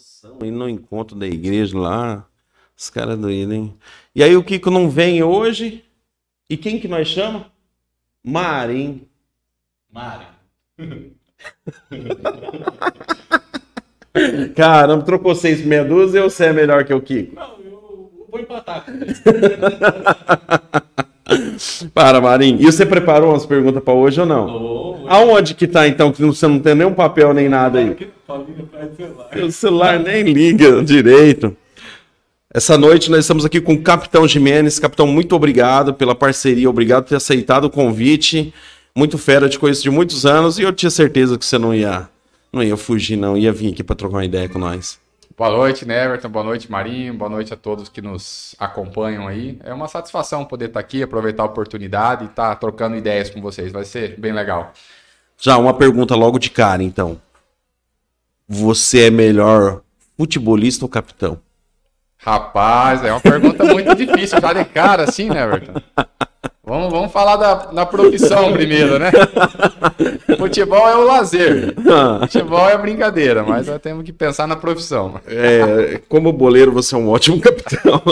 Nossa, 0.00 0.32
e 0.42 0.50
no 0.50 0.66
encontro 0.66 1.14
da 1.14 1.26
igreja 1.26 1.78
lá, 1.78 2.26
os 2.74 2.88
caras 2.88 3.18
doidos, 3.18 3.54
hein? 3.54 3.74
E 4.14 4.22
aí 4.22 4.34
o 4.34 4.42
Kiko 4.42 4.70
não 4.70 4.88
vem 4.88 5.22
hoje. 5.22 5.84
E 6.48 6.56
quem 6.56 6.80
que 6.80 6.88
nós 6.88 7.06
chama? 7.06 7.48
Marim. 8.24 9.02
Mário. 9.92 10.26
Caramba, 14.56 15.04
trocou 15.04 15.34
seis 15.34 15.62
meia 15.62 15.84
dúzia 15.84 16.24
ou 16.24 16.30
você 16.30 16.46
é 16.46 16.52
melhor 16.54 16.86
que 16.86 16.94
o 16.94 17.02
Kiko? 17.02 17.34
Não, 17.34 17.60
eu 17.60 18.10
vou 18.30 18.40
empatar. 18.40 18.86
Para, 21.92 22.22
Marim. 22.22 22.56
E 22.58 22.64
você 22.64 22.86
preparou 22.86 23.30
umas 23.30 23.44
perguntas 23.44 23.84
para 23.84 23.92
hoje 23.92 24.18
ou 24.20 24.26
não? 24.26 24.46
Ô, 24.46 25.06
Aonde 25.08 25.54
que 25.54 25.68
tá 25.68 25.86
então, 25.86 26.10
que 26.10 26.22
você 26.22 26.48
não 26.48 26.58
tem 26.58 26.74
nenhum 26.74 26.94
papel 26.94 27.34
nem 27.34 27.48
nada 27.48 27.78
aí? 27.78 27.94
Paulinho 28.30 28.68
faz 28.70 28.96
celular. 28.96 29.36
O 29.38 29.50
celular 29.50 29.98
nem 29.98 30.22
liga 30.22 30.84
direito. 30.84 31.56
Essa 32.52 32.78
noite 32.78 33.10
nós 33.10 33.20
estamos 33.20 33.44
aqui 33.44 33.60
com 33.60 33.74
o 33.74 33.82
Capitão 33.82 34.26
Jimenez. 34.26 34.78
Capitão, 34.78 35.06
muito 35.06 35.34
obrigado 35.34 35.92
pela 35.92 36.14
parceria, 36.14 36.70
obrigado 36.70 37.02
por 37.02 37.08
ter 37.08 37.16
aceitado 37.16 37.64
o 37.64 37.70
convite. 37.70 38.54
Muito 38.94 39.18
fera, 39.18 39.48
te 39.48 39.58
conheço 39.58 39.82
de 39.82 39.90
muitos 39.90 40.24
anos 40.24 40.60
e 40.60 40.62
eu 40.62 40.72
tinha 40.72 40.90
certeza 40.90 41.36
que 41.36 41.44
você 41.44 41.58
não 41.58 41.74
ia, 41.74 42.08
não 42.52 42.62
ia 42.62 42.76
fugir, 42.76 43.16
não, 43.16 43.36
ia 43.36 43.52
vir 43.52 43.72
aqui 43.72 43.82
para 43.82 43.96
trocar 43.96 44.18
uma 44.18 44.24
ideia 44.24 44.48
com 44.48 44.60
nós. 44.60 45.00
Boa 45.36 45.50
noite, 45.50 45.84
né, 45.84 46.04
Everton. 46.04 46.28
Boa 46.28 46.44
noite, 46.44 46.70
Marinho. 46.70 47.14
Boa 47.14 47.30
noite 47.30 47.52
a 47.52 47.56
todos 47.56 47.88
que 47.88 48.00
nos 48.00 48.54
acompanham 48.60 49.26
aí. 49.26 49.58
É 49.64 49.74
uma 49.74 49.88
satisfação 49.88 50.44
poder 50.44 50.66
estar 50.66 50.78
aqui, 50.78 51.02
aproveitar 51.02 51.42
a 51.42 51.46
oportunidade 51.46 52.24
e 52.24 52.26
estar 52.26 52.54
trocando 52.56 52.94
ideias 52.94 53.28
com 53.28 53.40
vocês. 53.40 53.72
Vai 53.72 53.84
ser 53.84 54.20
bem 54.20 54.32
legal. 54.32 54.72
Já 55.36 55.56
uma 55.56 55.74
pergunta 55.74 56.14
logo 56.14 56.38
de 56.38 56.50
cara, 56.50 56.82
então. 56.82 57.18
Você 58.52 59.06
é 59.06 59.10
melhor 59.10 59.80
futebolista 60.18 60.84
ou 60.84 60.88
capitão? 60.88 61.38
Rapaz, 62.18 63.04
é 63.04 63.12
uma 63.12 63.20
pergunta 63.20 63.64
muito 63.64 63.94
difícil, 63.94 64.40
já 64.40 64.52
de 64.52 64.64
cara, 64.64 65.04
assim, 65.04 65.30
né, 65.30 65.44
Everton? 65.44 65.80
Vamos, 66.64 66.90
vamos 66.92 67.12
falar 67.12 67.36
da, 67.36 67.54
da 67.66 67.86
profissão 67.86 68.52
primeiro, 68.52 68.98
né? 68.98 69.12
Futebol 70.36 70.88
é 70.88 70.96
o 70.96 71.04
lazer. 71.04 71.74
Futebol 72.22 72.68
é 72.68 72.76
brincadeira, 72.76 73.44
mas 73.44 73.68
nós 73.68 73.80
temos 73.80 74.04
que 74.04 74.12
pensar 74.12 74.48
na 74.48 74.56
profissão. 74.56 75.20
É, 75.28 76.00
como 76.08 76.32
boleiro, 76.32 76.72
você 76.72 76.96
é 76.96 76.98
um 76.98 77.08
ótimo 77.08 77.40
capitão. 77.40 78.02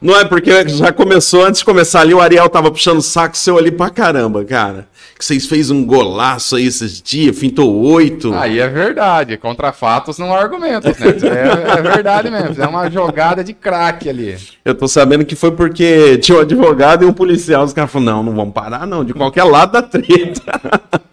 Não 0.00 0.18
é 0.18 0.24
porque 0.24 0.66
já 0.68 0.92
começou, 0.92 1.44
antes 1.44 1.60
de 1.60 1.64
começar 1.64 2.00
ali, 2.00 2.14
o 2.14 2.20
Ariel 2.20 2.48
tava 2.48 2.70
puxando 2.70 2.98
o 2.98 3.02
saco 3.02 3.36
seu 3.36 3.58
ali 3.58 3.70
pra 3.70 3.90
caramba, 3.90 4.44
cara. 4.46 4.88
Que 5.16 5.24
vocês 5.24 5.46
fez 5.46 5.70
um 5.70 5.84
golaço 5.86 6.56
aí 6.56 6.66
esses 6.66 7.00
dias, 7.00 7.38
fintou 7.38 7.72
oito. 7.84 8.34
Aí 8.34 8.58
é 8.58 8.68
verdade, 8.68 9.36
contra 9.36 9.72
fatos 9.72 10.18
não 10.18 10.34
há 10.34 10.40
argumentos, 10.40 10.98
né? 10.98 11.06
É, 11.06 11.78
é 11.78 11.82
verdade 11.82 12.30
mesmo, 12.30 12.62
é 12.62 12.66
uma 12.66 12.90
jogada 12.90 13.44
de 13.44 13.52
craque 13.52 14.08
ali. 14.08 14.36
Eu 14.64 14.74
tô 14.74 14.88
sabendo 14.88 15.24
que 15.24 15.36
foi 15.36 15.52
porque 15.52 16.18
tinha 16.18 16.38
um 16.38 16.40
advogado 16.40 17.04
e 17.04 17.06
um 17.06 17.12
policial. 17.12 17.64
Os 17.64 17.72
caras 17.72 17.90
falaram, 17.90 18.16
não, 18.16 18.22
não 18.24 18.34
vamos 18.34 18.54
parar 18.54 18.86
não, 18.86 19.04
de 19.04 19.14
qualquer 19.14 19.44
lado 19.44 19.72
da 19.72 19.82
treta. 19.82 20.60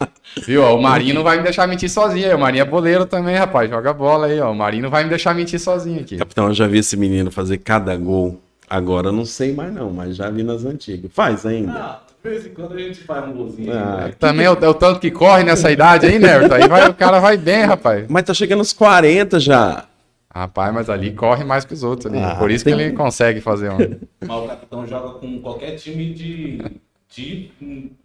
Viu? 0.46 0.64
ó, 0.64 0.76
o 0.78 0.82
Marinho 0.82 1.16
não 1.16 1.24
vai 1.24 1.38
me 1.38 1.44
deixar 1.44 1.68
mentir 1.68 1.90
sozinho. 1.90 2.28
aí, 2.28 2.34
O 2.34 2.40
Marinho 2.40 2.62
é 2.62 2.66
boleiro 2.66 3.06
também, 3.06 3.36
rapaz. 3.36 3.70
Joga 3.70 3.94
bola 3.94 4.28
aí, 4.28 4.40
ó. 4.40 4.52
O 4.52 4.56
Marinho 4.56 4.84
não 4.84 4.90
vai 4.90 5.04
me 5.04 5.10
deixar 5.10 5.36
mentir 5.36 5.60
sozinho 5.60 6.00
aqui. 6.00 6.18
Capitão, 6.18 6.48
eu 6.48 6.54
já 6.54 6.68
vi 6.68 6.80
esse 6.80 6.96
menino 6.96 7.30
fazer 7.30 7.58
cada 7.58 7.96
gol. 7.98 8.42
Agora 8.70 9.10
eu 9.10 9.12
não 9.12 9.26
sei 9.26 9.54
mais 9.54 9.74
não, 9.74 9.92
mas 9.92 10.16
já 10.16 10.30
vi 10.30 10.44
nas 10.44 10.64
antigas. 10.64 11.12
Faz 11.14 11.46
ainda. 11.46 11.74
Ah, 11.74 12.00
de 12.23 12.30
vez 12.30 12.45
em 12.45 12.50
quando 12.53 12.73
a 12.73 12.80
gente 12.80 13.00
faz 13.03 13.27
um 13.27 13.33
golzinho. 13.33 13.73
Ah, 13.73 14.05
né? 14.08 14.14
Também 14.19 14.45
é 14.45 14.52
o, 14.52 14.58
é 14.61 14.69
o 14.69 14.73
tanto 14.73 15.00
que 15.00 15.09
corre 15.11 15.44
nessa 15.44 15.72
idade 15.72 16.05
aí, 16.05 16.19
né? 16.19 16.36
Aí 16.53 16.67
vai, 16.67 16.88
o 16.89 16.94
cara 16.94 17.19
vai 17.19 17.38
bem, 17.38 17.64
rapaz. 17.64 18.05
Mas 18.09 18.23
tá 18.23 18.33
chegando 18.33 18.59
aos 18.59 18.73
40 18.73 19.39
já. 19.39 19.86
Rapaz, 20.33 20.73
mas 20.73 20.89
ali 20.89 21.11
corre 21.11 21.44
mais 21.44 21.66
que 21.66 21.73
os 21.73 21.83
outros 21.83 22.05
ali. 22.11 22.22
Ah, 22.23 22.36
Por 22.36 22.49
isso 22.52 22.64
tem- 22.64 22.75
que 22.75 22.81
ele 22.81 22.94
consegue 22.94 23.42
fazer 23.42 23.69
um. 23.72 23.77
Mas 24.25 24.30
o 24.44 24.47
capitão 24.47 24.88
joga 24.88 25.19
com 25.19 25.42
qualquer 25.42 25.75
time 25.75 26.14
de, 26.14 26.61
de 27.09 27.52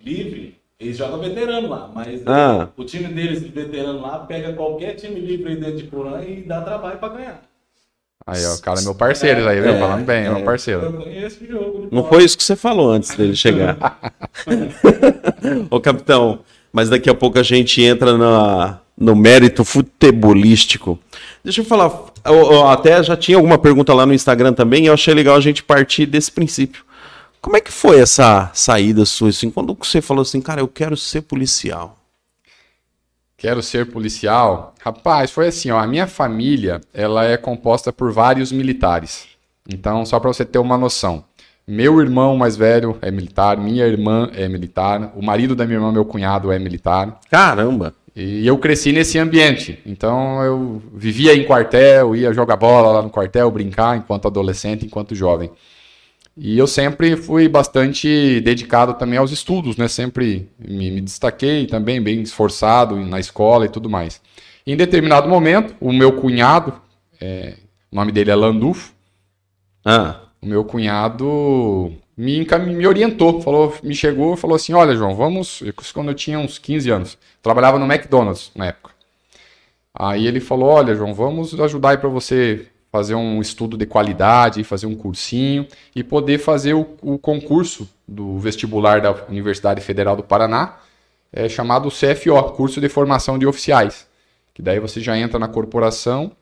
livre. 0.02 0.56
Eles 0.78 0.96
jogam 0.98 1.20
veterano 1.20 1.68
lá, 1.68 1.90
mas 1.94 2.22
Ah. 2.26 2.68
o 2.76 2.84
time 2.84 3.08
deles 3.08 3.40
de 3.42 3.48
veterano 3.48 4.00
lá 4.00 4.18
pega 4.20 4.52
qualquer 4.54 4.94
time 4.94 5.20
livre 5.20 5.50
aí 5.52 5.56
dentro 5.56 5.76
de 5.78 5.84
Porã 5.84 6.20
e 6.22 6.42
dá 6.42 6.60
trabalho 6.62 6.98
pra 6.98 7.08
ganhar. 7.10 7.42
Aí, 8.26 8.44
ó, 8.44 8.54
o 8.54 8.58
cara 8.60 8.80
é 8.80 8.82
meu 8.82 8.94
parceiro 8.94 9.48
aí, 9.48 9.60
viu? 9.60 9.70
É, 9.70 9.78
Falando 9.78 10.04
bem, 10.04 10.16
é 10.16 10.26
é. 10.26 10.30
meu 10.30 10.42
parceiro. 10.44 10.80
Eu 10.82 10.92
conheço 10.94 11.44
o 11.44 11.46
jogo. 11.46 11.86
de 11.88 11.94
Não 11.94 12.04
foi 12.08 12.24
isso 12.24 12.36
que 12.36 12.42
você 12.42 12.56
falou 12.56 12.90
antes 12.90 13.14
dele 13.14 13.36
chegar. 13.36 13.98
Ô, 15.70 15.80
capitão, 15.80 16.40
mas 16.72 16.88
daqui 16.88 17.08
a 17.08 17.14
pouco 17.14 17.38
a 17.38 17.42
gente 17.42 17.80
entra 17.82 18.18
na, 18.18 18.80
no 18.98 19.14
mérito 19.14 19.64
futebolístico. 19.64 20.98
Deixa 21.44 21.60
eu 21.60 21.64
falar, 21.64 21.90
eu- 22.24 22.52
eu 22.52 22.66
até 22.68 23.00
já 23.02 23.16
tinha 23.16 23.36
alguma 23.36 23.58
pergunta 23.58 23.94
lá 23.94 24.04
no 24.04 24.12
Instagram 24.14 24.52
também, 24.52 24.84
e 24.84 24.86
eu 24.86 24.94
achei 24.94 25.14
legal 25.14 25.36
a 25.36 25.40
gente 25.40 25.62
partir 25.62 26.04
desse 26.06 26.32
princípio. 26.32 26.84
Como 27.40 27.56
é 27.56 27.60
que 27.60 27.70
foi 27.70 28.00
essa 28.00 28.50
saída 28.52 29.04
sua, 29.04 29.28
assim, 29.28 29.50
quando 29.50 29.72
você 29.80 30.02
falou 30.02 30.22
assim, 30.22 30.40
cara, 30.40 30.60
eu 30.60 30.66
quero 30.66 30.96
ser 30.96 31.22
policial? 31.22 31.96
Quero 33.38 33.62
ser 33.62 33.86
policial? 33.86 34.74
Rapaz, 34.82 35.30
foi 35.30 35.48
assim, 35.48 35.70
ó. 35.70 35.78
A 35.78 35.86
minha 35.86 36.06
família, 36.06 36.80
ela 36.94 37.24
é 37.24 37.36
composta 37.36 37.92
por 37.92 38.10
vários 38.10 38.50
militares. 38.50 39.26
Então, 39.68 40.06
só 40.06 40.18
para 40.18 40.32
você 40.32 40.42
ter 40.42 40.58
uma 40.58 40.78
noção. 40.78 41.22
Meu 41.68 42.00
irmão 42.00 42.36
mais 42.36 42.56
velho 42.56 42.96
é 43.02 43.10
militar, 43.10 43.58
minha 43.58 43.86
irmã 43.86 44.30
é 44.34 44.48
militar, 44.48 45.12
o 45.14 45.22
marido 45.22 45.54
da 45.54 45.66
minha 45.66 45.76
irmã, 45.76 45.92
meu 45.92 46.04
cunhado, 46.04 46.50
é 46.50 46.58
militar. 46.58 47.20
Caramba! 47.30 47.92
E 48.14 48.46
eu 48.46 48.56
cresci 48.56 48.92
nesse 48.92 49.18
ambiente. 49.18 49.82
Então, 49.84 50.42
eu 50.42 50.82
vivia 50.94 51.34
em 51.34 51.44
quartel, 51.44 52.16
ia 52.16 52.32
jogar 52.32 52.56
bola 52.56 52.90
lá 52.90 53.02
no 53.02 53.10
quartel, 53.10 53.50
brincar 53.50 53.98
enquanto 53.98 54.28
adolescente, 54.28 54.86
enquanto 54.86 55.14
jovem. 55.14 55.50
E 56.36 56.58
eu 56.58 56.66
sempre 56.66 57.16
fui 57.16 57.48
bastante 57.48 58.40
dedicado 58.42 58.94
também 58.94 59.18
aos 59.18 59.32
estudos, 59.32 59.76
né? 59.76 59.88
Sempre 59.88 60.50
me, 60.58 60.90
me 60.90 61.00
destaquei 61.00 61.66
também, 61.66 62.00
bem 62.02 62.20
esforçado 62.20 62.96
na 62.96 63.18
escola 63.18 63.64
e 63.64 63.68
tudo 63.70 63.88
mais. 63.88 64.20
Em 64.66 64.76
determinado 64.76 65.28
momento, 65.28 65.74
o 65.80 65.92
meu 65.92 66.12
cunhado, 66.12 66.74
é, 67.20 67.54
o 67.90 67.96
nome 67.96 68.12
dele 68.12 68.30
é 68.30 68.34
Landulfo, 68.34 68.92
Ah, 69.84 70.20
o 70.42 70.46
meu 70.46 70.64
cunhado 70.64 71.92
me, 72.16 72.44
me 72.44 72.86
orientou, 72.86 73.40
falou, 73.40 73.74
me 73.82 73.94
chegou 73.94 74.34
e 74.34 74.36
falou 74.36 74.56
assim, 74.56 74.72
olha 74.74 74.96
João, 74.96 75.14
vamos, 75.14 75.62
isso 75.62 75.94
quando 75.94 76.08
eu 76.10 76.14
tinha 76.14 76.38
uns 76.38 76.58
15 76.58 76.90
anos, 76.90 77.18
trabalhava 77.42 77.78
no 77.78 77.86
McDonald's 77.86 78.50
na 78.54 78.66
época. 78.66 78.94
Aí 79.94 80.26
ele 80.26 80.40
falou, 80.40 80.68
olha 80.68 80.94
João, 80.94 81.14
vamos 81.14 81.58
ajudar 81.58 81.90
aí 81.90 81.98
para 81.98 82.08
você 82.08 82.66
fazer 82.90 83.14
um 83.14 83.40
estudo 83.40 83.76
de 83.76 83.86
qualidade, 83.86 84.64
fazer 84.64 84.86
um 84.86 84.94
cursinho 84.94 85.66
e 85.94 86.02
poder 86.02 86.38
fazer 86.38 86.74
o, 86.74 86.86
o 87.02 87.18
concurso 87.18 87.88
do 88.06 88.38
vestibular 88.38 89.00
da 89.00 89.12
Universidade 89.28 89.80
Federal 89.80 90.16
do 90.16 90.22
Paraná, 90.22 90.76
é, 91.32 91.48
chamado 91.48 91.90
CFO, 91.90 92.52
Curso 92.52 92.80
de 92.80 92.88
Formação 92.88 93.38
de 93.38 93.46
Oficiais, 93.46 94.06
que 94.54 94.62
daí 94.62 94.80
você 94.80 95.00
já 95.00 95.18
entra 95.18 95.38
na 95.38 95.48
corporação 95.48 96.32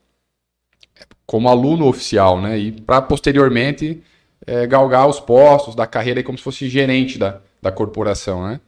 como 1.25 1.49
aluno 1.49 1.87
oficial, 1.87 2.39
né? 2.39 2.57
E 2.57 2.71
para 2.71 3.01
posteriormente 3.01 4.01
é, 4.45 4.67
galgar 4.67 5.07
os 5.07 5.19
postos 5.19 5.75
da 5.75 5.87
carreira 5.87 6.23
como 6.23 6.37
se 6.37 6.43
fosse 6.43 6.69
gerente 6.69 7.17
da, 7.17 7.41
da 7.61 7.71
corporação, 7.71 8.47
né? 8.47 8.59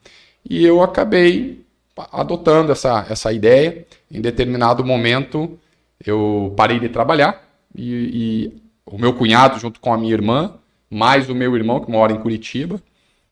E 0.48 0.64
eu 0.64 0.82
acabei 0.82 1.64
adotando 2.12 2.72
essa, 2.72 3.06
essa 3.08 3.32
ideia. 3.32 3.86
Em 4.10 4.20
determinado 4.20 4.84
momento, 4.84 5.58
eu 6.04 6.52
parei 6.56 6.78
de 6.80 6.88
trabalhar 6.88 7.47
e, 7.74 8.52
e 8.54 8.62
o 8.86 8.98
meu 8.98 9.12
cunhado, 9.12 9.58
junto 9.58 9.80
com 9.80 9.92
a 9.92 9.98
minha 9.98 10.12
irmã, 10.12 10.54
mais 10.90 11.28
o 11.28 11.34
meu 11.34 11.54
irmão, 11.56 11.80
que 11.80 11.90
mora 11.90 12.12
em 12.12 12.18
Curitiba, 12.20 12.80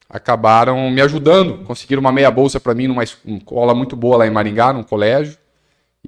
acabaram 0.08 0.90
me 0.90 1.00
ajudando. 1.00 1.64
Conseguiram 1.64 2.00
uma 2.00 2.12
meia 2.12 2.30
bolsa 2.30 2.60
para 2.60 2.74
mim 2.74 2.86
numa 2.86 3.04
escola 3.04 3.74
muito 3.74 3.96
boa 3.96 4.18
lá 4.18 4.26
em 4.26 4.30
Maringá, 4.30 4.72
num 4.72 4.82
colégio. 4.82 5.38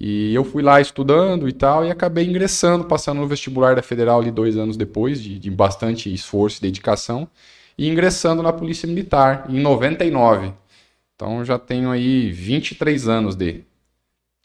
E 0.01 0.33
eu 0.33 0.45
fui 0.45 0.63
lá 0.63 0.81
estudando 0.81 1.49
e 1.49 1.53
tal, 1.53 1.85
e 1.85 1.91
acabei 1.91 2.25
ingressando, 2.25 2.85
passando 2.85 3.21
no 3.21 3.27
vestibular 3.27 3.75
da 3.75 3.83
Federal 3.83 4.21
ali 4.21 4.31
dois 4.31 4.57
anos 4.57 4.77
depois, 4.77 5.21
de, 5.21 5.39
de 5.39 5.51
bastante 5.51 6.13
esforço 6.13 6.59
e 6.59 6.63
dedicação, 6.63 7.29
e 7.77 7.89
ingressando 7.89 8.41
na 8.41 8.53
Polícia 8.53 8.87
Militar 8.87 9.47
em 9.49 9.59
99. 9.61 10.53
Então 11.17 11.45
já 11.45 11.59
tenho 11.59 11.91
aí 11.91 12.31
23 12.31 13.09
anos 13.09 13.35
de, 13.35 13.65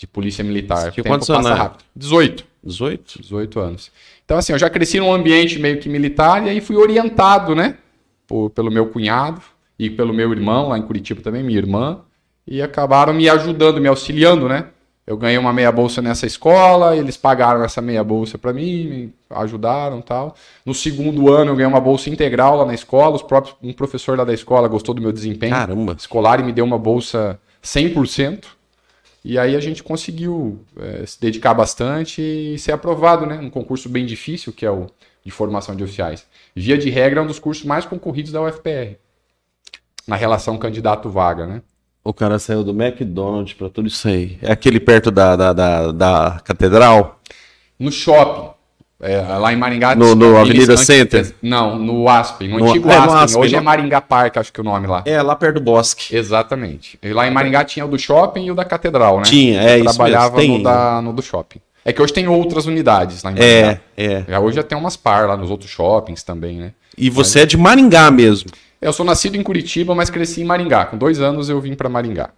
de 0.04 0.08
Polícia 0.08 0.44
Militar. 0.44 0.92
Tempo 0.92 1.08
quantos 1.08 1.30
anos 1.30 1.48
é? 1.48 1.54
rápido. 1.54 1.84
18. 1.96 2.46
18? 2.62 3.22
18 3.22 3.60
anos. 3.60 3.92
Então, 4.26 4.38
assim, 4.38 4.52
eu 4.52 4.60
já 4.60 4.70
cresci 4.70 5.00
num 5.00 5.14
ambiente 5.14 5.58
meio 5.60 5.80
que 5.80 5.88
militar 5.88 6.46
e 6.46 6.50
aí 6.50 6.60
fui 6.60 6.76
orientado, 6.76 7.56
né? 7.56 7.78
por- 8.28 8.50
pelo 8.50 8.70
meu 8.72 8.88
cunhado 8.88 9.42
e 9.80 9.90
pelo 9.90 10.14
meu 10.14 10.32
irmão, 10.32 10.70
lá 10.70 10.78
em 10.78 10.82
Curitiba 10.82 11.22
também, 11.22 11.44
minha 11.44 11.58
irmã, 11.58 12.00
e 12.48 12.62
acabaram 12.62 13.14
me 13.14 13.30
ajudando, 13.30 13.80
me 13.82 13.88
auxiliando, 13.88 14.48
né? 14.50 14.68
Eu 15.06 15.18
ganhei 15.18 15.38
uma 15.38 15.52
meia 15.52 15.72
bolsa 15.72 16.02
nessa 16.02 16.26
escola, 16.26 16.96
eles 16.96 17.18
pagaram 17.18 17.64
essa 17.64 17.82
meia 17.82 18.04
bolsa 18.04 18.38
para 18.38 18.54
mim, 18.54 18.86
me 18.86 19.14
ajudaram 19.30 20.02
tal. 20.02 20.36
No 20.66 20.74
segundo 20.74 21.32
ano 21.32 21.52
eu 21.52 21.56
ganhei 21.56 21.68
uma 21.70 21.82
bolsa 21.82 22.10
integral 22.10 22.58
lá 22.58 22.66
na 22.66 22.74
escola, 22.74 23.16
os 23.16 23.22
próprios, 23.22 23.56
um 23.62 23.74
professor 23.74 24.18
lá 24.18 24.24
da 24.24 24.34
escola 24.34 24.68
gostou 24.70 24.96
do 24.96 25.02
meu 25.02 25.12
desempenho 25.12 25.54
Caramba! 25.54 25.96
escolar 26.00 26.40
e 26.40 26.44
me 26.44 26.54
deu 26.54 26.64
uma 26.66 26.78
bolsa 26.80 27.38
100%. 27.62 28.46
E 29.24 29.40
aí 29.40 29.56
a 29.56 29.60
gente 29.60 29.82
conseguiu 29.82 30.66
é, 30.78 31.06
se 31.06 31.20
dedicar 31.20 31.54
bastante 31.54 32.22
e 32.22 32.60
ser 32.60 32.74
aprovado, 32.74 33.26
né? 33.26 33.38
Um 33.40 33.50
concurso 33.50 33.88
bem 33.88 34.06
difícil, 34.06 34.52
que 34.52 34.66
é 34.66 34.72
o 34.72 34.88
de 35.24 35.32
formação 35.32 35.76
de 35.76 35.84
oficiais. 35.84 36.26
Via 36.54 36.78
de 36.78 36.90
regra, 36.90 37.22
é 37.22 37.24
um 37.24 37.28
dos 37.28 37.40
cursos 37.40 37.64
mais 37.64 37.86
concorridos 37.86 38.32
da 38.32 38.42
UFPR. 38.42 38.98
Na 40.06 40.18
relação 40.18 40.58
candidato-vaga, 40.58 41.48
né? 41.48 41.62
O 42.04 42.14
cara 42.14 42.38
saiu 42.38 42.66
do 42.66 42.72
McDonald's 42.72 43.54
pra 43.54 43.70
tudo 43.70 43.88
isso 43.88 44.06
aí. 44.10 44.38
É 44.42 44.52
aquele 44.52 44.82
perto 44.82 45.10
da, 45.10 45.38
da, 45.38 45.54
da, 45.54 45.92
da 45.94 46.42
catedral? 46.44 47.22
No 47.80 47.90
shopping. 47.90 48.53
É, 49.04 49.22
lá 49.38 49.52
em 49.52 49.58
Maringá. 49.58 49.94
No- 49.96 50.16
no 50.16 50.38
Avenida 50.38 50.74
antes- 50.74 50.86
Center? 50.86 51.36
Não, 51.42 51.78
no 51.78 52.08
Aspen, 52.08 52.48
no, 52.50 52.60
No- 52.60 52.70
antigo 52.70 52.90
é, 52.90 52.96
Aspen. 52.96 53.16
Aspen, 53.16 53.42
Hoje 53.42 53.56
é 53.56 53.60
no- 53.60 53.66
Maringá 53.66 54.00
Park, 54.02 54.38
acho 54.38 54.54
que 54.54 54.60
é 54.60 54.62
o 54.62 54.64
nome 54.64 54.88
lá. 54.88 55.04
É, 55.06 55.22
lá 55.22 55.36
perto 55.36 55.56
do 55.56 55.62
bosque. 55.62 56.16
Exatamente. 56.16 56.98
E 57.04 57.12
lá 57.14 57.28
em 57.28 57.32
Maringá 57.32 57.64
tinha 57.66 57.86
o 57.86 57.90
do 57.90 58.00
shopping 58.00 58.46
e 58.46 58.52
o 58.52 58.56
da 58.56 58.64
catedral, 58.64 59.18
né? 59.18 59.24
Tinha, 59.24 59.62
é 59.62 59.74
Eu 59.80 59.84
isso 59.86 59.94
trabalhava 59.94 60.38
mesmo. 60.38 60.54
Tem 60.54 60.58
no, 60.58 60.64
da, 60.64 61.02
no 61.02 61.14
do 61.14 61.22
shopping. 61.22 61.60
É 61.86 61.92
que 61.92 62.02
hoje 62.02 62.14
tem 62.14 62.28
outras 62.30 62.66
unidades 62.66 63.22
lá 63.24 63.32
em 63.32 63.36
Maringá. 63.36 63.80
É, 63.98 64.04
é. 64.06 64.24
Já 64.30 64.40
hoje 64.40 64.56
já 64.56 64.64
tem 64.64 64.78
umas 64.78 64.96
par 64.96 65.28
lá 65.28 65.36
nos 65.36 65.52
outros 65.52 65.70
shoppings 65.70 66.24
também, 66.24 66.58
né? 66.58 66.72
E 66.98 67.10
você 67.10 67.42
é 67.42 67.46
de 67.46 67.58
Maringá 67.58 68.10
mesmo. 68.10 68.50
Eu 68.82 68.94
sou 68.94 69.06
nascido 69.06 69.36
em 69.36 69.44
Curitiba, 69.44 69.94
mas 69.96 70.10
cresci 70.10 70.42
em 70.42 70.46
Maringá. 70.46 70.86
Com 70.86 70.98
dois 70.98 71.20
anos 71.20 71.50
eu 71.50 71.60
vim 71.60 71.74
para 71.74 71.90
Maringá. 71.90 72.30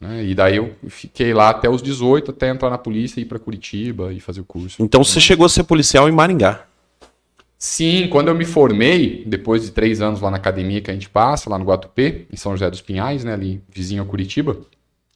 Né? 0.00 0.24
E 0.24 0.34
daí 0.34 0.56
eu 0.56 0.74
fiquei 0.88 1.32
lá 1.32 1.50
até 1.50 1.68
os 1.68 1.82
18, 1.82 2.30
até 2.30 2.48
entrar 2.48 2.70
na 2.70 2.78
polícia 2.78 3.20
e 3.20 3.22
ir 3.22 3.26
para 3.26 3.38
Curitiba 3.38 4.12
e 4.12 4.20
fazer 4.20 4.40
o 4.40 4.44
curso. 4.44 4.82
Então 4.82 5.02
você 5.02 5.20
chegou 5.20 5.46
a 5.46 5.48
ser 5.48 5.64
policial 5.64 6.08
em 6.08 6.12
Maringá. 6.12 6.66
Sim, 7.58 8.08
quando 8.08 8.28
eu 8.28 8.34
me 8.34 8.44
formei, 8.44 9.24
depois 9.26 9.62
de 9.62 9.70
três 9.70 10.02
anos 10.02 10.20
lá 10.20 10.30
na 10.30 10.36
academia 10.36 10.82
que 10.82 10.90
a 10.90 10.94
gente 10.94 11.08
passa, 11.08 11.48
lá 11.48 11.58
no 11.58 11.64
Guatupê, 11.64 12.26
em 12.30 12.36
São 12.36 12.52
José 12.52 12.68
dos 12.68 12.82
Pinhais, 12.82 13.24
né, 13.24 13.32
ali 13.32 13.62
vizinho 13.70 14.02
a 14.02 14.06
Curitiba, 14.06 14.58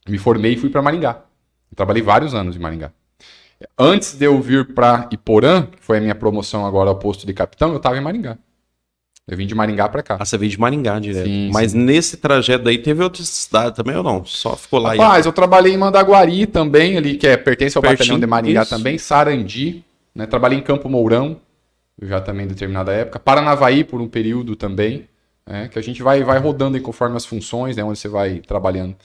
me 0.07 0.17
formei 0.17 0.53
e 0.53 0.57
fui 0.57 0.69
para 0.69 0.81
Maringá. 0.81 1.21
Eu 1.71 1.75
trabalhei 1.75 2.01
vários 2.01 2.33
anos 2.33 2.55
em 2.55 2.59
Maringá. 2.59 2.91
Antes 3.77 4.17
de 4.17 4.25
eu 4.25 4.41
vir 4.41 4.73
para 4.73 5.07
Iporã, 5.11 5.67
que 5.67 5.77
foi 5.79 5.97
a 5.97 6.01
minha 6.01 6.15
promoção 6.15 6.65
agora 6.65 6.89
ao 6.89 6.95
posto 6.95 7.27
de 7.27 7.33
capitão, 7.33 7.69
eu 7.69 7.77
estava 7.77 7.97
em 7.97 8.01
Maringá. 8.01 8.37
Eu 9.29 9.37
vim 9.37 9.45
de 9.45 9.53
Maringá 9.53 9.87
para 9.87 10.01
cá. 10.01 10.17
Ah, 10.19 10.25
você 10.25 10.37
veio 10.37 10.49
de 10.49 10.59
Maringá 10.59 10.99
direto. 10.99 11.25
Sim, 11.25 11.51
Mas 11.53 11.73
nesse 11.73 12.17
trajeto 12.17 12.67
aí 12.67 12.77
teve 12.79 13.03
outra 13.03 13.23
cidade 13.23 13.75
também 13.75 13.95
ou 13.95 14.03
não? 14.03 14.25
Só 14.25 14.55
ficou 14.55 14.79
lá 14.79 14.91
Rapaz, 14.91 15.25
eu 15.25 15.31
trabalhei 15.31 15.73
em 15.73 15.77
Mandaguari 15.77 16.47
também, 16.47 16.97
ali, 16.97 17.15
que 17.15 17.27
é, 17.27 17.37
pertence 17.37 17.77
ao 17.77 17.81
Pertinho, 17.81 17.99
batalhão 17.99 18.19
de 18.19 18.25
Maringá 18.25 18.61
isso. 18.63 18.75
também, 18.75 18.97
Sarandi, 18.97 19.83
né? 20.15 20.25
Trabalhei 20.25 20.57
em 20.57 20.61
Campo 20.61 20.89
Mourão, 20.89 21.37
já 22.01 22.19
também 22.19 22.45
em 22.45 22.49
determinada 22.49 22.91
época. 22.91 23.19
Paranavaí 23.19 23.83
por 23.83 24.01
um 24.01 24.07
período 24.07 24.55
também, 24.55 25.07
né? 25.45 25.67
que 25.67 25.77
a 25.77 25.81
gente 25.81 26.01
vai, 26.01 26.23
vai 26.23 26.39
rodando 26.39 26.75
aí 26.75 26.81
conforme 26.81 27.15
as 27.15 27.25
funções, 27.25 27.77
né? 27.77 27.83
Onde 27.83 27.99
você 27.99 28.07
vai 28.07 28.39
trabalhando. 28.39 28.95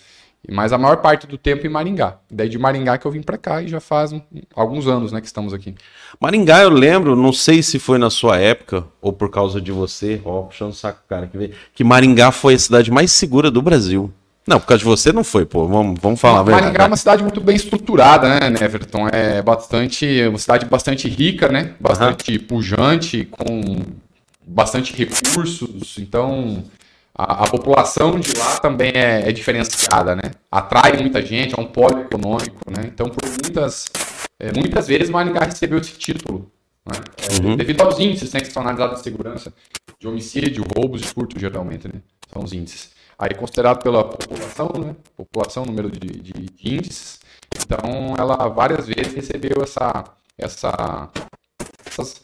Mas 0.51 0.73
a 0.73 0.79
maior 0.79 0.99
parte 0.99 1.27
do 1.27 1.39
tempo 1.39 1.67
em 1.67 1.71
Maringá. 1.71 2.17
Daí 2.31 2.49
de 2.49 2.59
Maringá 2.59 2.99
que 2.99 3.07
eu 3.07 3.11
vim 3.11 3.23
pra 3.23 3.39
cá 3.39 3.63
e 3.63 3.69
já 3.69 3.81
faz 3.81 4.13
um- 4.13 4.21
alguns 4.55 4.87
anos, 4.87 5.11
né, 5.13 5.21
que 5.21 5.27
estamos 5.27 5.55
aqui. 5.55 5.75
Maringá, 6.21 6.63
eu 6.63 6.71
lembro, 6.71 7.17
não 7.17 7.33
sei 7.33 7.63
se 7.63 7.79
foi 7.79 7.99
na 7.99 8.11
sua 8.11 8.39
época 8.39 8.85
ou 9.01 9.13
por 9.13 9.31
causa 9.31 9.61
de 9.61 9.73
você, 9.73 10.21
ó, 10.25 10.43
puxando 10.43 10.71
o 10.71 10.75
saco, 10.75 11.01
cara, 11.09 11.27
que, 11.27 11.37
veio, 11.39 11.53
que 11.75 11.83
Maringá 11.83 12.31
foi 12.31 12.55
a 12.55 12.59
cidade 12.59 12.91
mais 12.91 13.11
segura 13.13 13.51
do 13.51 13.63
Brasil. 13.63 14.13
Não, 14.47 14.61
por 14.61 14.67
causa 14.67 14.81
de 14.81 14.85
você 14.85 15.11
não 15.11 15.25
foi, 15.25 15.47
pô. 15.47 15.67
Vamos, 15.67 15.99
vamos 16.03 16.21
falar 16.21 16.41
a 16.41 16.43
verdade. 16.43 16.65
Maringá 16.67 16.85
é 16.85 16.87
uma 16.87 16.97
cidade 16.99 17.23
muito 17.23 17.41
bem 17.41 17.57
estruturada, 17.57 18.29
né, 18.29 18.51
né, 18.51 18.59
Everton? 18.63 19.09
É 19.09 19.41
bastante, 19.41 20.07
uma 20.29 20.37
cidade 20.39 20.67
bastante 20.67 21.09
rica, 21.09 21.49
né? 21.49 21.73
Bastante 21.81 22.39
pujante, 22.39 23.25
com 23.31 23.79
bastante 24.47 24.93
recursos. 24.95 25.97
Então, 25.99 26.63
a, 27.17 27.45
a 27.45 27.51
população 27.51 28.19
de 28.19 28.33
lá 28.37 28.59
também 28.59 28.93
é, 28.95 29.29
é 29.29 29.33
diferenciada, 29.33 30.15
né? 30.17 30.33
Atrai 30.51 30.97
muita 30.97 31.23
gente, 31.25 31.59
é 31.59 31.61
um 31.61 31.67
polo 31.67 32.01
econômico, 32.01 32.71
né? 32.71 32.85
Então, 32.87 33.09
por 33.09 33.25
muitas, 33.43 33.87
é, 34.39 34.53
muitas 34.53 34.87
vezes, 34.89 35.11
Maringá 35.11 35.45
recebeu 35.45 35.79
esse 35.79 35.93
título, 35.93 36.51
né? 36.87 36.99
É, 37.53 37.57
Devido 37.57 37.83
aos 37.83 37.99
índices 37.99 38.33
né, 38.33 38.41
que 38.41 38.51
são 38.53 38.63
analisados 38.63 38.99
de 38.99 39.05
segurança, 39.05 39.53
de 39.99 40.09
homicídio, 40.09 40.65
roubos 40.77 41.03
e 41.03 41.05
furto, 41.05 41.39
geralmente, 41.39 41.87
né? 41.89 42.01
São 42.33 42.43
os 42.43 42.53
índices. 42.53 42.91
Aí, 43.19 43.33
considerado 43.35 43.83
pela 43.83 44.03
população, 44.05 44.69
né? 44.79 44.97
População, 45.17 45.65
número 45.65 45.91
de, 45.91 46.01
de- 46.01 46.33
de 46.33 46.75
índices. 46.75 47.21
Então, 47.57 48.15
ela 48.19 48.49
várias 48.49 48.87
vezes 48.89 49.15
recebeu 49.15 49.63
essa, 49.63 50.05
essa, 50.37 51.09
essas 51.87 52.21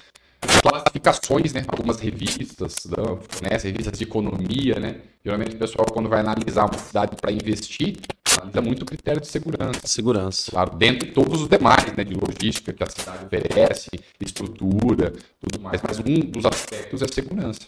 classificações, 0.62 1.52
né? 1.52 1.64
Algumas 1.69 2.00
revistas, 2.00 2.75
da- 2.87 3.02
né? 3.42 3.54
As 3.56 3.62
revistas 3.62 3.98
de 3.98 4.04
economia, 4.04 4.78
né? 4.78 4.96
Geralmente 5.25 5.54
o 5.54 5.58
pessoal, 5.58 5.87
quando 5.92 6.08
vai 6.08 6.20
analisar 6.20 6.64
uma 6.64 6.78
cidade 6.78 7.16
para 7.20 7.31
investir, 7.31 7.96
analisa 8.40 8.62
muito 8.62 8.82
o 8.82 8.87
critério 8.87 9.20
de 9.20 9.26
segurança. 9.26 9.81
Segurança. 9.84 10.50
Claro, 10.50 10.76
dentro 10.76 11.06
de 11.06 11.12
todos 11.12 11.42
os 11.42 11.48
demais, 11.48 11.94
né? 11.96 12.04
De 12.04 12.14
logística 12.14 12.72
que 12.72 12.82
a 12.82 12.87
cidade 12.87 13.26
oferece, 13.26 13.90
estrutura, 14.20 15.12
tudo 15.40 15.60
mais. 15.62 15.81
Mas 15.87 15.98
um 15.98 16.20
dos 16.31 16.44
aspectos 16.46 17.02
é 17.02 17.06
segurança. 17.12 17.60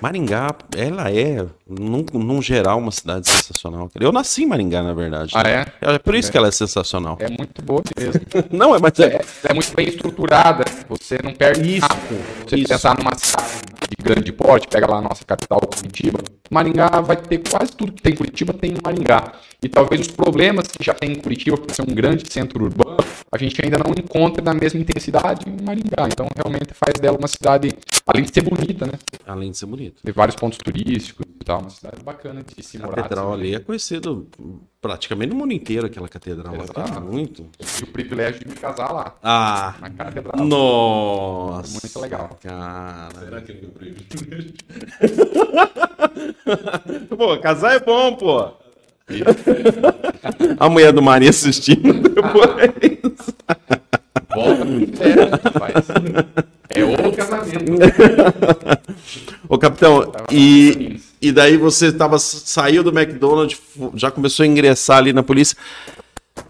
Maringá, 0.00 0.54
ela 0.76 1.10
é, 1.10 1.46
num, 1.68 2.04
num 2.12 2.40
geral, 2.40 2.78
uma 2.78 2.90
cidade 2.90 3.28
sensacional. 3.28 3.90
Eu 3.98 4.10
nasci 4.10 4.44
em 4.44 4.46
Maringá, 4.46 4.82
na 4.82 4.94
verdade. 4.94 5.32
Ah, 5.34 5.42
né? 5.42 5.66
É 5.80 5.98
por 5.98 6.14
isso 6.14 6.30
que 6.30 6.38
ela 6.38 6.48
é 6.48 6.50
sensacional. 6.50 7.18
É 7.20 7.28
muito 7.28 7.62
boa 7.62 7.82
mesmo. 7.98 8.20
Não, 8.50 8.74
é, 8.74 8.78
mas 8.78 8.98
é. 8.98 9.16
É, 9.16 9.20
é 9.50 9.54
muito 9.54 9.74
bem 9.74 9.88
estruturada, 9.88 10.64
você 10.88 11.18
não 11.22 11.32
perde 11.32 11.76
Isso, 11.76 11.86
nada. 11.88 12.00
Você 12.46 12.56
isso. 12.56 12.68
pensar 12.68 12.96
numa 12.98 13.16
cidade 13.16 13.70
de 13.90 14.04
grande 14.04 14.32
porte, 14.32 14.68
pega 14.68 14.86
lá 14.86 14.98
a 14.98 15.02
nossa 15.02 15.24
capital, 15.24 15.60
Curitiba, 15.60 16.20
Maringá 16.50 17.00
vai 17.00 17.16
ter 17.16 17.38
quase 17.38 17.72
tudo 17.72 17.92
que 17.92 18.02
tem 18.02 18.12
em 18.12 18.16
Curitiba, 18.16 18.52
tem 18.52 18.72
em 18.72 18.78
Maringá. 18.82 19.32
E 19.62 19.68
talvez 19.68 20.00
os 20.00 20.08
problemas 20.08 20.66
que 20.66 20.82
já 20.82 20.92
tem 20.92 21.12
em 21.12 21.14
Curitiba, 21.14 21.56
por 21.56 21.72
ser 21.72 21.82
um 21.82 21.94
grande 21.94 22.30
centro 22.32 22.64
urbano, 22.64 22.98
a 23.30 23.38
gente 23.38 23.62
ainda 23.62 23.78
não 23.78 23.92
encontra 23.92 24.42
na 24.42 24.52
mesma 24.52 24.80
intensidade 24.80 25.48
em 25.48 25.64
Maringá. 25.64 26.08
Então, 26.08 26.26
realmente 26.34 26.72
faz 26.74 26.94
dela 27.00 27.16
uma 27.16 27.28
cidade, 27.28 27.72
além 28.10 28.24
de 28.24 28.32
ser 28.34 28.42
bonita, 28.42 28.86
né? 28.86 28.92
Além 29.26 29.50
de 29.50 29.58
ser 29.58 29.66
bonito. 29.66 30.02
Tem 30.02 30.12
vários 30.12 30.36
pontos 30.36 30.58
turísticos 30.58 31.24
e 31.40 31.44
tal, 31.44 31.60
uma 31.60 31.70
cidade 31.70 32.02
bacana 32.02 32.42
de 32.42 32.62
se 32.62 32.76
A 32.76 32.80
morar. 32.80 33.02
catedral 33.02 33.32
assim. 33.32 33.40
ali 33.42 33.54
é 33.54 33.58
conhecido 33.60 34.26
praticamente 34.80 35.30
no 35.32 35.36
mundo 35.36 35.52
inteiro, 35.52 35.86
aquela 35.86 36.08
catedral 36.08 36.54
lá. 36.56 36.64
Exato. 36.64 36.92
Tem 36.92 37.00
muito. 37.02 37.46
E 37.80 37.84
o 37.84 37.86
privilégio 37.86 38.40
de 38.40 38.48
me 38.48 38.54
casar 38.54 38.92
lá, 38.92 39.14
Ah, 39.22 39.74
na 39.80 39.90
catedral. 39.90 40.44
nossa. 40.44 41.72
Muito 41.82 42.00
legal. 42.00 42.38
Cara. 42.42 43.08
Será 43.20 43.40
que 43.40 43.52
ele 43.52 43.60
deu 43.60 43.70
privilégio? 43.70 44.54
Pô, 47.16 47.38
casar 47.38 47.74
é 47.74 47.80
bom, 47.80 48.14
pô. 48.16 48.52
A 50.58 50.68
mulher 50.68 50.92
do 50.92 51.02
Maria 51.02 51.30
assistindo 51.30 51.92
depois. 52.08 53.34
Volta 54.34 54.66
pro 54.66 54.80
inferno, 54.80 55.30
rapaz. 55.44 55.86
É 56.68 56.84
outro 56.84 57.12
casamento. 57.12 57.64
Ô, 59.48 59.58
capitão, 59.58 60.12
e, 60.30 61.00
e 61.20 61.32
daí 61.32 61.56
você 61.56 61.92
tava, 61.92 62.18
saiu 62.18 62.82
do 62.82 62.96
McDonald's, 62.96 63.60
já 63.94 64.10
começou 64.10 64.44
a 64.44 64.46
ingressar 64.46 64.98
ali 64.98 65.12
na 65.12 65.22
polícia. 65.22 65.56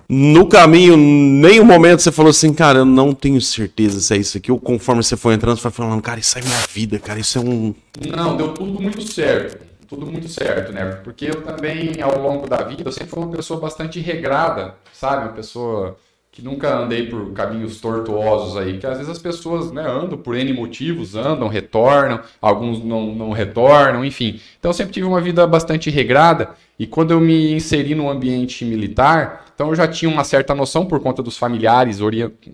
No 0.09 0.47
caminho, 0.47 0.97
nenhum 0.97 1.65
momento 1.65 2.03
você 2.03 2.11
falou 2.11 2.31
assim, 2.31 2.53
cara, 2.53 2.81
eu 2.81 2.85
não 2.85 3.13
tenho 3.15 3.41
certeza 3.41 4.01
se 4.01 4.13
é 4.13 4.17
isso 4.17 4.37
aqui. 4.37 4.51
Ou 4.51 4.59
conforme 4.59 5.03
você 5.03 5.17
foi 5.17 5.35
entrando, 5.35 5.57
você 5.57 5.63
foi 5.63 5.71
falando, 5.71 6.03
cara, 6.03 6.19
isso 6.19 6.37
é 6.39 6.43
minha 6.43 6.61
vida, 6.75 6.99
cara, 6.99 7.21
isso 7.21 7.39
é 7.39 7.41
um. 7.41 7.75
Não, 8.09 8.37
deu 8.37 8.49
tudo 8.53 8.83
muito 8.83 9.03
certo. 9.03 9.71
Tudo 9.87 10.07
muito 10.07 10.29
certo, 10.29 10.73
né? 10.73 10.85
Porque 11.03 11.27
eu 11.27 11.43
também, 11.43 12.01
ao 12.03 12.21
longo 12.21 12.47
da 12.49 12.59
vida, 12.59 12.83
eu 12.85 12.93
sempre 12.93 13.11
fui 13.11 13.23
uma 13.23 13.33
pessoa 13.33 13.59
bastante 13.59 14.01
regrada, 14.01 14.75
sabe? 14.93 15.27
Uma 15.27 15.33
pessoa 15.33 15.97
que 16.33 16.43
nunca 16.43 16.79
andei 16.79 17.07
por 17.09 17.33
caminhos 17.33 17.81
tortuosos 17.81 18.57
aí, 18.57 18.79
que 18.79 18.87
às 18.87 18.99
vezes 18.99 19.11
as 19.11 19.19
pessoas 19.19 19.73
né, 19.73 19.83
andam 19.83 20.17
por 20.17 20.37
N 20.37 20.53
motivos, 20.53 21.17
andam, 21.17 21.49
retornam, 21.49 22.21
alguns 22.41 22.83
não, 22.85 23.13
não 23.15 23.31
retornam, 23.33 24.05
enfim. 24.05 24.41
Então 24.59 24.71
eu 24.71 24.75
sempre 24.75 24.93
tive 24.93 25.07
uma 25.07 25.21
vida 25.21 25.45
bastante 25.47 25.91
regrada 25.91 26.51
e 26.79 26.87
quando 26.87 27.11
eu 27.11 27.21
me 27.21 27.53
inseri 27.53 27.97
no 27.97 28.09
ambiente 28.09 28.65
militar, 28.65 29.47
então 29.53 29.69
eu 29.71 29.75
já 29.75 29.89
tinha 29.89 30.11
uma 30.11 30.23
certa 30.23 30.55
noção 30.55 30.87
por 30.87 31.01
conta 31.01 31.21
dos 31.21 31.37
familiares 31.37 31.99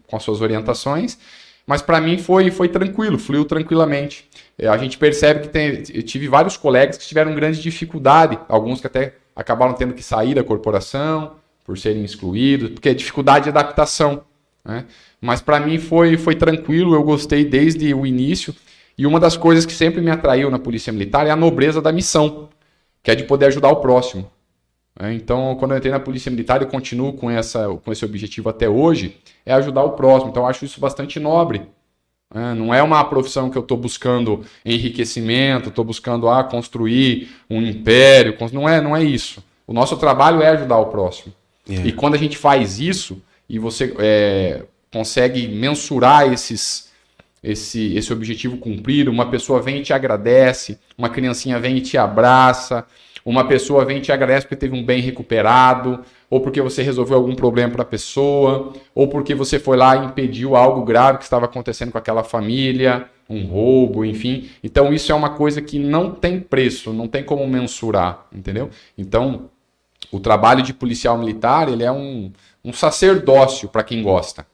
com 0.07 0.17
as 0.17 0.23
suas 0.23 0.41
orientações, 0.41 1.19
mas 1.67 1.83
para 1.83 2.01
mim 2.01 2.17
foi, 2.17 2.51
foi 2.51 2.69
tranquilo, 2.69 3.19
fluiu 3.19 3.45
tranquilamente. 3.45 4.27
É, 4.59 4.69
A 4.69 4.79
gente 4.79 4.97
percebe 4.97 5.41
que 5.41 5.49
tem, 5.49 5.83
eu 5.93 6.03
tive 6.03 6.29
vários 6.29 6.57
colegas 6.57 6.97
que 6.97 7.07
tiveram 7.07 7.35
grande 7.35 7.61
dificuldade, 7.61 8.39
alguns 8.49 8.81
que 8.81 8.87
até 8.87 9.17
acabaram 9.35 9.75
tendo 9.75 9.93
que 9.93 10.03
sair 10.03 10.35
da 10.35 10.43
corporação 10.43 11.33
por 11.67 11.77
serem 11.77 12.05
excluídos, 12.05 12.71
porque 12.71 12.89
é 12.89 12.95
dificuldade 12.95 13.45
de 13.45 13.51
adaptação. 13.51 14.23
Né? 14.65 14.85
Mas 15.21 15.41
para 15.41 15.59
mim 15.59 15.79
foi, 15.79 16.17
foi 16.17 16.37
tranquilo, 16.37 16.95
eu 16.95 17.03
gostei 17.03 17.45
desde 17.45 17.93
o 17.93 18.07
início. 18.07 18.55
E 18.97 19.05
uma 19.05 19.19
das 19.19 19.37
coisas 19.37 19.67
que 19.67 19.73
sempre 19.73 20.01
me 20.01 20.11
atraiu 20.11 20.49
na 20.51 20.59
Polícia 20.59 20.93
Militar 20.93 21.27
é 21.27 21.31
a 21.31 21.37
nobreza 21.37 21.83
da 21.83 21.93
missão, 21.93 22.49
que 23.03 23.11
é 23.11 23.15
de 23.15 23.25
poder 23.25 23.47
ajudar 23.47 23.69
o 23.71 23.77
próximo. 23.77 24.31
né? 24.99 25.13
Então, 25.13 25.57
quando 25.57 25.73
eu 25.73 25.79
entrei 25.79 25.93
na 25.93 26.01
Polícia 26.01 26.31
Militar, 26.31 26.63
eu 26.63 26.69
continuo 26.69 27.13
com, 27.13 27.29
essa, 27.29 27.69
com 27.85 27.91
esse 27.91 28.05
objetivo 28.05 28.49
até 28.49 28.69
hoje, 28.69 29.17
é 29.45 29.53
ajudar 29.53 29.83
o 29.83 29.91
próximo. 29.91 30.31
Então, 30.31 30.45
eu 30.45 30.49
acho 30.49 30.65
isso 30.65 30.81
bastante 30.81 31.19
nobre. 31.19 31.63
né? 32.33 32.55
Não 32.55 32.73
é 32.73 32.83
uma 32.83 33.05
profissão 33.05 33.51
que 33.51 33.59
eu 33.59 33.63
estou 33.63 33.77
buscando 33.77 34.45
enriquecimento, 34.65 35.69
estou 35.69 35.85
buscando 35.85 36.29
ah, 36.29 36.45
construir 36.45 37.29
um 37.51 37.61
império. 37.61 38.37
Não 38.53 38.69
é, 38.69 38.81
não 38.81 38.97
é 38.97 39.03
isso. 39.03 39.43
O 39.67 39.73
nosso 39.73 39.97
trabalho 39.97 40.41
é 40.41 40.49
ajudar 40.51 40.79
o 40.79 40.87
próximo. 40.87 41.35
É. 41.69 41.87
E 41.87 41.93
quando 41.93 42.15
a 42.15 42.19
gente 42.19 42.37
faz 42.37 42.79
isso 42.79 43.23
e 43.49 43.59
você 43.59 43.95
é, 43.99 44.63
consegue 44.93 45.49
mensurar 45.49 46.33
esses, 46.33 46.91
esse, 47.43 47.95
esse 47.95 48.13
objetivo 48.13 48.57
cumprido, 48.57 49.11
uma 49.11 49.31
pessoa 49.31 49.61
vem 49.61 49.79
e 49.79 49.83
te 49.83 49.93
agradece, 49.93 50.79
uma 50.97 51.09
criancinha 51.09 51.59
vem 51.59 51.79
e 51.79 51.81
te 51.81 51.99
abraça, 51.99 52.87
uma 53.25 53.45
pessoa 53.45 53.85
vem 53.85 53.99
e 53.99 54.01
te 54.01 54.13
agradece 54.13 54.47
porque 54.47 54.57
teve 54.57 54.77
um 54.77 54.85
bem 54.85 55.01
recuperado, 55.01 56.01
ou 56.31 56.41
porque 56.41 56.63
você 56.63 56.83
resolveu 56.83 57.17
algum 57.17 57.35
problema 57.35 57.73
para 57.73 57.83
a 57.83 57.87
pessoa, 57.87 58.73
ou 58.95 59.09
porque 59.09 59.35
você 59.35 59.59
foi 59.59 59.77
lá 59.77 59.97
e 59.97 60.07
impediu 60.07 60.55
algo 60.55 60.85
grave 60.85 61.19
que 61.19 61.25
estava 61.25 61.45
acontecendo 61.45 61.91
com 61.91 61.99
aquela 61.99 62.23
família, 62.23 63.11
um 63.29 63.45
roubo, 63.45 64.05
enfim. 64.05 64.49
Então 64.63 64.93
isso 64.93 65.11
é 65.11 65.15
uma 65.15 65.31
coisa 65.31 65.61
que 65.61 65.79
não 65.79 66.13
tem 66.13 66.39
preço, 66.39 66.93
não 66.93 67.09
tem 67.09 67.25
como 67.25 67.47
mensurar, 67.49 68.27
entendeu? 68.33 68.71
Então 68.97 69.51
o 70.17 70.21
trabalho 70.21 70.63
de 70.63 70.73
policial 70.73 71.17
militar 71.19 71.69
ele 71.69 71.85
é 71.85 71.93
um, 71.93 72.33
um 72.65 72.73
sacerdócio 72.73 73.69
para 73.69 73.85
quem 73.85 74.03
gosta. 74.03 74.47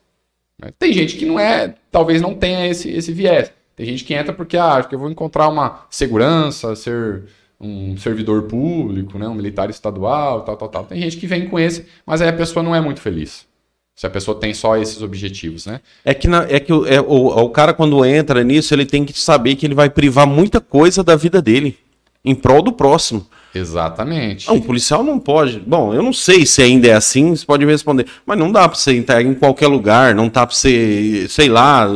Tem 0.78 0.92
gente 0.92 1.16
que 1.16 1.24
não 1.26 1.40
é, 1.40 1.74
talvez 1.90 2.22
não 2.22 2.34
tenha 2.34 2.68
esse, 2.68 2.88
esse 2.90 3.12
viés. 3.12 3.50
Tem 3.74 3.86
gente 3.86 4.04
que 4.04 4.14
entra 4.14 4.32
porque 4.32 4.56
ah, 4.56 4.74
acho 4.74 4.88
que 4.88 4.94
eu 4.94 4.98
vou 4.98 5.10
encontrar 5.10 5.48
uma 5.48 5.86
segurança, 5.90 6.76
ser 6.76 7.24
um 7.60 7.96
servidor 7.96 8.42
público, 8.42 9.18
né, 9.18 9.26
um 9.26 9.34
militar 9.34 9.70
estadual, 9.70 10.42
tal, 10.42 10.56
tal, 10.56 10.68
tal. 10.68 10.84
Tem 10.84 11.00
gente 11.00 11.16
que 11.16 11.26
vem 11.26 11.48
com 11.48 11.58
esse, 11.58 11.86
mas 12.06 12.20
aí 12.20 12.28
a 12.28 12.32
pessoa 12.32 12.62
não 12.62 12.74
é 12.74 12.80
muito 12.80 13.00
feliz. 13.00 13.46
Se 13.94 14.06
a 14.06 14.10
pessoa 14.10 14.38
tem 14.38 14.54
só 14.54 14.76
esses 14.76 15.02
objetivos, 15.02 15.66
né? 15.66 15.80
É 16.04 16.14
que, 16.14 16.26
na- 16.26 16.46
é 16.48 16.58
que 16.58 16.72
o, 16.72 16.86
é, 16.86 17.00
o, 17.00 17.26
o 17.26 17.50
cara, 17.50 17.74
quando 17.74 18.04
entra 18.04 18.42
nisso, 18.42 18.74
ele 18.74 18.86
tem 18.86 19.04
que 19.04 19.12
saber 19.18 19.54
que 19.54 19.66
ele 19.66 19.74
vai 19.74 19.90
privar 19.90 20.26
muita 20.26 20.60
coisa 20.60 21.04
da 21.04 21.14
vida 21.14 21.42
dele 21.42 21.78
em 22.24 22.34
prol 22.34 22.62
do 22.62 22.72
próximo. 22.72 23.26
Exatamente. 23.54 24.48
Não, 24.48 24.56
o 24.56 24.62
policial 24.62 25.02
não 25.02 25.18
pode. 25.18 25.60
Bom, 25.60 25.92
eu 25.92 26.02
não 26.02 26.12
sei 26.12 26.46
se 26.46 26.62
ainda 26.62 26.88
é 26.88 26.94
assim, 26.94 27.36
você 27.36 27.44
pode 27.44 27.64
me 27.66 27.72
responder. 27.72 28.06
Mas 28.24 28.38
não 28.38 28.50
dá 28.50 28.68
pra 28.68 28.78
você 28.78 28.96
entrar 28.96 29.22
em 29.22 29.34
qualquer 29.34 29.66
lugar, 29.66 30.14
não 30.14 30.28
dá 30.28 30.46
pra 30.46 30.54
você, 30.54 31.26
sei 31.28 31.48
lá. 31.48 31.86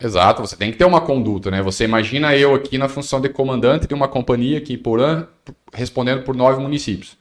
Exato, 0.00 0.40
você 0.42 0.56
tem 0.56 0.72
que 0.72 0.78
ter 0.78 0.84
uma 0.84 1.00
conduta, 1.00 1.50
né? 1.50 1.62
Você 1.62 1.84
imagina 1.84 2.34
eu 2.36 2.54
aqui 2.54 2.76
na 2.78 2.88
função 2.88 3.20
de 3.20 3.28
comandante 3.28 3.86
de 3.86 3.94
uma 3.94 4.08
companhia 4.08 4.58
aqui 4.58 4.74
em 4.74 4.78
Porã, 4.78 5.26
respondendo 5.72 6.22
por 6.22 6.34
nove 6.34 6.60
municípios. 6.60 7.16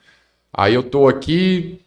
Aí 0.53 0.73
eu 0.73 0.83
tô 0.83 1.07
aqui 1.07 1.79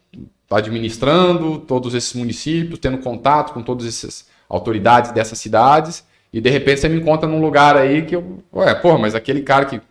administrando 0.49 1.59
todos 1.59 1.93
esses 1.93 2.13
municípios, 2.13 2.79
tendo 2.79 2.99
contato 2.99 3.53
com 3.53 3.61
todas 3.61 3.85
essas 3.85 4.27
autoridades 4.47 5.11
dessas 5.11 5.39
cidades, 5.39 6.05
e 6.31 6.39
de 6.39 6.49
repente 6.49 6.81
você 6.81 6.87
me 6.87 6.97
encontra 6.97 7.27
num 7.27 7.41
lugar 7.41 7.75
aí 7.75 8.03
que 8.03 8.15
eu, 8.15 8.39
ué, 8.53 8.73
porra, 8.75 8.99
mas 8.99 9.15
aquele 9.15 9.41
cara 9.41 9.65
que 9.65 9.81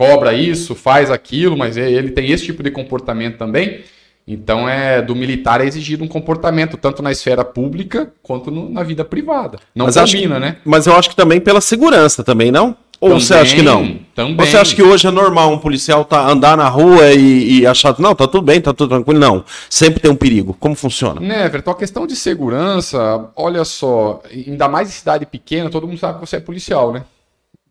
cobra 0.00 0.32
isso, 0.32 0.74
faz 0.74 1.10
aquilo, 1.10 1.58
mas 1.58 1.76
ele 1.76 2.10
tem 2.10 2.30
esse 2.30 2.46
tipo 2.46 2.62
de 2.62 2.70
comportamento 2.70 3.36
também. 3.36 3.80
Então 4.26 4.66
é 4.66 5.02
do 5.02 5.14
militar 5.14 5.60
é 5.60 5.66
exigido 5.66 6.02
um 6.02 6.08
comportamento 6.08 6.78
tanto 6.78 7.02
na 7.02 7.12
esfera 7.12 7.44
pública 7.44 8.10
quanto 8.22 8.50
no- 8.50 8.70
na 8.70 8.82
vida 8.82 9.04
privada. 9.04 9.58
Não 9.74 9.84
Mas 9.86 9.96
combina, 9.96 10.36
que- 10.36 10.40
né? 10.40 10.56
Mas 10.64 10.86
eu 10.86 10.94
acho 10.96 11.10
que 11.10 11.16
também 11.16 11.38
pela 11.38 11.60
segurança 11.60 12.24
também, 12.24 12.50
não? 12.50 12.74
Ou 12.98 13.18
você 13.20 13.34
acha 13.34 13.54
que 13.56 13.62
não? 13.62 13.98
Também. 14.14 14.46
Você 14.46 14.56
acha 14.56 14.74
que 14.74 14.82
hoje 14.82 15.06
é 15.06 15.10
normal 15.10 15.52
um 15.52 15.58
policial 15.58 16.02
tá, 16.04 16.26
andar 16.26 16.56
na 16.56 16.68
rua 16.68 17.12
e, 17.12 17.60
e 17.60 17.66
achar, 17.66 17.94
não, 17.98 18.14
tá 18.14 18.26
tudo 18.26 18.42
bem, 18.42 18.60
tá 18.60 18.72
tudo 18.74 18.90
tranquilo? 18.90 19.18
Não. 19.20 19.42
Sempre 19.70 20.00
tem 20.00 20.10
um 20.10 20.16
perigo. 20.16 20.54
Como 20.60 20.74
funciona? 20.74 21.18
Né, 21.20 21.44
Everton, 21.46 21.70
a 21.70 21.74
questão 21.74 22.06
de 22.06 22.14
segurança, 22.16 22.98
olha 23.36 23.64
só, 23.64 24.22
ainda 24.30 24.68
mais 24.68 24.88
em 24.88 24.92
cidade 24.92 25.24
pequena, 25.26 25.68
todo 25.70 25.86
mundo 25.86 25.98
sabe 25.98 26.20
que 26.20 26.26
você 26.26 26.36
é 26.36 26.40
policial, 26.40 26.92
né? 26.92 27.02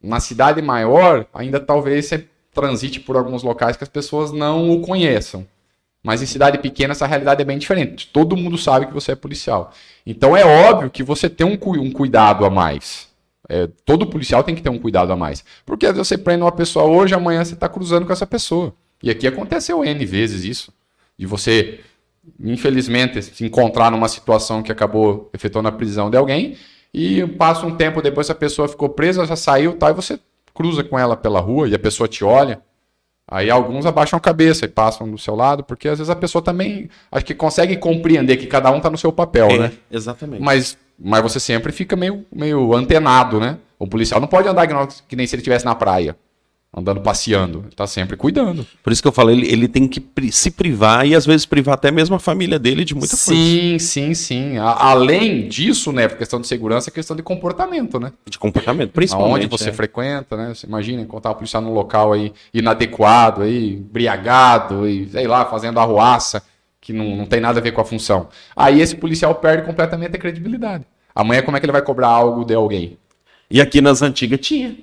Na 0.02 0.20
cidade 0.20 0.62
maior, 0.62 1.26
ainda 1.34 1.60
talvez 1.60 2.06
você 2.06 2.26
transite 2.54 3.00
por 3.00 3.16
alguns 3.16 3.44
locais 3.44 3.78
que 3.78 3.84
as 3.84 3.90
pessoas 3.90 4.32
não 4.32 4.72
o 4.72 4.82
conheçam. 4.82 5.46
Mas 6.02 6.22
em 6.22 6.26
cidade 6.26 6.58
pequena 6.58 6.94
essa 6.94 7.06
realidade 7.06 7.42
é 7.42 7.46
bem 7.46 7.58
diferente. 7.58 8.08
Todo 8.08 8.38
mundo 8.38 8.58
sabe 8.58 8.88
que 8.88 8.94
você 8.94 9.12
é 9.12 9.16
policial. 9.16 9.74
Então 10.06 10.36
é 10.36 10.46
óbvio 10.46 10.90
que 10.90 11.04
você 11.04 11.30
tem 11.30 11.46
um, 11.46 11.58
cu- 11.58 11.78
um 11.78 11.92
cuidado 11.92 12.46
a 12.46 12.50
mais. 12.50 13.10
É, 13.50 13.68
todo 13.84 14.08
policial 14.08 14.44
tem 14.44 14.56
que 14.56 14.62
ter 14.62 14.70
um 14.70 14.80
cuidado 14.80 15.12
a 15.12 15.16
mais. 15.16 15.44
Porque 15.66 15.86
às 15.86 15.94
vezes 15.94 16.08
você 16.08 16.18
prende 16.18 16.42
uma 16.44 16.52
pessoa 16.52 16.86
hoje, 16.86 17.14
amanhã 17.14 17.44
você 17.44 17.54
está 17.54 17.68
cruzando 17.68 18.06
com 18.06 18.14
essa 18.14 18.26
pessoa. 18.26 18.74
E 19.04 19.10
aqui 19.10 19.28
aconteceu 19.28 19.84
N 19.84 20.06
vezes 20.06 20.44
isso. 20.46 20.74
De 21.18 21.26
você, 21.26 21.82
infelizmente, 22.40 23.22
se 23.22 23.44
encontrar 23.46 23.92
numa 23.92 24.08
situação 24.08 24.64
que 24.64 24.72
acabou 24.72 25.30
efetuando 25.34 25.68
a 25.68 25.72
prisão 25.72 26.10
de 26.10 26.16
alguém, 26.16 26.56
e 26.94 27.26
passa 27.26 27.66
um 27.66 27.76
tempo 27.76 28.02
depois 28.02 28.30
a 28.30 28.36
pessoa 28.36 28.68
ficou 28.68 28.90
presa, 28.90 29.26
já 29.26 29.36
saiu, 29.36 29.78
tal, 29.78 29.90
e 29.90 29.94
você 29.94 30.20
cruza 30.54 30.84
com 30.84 30.98
ela 30.98 31.16
pela 31.16 31.40
rua 31.40 31.68
e 31.68 31.76
a 31.76 31.80
pessoa 31.80 32.08
te 32.08 32.24
olha. 32.24 32.62
Aí 33.32 33.50
alguns 33.50 33.86
abaixam 33.86 34.18
a 34.18 34.20
cabeça 34.20 34.66
e 34.66 34.68
passam 34.68 35.10
do 35.10 35.18
seu 35.18 35.36
lado, 35.36 35.64
porque 35.64 35.88
às 35.88 36.00
vezes 36.00 36.10
a 36.10 36.16
pessoa 36.16 36.42
também 36.42 36.90
acho 37.12 37.24
que 37.24 37.36
consegue 37.36 37.78
compreender 37.78 38.38
que 38.38 38.48
cada 38.48 38.72
um 38.72 38.78
está 38.78 38.90
no 38.90 38.98
seu 38.98 39.12
papel, 39.12 39.48
né? 39.60 39.72
exatamente. 39.92 40.42
Mas, 40.42 40.78
mas 40.98 41.22
você 41.22 41.40
sempre 41.40 41.72
fica 41.72 41.96
meio, 41.96 42.26
meio 42.34 42.74
antenado, 42.74 43.40
né? 43.40 43.60
O 43.78 43.88
policial 43.88 44.20
não 44.20 44.28
pode 44.28 44.48
andar 44.48 44.68
que 45.08 45.16
nem 45.16 45.28
se 45.28 45.36
ele 45.36 45.42
estivesse 45.42 45.64
na 45.64 45.76
praia, 45.76 46.18
andando 46.76 47.02
passeando. 47.02 47.64
Ele 47.66 47.76
tá 47.76 47.88
sempre 47.88 48.16
cuidando. 48.16 48.66
Por 48.84 48.94
isso 48.94 49.02
que 49.02 49.08
eu 49.08 49.12
falo, 49.12 49.32
ele, 49.32 49.52
ele 49.52 49.68
tem 49.68 49.88
que 49.88 50.04
se 50.32 50.52
privar 50.52 51.06
e 51.06 51.16
às 51.16 51.26
vezes 51.26 51.46
privar 51.46 51.74
até 51.74 51.92
mesmo 51.92 52.16
a 52.16 52.20
família 52.20 52.60
dele 52.60 52.86
de 52.86 52.94
muita 52.94 53.18
coisa. 53.18 53.34
sim, 53.34 53.80
sim, 53.80 54.14
sim. 54.14 54.58
Além 54.58 55.48
disso, 55.48 55.92
né, 55.92 56.08
por 56.08 56.18
questão 56.18 56.40
de 56.40 56.48
segurança, 56.48 56.90
é 56.90 56.94
questão 56.94 57.16
de 57.16 57.24
comportamento, 57.24 58.00
né? 58.00 58.12
De 58.30 58.38
comportamento, 58.38 58.92
principalmente. 58.92 59.44
Aonde 59.44 59.48
você 59.48 59.70
é. 59.70 59.74
frequenta, 59.74 60.38
né? 60.38 60.54
Você 60.54 60.68
imagina 60.68 61.02
encontrar 61.02 61.32
um 61.32 61.36
policial 61.36 61.62
num 61.62 61.74
local 61.74 62.14
aí 62.14 62.32
inadequado, 62.54 63.42
aí, 63.42 63.74
embriagado, 63.74 64.88
e 64.88 65.10
sei 65.10 65.28
lá, 65.28 65.46
fazendo 65.46 65.80
arruaça, 65.80 66.44
que 66.80 66.94
não, 66.94 67.16
não 67.16 67.26
tem 67.26 67.40
nada 67.40 67.60
a 67.60 67.64
ver 67.64 67.72
com 67.72 67.82
a 67.82 67.86
função. 67.86 68.30
Aí 68.56 68.80
esse 68.80 68.96
policial 68.96 69.34
perde 69.36 69.66
completamente 69.66 70.16
a 70.16 70.20
credibilidade. 70.20 70.86
Amanhã, 71.16 71.42
como 71.42 71.58
é 71.58 71.60
que 71.60 71.66
ele 71.66 71.74
vai 71.74 71.82
cobrar 71.82 72.10
algo 72.10 72.46
de 72.46 72.54
alguém? 72.54 72.98
E 73.50 73.60
aqui 73.60 73.82
nas 73.82 74.04
antigas 74.04 74.40
tinha. 74.40 74.78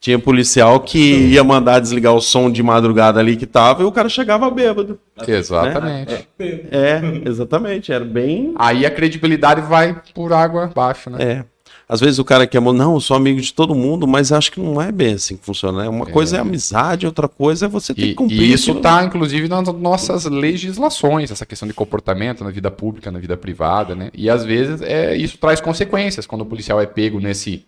Tinha 0.00 0.18
policial 0.18 0.80
que 0.80 0.98
ia 1.28 1.44
mandar 1.44 1.78
desligar 1.78 2.14
o 2.14 2.22
som 2.22 2.50
de 2.50 2.62
madrugada 2.62 3.20
ali 3.20 3.36
que 3.36 3.44
tava 3.44 3.82
e 3.82 3.84
o 3.84 3.92
cara 3.92 4.08
chegava 4.08 4.50
bêbado. 4.50 4.98
Exatamente. 5.28 6.26
É, 6.40 7.00
exatamente. 7.28 7.92
Era 7.92 8.04
bem. 8.04 8.54
Aí 8.56 8.86
a 8.86 8.90
credibilidade 8.90 9.60
vai 9.60 10.00
por 10.14 10.32
água 10.32 10.64
abaixo, 10.64 11.10
né? 11.10 11.18
É. 11.22 11.44
Às 11.86 12.00
vezes 12.00 12.18
o 12.20 12.24
cara 12.24 12.46
quer, 12.46 12.60
não, 12.62 12.94
eu 12.94 13.00
sou 13.00 13.16
amigo 13.16 13.40
de 13.40 13.52
todo 13.52 13.74
mundo, 13.74 14.06
mas 14.06 14.30
acho 14.30 14.52
que 14.52 14.60
não 14.60 14.80
é 14.80 14.92
bem 14.92 15.14
assim 15.14 15.36
que 15.36 15.44
funciona. 15.44 15.82
né? 15.82 15.88
Uma 15.88 16.06
coisa 16.06 16.36
é 16.36 16.40
amizade, 16.40 17.04
outra 17.04 17.26
coisa 17.28 17.66
é 17.66 17.68
você 17.68 17.92
ter 17.92 18.00
que 18.02 18.08
E, 18.10 18.14
cumprir. 18.14 18.40
e 18.40 18.52
isso 18.52 18.70
está, 18.70 19.02
inclusive, 19.02 19.48
nas 19.48 19.66
nossas 19.74 20.24
legislações, 20.24 21.32
essa 21.32 21.44
questão 21.44 21.66
de 21.66 21.74
comportamento 21.74 22.44
na 22.44 22.50
vida 22.50 22.70
pública, 22.70 23.10
na 23.10 23.18
vida 23.18 23.36
privada, 23.36 23.96
né? 23.96 24.08
E 24.14 24.30
às 24.30 24.44
vezes 24.44 24.80
é, 24.82 25.16
isso 25.16 25.36
traz 25.36 25.60
consequências 25.60 26.26
quando 26.26 26.42
o 26.42 26.46
policial 26.46 26.80
é 26.80 26.86
pego 26.86 27.18
nesse, 27.18 27.64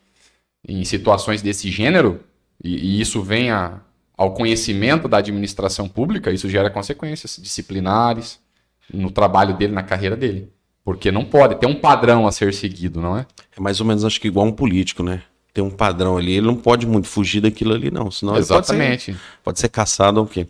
em 0.66 0.84
situações 0.84 1.42
desse 1.42 1.70
gênero, 1.70 2.20
e, 2.62 2.76
e 2.96 3.00
isso 3.00 3.22
vem 3.22 3.50
a- 3.50 3.80
ao 4.16 4.32
conhecimento 4.34 5.08
da 5.08 5.18
administração 5.18 5.88
pública, 5.88 6.30
isso 6.30 6.48
gera 6.48 6.70
consequências 6.70 7.38
disciplinares 7.42 8.38
no 8.92 9.10
trabalho 9.10 9.56
dele, 9.56 9.72
na 9.72 9.82
carreira 9.82 10.16
dele. 10.16 10.48
Porque 10.84 11.10
não 11.12 11.24
pode, 11.24 11.56
tem 11.56 11.68
um 11.68 11.74
padrão 11.76 12.26
a 12.26 12.32
ser 12.32 12.52
seguido, 12.52 13.00
não 13.00 13.16
é? 13.16 13.26
É 13.56 13.60
mais 13.60 13.80
ou 13.80 13.86
menos, 13.86 14.04
acho 14.04 14.20
que 14.20 14.28
igual 14.28 14.46
um 14.46 14.52
político, 14.52 15.02
né? 15.02 15.22
Tem 15.54 15.62
um 15.62 15.70
padrão 15.70 16.16
ali, 16.16 16.32
ele 16.32 16.46
não 16.46 16.54
pode 16.56 16.86
muito 16.86 17.06
fugir 17.06 17.40
daquilo 17.40 17.74
ali, 17.74 17.90
não. 17.90 18.10
Senão 18.10 18.34
ele 18.36 18.44
pode 18.46 18.66
ser- 18.66 18.74
Exatamente. 18.74 19.16
Pode 19.44 19.60
ser 19.60 19.68
caçado 19.68 20.18
ou 20.18 20.24
o 20.26 20.28
quê. 20.28 20.46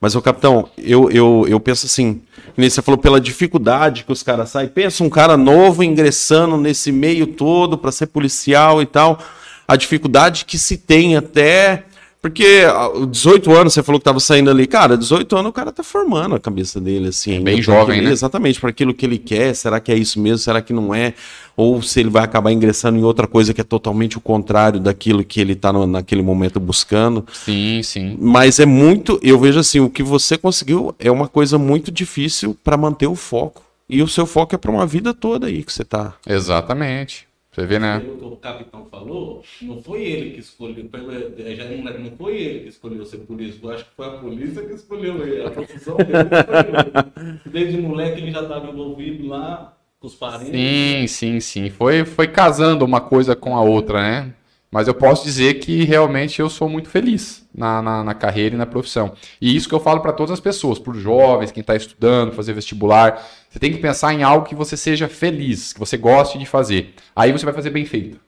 Mas, 0.00 0.14
ô 0.14 0.22
capitão, 0.22 0.68
eu, 0.78 1.10
eu, 1.10 1.44
eu 1.48 1.58
penso 1.58 1.86
assim, 1.86 2.22
você 2.56 2.80
falou 2.80 2.96
pela 2.98 3.20
dificuldade 3.20 4.04
que 4.04 4.12
os 4.12 4.22
caras 4.22 4.50
saem. 4.50 4.68
Pensa 4.68 5.02
um 5.02 5.10
cara 5.10 5.36
novo 5.36 5.82
ingressando 5.82 6.56
nesse 6.56 6.92
meio 6.92 7.26
todo 7.26 7.76
para 7.76 7.90
ser 7.90 8.06
policial 8.06 8.80
e 8.80 8.86
tal. 8.86 9.18
A 9.66 9.76
dificuldade 9.76 10.44
que 10.44 10.58
se 10.58 10.76
tem 10.76 11.16
até. 11.16 11.84
Porque 12.20 12.62
ah, 12.66 12.88
18 13.06 13.52
anos, 13.52 13.74
você 13.74 13.82
falou 13.82 14.00
que 14.00 14.04
tava 14.06 14.18
saindo 14.18 14.50
ali. 14.50 14.66
Cara, 14.66 14.96
18 14.96 15.36
anos 15.36 15.50
o 15.50 15.52
cara 15.52 15.70
tá 15.70 15.82
formando 15.82 16.34
a 16.34 16.40
cabeça 16.40 16.80
dele, 16.80 17.08
assim. 17.08 17.32
ainda 17.32 17.44
bem 17.44 17.60
jovem, 17.60 17.96
aquilo- 17.96 18.06
né? 18.06 18.12
Exatamente, 18.12 18.58
para 18.58 18.70
aquilo 18.70 18.94
que 18.94 19.04
ele 19.04 19.18
quer. 19.18 19.54
Será 19.54 19.78
que 19.78 19.92
é 19.92 19.94
isso 19.94 20.18
mesmo? 20.18 20.38
Será 20.38 20.62
que 20.62 20.72
não 20.72 20.94
é? 20.94 21.12
Ou 21.54 21.82
se 21.82 22.00
ele 22.00 22.08
vai 22.08 22.24
acabar 22.24 22.50
ingressando 22.50 22.98
em 22.98 23.02
outra 23.02 23.26
coisa 23.26 23.52
que 23.52 23.60
é 23.60 23.64
totalmente 23.64 24.16
o 24.16 24.22
contrário 24.22 24.80
daquilo 24.80 25.22
que 25.22 25.38
ele 25.38 25.54
tá 25.54 25.70
no- 25.70 25.86
naquele 25.86 26.22
momento 26.22 26.58
buscando. 26.58 27.26
Sim, 27.30 27.82
sim. 27.82 28.16
Mas 28.18 28.58
é 28.58 28.64
muito, 28.64 29.20
eu 29.22 29.38
vejo 29.38 29.58
assim, 29.60 29.80
o 29.80 29.90
que 29.90 30.02
você 30.02 30.38
conseguiu 30.38 30.94
é 30.98 31.10
uma 31.10 31.28
coisa 31.28 31.58
muito 31.58 31.92
difícil 31.92 32.56
para 32.64 32.78
manter 32.78 33.06
o 33.06 33.14
foco. 33.14 33.62
E 33.86 34.02
o 34.02 34.08
seu 34.08 34.24
foco 34.24 34.54
é 34.54 34.58
para 34.58 34.70
uma 34.70 34.86
vida 34.86 35.12
toda 35.12 35.46
aí 35.46 35.62
que 35.62 35.70
você 35.70 35.84
tá. 35.84 36.14
Exatamente. 36.26 37.26
Você 37.54 37.66
vê, 37.66 37.78
né? 37.78 38.00
Pelo 38.00 38.30
que 38.30 38.34
o 38.34 38.36
capitão 38.36 38.86
falou, 38.90 39.44
não 39.62 39.80
foi 39.80 40.02
ele 40.02 40.30
que 40.32 40.40
escolheu, 40.40 40.84
pelo- 40.88 41.54
já 41.54 41.64
não, 41.98 42.10
foi 42.16 42.36
ele 42.36 42.60
que 42.60 42.68
escolheu 42.68 43.04
ser 43.06 43.18
polícia, 43.18 43.60
eu 43.62 43.70
acho 43.70 43.84
que 43.84 43.90
foi 43.96 44.06
a 44.06 44.10
polícia 44.10 44.62
que 44.64 44.72
escolheu 44.72 45.24
ele, 45.26 45.42
a 45.44 45.50
profissão 45.50 45.96
dele 45.96 46.28
que 46.28 46.34
escolheu 46.34 46.76
ele. 46.80 47.40
Desde 47.46 47.76
moleque 47.80 48.20
ele 48.20 48.30
já 48.32 48.42
estava 48.42 48.68
envolvido 48.68 49.26
lá 49.28 49.76
com 50.00 50.06
os 50.08 50.14
parentes. 50.16 50.48
Sim, 50.50 51.06
sim, 51.06 51.40
sim. 51.40 51.70
Foi, 51.70 52.04
foi 52.04 52.26
casando 52.26 52.84
uma 52.84 53.00
coisa 53.00 53.36
com 53.36 53.56
a 53.56 53.60
outra, 53.62 54.02
né? 54.02 54.34
Mas 54.74 54.88
eu 54.88 54.94
posso 54.94 55.22
dizer 55.22 55.60
que 55.60 55.84
realmente 55.84 56.40
eu 56.40 56.50
sou 56.50 56.68
muito 56.68 56.88
feliz 56.88 57.46
na, 57.54 57.80
na, 57.80 58.02
na 58.02 58.12
carreira 58.12 58.56
e 58.56 58.58
na 58.58 58.66
profissão. 58.66 59.12
E 59.40 59.54
isso 59.54 59.68
que 59.68 59.74
eu 59.76 59.78
falo 59.78 60.00
para 60.00 60.12
todas 60.12 60.32
as 60.32 60.40
pessoas, 60.40 60.80
para 60.80 60.90
os 60.90 61.00
jovens, 61.00 61.52
quem 61.52 61.60
está 61.60 61.76
estudando, 61.76 62.32
fazer 62.32 62.54
vestibular. 62.54 63.24
Você 63.48 63.60
tem 63.60 63.70
que 63.70 63.78
pensar 63.78 64.12
em 64.12 64.24
algo 64.24 64.44
que 64.44 64.54
você 64.56 64.76
seja 64.76 65.06
feliz, 65.06 65.72
que 65.72 65.78
você 65.78 65.96
goste 65.96 66.38
de 66.38 66.44
fazer. 66.44 66.92
Aí 67.14 67.30
você 67.30 67.44
vai 67.44 67.54
fazer 67.54 67.70
bem 67.70 67.84
feito. 67.84 68.18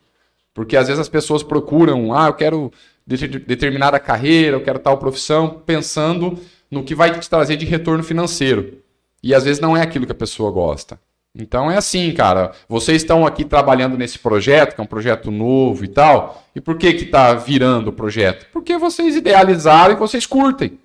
Porque 0.55 0.77
às 0.77 0.87
vezes 0.87 1.01
as 1.01 1.09
pessoas 1.09 1.43
procuram, 1.43 2.15
ah, 2.15 2.29
eu 2.29 2.35
quero 2.35 2.71
determinada 3.05 3.99
carreira, 3.99 4.57
eu 4.57 4.63
quero 4.63 4.79
tal 4.79 4.99
profissão, 4.99 5.61
pensando 5.67 6.39
no 6.71 6.85
que 6.85 6.95
vai 6.95 7.19
te 7.19 7.29
trazer 7.29 7.57
de 7.57 7.67
retorno 7.67 8.05
financeiro. 8.05 8.79
E 9.21 9.35
às 9.35 9.43
vezes 9.43 9.61
não 9.61 9.77
é 9.77 9.83
aquilo 9.83 10.07
que 10.07 10.13
a 10.13 10.15
pessoa 10.15 10.53
gosta. 10.53 10.97
Então 11.39 11.71
é 11.71 11.77
assim, 11.77 12.13
cara. 12.13 12.53
Vocês 12.69 13.03
estão 13.03 13.27
aqui 13.27 13.45
trabalhando 13.45 13.99
nesse 13.99 14.19
projeto, 14.19 14.75
que 14.75 14.81
é 14.81 14.85
um 14.85 14.87
projeto 14.87 15.31
novo 15.31 15.85
e 15.85 15.89
tal. 15.89 16.45
E 16.55 16.61
por 16.61 16.79
que 16.79 16.95
que 16.95 17.05
tá 17.05 17.35
virando 17.35 17.89
o 17.89 17.93
projeto? 17.93 18.47
Porque 18.53 18.79
vocês 18.79 19.17
idealizaram 19.17 19.95
e 19.95 19.97
vocês 19.97 20.27
curtem. 20.27 20.79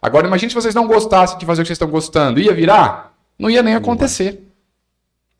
Agora 0.00 0.26
imagine 0.26 0.50
se 0.50 0.54
vocês 0.54 0.74
não 0.74 0.86
gostassem 0.86 1.38
de 1.38 1.46
fazer 1.46 1.62
o 1.62 1.64
que 1.64 1.68
vocês 1.68 1.76
estão 1.76 1.90
gostando. 1.90 2.40
Ia 2.40 2.54
virar? 2.54 3.14
Não 3.38 3.50
ia 3.50 3.62
nem 3.62 3.74
acontecer. 3.74 4.40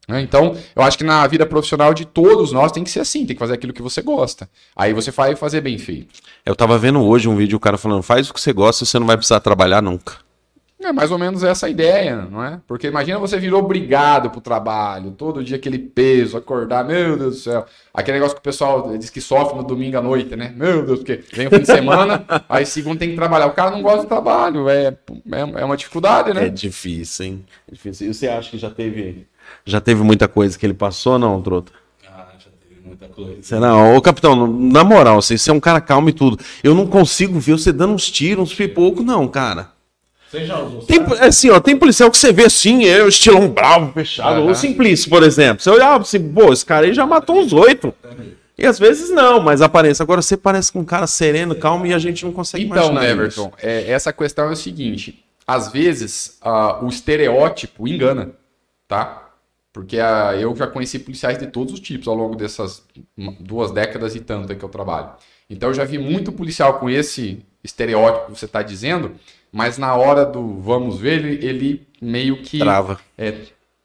Né? 0.06 0.20
Então, 0.20 0.56
eu 0.74 0.82
acho 0.82 0.98
que 0.98 1.04
na 1.04 1.26
vida 1.26 1.46
profissional 1.46 1.94
de 1.94 2.04
todos 2.04 2.52
nós 2.52 2.72
tem 2.72 2.84
que 2.84 2.90
ser 2.90 3.00
assim, 3.00 3.24
tem 3.24 3.34
que 3.34 3.40
fazer 3.40 3.54
aquilo 3.54 3.72
que 3.72 3.82
você 3.82 4.02
gosta. 4.02 4.48
Aí 4.76 4.92
você 4.92 5.10
vai 5.10 5.34
fazer 5.36 5.60
bem 5.60 5.78
feito. 5.78 6.20
Eu 6.44 6.54
tava 6.54 6.76
vendo 6.78 7.00
hoje 7.02 7.28
um 7.28 7.36
vídeo, 7.36 7.56
o 7.56 7.60
cara 7.60 7.78
falando, 7.78 8.02
faz 8.02 8.28
o 8.28 8.34
que 8.34 8.40
você 8.40 8.52
gosta, 8.52 8.84
você 8.84 8.98
não 8.98 9.06
vai 9.06 9.16
precisar 9.16 9.40
trabalhar 9.40 9.80
nunca. 9.80 10.16
É 10.84 10.92
mais 10.92 11.12
ou 11.12 11.18
menos 11.18 11.44
essa 11.44 11.68
ideia, 11.68 12.26
não 12.28 12.42
é? 12.42 12.60
Porque 12.66 12.88
imagina 12.88 13.18
você 13.18 13.38
vir 13.38 13.54
obrigado 13.54 14.30
pro 14.30 14.40
trabalho, 14.40 15.12
todo 15.12 15.42
dia 15.42 15.56
aquele 15.56 15.78
peso, 15.78 16.36
acordar, 16.36 16.84
meu 16.84 17.16
Deus 17.16 17.34
do 17.36 17.40
céu. 17.40 17.64
Aquele 17.94 18.18
negócio 18.18 18.34
que 18.34 18.40
o 18.40 18.42
pessoal 18.42 18.96
diz 18.98 19.08
que 19.08 19.20
sofre 19.20 19.56
no 19.56 19.62
domingo 19.62 19.96
à 19.96 20.02
noite, 20.02 20.34
né? 20.34 20.52
Meu 20.56 20.84
Deus, 20.84 20.98
porque 20.98 21.22
vem 21.32 21.46
o 21.46 21.50
fim 21.50 21.60
de 21.60 21.66
semana, 21.66 22.24
aí 22.48 22.66
segundo 22.66 22.98
tem 22.98 23.10
que 23.10 23.14
trabalhar. 23.14 23.46
O 23.46 23.52
cara 23.52 23.70
não 23.70 23.80
gosta 23.80 24.02
do 24.02 24.08
trabalho, 24.08 24.68
é, 24.68 24.88
é, 24.88 25.60
é 25.60 25.64
uma 25.64 25.76
dificuldade, 25.76 26.34
né? 26.34 26.46
É 26.46 26.48
difícil, 26.48 27.26
hein? 27.26 27.44
É 27.68 27.72
difícil. 27.72 28.10
E 28.10 28.14
você 28.14 28.26
acha 28.26 28.50
que 28.50 28.58
já 28.58 28.70
teve, 28.70 29.28
já 29.64 29.80
teve 29.80 30.02
muita 30.02 30.26
coisa 30.26 30.58
que 30.58 30.66
ele 30.66 30.74
passou, 30.74 31.16
não, 31.16 31.40
Trota? 31.40 31.72
Ah, 32.08 32.26
já 32.38 32.50
teve 32.68 32.80
muita 32.84 33.06
coisa. 33.06 33.36
Será? 33.40 33.76
Ô, 33.76 34.02
capitão, 34.02 34.48
na 34.48 34.82
moral, 34.82 35.18
assim, 35.18 35.36
você 35.36 35.48
é 35.48 35.54
um 35.54 35.60
cara 35.60 35.80
calmo 35.80 36.08
e 36.08 36.12
tudo. 36.12 36.38
Eu 36.64 36.74
não 36.74 36.88
consigo 36.88 37.38
ver 37.38 37.52
você 37.52 37.72
dando 37.72 37.94
uns 37.94 38.10
tiros, 38.10 38.50
uns 38.50 38.54
pipocos, 38.54 39.04
não, 39.04 39.28
cara. 39.28 39.70
Você 40.32 40.46
já 40.46 40.58
usou 40.58 40.80
Tem, 40.84 40.98
assim, 41.20 41.50
ó, 41.50 41.60
tem 41.60 41.76
policial 41.76 42.10
que 42.10 42.16
você 42.16 42.32
vê 42.32 42.46
assim, 42.46 42.86
é 42.86 43.02
o 43.02 43.08
estilão 43.08 43.50
bravo, 43.50 43.92
fechado. 43.92 44.40
Aham. 44.40 44.50
O 44.50 44.54
Simplício, 44.54 45.10
por 45.10 45.22
exemplo. 45.22 45.62
Você 45.62 45.68
olhava 45.68 46.00
assim, 46.00 46.32
pô, 46.32 46.50
esse 46.50 46.64
cara 46.64 46.86
aí 46.86 46.94
já 46.94 47.06
matou 47.06 47.38
uns 47.38 47.52
oito. 47.52 47.92
E 48.56 48.64
às 48.64 48.78
vezes 48.78 49.10
não, 49.10 49.40
mas 49.40 49.60
aparência. 49.60 50.02
Agora 50.02 50.22
você 50.22 50.34
parece 50.34 50.72
com 50.72 50.80
um 50.80 50.86
cara 50.86 51.06
sereno, 51.06 51.54
calmo 51.54 51.84
e 51.84 51.92
a 51.92 51.98
gente 51.98 52.24
não 52.24 52.32
consegue 52.32 52.64
Então, 52.64 52.76
imaginar 52.76 53.10
Everton, 53.10 53.52
é, 53.62 53.90
essa 53.90 54.10
questão 54.10 54.48
é 54.48 54.52
o 54.52 54.56
seguinte: 54.56 55.22
às 55.46 55.70
vezes 55.70 56.38
ah, 56.40 56.82
o 56.82 56.88
estereótipo 56.88 57.86
engana, 57.86 58.30
tá? 58.88 59.34
Porque 59.70 59.98
ah, 59.98 60.34
eu 60.34 60.56
já 60.56 60.66
conheci 60.66 60.98
policiais 60.98 61.36
de 61.36 61.46
todos 61.46 61.74
os 61.74 61.80
tipos 61.80 62.08
ao 62.08 62.14
longo 62.14 62.36
dessas 62.36 62.82
duas 63.38 63.70
décadas 63.70 64.14
e 64.14 64.20
tanto 64.20 64.54
que 64.56 64.64
eu 64.64 64.68
trabalho. 64.70 65.10
Então 65.50 65.68
eu 65.68 65.74
já 65.74 65.84
vi 65.84 65.98
muito 65.98 66.32
policial 66.32 66.78
com 66.78 66.88
esse 66.88 67.44
estereótipo 67.62 68.32
que 68.32 68.38
você 68.38 68.46
está 68.46 68.62
dizendo, 68.62 69.12
mas 69.52 69.76
na 69.76 69.94
hora 69.94 70.24
do 70.24 70.58
vamos 70.58 70.98
ver, 70.98 71.24
ele, 71.24 71.46
ele 71.46 71.86
meio 72.00 72.42
que 72.42 72.58
Trava. 72.58 72.98
é, 73.18 73.38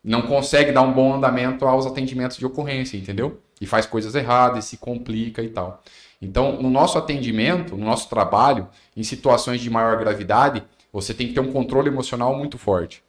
não 0.03 0.21
consegue 0.21 0.71
dar 0.71 0.81
um 0.81 0.93
bom 0.93 1.13
andamento 1.13 1.65
aos 1.65 1.85
atendimentos 1.85 2.37
de 2.37 2.45
ocorrência, 2.45 2.95
entendeu? 2.95 3.41
E 3.59 3.65
faz 3.65 3.85
coisas 3.85 4.15
erradas, 4.15 4.65
e 4.65 4.67
se 4.69 4.77
complica 4.77 5.43
e 5.43 5.49
tal. 5.49 5.83
Então, 6.21 6.61
no 6.61 6.69
nosso 6.69 6.97
atendimento, 6.97 7.75
no 7.75 7.85
nosso 7.85 8.09
trabalho, 8.09 8.67
em 8.95 9.03
situações 9.03 9.61
de 9.61 9.69
maior 9.69 9.97
gravidade, 9.99 10.63
você 10.91 11.13
tem 11.13 11.27
que 11.27 11.33
ter 11.33 11.41
um 11.41 11.51
controle 11.51 11.89
emocional 11.89 12.35
muito 12.35 12.57
forte. 12.57 13.03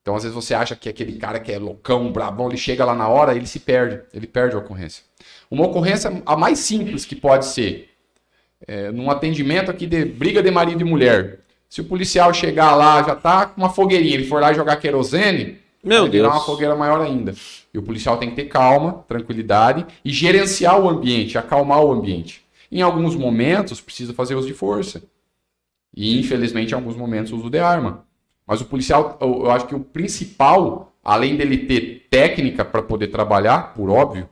Então, 0.00 0.14
às 0.14 0.22
vezes 0.22 0.34
você 0.34 0.54
acha 0.54 0.76
que 0.76 0.88
aquele 0.88 1.18
cara 1.18 1.40
que 1.40 1.50
é 1.50 1.58
loucão, 1.58 2.12
brabão, 2.12 2.48
ele 2.48 2.56
chega 2.56 2.84
lá 2.84 2.94
na 2.94 3.08
hora, 3.08 3.34
ele 3.34 3.46
se 3.46 3.58
perde, 3.58 4.00
ele 4.14 4.28
perde 4.28 4.54
a 4.54 4.58
ocorrência. 4.58 5.02
Uma 5.50 5.66
ocorrência, 5.66 6.22
a 6.24 6.36
mais 6.36 6.60
simples 6.60 7.04
que 7.04 7.16
pode 7.16 7.46
ser, 7.46 7.90
é, 8.66 8.92
num 8.92 9.10
atendimento 9.10 9.68
aqui 9.68 9.84
de 9.84 10.04
briga 10.04 10.40
de 10.40 10.50
marido 10.50 10.80
e 10.80 10.84
mulher. 10.84 11.40
Se 11.76 11.82
o 11.82 11.84
policial 11.84 12.32
chegar 12.32 12.74
lá, 12.74 13.02
já 13.02 13.14
tá 13.14 13.44
com 13.44 13.60
uma 13.60 13.68
fogueirinha, 13.68 14.14
ele 14.14 14.24
for 14.24 14.40
lá 14.40 14.50
jogar 14.50 14.76
querosene, 14.76 15.58
Meu 15.84 16.04
vai 16.04 16.10
virar 16.10 16.28
Deus. 16.30 16.34
uma 16.36 16.46
fogueira 16.46 16.74
maior 16.74 17.02
ainda. 17.02 17.34
E 17.74 17.76
o 17.76 17.82
policial 17.82 18.16
tem 18.16 18.30
que 18.30 18.36
ter 18.36 18.46
calma, 18.46 19.04
tranquilidade 19.06 19.84
e 20.02 20.10
gerenciar 20.10 20.80
o 20.80 20.88
ambiente, 20.88 21.36
acalmar 21.36 21.84
o 21.84 21.92
ambiente. 21.92 22.42
Em 22.72 22.80
alguns 22.80 23.14
momentos, 23.14 23.78
precisa 23.78 24.14
fazer 24.14 24.34
uso 24.36 24.46
de 24.46 24.54
força. 24.54 25.02
E, 25.94 26.18
infelizmente, 26.18 26.70
em 26.70 26.74
alguns 26.74 26.96
momentos, 26.96 27.30
uso 27.30 27.50
de 27.50 27.58
arma. 27.58 28.06
Mas 28.46 28.62
o 28.62 28.64
policial, 28.64 29.18
eu, 29.20 29.44
eu 29.44 29.50
acho 29.50 29.66
que 29.66 29.74
o 29.74 29.80
principal, 29.80 30.94
além 31.04 31.36
dele 31.36 31.58
ter 31.58 32.06
técnica 32.08 32.64
para 32.64 32.80
poder 32.80 33.08
trabalhar, 33.08 33.74
por 33.74 33.90
óbvio, 33.90 34.26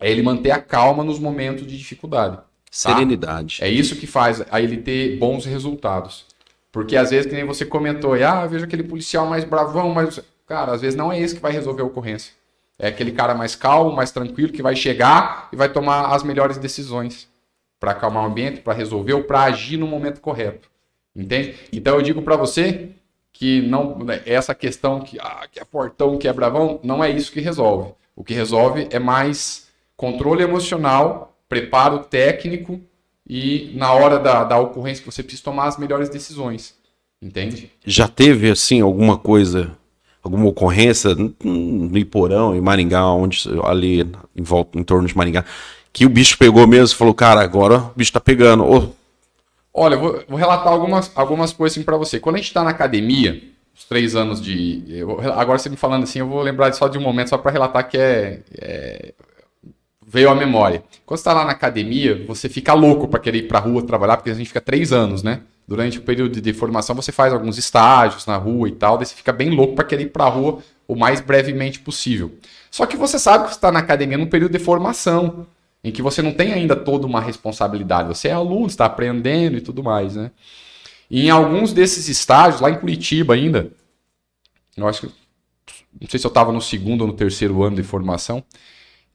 é 0.00 0.10
ele 0.10 0.22
manter 0.22 0.52
a 0.52 0.58
calma 0.58 1.04
nos 1.04 1.18
momentos 1.18 1.66
de 1.66 1.76
dificuldade. 1.76 2.36
tá? 2.38 2.44
Serenidade. 2.70 3.58
É 3.60 3.68
isso 3.68 3.94
que 3.94 4.06
faz 4.06 4.42
a 4.50 4.58
ele 4.58 4.78
ter 4.78 5.18
bons 5.18 5.44
resultados. 5.44 6.31
Porque 6.72 6.96
às 6.96 7.10
vezes, 7.10 7.26
que 7.26 7.36
nem 7.36 7.44
você 7.44 7.66
comentou, 7.66 8.16
e, 8.16 8.24
ah, 8.24 8.40
eu 8.44 8.48
vejo 8.48 8.64
aquele 8.64 8.82
policial 8.82 9.26
mais 9.26 9.44
bravão, 9.44 9.90
mas. 9.90 10.18
Cara, 10.46 10.72
às 10.72 10.80
vezes 10.80 10.96
não 10.96 11.12
é 11.12 11.20
esse 11.20 11.34
que 11.34 11.40
vai 11.40 11.52
resolver 11.52 11.82
a 11.82 11.84
ocorrência. 11.84 12.34
É 12.78 12.88
aquele 12.88 13.12
cara 13.12 13.34
mais 13.34 13.54
calmo, 13.54 13.94
mais 13.94 14.10
tranquilo, 14.10 14.52
que 14.52 14.62
vai 14.62 14.74
chegar 14.74 15.48
e 15.52 15.56
vai 15.56 15.68
tomar 15.68 16.06
as 16.06 16.22
melhores 16.22 16.58
decisões 16.58 17.28
para 17.78 17.92
acalmar 17.92 18.24
o 18.24 18.26
ambiente, 18.26 18.60
para 18.60 18.72
resolver 18.72 19.12
ou 19.12 19.22
para 19.22 19.42
agir 19.44 19.76
no 19.76 19.86
momento 19.86 20.20
correto. 20.20 20.68
Entende? 21.14 21.54
Então 21.72 21.94
eu 21.94 22.02
digo 22.02 22.22
para 22.22 22.36
você 22.36 22.90
que 23.32 23.60
não 23.62 23.98
né, 23.98 24.22
essa 24.26 24.54
questão 24.54 25.00
que, 25.00 25.18
ah, 25.20 25.46
que 25.50 25.60
é 25.60 25.64
fortão, 25.64 26.18
que 26.18 26.26
é 26.26 26.32
bravão, 26.32 26.80
não 26.82 27.02
é 27.02 27.10
isso 27.10 27.32
que 27.32 27.40
resolve. 27.40 27.92
O 28.16 28.24
que 28.24 28.34
resolve 28.34 28.88
é 28.90 28.98
mais 28.98 29.68
controle 29.96 30.42
emocional, 30.42 31.36
preparo 31.48 32.00
técnico 32.00 32.80
e 33.28 33.72
na 33.74 33.92
hora 33.92 34.18
da, 34.18 34.44
da 34.44 34.58
ocorrência 34.58 35.04
você 35.04 35.22
precisa 35.22 35.44
tomar 35.44 35.66
as 35.66 35.78
melhores 35.78 36.08
decisões. 36.08 36.74
Entende? 37.20 37.70
Já 37.86 38.08
teve, 38.08 38.50
assim, 38.50 38.80
alguma 38.80 39.16
coisa, 39.16 39.70
alguma 40.22 40.46
ocorrência 40.46 41.14
no 41.14 41.96
Iporão, 41.96 42.54
em 42.54 42.60
Maringá, 42.60 43.06
onde, 43.06 43.48
ali 43.64 44.00
em 44.34 44.42
volta, 44.42 44.78
em 44.78 44.82
torno 44.82 45.06
de 45.06 45.16
Maringá, 45.16 45.44
que 45.92 46.04
o 46.04 46.08
bicho 46.08 46.36
pegou 46.36 46.66
mesmo 46.66 46.94
e 46.94 46.98
falou, 46.98 47.14
cara, 47.14 47.40
agora 47.40 47.78
o 47.78 47.92
bicho 47.94 48.12
tá 48.12 48.20
pegando. 48.20 48.92
Olha, 49.72 49.94
eu 49.94 50.00
vou, 50.00 50.24
vou 50.28 50.38
relatar 50.38 50.72
algumas, 50.72 51.12
algumas 51.14 51.52
coisas 51.52 51.78
assim 51.78 51.84
para 51.84 51.96
você. 51.96 52.18
Quando 52.18 52.36
a 52.36 52.38
gente 52.38 52.48
está 52.48 52.64
na 52.64 52.70
academia, 52.70 53.40
os 53.74 53.84
três 53.84 54.14
anos 54.16 54.40
de. 54.40 54.82
eu 54.88 55.20
agora 55.32 55.58
você 55.58 55.68
me 55.68 55.76
falando 55.76 56.02
assim, 56.02 56.18
eu 56.18 56.28
vou 56.28 56.42
lembrar 56.42 56.72
só 56.72 56.88
de 56.88 56.98
um 56.98 57.02
momento, 57.02 57.30
só 57.30 57.38
para 57.38 57.50
relatar 57.50 57.88
que 57.88 57.96
é, 57.96 58.40
é- 58.58 59.14
veio 60.12 60.28
à 60.28 60.34
memória. 60.34 60.84
Quando 61.06 61.16
você 61.16 61.22
está 61.22 61.32
lá 61.32 61.42
na 61.42 61.52
academia, 61.52 62.22
você 62.26 62.46
fica 62.46 62.74
louco 62.74 63.08
para 63.08 63.18
querer 63.18 63.38
ir 63.38 63.48
para 63.48 63.58
rua 63.58 63.82
trabalhar, 63.82 64.18
porque 64.18 64.28
a 64.28 64.34
gente 64.34 64.48
fica 64.48 64.60
três 64.60 64.92
anos, 64.92 65.22
né? 65.22 65.40
Durante 65.66 65.98
o 65.98 66.02
período 66.02 66.38
de 66.38 66.52
formação, 66.52 66.94
você 66.94 67.10
faz 67.10 67.32
alguns 67.32 67.56
estágios 67.56 68.26
na 68.26 68.36
rua 68.36 68.68
e 68.68 68.72
tal, 68.72 68.98
daí 68.98 69.06
você 69.06 69.14
fica 69.14 69.32
bem 69.32 69.48
louco 69.48 69.74
para 69.74 69.84
querer 69.86 70.02
ir 70.02 70.10
para 70.10 70.28
rua 70.28 70.58
o 70.86 70.94
mais 70.94 71.22
brevemente 71.22 71.80
possível. 71.80 72.30
Só 72.70 72.84
que 72.84 72.94
você 72.94 73.18
sabe 73.18 73.44
que 73.44 73.50
você 73.50 73.56
está 73.56 73.72
na 73.72 73.78
academia 73.78 74.18
num 74.18 74.26
período 74.26 74.52
de 74.52 74.58
formação, 74.58 75.46
em 75.82 75.90
que 75.90 76.02
você 76.02 76.20
não 76.20 76.32
tem 76.32 76.52
ainda 76.52 76.76
toda 76.76 77.06
uma 77.06 77.20
responsabilidade. 77.20 78.08
Você 78.08 78.28
é 78.28 78.32
aluno, 78.32 78.66
está 78.66 78.84
aprendendo 78.84 79.56
e 79.56 79.62
tudo 79.62 79.82
mais, 79.82 80.14
né? 80.14 80.30
E 81.10 81.26
em 81.26 81.30
alguns 81.30 81.72
desses 81.72 82.06
estágios, 82.08 82.60
lá 82.60 82.70
em 82.70 82.78
Curitiba 82.78 83.32
ainda, 83.32 83.70
eu 84.76 84.86
acho 84.86 85.06
que, 85.06 85.14
não 85.98 86.08
sei 86.08 86.18
se 86.18 86.26
eu 86.26 86.28
estava 86.28 86.52
no 86.52 86.60
segundo 86.60 87.00
ou 87.00 87.06
no 87.06 87.14
terceiro 87.14 87.62
ano 87.62 87.76
de 87.76 87.82
formação, 87.82 88.44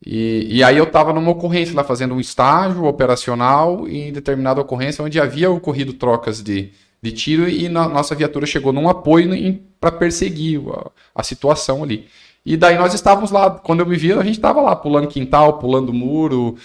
e, 0.05 0.47
e 0.57 0.63
aí 0.63 0.77
eu 0.77 0.83
estava 0.83 1.11
numa 1.11 1.31
ocorrência 1.31 1.75
lá 1.75 1.83
fazendo 1.83 2.13
um 2.13 2.19
estágio 2.19 2.85
operacional 2.85 3.87
em 3.87 4.11
determinada 4.11 4.61
ocorrência 4.61 5.03
onde 5.03 5.19
havia 5.19 5.49
ocorrido 5.49 5.93
trocas 5.93 6.41
de, 6.41 6.71
de 7.01 7.11
tiro 7.11 7.49
e 7.49 7.67
na, 7.67 7.87
nossa 7.89 8.15
viatura 8.15 8.45
chegou 8.45 8.71
num 8.71 8.87
apoio 8.87 9.59
para 9.79 9.91
perseguir 9.91 10.61
a, 10.69 10.91
a 11.15 11.23
situação 11.23 11.83
ali. 11.83 12.07
E 12.45 12.55
daí 12.55 12.77
nós 12.77 12.93
estávamos 12.93 13.29
lá, 13.29 13.49
quando 13.49 13.81
eu 13.81 13.85
me 13.85 13.97
vi, 13.97 14.13
a 14.13 14.23
gente 14.23 14.37
estava 14.37 14.61
lá 14.61 14.73
pulando 14.73 15.09
quintal, 15.09 15.59
pulando 15.59 15.91
muro, 15.91 16.55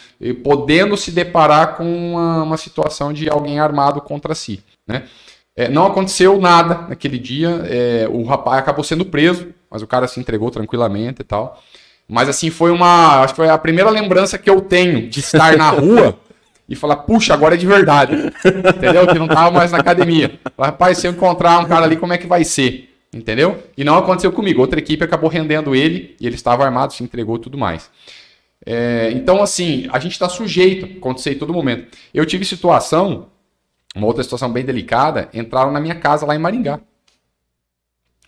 podendo 0.45 0.97
se 0.97 1.11
deparar 1.11 1.77
com 1.77 2.13
uma, 2.13 2.45
uma 2.45 2.57
situação 2.57 3.13
de 3.13 3.29
alguém 3.29 3.59
armado 3.59 4.01
contra 4.01 4.33
si. 4.33 4.63
Né? 4.87 5.03
É, 5.57 5.69
não 5.69 5.85
aconteceu 5.85 6.41
nada 6.41 6.87
naquele 6.89 7.19
dia, 7.19 7.49
é, 7.69 8.09
o 8.09 8.23
rapaz 8.23 8.61
acabou 8.61 8.85
sendo 8.85 9.05
preso, 9.05 9.49
mas 9.69 9.83
o 9.83 9.87
cara 9.87 10.07
se 10.07 10.21
entregou 10.21 10.53
tranquilamente 10.53 11.23
e 11.23 11.25
tal. 11.25 11.61
Mas 12.13 12.29
assim, 12.29 12.51
foi 12.51 12.71
uma. 12.71 13.23
Acho 13.23 13.33
que 13.33 13.37
foi 13.37 13.49
a 13.49 13.57
primeira 13.57 13.89
lembrança 13.89 14.37
que 14.37 14.51
eu 14.51 14.61
tenho 14.61 15.09
de 15.09 15.21
estar 15.21 15.57
na 15.57 15.71
rua 15.71 16.21
e 16.69 16.77
falar, 16.77 16.97
puxa, 16.97 17.33
agora 17.33 17.55
é 17.55 17.57
de 17.57 17.67
verdade. 17.67 18.15
Entendeu? 18.45 19.07
Que 19.07 19.19
não 19.19 19.27
tava 19.27 19.51
mais 19.51 19.73
na 19.73 19.79
academia. 19.79 20.39
Rapaz, 20.59 20.99
se 20.99 21.07
eu 21.07 21.13
encontrar 21.13 21.59
um 21.61 21.65
cara 21.65 21.87
ali, 21.87 21.97
como 21.97 22.13
é 22.13 22.19
que 22.19 22.27
vai 22.27 22.45
ser? 22.45 22.95
Entendeu? 23.11 23.63
E 23.79 23.83
não 23.83 23.97
aconteceu 23.97 24.31
comigo. 24.31 24.61
Outra 24.61 24.79
equipe 24.79 25.03
acabou 25.03 25.31
rendendo 25.31 25.75
ele 25.75 26.15
e 26.21 26.27
ele 26.27 26.35
estava 26.35 26.63
armado, 26.63 26.93
se 26.93 27.03
entregou 27.03 27.37
e 27.37 27.41
tudo 27.41 27.57
mais. 27.57 27.91
É, 28.67 29.11
então, 29.13 29.43
assim, 29.43 29.89
a 29.91 29.99
gente 29.99 30.13
está 30.13 30.29
sujeito 30.29 30.85
a 30.85 30.99
acontecer 30.99 31.31
em 31.31 31.39
todo 31.39 31.51
momento. 31.51 31.97
Eu 32.13 32.27
tive 32.27 32.45
situação, 32.45 33.29
uma 33.97 34.07
outra 34.07 34.23
situação 34.23 34.53
bem 34.53 34.67
delicada, 34.67 35.31
entraram 35.33 35.73
na 35.73 35.81
minha 35.81 35.95
casa 35.95 36.27
lá 36.27 36.37
em 36.37 36.39
Maringá. 36.39 36.79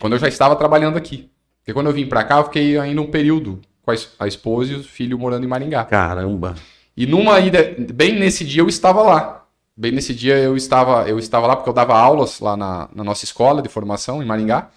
Quando 0.01 0.15
eu 0.15 0.19
já 0.19 0.27
estava 0.27 0.57
trabalhando 0.57 0.97
aqui. 0.97 1.29
Porque 1.59 1.75
quando 1.75 1.89
eu 1.89 1.93
vim 1.93 2.07
para 2.07 2.25
cá, 2.25 2.39
eu 2.39 2.45
fiquei 2.45 2.79
ainda 2.79 3.03
um 3.03 3.11
período 3.11 3.61
com 3.85 3.91
a, 3.91 3.95
es- 3.95 4.13
a 4.19 4.27
esposa 4.27 4.73
e 4.73 4.77
o 4.77 4.83
filho 4.83 5.19
morando 5.19 5.45
em 5.45 5.49
Maringá. 5.49 5.85
Caramba. 5.85 6.55
E 6.97 7.07
numa 7.07 7.39
ida, 7.41 7.75
bem 7.93 8.19
nesse 8.19 8.45
dia 8.45 8.63
eu 8.63 8.69
estava 8.69 9.03
lá. 9.03 9.45
Bem 9.77 9.91
nesse 9.93 10.15
dia 10.15 10.37
eu 10.39 10.57
estava, 10.57 11.09
eu 11.09 11.19
estava 11.19 11.47
lá 11.47 11.57
porque 11.57 11.69
eu 11.69 11.75
dava 11.75 11.99
aulas 11.99 12.39
lá 12.41 12.57
na, 12.57 12.89
na 12.95 13.03
nossa 13.03 13.25
escola 13.25 13.61
de 13.61 13.69
formação 13.69 14.23
em 14.23 14.27
Maringá. 14.27 14.71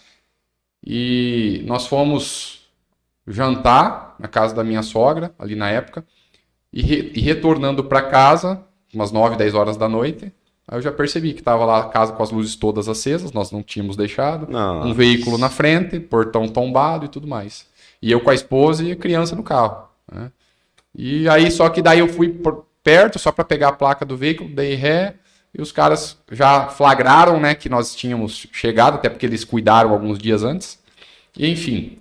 E 0.86 1.64
nós 1.66 1.86
fomos 1.88 2.68
jantar 3.28 4.16
na 4.20 4.28
casa 4.28 4.56
da 4.56 4.64
minha 4.64 4.82
sogra, 4.82 5.34
ali 5.38 5.56
na 5.56 5.70
época. 5.70 6.06
E, 6.72 6.82
re- 6.82 7.12
e 7.16 7.20
retornando 7.22 7.84
para 7.84 8.02
casa, 8.04 8.62
umas 8.94 9.12
9, 9.12 9.36
10 9.36 9.54
horas 9.54 9.78
da 9.78 9.88
noite, 9.90 10.32
aí 10.68 10.78
eu 10.78 10.82
já 10.82 10.92
percebi 10.92 11.34
que 11.34 11.40
estava 11.42 11.66
lá 11.66 11.80
a 11.80 11.84
casa 11.90 12.14
com 12.14 12.24
as 12.24 12.32
luzes 12.32 12.56
todas 12.56 12.88
acesas, 12.88 13.32
nós 13.32 13.52
não 13.52 13.62
tínhamos 13.64 13.96
deixado. 13.96 14.52
Não. 14.52 14.82
Um 14.88 14.94
veículo 14.94 15.38
na 15.38 15.50
frente, 15.50 16.00
portão 16.00 16.48
tombado 16.48 17.06
e 17.06 17.10
tudo 17.10 17.28
mais. 17.28 17.66
E 18.02 18.12
eu 18.12 18.22
com 18.22 18.30
a 18.30 18.36
esposa 18.36 18.84
e 18.84 18.92
a 18.92 18.96
criança 18.96 19.36
no 19.36 19.44
carro. 19.44 19.88
né? 20.12 20.32
E 20.96 21.30
aí, 21.30 21.52
só 21.52 21.70
que 21.70 21.82
daí 21.82 22.00
eu 22.00 22.08
fui 22.08 22.42
perto 22.84 23.20
só 23.20 23.32
para 23.32 23.44
pegar 23.44 23.70
a 23.70 23.74
placa 23.74 24.06
do 24.06 24.18
veículo, 24.18 24.50
dei 24.50 24.76
ré, 24.76 25.16
e 25.54 25.62
os 25.62 25.72
caras 25.72 26.18
já 26.32 26.68
flagraram, 26.68 27.40
né, 27.40 27.56
que 27.56 27.70
nós 27.70 27.96
tínhamos 27.96 28.48
chegado, 28.52 28.96
até 28.96 29.10
porque 29.10 29.26
eles 29.26 29.44
cuidaram 29.44 29.92
alguns 29.92 30.18
dias 30.18 30.44
antes. 30.44 30.80
E 31.38 31.50
enfim. 31.50 32.00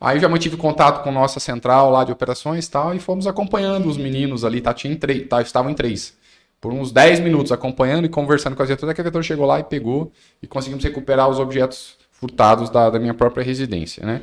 Aí 0.00 0.16
eu 0.16 0.20
já 0.20 0.28
mantive 0.28 0.56
contato 0.56 1.04
com 1.04 1.12
nossa 1.12 1.38
central 1.38 1.90
lá 1.90 2.02
de 2.02 2.10
operações 2.10 2.66
e 2.66 2.70
tal, 2.70 2.94
e 2.94 2.98
fomos 2.98 3.26
acompanhando 3.26 3.88
os 3.88 3.96
meninos 3.96 4.44
ali, 4.44 4.60
tá, 4.60 4.74
tinha 4.74 4.92
em 4.92 4.96
três, 4.96 5.28
tá, 5.28 5.40
estavam 5.40 5.70
em 5.70 5.74
três. 5.74 6.16
Por 6.60 6.72
uns 6.72 6.92
10 6.92 7.20
minutos 7.20 7.52
acompanhando 7.52 8.04
e 8.04 8.08
conversando 8.08 8.56
com 8.56 8.62
as 8.62 8.68
viaturas, 8.68 8.90
até 8.90 8.94
que 8.94 9.00
a 9.00 9.04
viatura 9.04 9.22
chegou 9.22 9.46
lá 9.46 9.60
e 9.60 9.64
pegou, 9.64 10.12
e 10.42 10.46
conseguimos 10.46 10.82
recuperar 10.82 11.28
os 11.28 11.38
objetos 11.38 11.96
furtados 12.10 12.70
da, 12.70 12.90
da 12.90 12.98
minha 12.98 13.14
própria 13.14 13.44
residência, 13.44 14.04
né? 14.04 14.22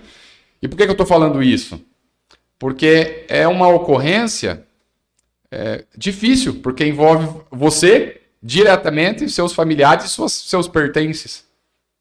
E 0.61 0.67
por 0.67 0.75
que, 0.75 0.83
que 0.83 0.89
eu 0.89 0.93
estou 0.93 1.05
falando 1.05 1.41
isso? 1.41 1.81
Porque 2.57 3.25
é 3.29 3.47
uma 3.47 3.67
ocorrência 3.69 4.63
é, 5.51 5.85
difícil, 5.95 6.55
porque 6.61 6.85
envolve 6.85 7.41
você 7.49 8.21
diretamente, 8.41 9.29
seus 9.29 9.53
familiares 9.53 10.05
e 10.05 10.09
suas, 10.09 10.33
seus 10.33 10.67
pertences. 10.67 11.45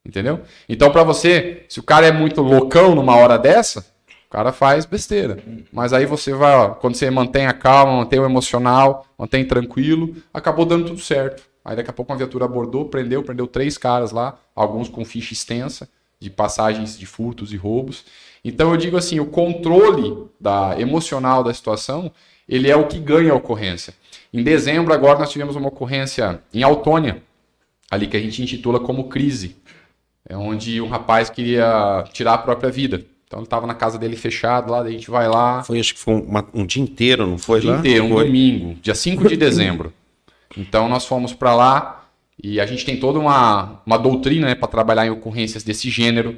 Entendeu? 0.05 0.41
Então, 0.67 0.91
para 0.91 1.03
você, 1.03 1.65
se 1.67 1.79
o 1.79 1.83
cara 1.83 2.07
é 2.07 2.11
muito 2.11 2.41
loucão 2.41 2.95
numa 2.95 3.15
hora 3.15 3.37
dessa, 3.37 3.85
o 4.27 4.29
cara 4.29 4.51
faz 4.51 4.85
besteira. 4.85 5.43
Mas 5.71 5.91
aí 5.91 6.05
você 6.05 6.33
vai, 6.33 6.53
ó, 6.55 6.69
quando 6.69 6.95
você 6.95 7.09
mantém 7.09 7.47
a 7.47 7.53
calma, 7.53 7.97
mantém 7.97 8.19
o 8.19 8.25
emocional, 8.25 9.05
mantém 9.17 9.45
tranquilo, 9.45 10.15
acabou 10.33 10.65
dando 10.65 10.85
tudo 10.85 10.99
certo. 10.99 11.43
Aí 11.65 11.75
daqui 11.75 11.89
a 11.89 11.93
pouco 11.93 12.11
uma 12.11 12.17
viatura 12.17 12.45
abordou, 12.45 12.85
prendeu, 12.85 13.21
prendeu 13.23 13.45
três 13.45 13.77
caras 13.77 14.11
lá, 14.11 14.39
alguns 14.55 14.87
com 14.87 15.03
ficha 15.03 15.33
extensa 15.33 15.89
de 16.19 16.29
passagens 16.29 16.97
de 16.97 17.05
furtos 17.05 17.51
e 17.51 17.57
roubos. 17.57 18.05
Então 18.43 18.71
eu 18.71 18.77
digo 18.77 18.97
assim, 18.97 19.19
o 19.19 19.25
controle 19.25 20.15
da 20.39 20.79
emocional 20.79 21.43
da 21.43 21.53
situação, 21.53 22.11
ele 22.47 22.69
é 22.69 22.75
o 22.75 22.87
que 22.87 22.97
ganha 22.99 23.31
a 23.31 23.35
ocorrência. 23.35 23.93
Em 24.33 24.41
dezembro 24.43 24.93
agora 24.93 25.19
nós 25.19 25.31
tivemos 25.31 25.55
uma 25.55 25.67
ocorrência 25.67 26.41
em 26.53 26.63
Autônia, 26.63 27.21
ali 27.91 28.07
que 28.07 28.15
a 28.17 28.19
gente 28.19 28.41
intitula 28.41 28.79
como 28.79 29.09
crise. 29.09 29.55
É 30.27 30.37
onde 30.37 30.79
um 30.79 30.87
rapaz 30.87 31.29
queria 31.29 32.03
tirar 32.13 32.33
a 32.35 32.37
própria 32.37 32.69
vida. 32.69 33.03
Então 33.25 33.39
ele 33.39 33.45
estava 33.45 33.67
na 33.67 33.73
casa 33.75 33.97
dele 33.97 34.15
fechado 34.15 34.71
lá, 34.71 34.81
daí 34.81 34.91
a 34.95 34.97
gente 34.97 35.09
vai 35.11 35.27
lá, 35.27 35.63
Foi, 35.63 35.79
acho 35.79 35.93
que 35.93 35.99
foi 35.99 36.15
uma- 36.15 36.47
um 36.53 36.65
dia 36.65 36.81
inteiro, 36.81 37.27
não 37.27 37.37
foi 37.37 37.59
o 37.59 37.61
dia 37.61 37.71
lá? 37.73 37.79
inteiro, 37.79 38.05
um 38.05 38.09
Foi. 38.09 38.25
domingo, 38.25 38.75
dia 38.81 38.95
5 38.95 39.27
de 39.27 39.35
dezembro. 39.37 39.93
Então 40.57 40.89
nós 40.89 41.05
fomos 41.05 41.33
para 41.33 41.53
lá 41.53 42.05
e 42.41 42.59
a 42.59 42.65
gente 42.65 42.85
tem 42.85 42.97
toda 42.99 43.19
uma, 43.19 43.81
uma 43.85 43.97
doutrina 43.97 44.47
né, 44.47 44.55
para 44.55 44.67
trabalhar 44.67 45.05
em 45.05 45.09
ocorrências 45.11 45.63
desse 45.63 45.89
gênero. 45.89 46.37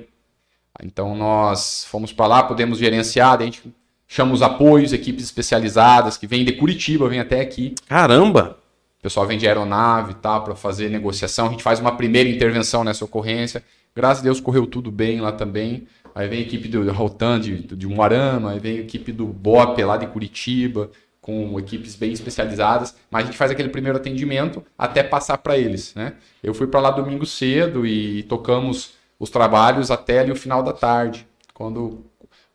Então 0.84 1.16
nós 1.16 1.86
fomos 1.86 2.12
para 2.12 2.28
lá, 2.28 2.44
podemos 2.44 2.78
gerenciar, 2.78 3.40
a 3.40 3.44
gente 3.44 3.64
chama 4.08 4.34
os 4.34 4.42
apoios, 4.42 4.92
equipes 4.92 5.24
especializadas 5.24 6.18
que 6.18 6.28
vêm 6.28 6.44
de 6.44 6.52
Curitiba, 6.54 7.08
vêm 7.08 7.20
até 7.20 7.40
aqui. 7.40 7.76
Caramba! 7.88 8.58
O 9.00 9.02
pessoal 9.02 9.26
vem 9.26 9.38
de 9.38 9.48
aeronave 9.48 10.14
tá, 10.16 10.40
para 10.40 10.54
fazer 10.54 10.90
negociação. 10.90 11.48
A 11.48 11.52
gente 11.52 11.64
faz 11.64 11.80
uma 11.80 11.96
primeira 11.96 12.30
intervenção 12.30 12.84
nessa 12.84 13.04
ocorrência. 13.04 13.64
Graças 13.96 14.20
a 14.20 14.24
Deus 14.24 14.40
correu 14.40 14.68
tudo 14.68 14.92
bem 14.92 15.20
lá 15.20 15.32
também. 15.32 15.88
Aí 16.14 16.28
vem 16.28 16.40
a 16.40 16.42
equipe 16.42 16.68
do 16.68 16.92
Rotan 16.92 17.40
de, 17.40 17.76
de 17.76 17.88
Umuarama, 17.88 18.52
aí 18.52 18.60
vem 18.60 18.78
a 18.78 18.82
equipe 18.82 19.12
do 19.12 19.26
BOP 19.26 19.82
lá 19.84 19.98
de 19.98 20.06
Curitiba, 20.08 20.92
com 21.20 21.58
equipes 21.58 21.96
bem 21.96 22.12
especializadas. 22.12 22.96
Mas 23.10 23.24
a 23.24 23.26
gente 23.28 23.38
faz 23.38 23.50
aquele 23.50 23.70
primeiro 23.70 23.98
atendimento 23.98 24.64
até 24.78 25.02
passar 25.02 25.38
para 25.38 25.58
eles. 25.58 25.96
Né? 25.96 26.14
Eu 26.44 26.54
fui 26.54 26.68
para 26.68 26.80
lá 26.80 26.92
domingo 26.92 27.26
cedo 27.26 27.88
e 27.88 28.24
tocamos 28.24 28.94
os 29.22 29.30
trabalhos 29.30 29.92
até 29.92 30.18
ali 30.18 30.32
o 30.32 30.36
final 30.36 30.64
da 30.64 30.74
tarde, 30.74 31.28
quando 31.54 32.04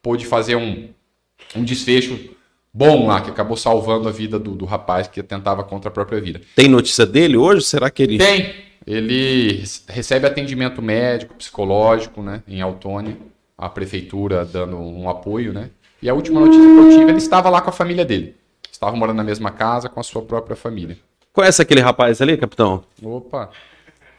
pôde 0.02 0.26
fazer 0.26 0.56
um, 0.56 0.88
um 1.54 1.62
desfecho 1.62 2.18
bom 2.74 3.06
lá, 3.06 3.20
que 3.20 3.30
acabou 3.30 3.56
salvando 3.56 4.08
a 4.08 4.10
vida 4.10 4.36
do, 4.36 4.50
do 4.50 4.64
rapaz 4.64 5.06
que 5.06 5.22
tentava 5.22 5.62
contra 5.62 5.90
a 5.90 5.92
própria 5.92 6.20
vida. 6.20 6.40
Tem 6.56 6.68
notícia 6.68 7.06
dele 7.06 7.36
hoje? 7.36 7.64
Será 7.64 7.88
que 7.88 8.02
ele. 8.02 8.18
Tem. 8.18 8.52
Ele 8.84 9.62
recebe 9.86 10.26
atendimento 10.26 10.82
médico, 10.82 11.34
psicológico, 11.34 12.20
né, 12.20 12.42
em 12.48 12.60
Autônia, 12.60 13.16
a 13.56 13.68
prefeitura 13.68 14.44
dando 14.44 14.76
um 14.76 15.08
apoio, 15.08 15.52
né? 15.52 15.70
E 16.02 16.08
a 16.08 16.14
última 16.14 16.40
notícia 16.40 16.64
que 16.64 16.78
eu 16.78 16.90
tive, 16.90 17.10
ele 17.10 17.18
estava 17.18 17.48
lá 17.48 17.60
com 17.60 17.70
a 17.70 17.72
família 17.72 18.04
dele. 18.04 18.34
Estavam 18.70 18.98
morando 18.98 19.16
na 19.16 19.24
mesma 19.24 19.52
casa 19.52 19.88
com 19.88 20.00
a 20.00 20.02
sua 20.02 20.22
própria 20.22 20.56
família. 20.56 20.98
Conhece 21.32 21.62
aquele 21.62 21.80
rapaz 21.80 22.20
ali, 22.20 22.36
capitão? 22.36 22.82
Opa. 23.00 23.50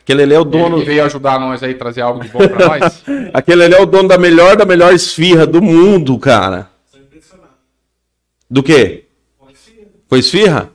Aquele 0.07 0.23
ali 0.23 0.33
é 0.35 0.39
o 0.39 0.43
Ele 0.43 0.49
dono. 0.51 0.79
que 0.79 0.85
veio 0.85 1.03
ajudar 1.03 1.37
nós 1.37 1.61
aí, 1.61 1.73
trazer 1.73 1.99
algo 1.99 2.21
de 2.21 2.29
bom 2.29 2.39
pra 2.47 2.79
nós. 2.79 3.03
Aquele 3.33 3.65
ali 3.65 3.73
é 3.73 3.81
o 3.81 3.85
dono 3.85 4.07
da 4.07 4.17
melhor 4.17 4.55
da 4.55 4.63
melhor 4.63 4.93
esfirra 4.93 5.45
do 5.45 5.61
mundo, 5.61 6.17
cara. 6.17 6.69
Tô 6.89 6.97
impressionado. 6.97 7.49
Do 8.49 8.63
quê? 8.63 9.03
Foi 10.07 10.19
esfirra? 10.19 10.69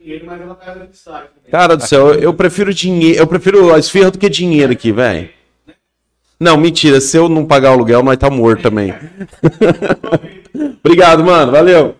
Dinheiro, 0.00 0.24
mas 0.24 0.40
ela 0.40 0.54
pega 0.54 0.86
destaque. 0.86 1.28
né? 1.44 1.50
Cara 1.50 1.76
do 1.76 1.86
céu, 1.86 2.14
eu, 2.14 2.20
eu 2.20 2.32
prefiro 2.34 2.72
dinheiro. 2.72 3.18
Eu 3.18 3.26
prefiro 3.26 3.74
a 3.74 3.78
esfirra 3.78 4.10
do 4.10 4.16
que 4.18 4.30
dinheiro 4.30 4.72
aqui, 4.72 4.90
velho. 4.90 5.28
Não, 6.40 6.56
mentira. 6.56 6.98
Se 6.98 7.18
eu 7.18 7.28
não 7.28 7.44
pagar 7.44 7.72
o 7.72 7.74
aluguel, 7.74 8.02
nós 8.02 8.16
tá 8.16 8.30
morto 8.30 8.62
também. 8.62 8.94
Obrigado, 10.82 11.22
mano. 11.22 11.52
Valeu. 11.52 11.94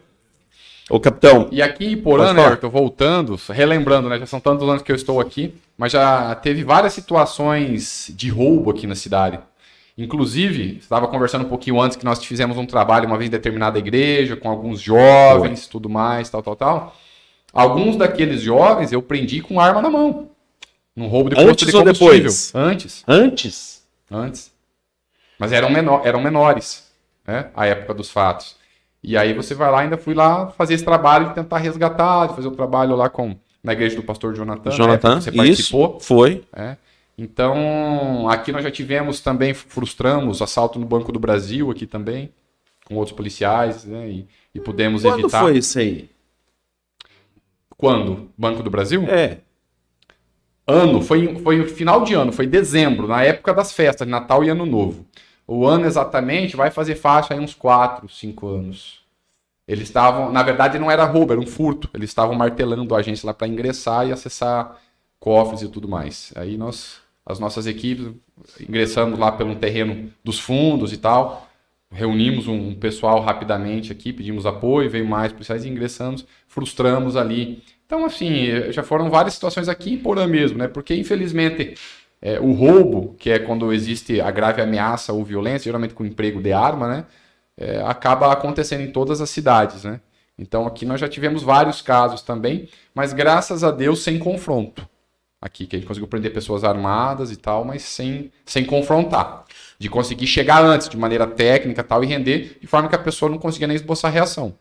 Ô, 0.93 1.01
capitão. 1.01 1.49
E 1.51 1.63
aqui 1.63 1.87
em 1.87 1.97
Porã, 1.97 2.35
né. 2.35 2.45
Arthur, 2.45 2.69
voltando, 2.69 3.41
relembrando, 3.49 4.11
né? 4.11 4.19
Já 4.19 4.27
são 4.27 4.39
tantos 4.39 4.69
anos 4.69 4.83
que 4.83 4.93
eu 4.93 4.97
estou 4.97 5.21
aqui, 5.21 5.55
mas 5.75 5.91
já 5.91 6.35
teve 6.35 6.63
várias 6.63 6.93
situações 6.93 8.13
de 8.15 8.29
roubo 8.29 8.71
aqui 8.71 8.87
na 8.87 8.95
cidade. 8.95 9.41
Inclusive, 9.97 10.77
estava 10.79 11.09
conversando 11.09 11.47
um 11.47 11.49
pouquinho 11.49 11.81
antes 11.81 11.97
que 11.97 12.05
nós 12.05 12.23
fizemos 12.23 12.59
um 12.59 12.67
trabalho 12.67 13.07
uma 13.07 13.17
vez 13.17 13.29
em 13.29 13.31
determinada 13.31 13.79
igreja, 13.79 14.37
com 14.37 14.51
alguns 14.51 14.83
jovens, 14.83 15.67
tudo 15.67 15.89
mais, 15.89 16.29
tal, 16.29 16.43
tal, 16.43 16.57
tal. 16.57 16.97
Alguns 17.55 17.97
daqueles 17.97 18.43
jovens 18.43 18.93
eu 18.93 19.01
prendi 19.01 19.41
com 19.41 19.59
arma 19.59 19.81
na 19.81 19.89
mão. 19.89 20.29
Num 20.95 21.07
roubo 21.07 21.31
de 21.31 21.37
posto 21.37 21.65
de 21.65 21.75
ou 21.75 21.85
combustível. 21.85 22.15
depois? 22.15 22.55
Antes. 22.55 23.03
Antes? 23.09 23.83
Antes. 24.11 24.53
Mas 25.39 25.53
eram, 25.53 25.71
menor, 25.71 26.03
eram 26.05 26.21
menores, 26.21 26.87
né? 27.27 27.49
A 27.57 27.65
época 27.65 27.95
dos 27.95 28.11
fatos. 28.11 28.61
E 29.03 29.17
aí 29.17 29.33
você 29.35 29.55
vai 29.55 29.71
lá, 29.71 29.81
ainda 29.81 29.97
fui 29.97 30.15
lá 30.15 30.49
fazer 30.49 30.75
esse 30.75 30.85
trabalho 30.85 31.29
de 31.29 31.35
tentar 31.35 31.59
resgatar, 31.59 32.29
de 32.29 32.35
fazer 32.37 32.49
o 32.49 32.53
trabalho 32.53 32.95
lá 32.95 33.09
com 33.09 33.37
na 33.63 33.73
igreja 33.73 33.97
do 33.97 34.03
pastor 34.03 34.35
Jonathan. 34.35 34.71
na 34.71 34.77
Jonathan, 34.77 35.19
que 35.19 35.25
você 35.25 35.33
participou. 35.33 35.97
isso. 35.97 36.07
Foi. 36.07 36.45
né? 36.57 36.77
Então, 37.17 38.29
aqui 38.29 38.51
nós 38.51 38.65
já 38.65 38.71
tivemos 38.71 39.21
também, 39.21 39.55
frustramos 39.55 40.41
assalto 40.41 40.79
no 40.79 40.87
Banco 40.87 41.13
do 41.13 41.21
Brasil 41.21 41.71
aqui 41.71 41.87
também, 41.87 42.31
com 42.87 42.97
outros 42.97 43.15
policiais, 43.15 43.85
né? 43.85 44.09
E, 44.09 44.27
e 44.55 44.61
pudemos 44.61 45.03
Quando 45.03 45.21
evitar. 45.21 45.43
foi 45.43 45.59
isso 45.59 45.79
aí? 45.79 46.09
Quando? 47.77 48.31
Banco 48.37 48.63
do 48.63 48.71
Brasil? 48.71 49.05
É. 49.09 49.39
Ano, 50.67 51.03
foi, 51.03 51.37
foi 51.41 51.57
no 51.59 51.67
final 51.67 52.03
de 52.05 52.15
ano, 52.15 52.33
foi 52.33 52.47
dezembro, 52.47 53.09
na 53.09 53.23
época 53.23 53.53
das 53.53 53.73
festas, 53.73 54.07
Natal 54.07 54.45
e 54.45 54.49
Ano 54.49 54.65
Novo. 54.65 55.05
O 55.55 55.67
ano 55.67 55.85
exatamente 55.85 56.57
vai 56.57 56.71
fazer 56.71 56.95
faixa 56.95 57.35
aí 57.35 57.41
uns 57.41 57.53
4, 57.53 58.09
5 58.09 58.49
anos. 58.49 59.03
Eles 59.69 59.85
estavam, 59.85 60.33
na 60.33 60.43
verdade 60.43 60.79
não 60.79 60.91
era 60.91 61.05
roubo, 61.05 61.35
era 61.35 61.41
um 61.41 61.47
furto. 61.47 61.91
Eles 61.93 62.09
estavam 62.09 62.35
martelando 62.35 62.95
a 62.95 62.99
agência 62.99 63.27
lá 63.27 63.35
para 63.35 63.47
ingressar 63.47 64.09
e 64.09 64.13
acessar 64.13 64.81
cofres 65.21 65.61
e 65.61 65.69
tudo 65.69 65.87
mais. 65.87 66.33
Aí 66.37 66.57
nós, 66.57 67.03
as 67.27 67.39
nossas 67.39 67.67
equipes, 67.67 68.15
ingressamos 68.59 69.19
lá 69.19 69.31
pelo 69.31 69.55
terreno 69.57 70.11
dos 70.25 70.41
fundos 70.41 70.91
e 70.91 70.97
tal. 70.97 71.47
Reunimos 71.91 72.49
um, 72.49 72.69
um 72.69 72.75
pessoal 72.75 73.21
rapidamente 73.21 73.93
aqui, 73.93 74.11
pedimos 74.11 74.47
apoio, 74.47 74.89
veio 74.89 75.07
mais 75.07 75.33
policiais 75.33 75.67
e 75.67 75.69
ingressamos, 75.69 76.25
frustramos 76.49 77.15
ali. 77.15 77.63
Então, 77.85 78.07
assim, 78.07 78.73
já 78.73 78.83
foram 78.83 79.11
várias 79.11 79.35
situações 79.35 79.69
aqui 79.69 79.93
em 79.93 79.99
Porã 79.99 80.27
mesmo, 80.27 80.57
né? 80.57 80.67
Porque, 80.67 80.95
infelizmente, 80.95 81.75
é, 82.23 82.39
o 82.41 82.53
roubo, 82.53 83.15
que 83.19 83.31
é 83.31 83.39
quando 83.39 83.73
existe 83.73 84.21
a 84.21 84.31
grave 84.31 84.63
ameaça 84.63 85.13
ou 85.13 85.25
violência, 85.25 85.65
geralmente 85.65 85.93
com 85.93 86.07
emprego 86.07 86.41
de 86.41 86.53
arma, 86.53 86.89
né? 86.89 87.05
é, 87.57 87.83
acaba 87.85 88.33
acontecendo 88.33 88.83
em 88.83 88.91
todas 88.91 89.21
as 89.21 89.31
cidades, 89.31 89.85
né? 89.85 90.01
Então 90.39 90.67
aqui 90.67 90.87
nós 90.87 91.01
já 91.01 91.09
tivemos 91.09 91.43
vários 91.43 91.83
casos 91.83 92.23
também, 92.23 92.69
mas 92.95 93.13
graças 93.13 93.63
a 93.63 93.71
Deus 93.71 94.03
sem 94.03 94.19
confronto. 94.19 94.89
Aqui, 95.41 95.67
que 95.67 95.75
a 95.75 95.79
gente 95.79 95.89
conseguiu 95.89 96.07
prender 96.07 96.33
pessoas 96.33 96.63
armadas 96.63 97.33
e 97.33 97.37
tal, 97.37 97.65
mas 97.65 97.83
sem, 97.83 98.31
sem 98.47 98.65
confrontar. 98.65 99.45
De 99.77 99.89
conseguir 99.89 100.29
chegar 100.29 100.63
antes, 100.63 100.89
de 100.89 100.97
maneira 100.97 101.27
técnica 101.27 101.83
tal, 101.83 102.05
e 102.05 102.07
render, 102.07 102.59
de 102.61 102.67
forma 102.69 102.89
que 102.89 102.95
a 102.95 102.99
pessoa 102.99 103.29
não 103.29 103.39
conseguia 103.39 103.67
nem 103.67 103.75
esboçar 103.75 104.13
reação. 104.13 104.55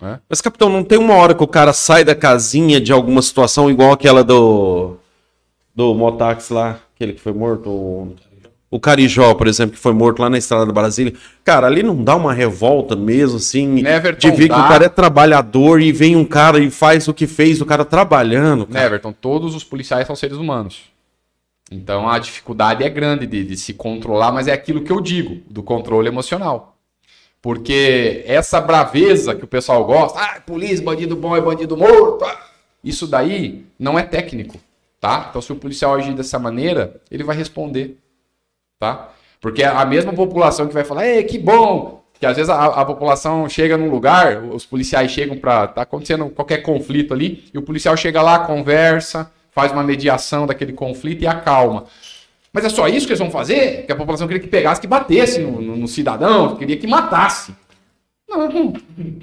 Né? 0.00 0.20
Mas, 0.28 0.40
capitão, 0.40 0.68
não 0.68 0.84
tem 0.84 0.96
uma 0.96 1.14
hora 1.14 1.34
que 1.34 1.42
o 1.42 1.48
cara 1.48 1.72
sai 1.72 2.04
da 2.04 2.14
casinha 2.14 2.80
de 2.80 2.92
alguma 2.92 3.20
situação 3.20 3.68
igual 3.68 3.90
aquela 3.90 4.22
do. 4.22 4.96
do 5.74 5.92
Motax 5.92 6.50
lá, 6.50 6.78
aquele 6.98 7.12
que 7.12 7.20
foi 7.20 7.32
morto? 7.32 7.70
O, 7.70 8.14
o 8.70 8.80
Carijó, 8.80 9.32
por 9.34 9.46
exemplo, 9.46 9.76
que 9.76 9.80
foi 9.80 9.92
morto 9.92 10.20
lá 10.20 10.28
na 10.28 10.36
estrada 10.36 10.66
da 10.66 10.72
Brasília. 10.72 11.14
Cara, 11.44 11.68
ali 11.68 11.82
não 11.82 12.02
dá 12.02 12.16
uma 12.16 12.34
revolta 12.34 12.96
mesmo, 12.96 13.36
assim, 13.36 13.66
Neverton 13.82 14.28
de 14.28 14.36
ver 14.36 14.42
que 14.42 14.48
dá. 14.48 14.64
o 14.64 14.68
cara 14.68 14.84
é 14.86 14.88
trabalhador 14.88 15.80
e 15.80 15.92
vem 15.92 16.16
um 16.16 16.24
cara 16.24 16.58
e 16.58 16.70
faz 16.70 17.06
o 17.06 17.14
que 17.14 17.26
fez, 17.26 17.60
o 17.60 17.66
cara 17.66 17.84
trabalhando. 17.84 18.66
Cara. 18.66 18.84
Neverton, 18.84 19.12
todos 19.12 19.54
os 19.54 19.62
policiais 19.62 20.06
são 20.06 20.16
seres 20.16 20.36
humanos. 20.36 20.82
Então 21.70 22.08
a 22.08 22.18
dificuldade 22.18 22.82
é 22.82 22.88
grande 22.88 23.26
de, 23.26 23.44
de 23.44 23.56
se 23.56 23.74
controlar, 23.74 24.32
mas 24.32 24.48
é 24.48 24.52
aquilo 24.52 24.82
que 24.82 24.90
eu 24.90 25.00
digo, 25.00 25.40
do 25.48 25.62
controle 25.62 26.08
emocional. 26.08 26.76
Porque 27.40 28.24
essa 28.26 28.60
braveza 28.60 29.34
que 29.34 29.44
o 29.44 29.48
pessoal 29.48 29.84
gosta, 29.84 30.18
ah, 30.18 30.40
polícia, 30.40 30.84
bandido 30.84 31.14
bom 31.14 31.36
é 31.36 31.40
bandido 31.40 31.76
morto, 31.76 32.24
ah", 32.24 32.36
isso 32.82 33.06
daí 33.06 33.64
não 33.78 33.98
é 33.98 34.02
técnico, 34.02 34.58
tá? 35.00 35.26
Então 35.30 35.40
se 35.42 35.52
o 35.52 35.56
policial 35.56 35.94
agir 35.94 36.14
dessa 36.14 36.38
maneira, 36.38 37.00
ele 37.10 37.24
vai 37.24 37.36
responder, 37.36 37.98
tá? 38.78 39.10
Porque 39.40 39.62
a 39.62 39.84
mesma 39.84 40.12
população 40.12 40.66
que 40.66 40.74
vai 40.74 40.84
falar, 40.84 41.06
ei, 41.06 41.22
que 41.24 41.38
bom, 41.38 42.02
que 42.18 42.26
às 42.26 42.36
vezes 42.36 42.50
a, 42.50 42.64
a 42.64 42.84
população 42.84 43.48
chega 43.48 43.76
num 43.76 43.88
lugar, 43.88 44.42
os 44.42 44.66
policiais 44.66 45.10
chegam 45.12 45.36
para 45.38 45.68
tá 45.68 45.82
acontecendo 45.82 46.28
qualquer 46.30 46.58
conflito 46.58 47.14
ali, 47.14 47.48
e 47.54 47.58
o 47.58 47.62
policial 47.62 47.96
chega 47.96 48.20
lá, 48.20 48.40
conversa, 48.40 49.30
faz 49.52 49.70
uma 49.70 49.84
mediação 49.84 50.46
daquele 50.46 50.72
conflito 50.72 51.22
e 51.22 51.26
acalma. 51.26 51.84
Mas 52.52 52.64
é 52.64 52.68
só 52.68 52.88
isso 52.88 53.06
que 53.06 53.12
eles 53.12 53.20
vão 53.20 53.30
fazer? 53.30 53.84
Que 53.86 53.92
a 53.92 53.96
população 53.96 54.26
queria 54.26 54.42
que 54.42 54.48
pegasse, 54.48 54.80
que 54.80 54.86
batesse 54.86 55.38
no, 55.40 55.60
no- 55.60 55.76
no 55.76 55.86
cidadão, 55.86 56.56
queria 56.56 56.76
que 56.76 56.86
matasse. 56.86 57.54
Não. 58.28 58.72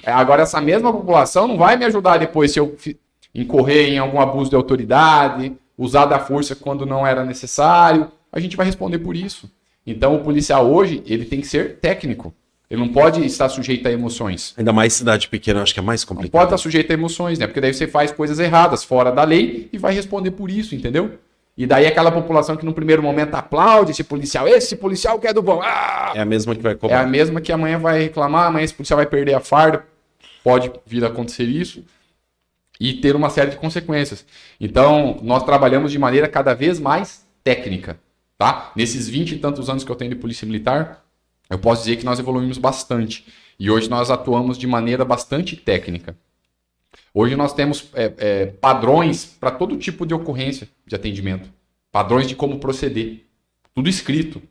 É, 0.03 0.11
Agora, 0.11 0.43
essa 0.43 0.61
mesma 0.61 0.93
população 0.93 1.47
não 1.47 1.57
vai 1.57 1.75
me 1.75 1.85
ajudar 1.85 2.17
depois 2.17 2.51
se 2.51 2.59
eu 2.59 2.75
incorrer 3.33 3.89
em 3.89 3.97
algum 3.97 4.19
abuso 4.21 4.49
de 4.49 4.55
autoridade, 4.55 5.53
usar 5.77 6.05
da 6.05 6.19
força 6.19 6.55
quando 6.55 6.85
não 6.85 7.05
era 7.05 7.23
necessário. 7.25 8.11
A 8.31 8.39
gente 8.39 8.55
vai 8.57 8.65
responder 8.65 8.99
por 8.99 9.15
isso. 9.15 9.49
Então, 9.85 10.15
o 10.15 10.23
policial 10.23 10.69
hoje, 10.71 11.03
ele 11.05 11.25
tem 11.25 11.39
que 11.41 11.47
ser 11.47 11.77
técnico. 11.79 12.33
Ele 12.69 12.81
não 12.81 12.89
pode 12.89 13.23
estar 13.23 13.47
sujeito 13.47 13.87
a 13.87 13.91
emoções. 13.91 14.53
Ainda 14.57 14.73
mais 14.73 14.93
cidade 14.93 15.27
pequena, 15.27 15.61
acho 15.61 15.73
que 15.73 15.79
é 15.79 15.83
mais 15.83 16.01
Não 16.01 16.07
pode 16.07 16.17
complicado. 16.17 16.43
estar 16.45 16.57
sujeito 16.57 16.89
a 16.89 16.93
emoções, 16.95 17.37
né? 17.37 17.45
Porque 17.45 17.61
daí 17.61 17.71
você 17.73 17.87
faz 17.87 18.11
coisas 18.11 18.39
erradas 18.39 18.83
fora 18.83 19.11
da 19.11 19.23
lei 19.23 19.69
e 19.71 19.77
vai 19.77 19.93
responder 19.93 20.31
por 20.31 20.49
isso, 20.49 20.73
entendeu? 20.73 21.11
E 21.55 21.67
daí 21.67 21.85
aquela 21.85 22.11
população 22.11 22.57
que 22.57 22.65
no 22.65 22.73
primeiro 22.73 23.03
momento 23.03 23.35
aplaude 23.35 23.91
esse 23.91 24.03
policial, 24.03 24.47
esse 24.47 24.75
policial 24.75 25.19
que 25.19 25.27
é 25.27 25.31
do 25.33 25.41
bom. 25.43 25.61
Ah! 25.63 26.11
É 26.15 26.19
a 26.21 26.25
mesma 26.25 26.55
que 26.55 26.61
vai 26.61 26.71
É 26.73 26.75
cobrar. 26.75 27.01
a 27.01 27.07
mesma 27.07 27.39
que 27.39 27.51
amanhã 27.51 27.77
vai 27.77 28.01
reclamar, 28.01 28.47
amanhã 28.47 28.65
esse 28.65 28.73
policial 28.73 28.97
vai 28.97 29.05
perder 29.05 29.35
a 29.35 29.39
farda, 29.39 29.85
pode 30.43 30.71
vir 30.85 31.03
a 31.05 31.07
acontecer 31.07 31.43
isso 31.43 31.83
e 32.79 32.93
ter 32.93 33.15
uma 33.15 33.29
série 33.29 33.51
de 33.51 33.57
consequências. 33.57 34.25
Então, 34.59 35.19
nós 35.21 35.43
trabalhamos 35.43 35.91
de 35.91 35.99
maneira 35.99 36.27
cada 36.27 36.53
vez 36.53 36.79
mais 36.79 37.25
técnica, 37.43 37.99
tá? 38.37 38.71
Nesses 38.75 39.07
20 39.07 39.33
e 39.33 39.37
tantos 39.37 39.69
anos 39.69 39.83
que 39.83 39.91
eu 39.91 39.95
tenho 39.95 40.11
de 40.11 40.17
polícia 40.17 40.45
militar, 40.45 41.05
eu 41.49 41.59
posso 41.59 41.83
dizer 41.83 41.97
que 41.97 42.05
nós 42.05 42.19
evoluímos 42.19 42.57
bastante. 42.57 43.25
E 43.59 43.69
hoje 43.69 43.89
nós 43.89 44.09
atuamos 44.11 44.57
de 44.57 44.67
maneira 44.67 45.05
bastante 45.05 45.55
técnica. 45.55 46.17
Hoje 47.13 47.35
nós 47.35 47.53
temos 47.53 47.89
é, 47.93 48.13
é, 48.17 48.45
padrões 48.47 49.25
para 49.25 49.51
todo 49.51 49.77
tipo 49.77 50.05
de 50.05 50.13
ocorrência 50.13 50.67
de 50.85 50.95
atendimento. 50.95 51.49
Padrões 51.91 52.27
de 52.27 52.35
como 52.35 52.59
proceder. 52.59 53.25
Tudo 53.73 53.87
escrito. 53.87 54.41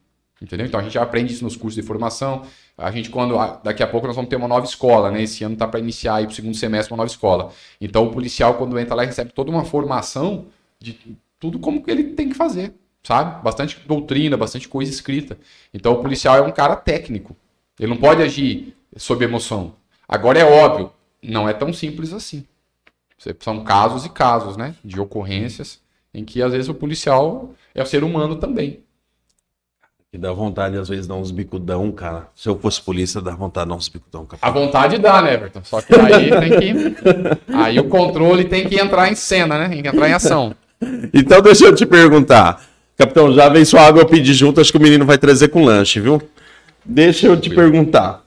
Entendeu? 0.44 0.66
Então 0.66 0.78
a 0.78 0.82
gente 0.82 0.98
aprende 0.98 1.32
isso 1.32 1.42
nos 1.42 1.56
cursos 1.56 1.74
de 1.80 1.86
formação. 1.86 2.42
A 2.76 2.90
gente, 2.90 3.08
quando. 3.08 3.38
a- 3.38 3.58
Daqui 3.64 3.82
a 3.82 3.86
pouco 3.86 4.06
nós 4.06 4.14
vamos 4.14 4.28
ter 4.28 4.36
uma 4.36 4.46
nova 4.46 4.66
escola, 4.66 5.10
né? 5.10 5.22
Esse 5.22 5.42
ano 5.42 5.54
está 5.54 5.66
para 5.66 5.80
iniciar 5.80 6.16
aí 6.16 6.24
para 6.26 6.32
o 6.32 6.34
segundo 6.34 6.54
semestre 6.54 6.92
uma 6.92 6.98
nova 6.98 7.10
escola. 7.10 7.50
Então 7.80 8.04
o 8.06 8.10
policial, 8.10 8.54
quando 8.54 8.78
entra 8.78 8.94
lá, 8.94 9.04
recebe 9.04 9.32
toda 9.32 9.50
uma 9.50 9.64
formação 9.64 10.46
de 10.78 10.98
tudo 11.40 11.58
como 11.58 11.82
que 11.82 11.90
ele 11.90 12.04
tem 12.12 12.28
que 12.28 12.34
fazer. 12.34 12.74
Sabe? 13.02 13.42
Bastante 13.42 13.80
doutrina, 13.86 14.36
bastante 14.36 14.68
coisa 14.68 14.90
escrita. 14.92 15.38
Então 15.72 15.94
o 15.94 16.02
policial 16.02 16.36
é 16.36 16.42
um 16.42 16.50
cara 16.52 16.76
técnico. 16.76 17.34
Ele 17.80 17.88
não 17.88 17.96
pode 17.96 18.22
agir 18.22 18.76
sob 18.96 19.24
emoção. 19.24 19.74
Agora 20.06 20.38
é 20.38 20.44
óbvio, 20.44 20.92
não 21.22 21.48
é 21.48 21.54
tão 21.54 21.72
simples 21.72 22.12
assim. 22.12 22.44
São 23.40 23.64
casos 23.64 24.04
e 24.04 24.10
casos, 24.10 24.58
né? 24.58 24.74
De 24.84 25.00
ocorrências 25.00 25.80
em 26.12 26.22
que 26.24 26.42
às 26.42 26.52
vezes 26.52 26.68
o 26.68 26.74
policial 26.74 27.54
é 27.74 27.82
o 27.82 27.86
ser 27.86 28.04
humano 28.04 28.36
também. 28.36 28.83
E 30.14 30.18
dá 30.18 30.32
vontade, 30.32 30.78
às 30.78 30.88
vezes, 30.88 31.08
dar 31.08 31.16
uns 31.16 31.32
bicudão, 31.32 31.90
cara. 31.90 32.28
Se 32.36 32.48
eu 32.48 32.56
fosse 32.56 32.80
polícia, 32.80 33.20
dá 33.20 33.32
vontade 33.32 33.66
de 33.66 33.70
dar 33.70 33.76
uns 33.76 33.88
bicudão, 33.88 34.22
A 34.22 34.26
capitão. 34.26 34.52
vontade 34.52 34.98
dá, 34.98 35.20
né, 35.20 35.34
Everton? 35.34 35.60
Só 35.64 35.82
que 35.82 35.92
aí 35.92 36.30
tem 36.38 36.50
que. 36.60 37.52
Aí 37.52 37.80
o 37.80 37.88
controle 37.88 38.44
tem 38.44 38.68
que 38.68 38.80
entrar 38.80 39.10
em 39.10 39.16
cena, 39.16 39.58
né? 39.58 39.68
Tem 39.68 39.82
que 39.82 39.88
entrar 39.88 40.08
em 40.08 40.12
ação. 40.12 40.54
Então, 41.12 41.42
deixa 41.42 41.64
eu 41.64 41.74
te 41.74 41.84
perguntar. 41.84 42.64
Capitão, 42.96 43.32
já 43.32 43.48
vem 43.48 43.64
sua 43.64 43.80
água 43.80 44.04
pedir 44.06 44.34
junto, 44.34 44.60
acho 44.60 44.70
que 44.70 44.78
o 44.78 44.80
menino 44.80 45.04
vai 45.04 45.18
trazer 45.18 45.48
com 45.48 45.64
lanche, 45.64 45.98
viu? 45.98 46.22
Deixa 46.84 47.26
eu 47.26 47.36
te 47.36 47.50
perguntar. 47.50 48.22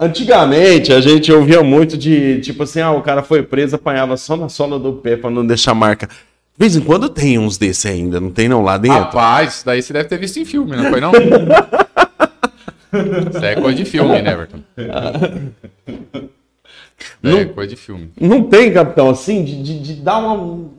Antigamente, 0.00 0.92
a 0.92 1.00
gente 1.00 1.32
ouvia 1.32 1.62
muito 1.62 1.96
de, 1.96 2.40
tipo 2.40 2.64
assim, 2.64 2.80
ah, 2.80 2.90
o 2.90 3.02
cara 3.02 3.22
foi 3.22 3.40
preso, 3.40 3.76
apanhava 3.76 4.16
só 4.16 4.36
na 4.36 4.48
sola 4.48 4.80
do 4.80 4.94
pé 4.94 5.16
pra 5.16 5.30
não 5.30 5.46
deixar 5.46 5.74
marca. 5.74 6.08
De 6.62 6.68
vez 6.68 6.76
em 6.76 6.80
quando 6.80 7.08
tem 7.08 7.40
uns 7.40 7.58
desse 7.58 7.88
ainda, 7.88 8.20
não 8.20 8.30
tem 8.30 8.48
não 8.48 8.62
lá 8.62 8.78
dentro? 8.78 8.96
Rapaz, 8.96 9.54
isso 9.54 9.66
daí 9.66 9.82
você 9.82 9.92
deve 9.92 10.08
ter 10.08 10.16
visto 10.16 10.38
em 10.38 10.44
filme, 10.44 10.76
não 10.76 10.90
foi 10.90 11.00
não? 11.00 11.10
Isso 13.34 13.44
é 13.44 13.56
coisa 13.56 13.76
de 13.76 13.84
filme, 13.84 14.22
né, 14.22 14.30
Everton? 14.30 14.60
Isso 17.20 17.36
é 17.36 17.44
coisa 17.46 17.70
de 17.70 17.74
filme. 17.74 18.12
Não 18.20 18.44
tem, 18.44 18.72
capitão, 18.72 19.10
assim, 19.10 19.42
de, 19.42 19.60
de, 19.60 19.80
de 19.80 19.94
dar 19.94 20.18
uma... 20.18 20.70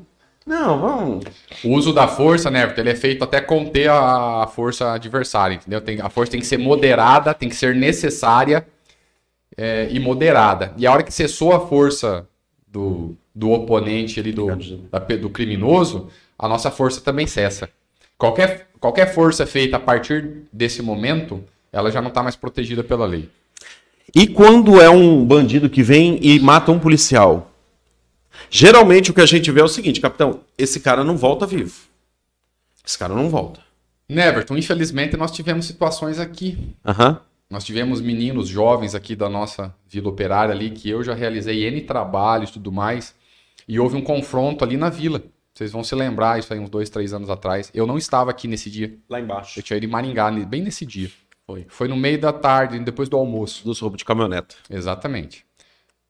Não, 0.46 0.80
vamos... 0.80 1.26
O 1.66 1.72
uso 1.72 1.92
da 1.92 2.08
força, 2.08 2.50
né, 2.50 2.64
Everton, 2.64 2.80
ele 2.80 2.92
é 2.92 2.96
feito 2.96 3.22
até 3.22 3.42
conter 3.42 3.90
a 3.90 4.48
força 4.48 4.94
adversária, 4.94 5.56
entendeu? 5.56 5.82
Tem, 5.82 6.00
a 6.00 6.08
força 6.08 6.32
tem 6.32 6.40
que 6.40 6.48
ser 6.48 6.60
moderada, 6.60 7.34
tem 7.34 7.50
que 7.50 7.58
ser 7.58 7.76
necessária 7.76 8.66
é, 9.58 9.90
e 9.92 10.00
moderada. 10.00 10.72
E 10.78 10.88
a 10.88 10.94
hora 10.94 11.04
que 11.04 11.14
cessou 11.14 11.52
a 11.52 11.68
força 11.68 12.26
do, 12.74 13.16
do 13.36 13.52
oponente 13.52 14.20
ali, 14.20 14.32
do, 14.32 14.48
da 14.92 14.98
do 14.98 15.30
criminoso, 15.30 16.10
a 16.38 16.50
nossa 16.50 16.72
força 16.72 17.00
também 17.00 17.28
cessa. 17.28 17.70
Qualquer, 18.18 18.68
qualquer 18.80 19.14
força 19.14 19.46
feita 19.46 19.78
a 19.78 19.80
partir 19.80 20.42
desse 20.52 20.82
momento, 20.82 21.44
ela 21.72 21.92
já 21.92 22.02
não 22.02 22.10
está 22.10 22.24
mais 22.24 22.36
protegida 22.36 22.84
pela 22.84 23.06
lei. 23.06 23.30
E 24.16 24.26
quando 24.26 24.82
é 24.82 24.90
um 24.90 25.24
bandido 25.24 25.70
que 25.70 25.84
vem 25.84 26.20
e 26.22 26.40
mata 26.40 26.72
um 26.72 26.80
policial? 26.80 27.52
Geralmente 28.50 29.12
o 29.12 29.14
que 29.14 29.22
a 29.22 29.26
gente 29.26 29.52
vê 29.52 29.62
é 29.62 29.64
o 29.64 29.68
seguinte, 29.68 30.02
capitão, 30.02 30.42
esse 30.58 30.80
cara 30.80 31.04
não 31.04 31.16
volta 31.16 31.46
vivo. 31.46 31.76
Esse 32.86 32.98
cara 32.98 33.14
não 33.14 33.30
volta. 33.30 33.60
Neverton, 34.10 34.58
infelizmente 34.58 35.16
nós 35.16 35.32
tivemos 35.32 35.66
situações 35.66 36.20
aqui 36.20 36.76
Aham. 36.86 37.22
Nós 37.54 37.64
tivemos 37.64 38.02
meninos 38.02 38.48
jovens 38.48 38.96
aqui 38.96 39.16
da 39.16 39.30
nossa 39.30 39.76
vila 39.88 40.10
operária 40.10 40.52
ali, 40.52 40.72
que 40.72 40.90
eu 40.90 41.04
já 41.04 41.14
realizei 41.14 41.68
N 41.68 41.82
trabalhos 41.82 42.50
e 42.50 42.54
tudo 42.54 42.72
mais, 42.72 43.14
e 43.68 43.80
houve 43.80 43.96
um 43.96 44.02
confronto 44.02 44.66
ali 44.66 44.76
na 44.76 44.90
vila. 44.90 45.22
Vocês 45.54 45.72
vão 45.72 45.84
se 45.84 45.94
lembrar, 45.94 46.40
isso 46.40 46.52
aí 46.52 46.60
uns 46.60 46.72
dois, 46.72 46.90
três 46.90 47.14
anos 47.14 47.30
atrás. 47.30 47.70
Eu 47.72 47.86
não 47.86 47.96
estava 47.96 48.32
aqui 48.32 48.48
nesse 48.48 48.72
dia. 48.72 48.98
Lá 49.08 49.20
embaixo. 49.20 49.60
Eu 49.60 49.62
tinha 49.62 49.78
ido 49.78 49.86
em 49.86 49.90
Maringá, 49.90 50.32
bem 50.32 50.64
nesse 50.64 50.84
dia. 50.84 51.12
Foi. 51.46 51.68
Foi 51.70 51.88
no 51.88 51.96
meio 51.96 52.20
da 52.20 52.34
tarde, 52.34 52.80
depois 52.80 53.08
do 53.08 53.18
almoço. 53.18 53.64
Dos 53.64 53.80
roubos 53.80 54.00
de 54.00 54.06
caminhoneta. 54.06 54.56
Exatamente. 54.68 55.46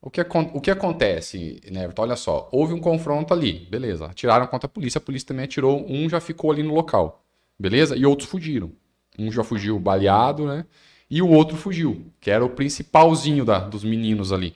O 0.00 0.08
que, 0.08 0.22
o 0.22 0.60
que 0.62 0.70
acontece, 0.70 1.60
Neverton? 1.70 2.04
Olha 2.04 2.16
só, 2.16 2.48
houve 2.52 2.72
um 2.72 2.80
confronto 2.80 3.34
ali, 3.34 3.68
beleza. 3.70 4.06
Atiraram 4.06 4.46
contra 4.46 4.64
a 4.64 4.70
polícia, 4.70 4.96
a 4.96 5.02
polícia 5.02 5.28
também 5.28 5.44
atirou, 5.44 5.84
um 5.86 6.08
já 6.08 6.20
ficou 6.20 6.50
ali 6.50 6.62
no 6.62 6.72
local, 6.72 7.22
beleza? 7.60 7.94
E 7.94 8.06
outros 8.06 8.30
fugiram. 8.30 8.72
Um 9.18 9.30
já 9.30 9.44
fugiu 9.44 9.78
baleado, 9.78 10.46
né? 10.46 10.64
E 11.14 11.22
o 11.22 11.28
outro 11.28 11.56
fugiu, 11.56 12.10
que 12.20 12.28
era 12.28 12.44
o 12.44 12.50
principalzinho 12.50 13.44
da, 13.44 13.60
dos 13.60 13.84
meninos 13.84 14.32
ali. 14.32 14.52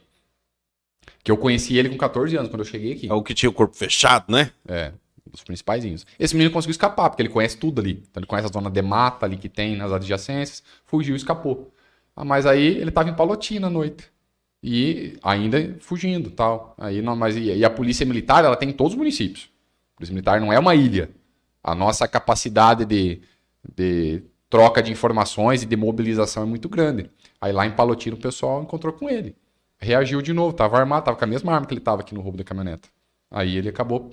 Que 1.23 1.31
eu 1.31 1.37
conheci 1.37 1.77
ele 1.77 1.87
com 1.87 1.95
14 1.95 2.35
anos, 2.35 2.49
quando 2.49 2.59
eu 2.59 2.65
cheguei 2.65 2.91
aqui. 2.91 3.07
É 3.07 3.13
o 3.13 3.23
que 3.23 3.33
tinha 3.33 3.49
o 3.49 3.53
corpo 3.53 3.77
fechado, 3.77 4.29
né? 4.29 4.51
É, 4.67 4.91
dos 5.25 5.41
principaizinhos. 5.41 6.05
Esse 6.19 6.35
menino 6.35 6.51
conseguiu 6.51 6.71
escapar, 6.71 7.09
porque 7.09 7.21
ele 7.21 7.29
conhece 7.29 7.55
tudo 7.55 7.79
ali. 7.79 8.03
Então 8.11 8.19
ele 8.19 8.27
conhece 8.27 8.49
a 8.49 8.51
zona 8.51 8.69
de 8.69 8.81
mata 8.81 9.25
ali 9.25 9.37
que 9.37 9.47
tem 9.47 9.77
nas 9.77 9.93
adjacências. 9.93 10.61
Fugiu 10.85 11.15
e 11.15 11.17
escapou. 11.17 11.73
Ah, 12.13 12.25
mas 12.25 12.45
aí 12.45 12.77
ele 12.77 12.91
tava 12.91 13.09
em 13.09 13.15
Palotina 13.15 13.67
à 13.67 13.69
noite. 13.69 14.11
E 14.61 15.17
ainda 15.23 15.77
fugindo 15.79 16.29
tal. 16.29 16.75
Aí 16.77 17.01
não, 17.01 17.15
mas 17.15 17.37
e, 17.37 17.53
e 17.53 17.63
a 17.63 17.69
polícia 17.69 18.05
militar, 18.05 18.43
ela 18.43 18.57
tem 18.57 18.67
em 18.67 18.73
todos 18.73 18.91
os 18.91 18.97
municípios. 18.97 19.49
A 19.93 19.99
polícia 19.99 20.13
militar 20.13 20.41
não 20.41 20.51
é 20.51 20.59
uma 20.59 20.75
ilha. 20.75 21.09
A 21.63 21.73
nossa 21.73 22.05
capacidade 22.05 22.83
de, 22.83 23.21
de 23.73 24.23
troca 24.49 24.81
de 24.81 24.91
informações 24.91 25.63
e 25.63 25.65
de 25.65 25.75
mobilização 25.75 26.43
é 26.43 26.45
muito 26.45 26.67
grande. 26.67 27.09
Aí 27.39 27.51
lá 27.51 27.65
em 27.65 27.71
Palotino 27.71 28.15
o 28.15 28.19
pessoal 28.19 28.63
encontrou 28.63 28.93
com 28.93 29.09
ele. 29.09 29.35
Reagiu 29.77 30.21
de 30.21 30.33
novo, 30.33 30.53
tava 30.53 30.77
armado, 30.77 31.05
tava 31.05 31.17
com 31.17 31.23
a 31.23 31.27
mesma 31.27 31.53
arma 31.53 31.65
que 31.65 31.73
ele 31.73 31.81
tava 31.81 32.01
aqui 32.01 32.13
no 32.13 32.21
roubo 32.21 32.37
da 32.37 32.43
caminhoneta. 32.43 32.89
Aí 33.31 33.55
ele 33.55 33.69
acabou 33.69 34.11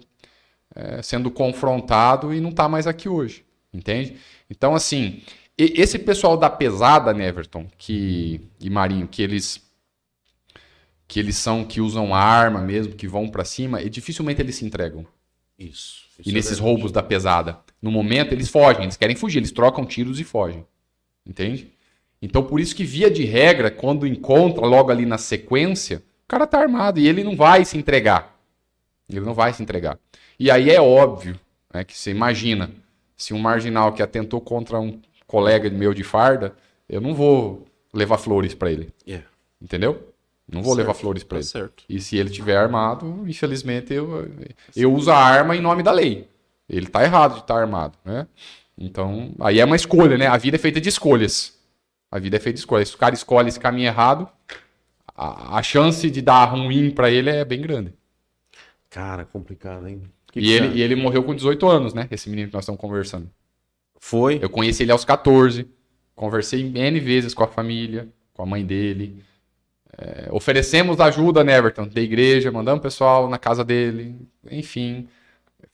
é, 0.75 1.03
sendo 1.03 1.31
confrontado 1.31 2.33
e 2.33 2.41
não 2.41 2.53
tá 2.53 2.69
mais 2.69 2.87
aqui 2.87 3.09
hoje. 3.09 3.45
Entende? 3.73 4.17
Então, 4.49 4.75
assim, 4.75 5.23
esse 5.59 5.99
pessoal 5.99 6.37
da 6.37 6.49
pesada, 6.49 7.13
né, 7.13 7.27
Everton, 7.27 7.67
que, 7.77 8.41
e 8.61 8.71
Marinho, 8.71 9.09
que 9.09 9.23
eles 9.23 9.65
que 11.09 11.21
eles 11.21 11.37
são 11.37 11.65
que 11.65 11.81
usam 11.81 12.13
arma 12.13 12.61
mesmo, 12.61 12.95
que 12.95 13.07
vão 13.07 13.29
pra 13.29 13.45
cima, 13.45 13.81
e 13.81 13.89
dificilmente 13.89 14.43
eles 14.43 14.57
se 14.57 14.65
entregam. 14.65 15.07
Isso. 15.57 16.05
E 16.25 16.33
nesses 16.33 16.59
roubos 16.59 16.91
da 16.91 17.03
pesada, 17.03 17.61
no 17.87 17.93
momento 17.93 18.33
eles 18.33 18.49
fogem, 18.49 18.83
eles 18.85 18.97
querem 18.97 19.17
fugir, 19.17 19.39
eles 19.39 19.53
trocam 19.53 19.87
tiros 19.87 20.21
e 20.21 20.25
fogem. 20.25 20.67
Entende? 21.27 21.73
Então 22.21 22.43
por 22.43 22.61
isso 22.61 22.75
que 22.75 22.85
via 22.85 23.11
de 23.11 23.25
regra, 23.25 23.71
quando 23.71 24.07
encontra 24.07 24.67
logo 24.67 24.91
ali 24.91 25.07
na 25.07 25.19
sequência, 25.19 25.99
o 26.25 26.29
cara 26.29 26.47
tá 26.47 26.59
armado 26.61 26.99
e 27.01 27.07
ele 27.09 27.23
não 27.25 27.37
vai 27.37 27.65
se 27.65 27.79
entregar. 27.79 28.37
Ele 29.09 29.21
não 29.21 29.35
vai 29.35 29.53
se 29.53 29.63
entregar. 29.63 29.99
E 30.39 30.51
aí 30.51 30.71
é 30.71 30.81
óbvio, 30.81 31.39
né, 31.73 31.85
que 31.85 31.97
você 31.97 32.11
imagina, 32.11 32.71
se 33.17 33.33
um 33.33 33.39
marginal 33.39 33.93
que 33.93 34.03
atentou 34.03 34.41
contra 34.41 34.79
um 34.81 35.01
colega 35.27 35.71
meu 35.71 35.95
de 35.95 36.03
farda, 36.05 36.55
eu 36.89 37.01
não 37.01 37.15
vou 37.15 37.67
levar 37.95 38.19
flores 38.19 38.55
pra 38.55 38.71
ele, 38.71 38.93
Yeah. 39.07 39.27
entendeu? 39.63 40.13
Não 40.49 40.63
vou 40.63 40.75
Certo, 40.75 40.87
levar 40.87 40.95
flores 40.95 41.25
pra 41.25 41.37
tá 41.37 41.41
ele. 41.41 41.47
certo. 41.49 41.85
E 41.89 42.01
se 42.01 42.17
ele 42.17 42.31
tiver 42.31 42.57
armado, 42.57 43.25
infelizmente 43.27 43.93
eu, 43.93 44.29
eu 44.77 44.93
uso 44.93 45.11
a 45.11 45.17
arma 45.17 45.57
em 45.57 45.61
nome 45.61 45.83
da 45.83 45.91
lei. 45.91 46.29
Ele 46.69 46.87
tá 46.87 47.03
errado 47.05 47.35
de 47.35 47.41
estar 47.41 47.57
armado, 47.57 47.97
né? 48.05 48.27
Então, 48.77 49.33
aí 49.41 49.61
é 49.61 49.65
uma 49.65 49.77
escolha, 49.77 50.19
né? 50.19 50.27
A 50.27 50.37
vida 50.37 50.57
é 50.57 50.59
feita 50.59 50.81
de 50.81 50.89
escolhas. 50.89 51.59
A 52.11 52.19
vida 52.19 52.37
é 52.37 52.41
feita 52.41 52.55
de 52.55 52.61
escolhas. 52.61 52.89
Se 52.89 52.95
o 52.95 52.99
cara 52.99 53.15
escolhe 53.15 53.49
esse 53.49 53.61
caminho 53.61 53.87
errado, 53.87 54.29
a, 55.15 55.59
a 55.59 55.63
chance 55.63 56.11
de 56.11 56.21
dar 56.21 56.45
ruim 56.45 56.91
pra 56.91 57.11
ele 57.11 57.31
é 57.31 57.45
bem 57.45 57.61
grande. 57.63 57.95
Cara, 58.91 59.25
complicado, 59.25 59.89
hein? 59.89 60.03
Que 60.31 60.41
E 60.41 60.43
que 60.43 60.51
ele, 60.51 60.79
e 60.79 60.83
ele 60.83 60.95
morreu 60.95 61.23
com 61.23 61.35
18 61.35 61.67
anos, 61.69 61.95
né? 61.95 62.07
Esse 62.11 62.29
menino 62.29 62.49
que 62.49 62.55
nós 62.55 62.65
estamos 62.65 62.81
conversando. 62.81 63.31
Foi? 63.99 64.39
Eu 64.43 64.51
conheci 64.51 64.83
ele 64.83 64.93
aos 64.93 65.05
14. 65.05 65.67
Conversei 66.15 66.63
N 66.75 67.01
vezes 67.01 67.35
com 67.35 67.45
a 67.45 67.49
família, 67.49 68.09
com 68.35 68.43
a 68.43 68.47
mãe 68.47 68.65
dele. 68.65 69.23
É, 69.99 70.29
oferecemos 70.31 71.01
ajuda, 71.01 71.43
né, 71.43 71.57
Everton? 71.57 71.89
Da 71.89 72.01
igreja, 72.01 72.53
mandamos 72.53 72.81
o 72.81 72.83
pessoal 72.83 73.29
na 73.29 73.39
casa 73.39 73.65
dele. 73.65 74.15
Enfim, 74.51 75.09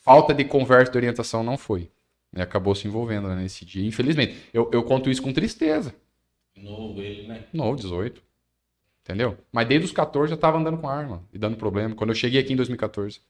falta 0.02 0.34
de 0.34 0.44
conversa, 0.44 0.92
de 0.92 0.98
orientação 0.98 1.42
não 1.42 1.56
foi. 1.56 1.88
E 2.36 2.40
acabou 2.40 2.74
se 2.74 2.86
envolvendo 2.86 3.28
né, 3.28 3.36
nesse 3.36 3.64
dia. 3.64 3.86
Infelizmente. 3.86 4.36
Eu, 4.52 4.68
eu 4.72 4.82
conto 4.82 5.10
isso 5.10 5.22
com 5.22 5.32
tristeza. 5.32 5.94
Novo 6.56 7.00
ele, 7.00 7.26
né? 7.26 7.44
Não, 7.52 7.74
18. 7.74 8.22
Entendeu? 9.04 9.36
Mas 9.50 9.66
desde 9.66 9.86
os 9.86 9.92
14 9.92 10.30
já 10.30 10.36
tava 10.36 10.58
andando 10.58 10.78
com 10.78 10.88
arma 10.88 11.22
e 11.32 11.38
dando 11.38 11.56
problema. 11.56 11.94
Quando 11.94 12.10
eu 12.10 12.16
cheguei 12.16 12.40
aqui 12.40 12.52
em 12.52 12.56
2014. 12.56 13.20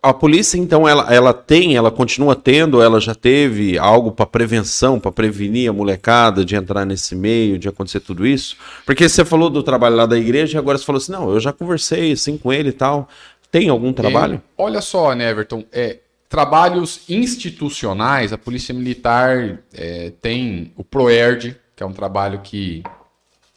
A 0.00 0.14
polícia, 0.14 0.56
então, 0.56 0.86
ela, 0.86 1.12
ela 1.12 1.34
tem, 1.34 1.74
ela 1.74 1.90
continua 1.90 2.36
tendo, 2.36 2.80
ela 2.80 3.00
já 3.00 3.16
teve 3.16 3.76
algo 3.76 4.12
para 4.12 4.24
prevenção, 4.24 5.00
para 5.00 5.10
prevenir 5.10 5.68
a 5.68 5.72
molecada 5.72 6.44
de 6.44 6.54
entrar 6.54 6.84
nesse 6.84 7.16
meio, 7.16 7.58
de 7.58 7.68
acontecer 7.68 7.98
tudo 7.98 8.24
isso? 8.24 8.56
Porque 8.86 9.08
você 9.08 9.24
falou 9.24 9.50
do 9.50 9.60
trabalho 9.60 9.96
lá 9.96 10.06
da 10.06 10.16
igreja 10.16 10.56
e 10.56 10.58
agora 10.58 10.78
você 10.78 10.84
falou 10.84 10.98
assim: 10.98 11.10
não, 11.10 11.30
eu 11.32 11.40
já 11.40 11.52
conversei 11.52 12.12
assim 12.12 12.38
com 12.38 12.52
ele 12.52 12.68
e 12.68 12.72
tal. 12.72 13.08
Tem 13.52 13.68
algum 13.68 13.92
trabalho? 13.92 14.38
Tem- 14.38 14.42
olha 14.58 14.80
só, 14.80 15.14
né, 15.14 15.30
Everton? 15.30 15.64
É, 15.70 15.98
trabalhos 16.28 17.02
institucionais, 17.08 18.32
a 18.32 18.38
Polícia 18.38 18.74
Militar 18.74 19.60
é, 19.72 20.10
tem 20.20 20.72
o 20.76 20.82
PROERD, 20.82 21.54
que 21.76 21.82
é 21.82 21.86
um 21.86 21.92
trabalho 21.92 22.40
que 22.40 22.82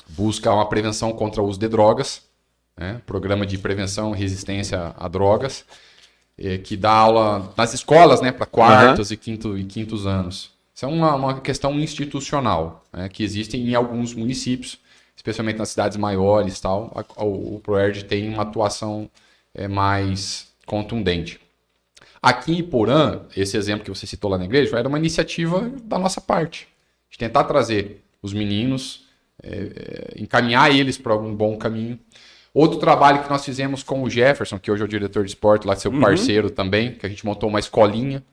busca 0.10 0.52
uma 0.54 0.68
prevenção 0.68 1.12
contra 1.14 1.42
o 1.42 1.48
uso 1.48 1.60
de 1.60 1.68
drogas, 1.68 2.22
né? 2.78 3.02
Programa 3.06 3.46
de 3.46 3.58
Prevenção 3.58 4.14
e 4.14 4.20
Resistência 4.20 4.94
a 4.98 5.08
Drogas, 5.08 5.66
é, 6.38 6.58
que 6.58 6.76
dá 6.76 6.92
aula 6.92 7.54
nas 7.58 7.74
escolas, 7.74 8.20
né, 8.22 8.32
para 8.34 8.46
quartos 8.46 9.10
e, 9.12 9.18
quinto, 9.18 9.58
e 9.58 9.64
quintos 9.64 10.06
anos. 10.06 10.52
Isso 10.76 10.84
é 10.86 10.88
uma, 10.90 11.16
uma 11.16 11.40
questão 11.40 11.80
institucional, 11.80 12.84
né, 12.92 13.08
que 13.08 13.24
existe 13.24 13.56
em 13.56 13.74
alguns 13.74 14.14
municípios, 14.14 14.78
especialmente 15.16 15.58
nas 15.58 15.70
cidades 15.70 15.96
maiores, 15.98 16.60
tal. 16.60 16.92
A- 16.94 17.24
o, 17.24 17.56
o 17.56 17.60
ProERD 17.62 18.04
tem 18.04 18.28
uma 18.28 18.44
atuação 18.44 19.10
é, 19.56 19.68
mais 19.68 20.54
contundente. 20.66 21.40
Aqui 22.22 22.58
em 22.58 22.64
Porã, 22.64 23.22
esse 23.36 23.56
exemplo 23.56 23.84
que 23.84 23.90
você 23.90 24.08
citou 24.08 24.32
lá 24.32 24.38
na 24.38 24.46
igreja, 24.46 24.78
era 24.78 24.88
uma 24.88 24.98
iniciativa 24.98 25.72
da 25.84 25.98
nossa 25.98 26.20
parte, 26.20 26.68
de 27.10 27.18
tentar 27.18 27.44
trazer 27.44 28.04
os 28.22 28.34
meninos, 28.34 29.06
é, 29.42 29.50
é, 29.50 30.22
encaminhar 30.22 30.74
eles 30.74 30.98
para 30.98 31.14
algum 31.14 31.34
bom 31.36 31.56
caminho. 31.58 32.00
Outro 32.54 32.80
trabalho 32.80 33.22
que 33.22 33.30
nós 33.30 33.44
fizemos 33.44 33.84
com 33.84 34.02
o 34.02 34.10
Jefferson, 34.10 34.58
que 34.58 34.72
hoje 34.72 34.82
é 34.82 34.86
o 34.86 34.88
diretor 34.88 35.24
de 35.24 35.30
esporte, 35.30 35.68
lá 35.68 35.76
seu 35.76 35.92
parceiro 36.00 36.50
também, 36.50 36.94
que 36.94 37.06
a 37.06 37.10
gente 37.10 37.26
montou 37.26 37.50
uma 37.50 37.60
escolinha. 37.60 38.24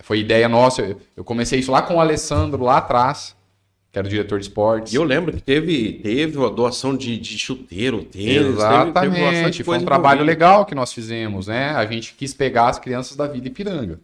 Foi 0.00 0.20
ideia 0.20 0.48
nossa. 0.48 0.96
Eu 1.16 1.22
comecei 1.22 1.60
isso 1.60 1.70
lá 1.70 1.82
com 1.82 1.96
o 1.96 2.00
Alessandro, 2.00 2.64
lá 2.64 2.78
atrás, 2.78 3.36
que 3.98 4.00
era 4.00 4.06
o 4.06 4.10
diretor 4.10 4.38
de 4.38 4.46
esportes. 4.46 4.92
E 4.92 4.96
eu 4.96 5.04
lembro 5.04 5.32
que 5.32 5.42
teve, 5.42 5.94
teve 5.94 6.44
a 6.44 6.48
doação 6.48 6.96
de, 6.96 7.18
de 7.18 7.36
chuteiro, 7.38 8.04
tênis, 8.04 8.34
teve- 8.34 8.48
Exatamente. 8.50 9.00
teve 9.14 9.20
bastante 9.20 9.64
Foi 9.64 9.78
um 9.78 9.84
trabalho 9.84 10.24
legal 10.24 10.64
que 10.64 10.74
nós 10.74 10.92
fizemos, 10.92 11.48
né? 11.48 11.70
A 11.70 11.84
gente 11.84 12.14
quis 12.14 12.32
pegar 12.32 12.68
as 12.68 12.78
crianças 12.78 13.16
da 13.16 13.26
Vida 13.26 13.48
Ipiranga, 13.48 14.00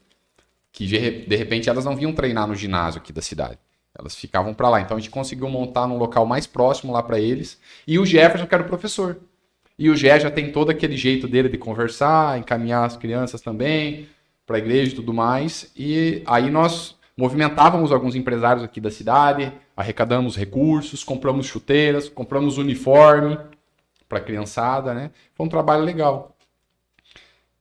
que 0.73 0.87
de 0.87 1.37
repente 1.37 1.69
elas 1.69 1.85
não 1.85 1.95
vinham 1.95 2.13
treinar 2.13 2.47
no 2.49 2.55
ginásio 2.55 3.01
aqui 3.01 3.13
da 3.13 3.23
cidade. 3.23 3.59
Elas 3.97 4.17
ficavam 4.17 4.53
para 4.53 4.69
lá. 4.69 4.81
Então 4.81 4.97
a 4.97 5.01
gente 5.01 5.11
conseguiu 5.11 5.49
montar 5.49 5.87
num 5.87 5.97
local 5.97 6.27
mais 6.27 6.47
próximo 6.49 6.93
lá 6.93 7.01
para 7.03 7.21
eles. 7.21 7.59
E 7.87 7.97
o 7.99 8.05
Jefferson, 8.05 8.47
que 8.47 8.55
era 8.55 8.65
o 8.65 8.67
professor. 8.67 9.19
E 9.79 9.89
o 9.89 9.97
Gé 9.97 10.19
já 10.21 10.31
tem 10.31 10.51
todo 10.53 10.71
aquele 10.71 10.97
jeito 10.97 11.27
dele 11.29 11.49
de 11.49 11.59
conversar, 11.59 12.39
encaminhar 12.39 12.85
as 12.85 12.97
crianças 12.97 13.41
também 13.41 14.09
para 14.47 14.57
a 14.57 14.59
igreja 14.59 14.93
e 14.93 14.95
tudo 14.97 15.13
mais. 15.15 15.71
E 15.77 16.23
aí 16.27 16.51
nós 16.51 16.94
movimentávamos 17.17 17.93
alguns 17.93 18.15
empresários 18.15 18.65
aqui 18.65 18.81
da 18.81 18.91
cidade, 18.91 19.53
arrecadamos 19.77 20.37
recursos, 20.37 21.05
compramos 21.05 21.47
chuteiras, 21.47 22.09
compramos 22.09 22.59
uniforme 22.59 23.39
para 24.09 24.19
a 24.19 24.23
criançada, 24.23 24.93
né? 24.95 25.11
Foi 25.35 25.47
um 25.47 25.49
trabalho 25.49 25.85
legal. 25.85 26.37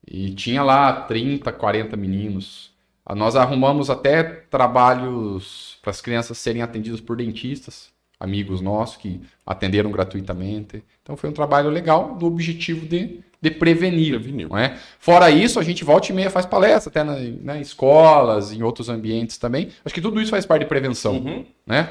E 0.06 0.32
tinha 0.34 0.63
lá 0.63 0.92
30, 1.04 1.52
40 1.52 1.96
meninos. 1.96 2.74
Ah, 3.06 3.16
Nós 3.16 3.36
arrumamos 3.36 3.89
até 3.89 4.24
trabalhos 4.24 5.78
para 5.82 5.92
as 5.92 6.02
crianças 6.02 6.38
serem 6.38 6.62
atendidas 6.62 7.00
por 7.02 7.18
dentistas, 7.18 7.92
amigos 8.20 8.62
nossos 8.62 8.98
que 8.98 9.22
atenderam 9.46 9.92
gratuitamente. 9.92 10.84
Então 11.02 11.16
foi 11.16 11.30
um 11.30 11.34
trabalho 11.34 11.70
legal 11.70 12.16
do 12.16 12.26
objetivo 12.26 12.86
de, 12.86 13.22
de 13.43 13.51
prevenir. 13.51 14.12
Prevenir. 14.19 14.47
Não 14.47 14.58
é? 14.58 14.77
Fora 14.99 15.29
isso, 15.29 15.60
a 15.60 15.63
gente 15.63 15.84
volta 15.84 16.12
e 16.12 16.15
meia 16.15 16.29
faz 16.29 16.45
palestra, 16.45 16.89
até 16.89 17.03
na, 17.03 17.15
né, 17.17 17.60
escolas, 17.62 18.53
em 18.53 18.63
outros 18.63 18.88
ambientes 18.88 19.38
também. 19.38 19.69
Acho 19.84 19.93
que 19.93 19.99
tudo 20.01 20.21
isso 20.21 20.32
faz 20.32 20.45
parte 20.45 20.62
de 20.63 20.69
prevenção. 20.69 21.15
Uhum. 21.17 21.45
Né? 21.67 21.89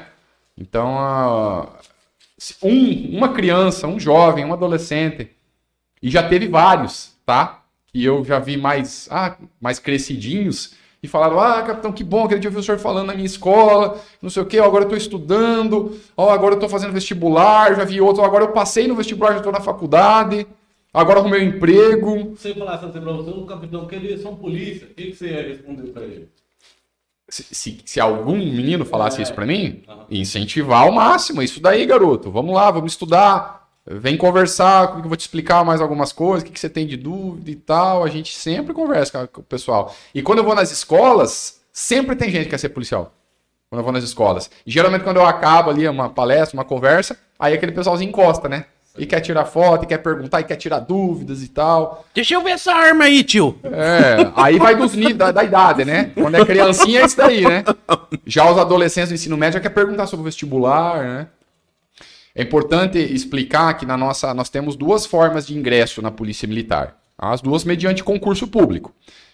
Então, 0.57 0.97
a- 0.97 1.69
um- 2.63 3.17
uma 3.17 3.29
criança, 3.29 3.87
um 3.87 3.99
jovem, 3.99 4.43
um 4.43 4.53
adolescente, 4.53 5.29
e 6.01 6.09
já 6.09 6.27
teve 6.27 6.47
vários, 6.47 7.13
tá? 7.25 7.61
E 7.93 8.03
eu 8.03 8.25
já 8.25 8.39
vi 8.39 8.57
mais, 8.57 9.07
ah, 9.11 9.37
mais 9.61 9.77
crescidinhos 9.77 10.73
e 11.03 11.07
falaram: 11.07 11.39
Ah, 11.39 11.61
capitão, 11.61 11.91
que 11.91 12.03
bom, 12.03 12.25
aquele 12.25 12.39
dia 12.39 12.47
eu 12.49 12.51
vi 12.51 12.57
o 12.59 12.63
senhor 12.63 12.79
falando 12.79 13.07
na 13.07 13.13
minha 13.13 13.25
escola, 13.27 14.01
não 14.21 14.29
sei 14.29 14.41
o 14.41 14.45
quê, 14.45 14.59
ó, 14.59 14.65
agora 14.65 14.85
eu 14.85 14.89
tô 14.89 14.95
estudando, 14.95 15.99
ó, 16.17 16.31
agora 16.31 16.55
eu 16.55 16.59
tô 16.59 16.67
fazendo 16.67 16.91
vestibular, 16.93 17.75
já 17.75 17.85
vi 17.85 18.01
outro, 18.01 18.23
agora 18.23 18.43
eu 18.45 18.51
passei 18.51 18.87
no 18.87 18.95
vestibular, 18.95 19.33
já 19.33 19.41
tô 19.41 19.51
na 19.51 19.61
faculdade, 19.61 20.47
agora 20.93 21.19
arrumei 21.19 21.41
um 21.41 21.49
emprego. 21.49 22.35
Se 22.37 22.49
eu 22.49 22.55
falasse 22.55 22.85
assim 22.85 23.01
pra 23.01 23.11
você, 23.11 23.29
o 23.31 23.45
capitão 23.45 23.85
queria 23.87 24.17
ser 24.17 24.27
um 24.27 24.35
polícia, 24.35 24.87
o 24.87 24.93
que, 24.93 25.07
que 25.11 25.15
você 25.15 25.27
ia 25.29 25.47
responder 25.47 25.91
pra 25.91 26.03
ele? 26.03 26.29
Se, 27.29 27.43
se, 27.51 27.81
se 27.85 27.99
algum 27.99 28.35
menino 28.37 28.85
falasse 28.85 29.19
É. 29.19 29.23
isso 29.23 29.33
pra 29.33 29.45
mim, 29.45 29.83
Aham. 29.87 30.05
incentivar 30.11 30.83
ao 30.83 30.91
máximo. 30.91 31.41
Isso 31.41 31.59
daí, 31.59 31.85
garoto. 31.85 32.29
Vamos 32.29 32.53
lá, 32.53 32.69
vamos 32.69 32.91
estudar. 32.93 33.63
Vem 33.85 34.15
conversar, 34.15 34.93
que 34.93 34.99
eu 34.99 35.07
vou 35.09 35.17
te 35.17 35.21
explicar 35.21 35.63
mais 35.65 35.81
algumas 35.81 36.11
coisas, 36.13 36.41
o 36.43 36.45
que, 36.45 36.51
que 36.53 36.59
você 36.59 36.69
tem 36.69 36.85
de 36.85 36.95
dúvida 36.95 37.49
e 37.51 37.55
tal. 37.55 38.03
A 38.03 38.09
gente 38.09 38.33
sempre 38.35 38.73
conversa 38.73 39.11
com- 39.19 39.27
com 39.27 39.41
o 39.41 39.43
pessoal. 39.43 39.93
E 40.13 40.21
quando 40.21 40.39
eu 40.39 40.43
vou 40.43 40.53
nas 40.55 40.71
escolas, 40.71 41.61
sempre 41.71 42.15
tem 42.15 42.29
gente 42.29 42.43
que 42.45 42.49
quer 42.51 42.59
ser 42.59 42.69
policial. 42.69 43.13
Quando 43.69 43.79
eu 43.79 43.83
vou 43.83 43.91
nas 43.93 44.03
escolas. 44.03 44.51
E 44.65 44.71
geralmente 44.71 45.03
quando 45.03 45.17
eu 45.17 45.25
acabo 45.25 45.69
ali 45.71 45.87
uma 45.87 46.07
palestra, 46.09 46.55
uma 46.57 46.63
conversa, 46.63 47.17
aí 47.39 47.53
aquele 47.55 47.71
pessoalzinho 47.71 48.09
encosta, 48.09 48.47
né? 48.47 48.65
E 48.95 49.07
quer 49.07 49.21
tirar 49.21 49.45
foto, 49.45 49.85
e 49.85 49.87
quer 49.87 49.97
perguntar, 49.97 50.41
e 50.41 50.43
quer 50.43 50.55
tirar 50.55 50.79
dúvidas 50.79 51.41
e 51.41 51.47
tal. 51.47 52.05
Deixa 52.13 52.35
eu 52.35 52.43
ver 52.43 52.51
essa 52.51 52.71
arma 52.71 53.05
aí, 53.05 53.23
tio. 53.23 53.57
É, 53.63 54.31
aí 54.35 54.59
vai 54.59 54.75
dos 54.75 54.93
níveis 54.93 55.17
da, 55.17 55.31
da 55.31 55.43
idade, 55.43 55.83
né? 55.83 56.11
Quando 56.13 56.35
é 56.35 56.45
criancinha 56.45 57.01
é 57.01 57.05
isso 57.05 57.17
daí, 57.17 57.41
né? 57.41 57.63
Já 58.23 58.49
os 58.51 58.57
adolescentes 58.57 59.09
do 59.09 59.15
ensino 59.15 59.35
médio 59.35 59.53
já 59.53 59.59
quer 59.59 59.69
perguntar 59.69 60.05
sobre 60.05 60.21
o 60.21 60.25
vestibular, 60.25 61.03
né? 61.03 61.27
É 62.35 62.43
importante 62.43 62.99
explicar 62.99 63.73
que 63.75 63.85
na 63.85 63.97
nossa 63.97 64.31
nós 64.33 64.49
temos 64.49 64.75
duas 64.75 65.07
formas 65.07 65.47
de 65.47 65.57
ingresso 65.57 66.01
na 66.01 66.11
Polícia 66.11 66.47
Militar. 66.47 66.95
As 67.17 67.41
duas 67.41 67.63
mediante 67.63 68.03
concurso 68.03 68.47
público. 68.47 68.93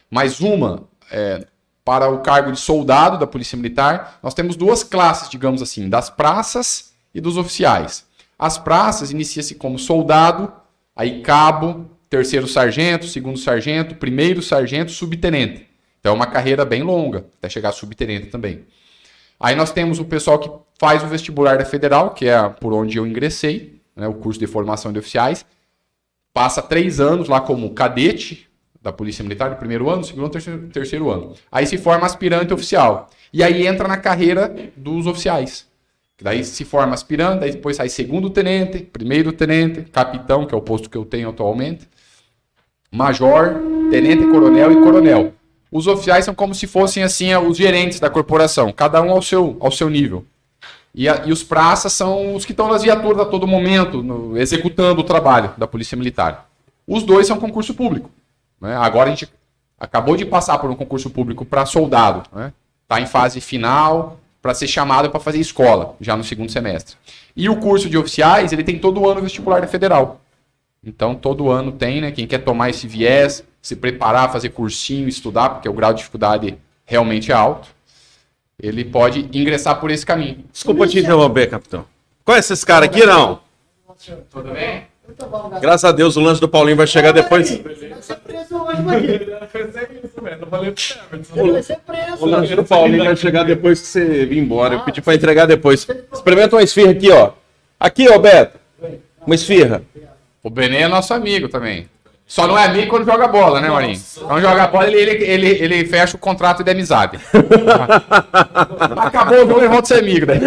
Mas 0.10 0.40
uma 0.40 0.84
é, 1.12 1.46
para 1.84 2.10
o 2.10 2.20
cargo 2.20 2.52
de 2.52 2.60
soldado 2.60 3.18
da 3.18 3.28
Polícia 3.28 3.58
Militar, 3.58 4.20
nós 4.22 4.34
temos 4.34 4.56
duas 4.56 4.84
classes, 4.84 5.30
digamos 5.30 5.62
assim, 5.62 5.90
das 5.90 6.10
praças 6.10 6.94
e 7.14 7.20
dos 7.20 7.36
oficiais. 7.36 8.06
As 8.40 8.58
praças 8.58 9.12
inicia-se 9.12 9.56
como 9.56 9.78
soldado, 9.78 10.50
aí 10.96 11.22
cabo, 11.22 11.90
terceiro 12.10 12.48
sargento, 12.48 13.06
segundo 13.06 13.38
sargento, 13.38 13.96
primeiro 13.96 14.42
sargento, 14.42 14.92
subtenente. 14.92 15.68
Então 16.00 16.14
é 16.14 16.16
uma 16.16 16.26
carreira 16.26 16.64
bem 16.64 16.82
longa, 16.82 17.26
até 17.38 17.50
chegar 17.50 17.70
a 17.70 17.74
subtenente 17.74 18.28
também. 18.28 18.66
Aí 19.38 19.56
nós 19.56 19.72
temos 19.72 20.00
o 20.00 20.06
pessoal 20.06 20.40
que 20.40 20.50
faz 20.80 21.04
o 21.04 21.08
vestibular 21.08 21.58
da 21.58 21.66
Federal, 21.66 22.12
que 22.12 22.28
é 22.28 22.48
por 22.48 22.74
onde 22.74 22.98
eu 22.98 23.06
ingressei, 23.06 23.82
né, 23.94 24.08
o 24.08 24.14
curso 24.14 24.40
de 24.40 24.48
formação 24.48 24.94
de 24.94 25.00
oficiais. 25.00 25.46
Passa 26.34 26.62
três 26.62 27.02
anos 27.02 27.28
lá 27.28 27.42
como 27.42 27.74
cadete 27.74 28.50
da 28.82 28.94
Polícia 28.94 29.24
Militar, 29.24 29.50
do 29.50 29.58
primeiro 29.58 29.90
ano, 29.90 30.04
segundo, 30.04 30.30
terceiro, 30.30 30.70
terceiro 30.70 31.10
ano. 31.12 31.34
Aí 31.52 31.66
se 31.66 31.78
forma 31.78 32.06
aspirante 32.06 32.54
oficial. 32.54 33.10
E 33.34 33.44
aí 33.44 33.68
entra 33.68 33.88
na 33.88 33.98
carreira 33.98 34.54
dos 34.76 35.06
oficiais. 35.06 35.69
Daí 36.22 36.44
se 36.44 36.66
forma 36.66 36.94
aspirante, 36.94 37.40
daí 37.40 37.52
depois 37.52 37.78
sai 37.78 37.88
segundo 37.88 38.30
tenente, 38.30 38.80
primeiro 38.80 39.32
tenente, 39.32 39.84
capitão, 39.84 40.46
que 40.46 40.54
é 40.54 40.58
o 40.58 40.62
posto 40.62 40.90
que 40.90 40.98
eu 40.98 41.06
tenho 41.06 41.30
atualmente, 41.30 41.88
major, 42.92 43.56
tenente 43.90 44.26
coronel 44.28 44.72
e 44.72 44.76
coronel. 44.84 45.34
Os 45.72 45.88
oficiais 45.88 46.26
são 46.26 46.36
como 46.36 46.54
se 46.54 46.68
fossem 46.68 47.04
assim 47.04 47.34
os 47.36 47.56
gerentes 47.56 48.00
da 48.00 48.10
corporação, 48.10 48.72
cada 48.72 49.02
um 49.02 49.12
ao 49.12 49.22
seu, 49.22 49.56
ao 49.62 49.72
seu 49.72 49.90
nível. 49.90 50.26
E, 50.94 51.08
a, 51.08 51.24
e 51.26 51.32
os 51.32 51.44
praças 51.44 51.94
são 51.94 52.36
os 52.36 52.44
que 52.44 52.52
estão 52.52 52.68
nas 52.68 52.84
viaturas 52.84 53.22
a 53.22 53.26
todo 53.26 53.48
momento, 53.48 54.04
no, 54.04 54.38
executando 54.38 55.02
o 55.02 55.04
trabalho 55.04 55.54
da 55.58 55.68
Polícia 55.68 55.96
Militar. 55.96 56.50
Os 56.86 57.04
dois 57.04 57.28
são 57.28 57.40
concurso 57.40 57.74
público. 57.76 58.10
Né? 58.60 58.76
Agora 58.76 59.10
a 59.10 59.12
gente 59.12 59.32
acabou 59.80 60.18
de 60.18 60.26
passar 60.26 60.58
por 60.58 60.70
um 60.70 60.76
concurso 60.76 61.10
público 61.10 61.46
para 61.46 61.66
soldado. 61.66 62.24
Está 62.24 62.40
né? 62.40 62.54
Tá 62.88 63.00
em 63.00 63.06
fase 63.06 63.40
final 63.40 64.20
para 64.42 64.54
ser 64.54 64.68
chamado 64.68 65.10
para 65.10 65.20
fazer 65.20 65.40
escola, 65.40 65.96
já 66.00 66.16
no 66.16 66.24
segundo 66.24 66.52
semestre. 66.52 66.96
E 67.36 67.50
o 67.50 67.58
curso 67.58 67.90
de 67.90 67.98
oficiais, 67.98 68.52
ele 68.52 68.64
tem 68.64 68.80
todo 68.80 69.08
ano 69.10 69.22
vestibular 69.22 69.62
da 69.62 69.68
federal. 69.68 70.22
Então, 70.84 71.14
todo 71.14 71.50
ano 71.50 71.72
tem, 71.72 72.00
né? 72.00 72.12
Quem 72.12 72.26
quer 72.26 72.40
tomar 72.40 72.70
esse 72.70 72.88
viés, 72.88 73.44
se 73.62 73.76
preparar, 73.76 74.32
fazer 74.32 74.50
cursinho, 74.50 75.10
estudar, 75.10 75.50
porque 75.50 75.68
o 75.68 75.74
grau 75.74 75.92
de 75.92 76.00
dificuldade 76.00 76.58
realmente 76.86 77.32
é 77.32 77.36
alto, 77.36 77.68
ele 78.62 78.84
pode 78.84 79.30
ingressar 79.34 79.80
por 79.80 79.92
esse 79.92 80.06
caminho. 80.06 80.44
Desculpa 80.52 80.88
te 80.88 81.00
interromper, 81.00 81.50
capitão. 81.50 81.86
Conhece 82.24 82.54
esse 82.54 82.66
cara 82.66 82.86
aqui, 82.86 83.06
não? 83.06 83.42
Tudo 84.30 84.52
bem? 84.52 84.89
Graças 85.62 85.86
a 85.86 85.92
Deus, 85.92 86.16
o 86.16 86.22
lanche 86.22 86.42
do 86.42 86.48
Paulinho 86.48 86.78
vai 86.78 86.88
chegar 86.88 87.12
depois. 87.12 87.62
O 92.20 92.26
lanche 92.26 92.56
do 92.56 92.64
Paulinho 92.64 93.06
vai 93.06 93.16
chegar 93.16 93.44
depois 93.44 93.82
que 93.82 93.88
você 93.88 94.26
vir 94.26 94.38
embora. 94.38 94.76
Eu 94.76 94.80
pedi 94.82 95.02
pra 95.02 95.16
entregar 95.16 95.46
depois. 95.46 95.88
Experimenta 96.14 96.56
uma 96.56 96.64
esfirra 96.64 96.92
aqui, 96.92 97.12
ó. 97.12 97.32
Aqui, 97.80 98.08
ó, 98.10 98.18
Beto. 98.18 98.58
Uma 99.26 99.36
esfirra. 99.36 99.82
O 100.44 100.50
Benê 100.50 100.78
é 100.78 100.88
nosso 100.88 101.14
amigo 101.14 101.50
também. 101.50 101.88
Só 102.30 102.46
não 102.46 102.58
é 102.58 102.66
amigo 102.66 102.90
quando 102.90 103.06
joga 103.06 103.28
bola, 103.28 103.60
né, 103.60 103.70
Marinho? 103.70 104.00
Quando 104.22 104.42
joga 104.42 104.68
bola, 104.68 104.88
ele, 104.88 105.00
ele, 105.00 105.24
ele, 105.24 105.48
ele 105.48 105.86
fecha 105.86 106.16
o 106.16 106.20
contrato 106.20 106.64
de 106.64 106.70
amizade. 106.70 107.20
Acabou 108.98 109.38
o 109.38 109.48
jogo, 109.48 109.60
ele 109.60 109.68
volta 109.68 109.96
a 109.96 109.98
ser 109.98 110.04
amigo, 110.04 110.28
né? 110.28 110.40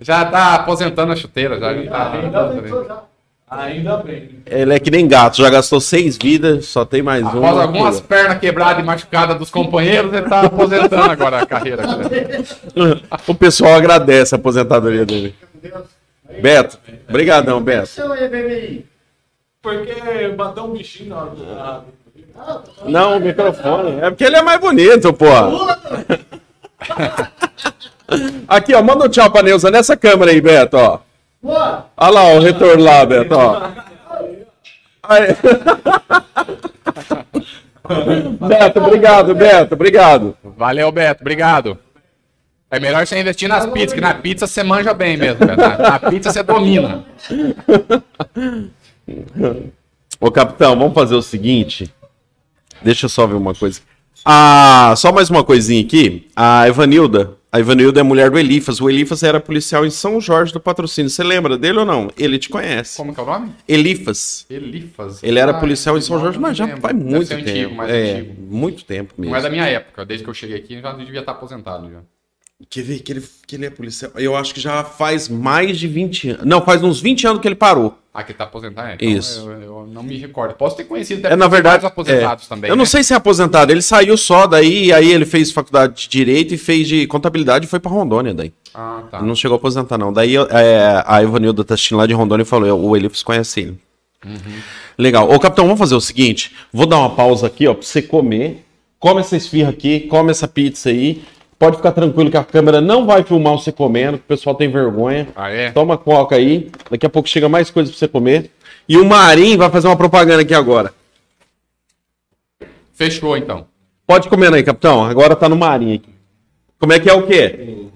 Já 0.00 0.24
tá 0.24 0.54
aposentando 0.54 1.12
a 1.12 1.16
chuteira, 1.16 1.58
já. 1.58 1.74
já 1.74 1.90
tá, 1.90 2.12
Ainda 2.12 2.44
bem. 2.44 2.72
Ainda 3.50 3.96
bem. 3.96 4.42
Ele 4.44 4.74
é 4.74 4.78
que 4.78 4.90
nem 4.90 5.08
gato, 5.08 5.38
já 5.38 5.48
gastou 5.48 5.80
seis 5.80 6.16
vidas, 6.16 6.66
só 6.66 6.84
tem 6.84 7.02
mais 7.02 7.24
um. 7.24 7.38
Após 7.38 7.58
algumas 7.58 8.00
pernas 8.00 8.38
quebradas 8.38 8.82
e 8.82 8.86
machucadas 8.86 9.38
dos 9.38 9.50
companheiros, 9.50 10.12
ele 10.12 10.28
tá 10.28 10.42
aposentando 10.42 11.10
agora 11.10 11.40
a 11.40 11.46
carreira. 11.46 11.82
o 13.26 13.34
pessoal 13.34 13.74
agradece 13.74 14.34
a 14.34 14.38
aposentadoria 14.38 15.06
dele. 15.06 15.34
Beto, 16.42 16.78
brigadão, 17.08 17.62
Beto. 17.62 17.90
Porque 19.62 20.28
bateu 20.36 20.64
um 20.64 20.72
bichinho 20.72 21.08
na 21.08 21.22
hora 21.22 21.30
do 21.30 22.90
Não, 22.90 23.16
o 23.16 23.20
microfone. 23.20 23.98
É 24.00 24.10
porque 24.10 24.24
ele 24.24 24.36
é 24.36 24.42
mais 24.42 24.60
bonito, 24.60 25.12
pô. 25.12 25.26
Aqui, 28.46 28.74
ó, 28.74 28.82
manda 28.82 29.06
um 29.06 29.08
tchau 29.08 29.30
pra 29.30 29.42
Neuza 29.42 29.70
nessa 29.70 29.96
câmera 29.96 30.30
aí, 30.30 30.40
Beto, 30.40 30.76
ó. 30.76 31.00
Olha 31.42 32.10
lá 32.10 32.24
o 32.34 32.40
retorno 32.40 32.82
lá, 32.82 33.04
Beto, 33.04 33.34
ó. 33.34 33.70
Aí. 35.02 35.28
Beto, 38.48 38.80
obrigado, 38.80 39.34
Beto, 39.34 39.74
obrigado. 39.74 40.36
Valeu, 40.42 40.90
Beto, 40.92 41.22
obrigado. 41.22 41.78
É 42.70 42.78
melhor 42.78 43.06
você 43.06 43.18
investir 43.18 43.48
nas 43.48 43.64
pizzas, 43.66 43.94
que 43.94 44.00
na 44.00 44.14
pizza 44.14 44.46
você 44.46 44.62
manja 44.62 44.92
bem 44.92 45.16
mesmo. 45.16 45.38
Beto. 45.38 45.56
Na 45.56 45.98
pizza 45.98 46.30
você 46.30 46.42
domina. 46.42 47.04
Ô, 50.20 50.30
capitão, 50.30 50.78
vamos 50.78 50.94
fazer 50.94 51.14
o 51.14 51.22
seguinte. 51.22 51.90
Deixa 52.82 53.06
eu 53.06 53.08
só 53.08 53.26
ver 53.26 53.36
uma 53.36 53.54
coisa. 53.54 53.80
Ah, 54.24 54.92
só 54.96 55.12
mais 55.12 55.30
uma 55.30 55.42
coisinha 55.42 55.82
aqui. 55.82 56.28
A 56.36 56.68
Evanilda. 56.68 57.37
A 57.50 57.58
Evanilda 57.58 58.00
é 58.00 58.02
mulher 58.02 58.30
do 58.30 58.38
Elifas. 58.38 58.78
O 58.78 58.90
Elifas 58.90 59.22
era 59.22 59.40
policial 59.40 59.86
em 59.86 59.90
São 59.90 60.20
Jorge 60.20 60.52
do 60.52 60.60
Patrocínio. 60.60 61.08
Você 61.08 61.24
lembra 61.24 61.56
dele 61.56 61.78
ou 61.78 61.86
não? 61.86 62.10
Ele 62.18 62.38
te 62.38 62.50
conhece. 62.50 62.98
Como 62.98 63.14
que 63.14 63.18
é 63.20 63.22
o 63.22 63.26
nome? 63.26 63.52
Elifas. 63.66 64.44
Elifas. 64.50 65.22
Ele 65.22 65.38
era 65.38 65.52
Ah, 65.52 65.60
policial 65.60 65.96
em 65.96 66.02
São 66.02 66.20
Jorge, 66.20 66.38
mas 66.38 66.56
já 66.58 66.76
faz 66.76 66.94
muito 66.94 67.26
tempo. 67.28 67.40
antigo, 67.48 67.74
mais 67.74 67.90
é, 67.90 68.12
antigo. 68.18 68.42
muito 68.42 68.84
tempo 68.84 69.14
mesmo. 69.16 69.32
Não 69.32 69.38
é 69.38 69.42
da 69.42 69.48
minha 69.48 69.64
época. 69.64 70.04
Desde 70.04 70.24
que 70.24 70.28
eu 70.30 70.34
cheguei 70.34 70.56
aqui, 70.58 70.78
já 70.80 70.92
devia 70.92 71.20
estar 71.20 71.32
aposentado. 71.32 71.90
Já. 71.90 72.00
Quer 72.68 72.82
ver 72.82 72.98
que 72.98 73.12
ele, 73.12 73.24
que 73.46 73.54
ele 73.54 73.66
é 73.66 73.70
policial? 73.70 74.10
Eu 74.16 74.34
acho 74.34 74.52
que 74.52 74.60
já 74.60 74.82
faz 74.82 75.28
mais 75.28 75.78
de 75.78 75.86
20 75.86 76.30
anos. 76.30 76.44
Não, 76.44 76.60
faz 76.60 76.82
uns 76.82 77.00
20 77.00 77.24
anos 77.28 77.40
que 77.40 77.46
ele 77.46 77.54
parou. 77.54 77.96
Ah, 78.12 78.24
que 78.24 78.34
tá 78.34 78.44
aposentado? 78.44 78.88
É, 78.88 78.94
então 78.94 79.08
Isso. 79.08 79.48
Eu, 79.48 79.62
eu 79.62 79.86
não 79.86 80.02
me 80.02 80.16
recordo. 80.16 80.54
Posso 80.54 80.76
ter 80.76 80.82
conhecido 80.82 81.20
até 81.24 81.34
É, 81.34 81.36
na 81.36 81.46
verdade. 81.46 81.82
vários 81.82 81.92
aposentados 81.92 82.46
é. 82.46 82.48
também. 82.48 82.68
Eu 82.68 82.74
não 82.74 82.82
né? 82.82 82.88
sei 82.88 83.04
se 83.04 83.12
é 83.12 83.16
aposentado. 83.16 83.70
Ele 83.70 83.80
saiu 83.80 84.16
só 84.16 84.48
daí, 84.48 84.92
aí 84.92 85.12
ele 85.12 85.24
fez 85.24 85.52
faculdade 85.52 85.94
de 86.02 86.08
Direito 86.08 86.52
e 86.52 86.58
fez 86.58 86.88
de 86.88 87.06
Contabilidade 87.06 87.66
e 87.66 87.68
foi 87.68 87.78
pra 87.78 87.92
Rondônia 87.92 88.34
daí. 88.34 88.52
Ah, 88.74 89.04
tá. 89.08 89.22
Não 89.22 89.36
chegou 89.36 89.54
a 89.54 89.58
aposentar, 89.58 89.96
não. 89.96 90.12
Daí 90.12 90.34
é, 90.36 91.00
a 91.06 91.22
Ivanilda 91.22 91.62
tá 91.62 91.74
assistindo 91.74 91.98
lá 91.98 92.06
de 92.06 92.12
Rondônia 92.12 92.42
e 92.42 92.46
falou: 92.46 92.88
o 92.88 92.96
Elifas 92.96 93.22
conhece 93.22 93.60
ele. 93.60 93.78
Legal. 94.98 95.30
Ô, 95.32 95.38
capitão, 95.38 95.64
vamos 95.64 95.78
fazer 95.78 95.94
o 95.94 96.00
seguinte: 96.00 96.52
vou 96.72 96.86
dar 96.86 96.98
uma 96.98 97.10
pausa 97.10 97.46
aqui, 97.46 97.68
ó, 97.68 97.74
pra 97.74 97.86
você 97.86 98.02
comer. 98.02 98.64
Come 98.98 99.20
essa 99.20 99.36
esfirra 99.36 99.70
aqui, 99.70 100.00
come 100.00 100.32
essa 100.32 100.48
pizza 100.48 100.88
aí. 100.88 101.22
Pode 101.58 101.76
ficar 101.76 101.90
tranquilo 101.90 102.30
que 102.30 102.36
a 102.36 102.44
câmera 102.44 102.80
não 102.80 103.04
vai 103.04 103.24
filmar 103.24 103.54
você 103.54 103.72
comendo, 103.72 104.18
que 104.18 104.24
o 104.24 104.28
pessoal 104.28 104.54
tem 104.54 104.70
vergonha. 104.70 105.26
Ah, 105.34 105.50
é? 105.50 105.72
Toma 105.72 105.98
coca 105.98 106.36
aí. 106.36 106.70
Daqui 106.88 107.04
a 107.04 107.10
pouco 107.10 107.28
chega 107.28 107.48
mais 107.48 107.68
coisa 107.68 107.90
pra 107.90 107.98
você 107.98 108.06
comer. 108.06 108.50
E 108.88 108.96
o 108.96 109.04
Marim 109.04 109.56
vai 109.56 109.68
fazer 109.68 109.88
uma 109.88 109.96
propaganda 109.96 110.42
aqui 110.42 110.54
agora. 110.54 110.94
Fechou, 112.94 113.36
então. 113.36 113.66
Pode 114.06 114.28
comer 114.28 114.54
aí, 114.54 114.62
capitão. 114.62 115.04
Agora 115.04 115.34
tá 115.34 115.48
no 115.48 115.56
Marim 115.56 115.94
aqui. 115.94 116.14
Como 116.78 116.92
é 116.92 117.00
que 117.00 117.10
é 117.10 117.12
o 117.12 117.26
quê? 117.26 117.88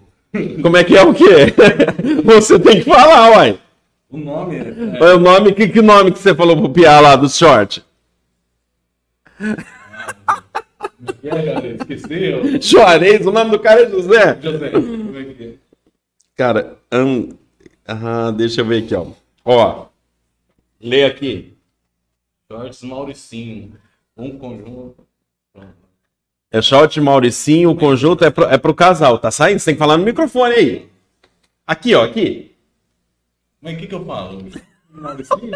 Como 0.60 0.76
é 0.76 0.82
que 0.82 0.96
é 0.96 1.02
o 1.02 1.14
quê? 1.14 1.54
Você 2.24 2.58
tem 2.58 2.82
que 2.82 2.90
falar, 2.90 3.30
uai. 3.30 3.58
O 4.10 4.18
nome 4.18 4.56
é. 4.56 5.10
É 5.10 5.14
o 5.14 5.18
nome, 5.20 5.52
que, 5.52 5.68
que 5.68 5.80
nome 5.80 6.10
que 6.12 6.18
você 6.18 6.34
falou 6.34 6.54
pro 6.54 6.68
Piá 6.68 7.00
lá 7.00 7.16
do 7.16 7.30
short? 7.30 7.82
Galera, 11.22 11.66
esqueceu? 11.66 12.60
Juarez, 12.60 13.26
o 13.26 13.32
nome 13.32 13.50
do 13.50 13.58
cara 13.58 13.82
é 13.82 13.90
José. 13.90 14.38
José, 14.40 14.70
como 14.70 15.18
é 15.18 15.24
que 15.24 15.44
é? 15.44 15.54
Cara, 16.36 16.78
ah, 17.86 18.30
deixa 18.30 18.60
eu 18.60 18.64
ver 18.64 18.84
aqui, 18.84 18.94
ó. 18.94 19.06
Ó, 19.44 19.86
lê 20.80 21.04
aqui. 21.04 21.56
Shorts 22.50 22.82
Mauricinho. 22.82 23.76
Um 24.16 24.38
conjunto. 24.38 25.06
É 26.50 26.60
short 26.60 27.00
Mauricinho, 27.00 27.70
o 27.70 27.76
conjunto 27.76 28.24
é 28.24 28.30
pro, 28.30 28.44
é 28.44 28.58
pro 28.58 28.74
casal. 28.74 29.18
Tá 29.18 29.30
saindo? 29.30 29.58
Você 29.58 29.66
tem 29.66 29.74
que 29.74 29.78
falar 29.78 29.96
no 29.96 30.04
microfone 30.04 30.54
aí. 30.54 30.88
Aqui, 31.66 31.94
ó, 31.94 32.04
aqui. 32.04 32.54
Mas 33.60 33.74
o 33.74 33.78
que 33.78 33.86
que 33.86 33.94
eu 33.94 34.04
falo? 34.04 34.44
Mauricinho? 34.90 35.50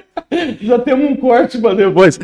Já 0.60 0.78
temos 0.78 1.10
um 1.10 1.16
corte 1.16 1.58
pra 1.58 1.74
depois. 1.74 2.18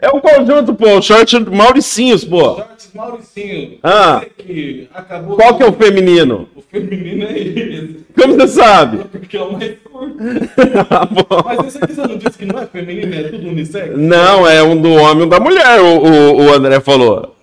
É 0.00 0.10
o 0.10 0.20
conjunto, 0.20 0.74
pô. 0.74 0.98
O 0.98 1.02
short 1.02 1.38
Mauricinhos, 1.50 2.24
pô. 2.24 2.56
Shorts 2.56 2.90
Mauricinho. 2.94 3.78
Ah. 3.82 4.22
Que 4.36 4.88
acabou 4.92 5.36
Qual 5.36 5.56
que 5.56 5.62
é 5.62 5.66
o 5.66 5.72
feminino? 5.72 6.48
O 6.54 6.60
feminino 6.60 7.24
é 7.24 7.38
esse. 7.38 8.06
Como 8.14 8.34
você 8.34 8.48
sabe? 8.48 9.04
Porque 9.10 9.36
é 9.36 9.42
o 9.42 9.52
mais 9.52 9.78
curto. 9.82 10.16
Ah, 10.90 11.06
pô. 11.06 11.42
Mas 11.44 11.66
esse 11.68 11.78
aqui 11.82 11.94
você 11.94 12.06
não 12.06 12.18
disse 12.18 12.38
que 12.38 12.44
não 12.44 12.58
é 12.58 12.66
feminino, 12.66 13.14
é 13.14 13.22
tudo 13.24 13.48
unissex? 13.48 13.96
Não, 13.96 14.46
é 14.46 14.62
um 14.62 14.80
do 14.80 14.92
homem 14.92 15.22
e 15.22 15.26
um 15.26 15.28
da 15.28 15.40
mulher, 15.40 15.80
o, 15.80 15.98
o, 15.98 16.44
o 16.44 16.52
André 16.52 16.78
falou. 16.80 17.34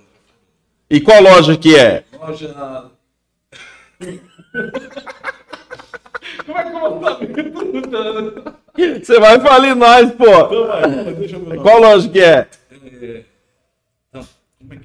E 0.90 1.02
qual 1.02 1.24
loja 1.24 1.58
que 1.58 1.76
é? 1.76 2.04
Loja. 2.20 2.54
Como 6.46 6.58
é 6.58 6.64
que 6.64 6.76
eu 6.76 6.80
vou 6.80 7.04
saber? 7.04 7.28
Perguntando. 7.34 8.56
Você 9.04 9.20
vai 9.20 9.40
falar 9.40 9.68
em 9.68 9.76
nós, 9.76 10.12
pô. 10.14 10.26
Então 10.26 10.68
vai, 10.68 10.82
vai, 10.82 11.14
deixa 11.14 11.36
eu 11.36 11.46
ver. 11.46 11.62
Qual 11.62 11.80
loja 11.80 12.10
que 12.10 12.20
é? 12.20 12.48
É, 13.02 13.24
Não, 14.12 14.22
como 14.60 14.74
é 14.74 14.78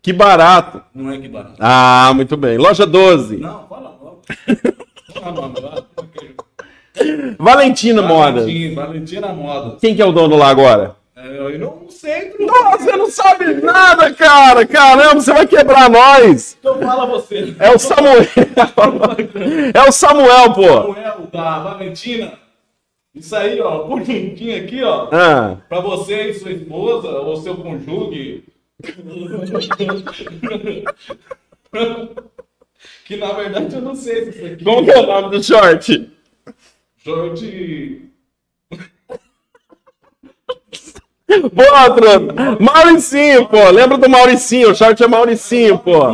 Que 0.00 0.12
barato. 0.12 0.82
Não 0.94 1.10
é 1.10 1.18
que 1.18 1.28
barato. 1.28 1.56
Ah, 1.58 2.12
muito 2.14 2.36
bem. 2.36 2.56
Loja 2.56 2.86
12. 2.86 3.38
Não, 3.38 3.66
fala 3.66 3.96
logo. 4.00 4.22
Valentina 7.38 8.02
Modas. 8.02 8.44
Valentim, 8.44 8.74
Valentina 8.74 9.32
Modas. 9.32 9.80
Quem 9.80 9.94
que 9.96 10.02
é 10.02 10.06
o 10.06 10.12
dono 10.12 10.36
lá 10.36 10.48
agora? 10.48 10.96
É, 11.16 11.26
Eu 11.38 11.58
não 11.58 11.90
Bruno. 12.08 12.46
Nossa, 12.52 12.78
você 12.78 12.96
não 12.96 13.10
sabe 13.10 13.54
nada, 13.54 14.12
cara. 14.14 14.66
Caramba, 14.66 15.20
você 15.20 15.32
vai 15.32 15.46
quebrar 15.46 15.88
nós. 15.90 16.56
Então 16.58 16.80
fala 16.80 17.06
você. 17.06 17.54
É 17.58 17.70
o 17.70 17.78
Samuel. 17.78 18.22
É 19.74 19.88
o 19.88 19.92
Samuel, 19.92 20.52
pô. 20.54 20.62
Samuel, 20.62 21.28
da 21.32 21.58
Valentina. 21.60 22.38
Isso 23.14 23.36
aí, 23.36 23.60
ó, 23.60 23.80
pontinho 23.80 24.64
aqui, 24.64 24.82
ó. 24.82 25.08
Ah, 25.12 25.58
Pra 25.68 25.80
você 25.80 26.30
e 26.30 26.34
sua 26.34 26.50
esposa, 26.50 27.08
ou 27.08 27.36
seu 27.36 27.56
cônjuge. 27.56 28.44
que 33.04 33.16
na 33.16 33.32
verdade 33.32 33.74
eu 33.74 33.80
não 33.82 33.94
sei 33.94 34.24
se 34.24 34.30
isso 34.30 34.44
aqui. 34.46 34.64
como 34.64 34.84
que 34.84 34.90
é 34.90 34.98
o 34.98 35.06
nome 35.06 35.30
do 35.36 35.42
short? 35.42 36.10
Short. 36.98 38.11
Boa, 41.52 41.90
truta. 41.90 42.56
Mauricinho, 42.60 43.46
pô. 43.46 43.70
Lembra 43.70 43.96
do 43.98 44.08
Mauricinho? 44.08 44.70
O 44.70 44.74
short 44.74 45.02
é 45.02 45.06
Mauricinho, 45.08 45.78
pô. 45.78 46.06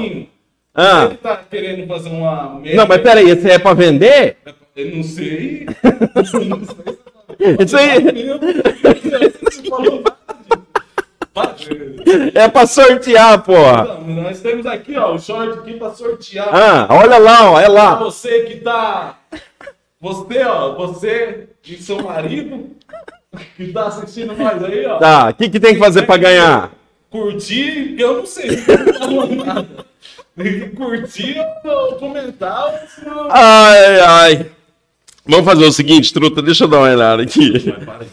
Ah. 0.75 1.07
Ele 1.07 1.16
tá 1.16 1.41
querendo 1.51 1.87
fazer 1.89 2.09
uma. 2.11 2.61
Não, 2.75 2.87
mas 2.87 3.01
peraí, 3.03 3.29
esse 3.31 3.51
é 3.51 3.59
pra 3.59 3.75
vender? 3.75 4.37
Eu 4.77 4.97
não 4.97 5.03
sei. 5.03 5.66
Isso 7.61 7.77
aí 7.77 8.01
disso. 8.12 8.39
é 12.35 12.49
pra 12.49 12.66
sortear, 12.66 13.43
pô. 13.43 13.53
Nós 14.07 14.41
temos 14.41 14.66
aqui, 14.66 14.97
ó, 14.97 15.14
o 15.14 15.19
short 15.19 15.59
aqui 15.59 15.75
pra 15.75 15.91
sortear. 15.91 16.49
Ah, 16.53 16.87
olha 16.91 17.19
lá, 17.19 17.51
ó, 17.53 17.61
é 17.61 17.64
Pra 17.64 17.73
lá. 17.73 17.95
você 17.97 18.41
que 18.45 18.57
tá. 18.57 19.19
Você, 20.01 20.43
ó, 20.45 20.75
você 20.75 21.49
e 21.66 21.77
seu 21.77 22.03
marido 22.03 22.71
que 23.57 23.72
tá 23.72 23.87
assistindo 23.87 24.35
nós 24.37 24.64
aí, 24.64 24.87
ó. 24.87 24.99
Tá, 24.99 25.29
o 25.31 25.35
que, 25.35 25.49
que 25.51 25.61
tem 25.61 25.74
que 25.74 25.81
fazer 25.81 26.03
pra 26.03 26.16
ganhar? 26.16 26.72
Curtir, 27.11 27.97
eu 27.99 28.18
não 28.18 28.26
sei. 28.26 28.49
Tem 30.37 30.37
que 30.61 30.68
curtir 30.70 31.37
ou 31.64 31.97
comentar. 31.97 32.87
senão- 32.89 33.29
Ai, 33.31 34.01
ai. 34.01 34.51
Vamos 35.26 35.45
fazer 35.45 35.64
o 35.64 35.72
seguinte, 35.72 36.12
truta, 36.12 36.41
deixa 36.41 36.64
eu 36.64 36.68
dar 36.68 36.79
uma 36.79 36.91
olhada 36.91 37.22
aqui. 37.22 37.72
Para? 37.85 38.07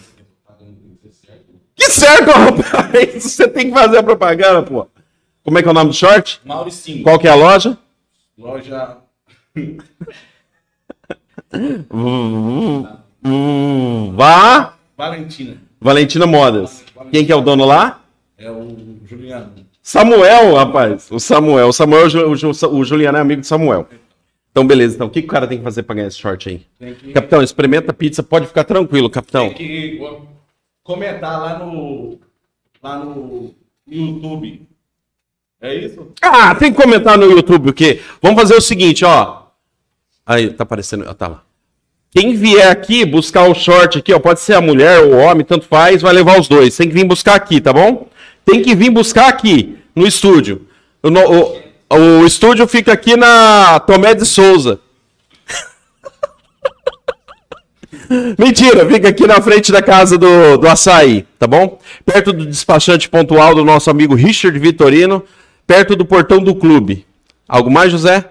Que 1.76 1.90
certo, 1.90 2.32
rapaz! 2.32 3.14
Você 3.24 3.48
tem 3.48 3.68
que 3.70 3.74
fazer 3.78 3.98
a 3.98 4.04
propaganda, 4.04 4.64
pô. 4.64 4.88
Como 5.44 5.58
é 5.58 5.62
que 5.62 5.68
é 5.68 5.72
o 5.72 5.74
nome 5.74 5.92
do 5.92 5.96
short? 5.96 6.42
Mauricinho. 6.44 7.04
Qual 7.04 7.20
que 7.20 7.28
é 7.28 7.32
a 7.32 7.36
loja? 7.36 7.78
Loja. 8.38 8.98
Vá 14.16 14.75
Valentina. 14.98 15.58
Valentina 15.80 16.26
Modas. 16.26 16.84
Quem 17.12 17.26
que 17.26 17.32
é 17.32 17.36
o 17.36 17.42
dono 17.42 17.66
lá? 17.66 18.02
É 18.38 18.50
o 18.50 18.98
Juliano. 19.06 19.52
Samuel, 19.82 20.56
rapaz. 20.56 21.10
O 21.12 21.20
Samuel. 21.20 21.68
O 21.68 21.74
Samuel, 21.74 22.06
o, 22.06 22.10
Ju- 22.10 22.28
o, 22.32 22.36
Ju- 22.36 22.70
o 22.72 22.84
Juliano 22.84 23.18
é 23.18 23.22
amigo 23.22 23.42
de 23.42 23.48
Samuel. 23.48 23.88
Então, 24.52 24.66
beleza. 24.66 24.96
Então, 24.96 25.08
o 25.08 25.10
que, 25.10 25.22
que 25.22 25.28
o 25.28 25.32
cara 25.32 25.48
tem 25.48 25.58
que 25.58 25.64
fazer 25.64 25.84
pra 25.84 25.96
ganhar 25.96 26.08
esse 26.08 26.18
short 26.18 26.48
aí? 26.50 26.66
Que, 26.96 27.12
Capitão, 27.14 27.42
experimenta 27.44 27.94
pizza. 27.94 28.24
Pode 28.24 28.48
ficar 28.48 28.64
tranquilo, 28.64 29.10
capitão. 29.10 29.50
tem 29.50 29.56
que 29.58 30.02
comentar 30.84 31.40
lá 31.40 31.60
no. 31.60 32.18
Lá 32.82 32.98
no 33.04 33.54
YouTube. 33.88 34.68
É 35.62 35.74
isso? 35.76 36.12
Ah, 36.22 36.56
tem 36.56 36.72
que 36.74 36.82
comentar 36.82 37.18
no 37.18 37.26
YouTube 37.30 37.70
o 37.70 37.74
quê? 37.74 38.02
Vamos 38.22 38.40
fazer 38.42 38.56
o 38.56 38.62
seguinte, 38.62 39.04
ó. 39.04 39.44
Aí, 40.26 40.52
tá 40.52 40.64
aparecendo. 40.64 41.14
Tá 41.16 41.28
lá. 41.28 41.44
Quem 42.16 42.34
vier 42.34 42.70
aqui 42.70 43.04
buscar 43.06 43.50
o 43.50 43.54
short 43.54 43.98
aqui, 44.00 44.14
ó, 44.14 44.20
pode 44.20 44.40
ser 44.40 44.54
a 44.54 44.62
mulher 44.62 45.02
ou 45.02 45.16
o 45.16 45.18
homem, 45.18 45.46
tanto 45.46 45.66
faz, 45.68 46.02
vai 46.02 46.14
levar 46.14 46.40
os 46.40 46.48
dois. 46.48 46.76
Tem 46.78 46.88
que 46.88 46.94
vir 46.94 47.04
buscar 47.04 47.36
aqui, 47.36 47.60
tá 47.60 47.74
bom? 47.74 48.08
Tem 48.46 48.62
que 48.62 48.74
vir 48.74 48.90
buscar 48.90 49.28
aqui, 49.28 49.78
no 49.94 50.08
estúdio. 50.08 50.66
O, 51.04 51.10
o- 51.10 51.66
o 52.22 52.26
estúdio 52.26 52.66
fica 52.68 52.94
aqui 52.94 53.18
na 53.18 53.80
Tomé 53.82 54.16
de 54.16 54.26
Souza. 54.26 54.80
Mentira, 58.40 58.88
fica 58.88 59.10
aqui 59.10 59.28
na 59.28 59.42
frente 59.42 59.72
da 59.72 59.82
casa 59.82 60.18
do, 60.18 60.58
do 60.58 60.68
açaí, 60.68 61.26
tá 61.38 61.48
bom? 61.48 61.80
Perto 62.06 62.32
do 62.32 62.46
despachante 62.46 63.10
pontual 63.10 63.54
do 63.56 63.66
nosso 63.66 63.90
amigo 63.90 64.16
Richard 64.16 64.58
Vitorino, 64.58 65.24
perto 65.68 65.96
do 65.96 66.06
portão 66.06 66.40
do 66.40 66.56
clube. 66.56 67.06
Algo 67.48 67.70
mais, 67.70 67.92
José? 67.92 68.24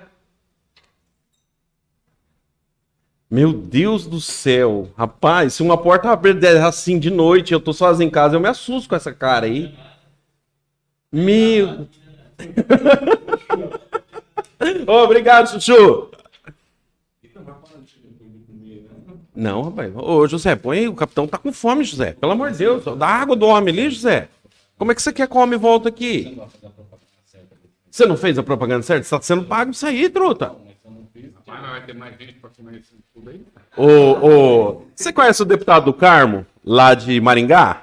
Meu 3.35 3.53
Deus 3.53 4.07
do 4.07 4.21
céu, 4.21 4.89
rapaz, 4.97 5.55
se 5.55 5.63
uma 5.65 5.77
porta 5.77 6.09
abrir 6.09 6.39
assim 6.65 7.01
de 7.01 7.11
noite, 7.11 7.53
eu 7.53 7.59
tô 7.59 7.73
sozinho 7.73 8.07
em 8.07 8.11
casa, 8.11 8.37
eu 8.37 8.41
me 8.41 8.47
assusto 8.47 8.89
com 8.89 8.95
essa 8.95 9.13
cara 9.13 9.47
aí. 9.47 9.75
Meu. 11.11 11.89
Obrigado, 14.87 15.51
Chuchu. 15.51 16.11
Não, 19.35 19.63
rapaz. 19.63 19.93
Ô, 19.97 20.29
José, 20.29 20.55
põe. 20.55 20.87
O 20.87 20.95
capitão 20.95 21.27
tá 21.27 21.37
com 21.37 21.53
fome, 21.53 21.83
José. 21.83 22.13
Pelo 22.13 22.31
amor 22.31 22.53
de 22.53 22.59
Deus. 22.59 22.85
Dá 22.97 23.09
água 23.09 23.35
do 23.35 23.47
homem 23.47 23.75
ali, 23.75 23.91
José. 23.91 24.29
Como 24.79 24.93
é 24.93 24.95
que 24.95 25.03
você 25.03 25.13
quer 25.13 25.27
que 25.27 25.37
o 25.37 25.41
homem 25.41 25.59
volta 25.59 25.89
aqui? 25.89 26.41
Você 27.91 28.07
não 28.07 28.17
fez 28.17 28.39
a 28.39 28.45
propaganda 28.45 28.85
certa? 28.85 29.03
Você 29.03 29.11
tá 29.11 29.21
sendo 29.23 29.43
pago 29.43 29.73
isso 29.73 29.85
aí, 29.85 30.09
truta. 30.09 30.55
Mas 31.61 31.71
vai 31.71 31.87
ter 31.87 31.95
mais 31.95 32.19
gente 32.19 32.33
pra 32.35 32.51
comer 32.51 32.81
isso 32.81 32.95
tudo 33.15 33.31
aí? 33.31 33.41
Ô, 33.77 33.87
ô, 34.29 34.83
você 34.95 35.13
conhece 35.13 35.43
o 35.43 35.45
deputado 35.45 35.85
do 35.85 35.93
Carmo, 35.93 36.45
lá 36.65 36.95
de 36.95 37.21
Maringá? 37.21 37.83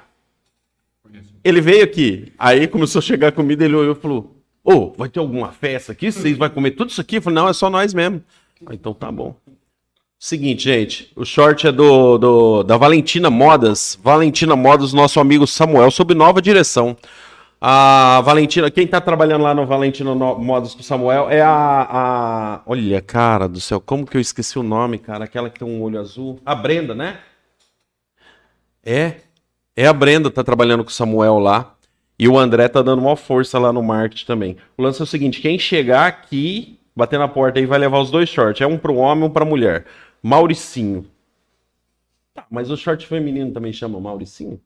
Ele 1.44 1.60
veio 1.60 1.82
aqui, 1.82 2.32
aí 2.38 2.68
começou 2.68 2.98
a 3.00 3.02
chegar 3.02 3.28
a 3.28 3.32
comida, 3.32 3.64
ele 3.64 3.74
olhou 3.74 3.92
e 3.96 3.98
falou: 3.98 4.36
Ô, 4.62 4.90
vai 4.96 5.08
ter 5.08 5.18
alguma 5.20 5.50
festa 5.50 5.90
aqui? 5.92 6.12
Vocês 6.12 6.36
vão 6.36 6.48
comer 6.50 6.72
tudo 6.72 6.90
isso 6.90 7.00
aqui? 7.00 7.16
Eu 7.16 7.22
falei: 7.22 7.34
Não, 7.36 7.48
é 7.48 7.52
só 7.52 7.68
nós 7.70 7.92
mesmo. 7.94 8.22
Ah, 8.66 8.74
então 8.74 8.92
tá 8.94 9.10
bom. 9.10 9.34
Seguinte, 10.18 10.62
gente, 10.64 11.10
o 11.16 11.24
short 11.24 11.66
é 11.66 11.72
do, 11.72 12.16
do- 12.16 12.62
da 12.62 12.76
Valentina 12.76 13.28
Modas. 13.28 13.98
Valentina 14.00 14.54
Modas, 14.54 14.92
nosso 14.92 15.18
amigo 15.18 15.46
Samuel, 15.48 15.90
sob 15.90 16.14
nova 16.14 16.40
direção. 16.40 16.96
A 17.64 18.20
Valentina, 18.22 18.68
quem 18.72 18.88
tá 18.88 19.00
trabalhando 19.00 19.42
lá 19.42 19.54
no 19.54 19.64
Valentina 19.64 20.16
No- 20.16 20.36
Modas 20.36 20.74
com 20.74 20.80
o 20.80 20.82
Samuel 20.82 21.30
é 21.30 21.40
a, 21.40 21.86
a. 21.88 22.62
Olha, 22.66 23.00
cara 23.00 23.48
do 23.48 23.60
céu, 23.60 23.80
como 23.80 24.04
que 24.04 24.16
eu 24.16 24.20
esqueci 24.20 24.58
o 24.58 24.64
nome, 24.64 24.98
cara? 24.98 25.24
Aquela 25.26 25.48
que 25.48 25.60
tem 25.60 25.68
um 25.68 25.80
olho 25.80 26.00
azul. 26.00 26.40
A 26.44 26.56
Brenda, 26.56 26.92
né? 26.92 27.20
É. 28.84 29.20
É 29.76 29.86
a 29.86 29.92
Brenda 29.92 30.28
tá 30.28 30.42
trabalhando 30.42 30.82
com 30.82 30.90
o 30.90 30.92
Samuel 30.92 31.38
lá. 31.38 31.76
E 32.18 32.26
o 32.28 32.36
André 32.36 32.68
tá 32.68 32.82
dando 32.82 33.00
uma 33.00 33.14
força 33.16 33.60
lá 33.60 33.72
no 33.72 33.80
marketing 33.82 34.26
também. 34.26 34.56
O 34.76 34.82
lance 34.82 35.00
é 35.00 35.04
o 35.04 35.06
seguinte: 35.06 35.40
quem 35.40 35.56
chegar 35.56 36.08
aqui, 36.08 36.80
bater 36.96 37.16
na 37.16 37.28
porta 37.28 37.60
aí, 37.60 37.66
vai 37.66 37.78
levar 37.78 38.00
os 38.00 38.10
dois 38.10 38.28
shorts. 38.28 38.60
É 38.60 38.66
um 38.66 38.76
pro 38.76 38.96
homem 38.96 39.22
e 39.22 39.26
um 39.28 39.30
pra 39.30 39.44
mulher. 39.44 39.86
Mauricinho. 40.20 41.06
Tá, 42.34 42.44
mas 42.50 42.72
o 42.72 42.76
short 42.76 43.06
feminino 43.06 43.52
também 43.52 43.72
chama 43.72 44.00
Mauricinho? 44.00 44.60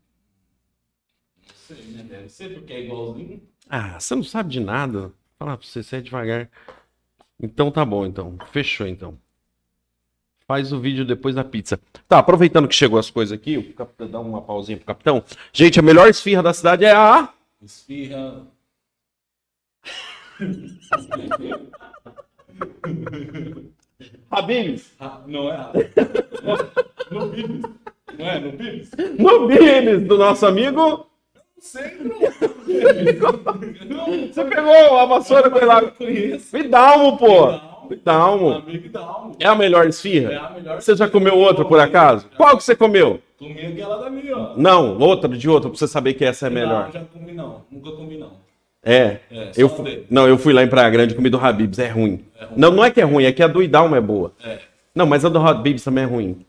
Sei, 1.67 1.83
né? 1.87 2.05
Deve 2.09 2.29
ser, 2.29 2.55
porque 2.55 2.73
é 2.73 2.85
igualzinho. 2.85 3.43
Ah, 3.69 3.99
você 3.99 4.15
não 4.15 4.23
sabe 4.23 4.51
de 4.51 4.61
nada. 4.61 5.13
Fala 5.37 5.57
pra 5.57 5.67
você, 5.67 5.83
você 5.83 5.97
é 5.97 6.01
devagar. 6.01 6.49
Então 7.43 7.73
tá 7.73 7.85
bom, 7.85 8.07
então. 8.07 8.39
Fechou, 8.53 8.87
então. 8.87 9.19
Faz 10.47 10.73
o 10.73 10.79
vídeo 10.79 11.05
depois 11.05 11.35
da 11.35 11.43
pizza. 11.43 11.81
Tá, 12.09 12.21
aproveitando 12.21 12.69
que 12.69 12.75
chegou 12.75 13.01
as 13.01 13.11
coisas 13.11 13.37
aqui, 13.37 13.59
o 13.59 13.75
capitão, 13.75 14.09
dá 14.09 14.21
uma 14.21 14.41
pausinha 14.41 14.79
pro 14.79 14.87
capitão. 14.87 15.25
Gente, 15.53 15.81
a 15.81 15.83
melhor 15.83 16.09
esfirra 16.09 16.41
da 16.41 16.55
cidade 16.55 16.85
é 16.85 16.93
a... 16.93 17.35
Esfirra. 17.61 18.47
Habibs. 24.31 24.93
Ah, 25.01 25.21
não 25.27 25.53
é? 25.53 25.73
No 27.11 27.29
Bibis. 27.29 27.63
Não 28.17 28.27
é? 28.27 28.39
No 28.39 28.53
Bibis? 28.53 28.91
No 29.19 29.49
Bibs, 29.49 30.07
do 30.07 30.17
nosso 30.17 30.47
amigo... 30.47 31.11
Você 34.33 34.45
pegou 34.45 34.99
a 34.99 35.05
vassoura 35.07 35.51
com 35.51 35.65
lá. 35.65 35.83
um, 36.97 37.17
pô. 37.17 37.67
Alma. 38.11 38.65
É 39.39 39.47
a 39.47 39.55
melhor 39.55 39.87
É 39.87 39.89
esfirra? 39.89 40.39
a 40.39 40.51
melhor. 40.51 40.81
Você 40.81 40.97
já 40.97 41.09
comeu 41.09 41.37
outra, 41.37 41.65
por 41.65 41.79
acaso? 41.79 42.27
Qual 42.37 42.57
que 42.57 42.65
você 42.65 42.75
comeu? 42.75 43.21
Comi 43.39 43.61
aquela 43.67 43.97
dali, 43.99 44.33
ó. 44.33 44.55
Não, 44.57 44.99
outra 44.99 45.29
de 45.29 45.49
outra, 45.49 45.69
pra 45.71 45.79
você 45.79 45.87
saber 45.87 46.15
que 46.15 46.25
essa 46.25 46.47
é 46.47 46.51
melhor. 46.51 46.87
Não, 46.87 46.93
já 46.93 47.01
comi 47.05 47.33
não. 47.33 47.63
Nunca 47.71 47.91
comi 47.93 48.17
não. 48.17 48.33
É. 48.83 49.19
É, 49.31 49.51
eu 49.57 49.69
só 49.69 49.77
fu- 49.77 49.83
dele. 49.83 50.07
Não, 50.09 50.27
eu 50.27 50.39
fui 50.39 50.53
lá 50.53 50.63
em 50.63 50.69
Praia 50.69 50.89
Grande 50.91 51.13
e 51.13 51.17
comi 51.17 51.29
do 51.29 51.39
Habibs, 51.39 51.79
é 51.79 51.89
ruim. 51.89 52.25
É 52.41 52.45
ruim. 52.47 52.55
Não, 52.57 52.71
não 52.73 52.85
é 52.85 52.91
que 52.91 53.01
é 53.01 53.05
ruim, 53.05 53.25
é 53.25 53.33
que 53.33 53.43
a 53.43 53.47
do 53.49 53.63
Idalma 53.63 53.97
é 53.97 54.01
boa. 54.01 54.33
É. 54.45 54.59
Não, 54.95 55.05
mas 55.07 55.25
a 55.25 55.29
do 55.29 55.39
Habibs 55.39 55.85
também 55.85 56.05
é 56.05 56.07
ruim. 56.07 56.45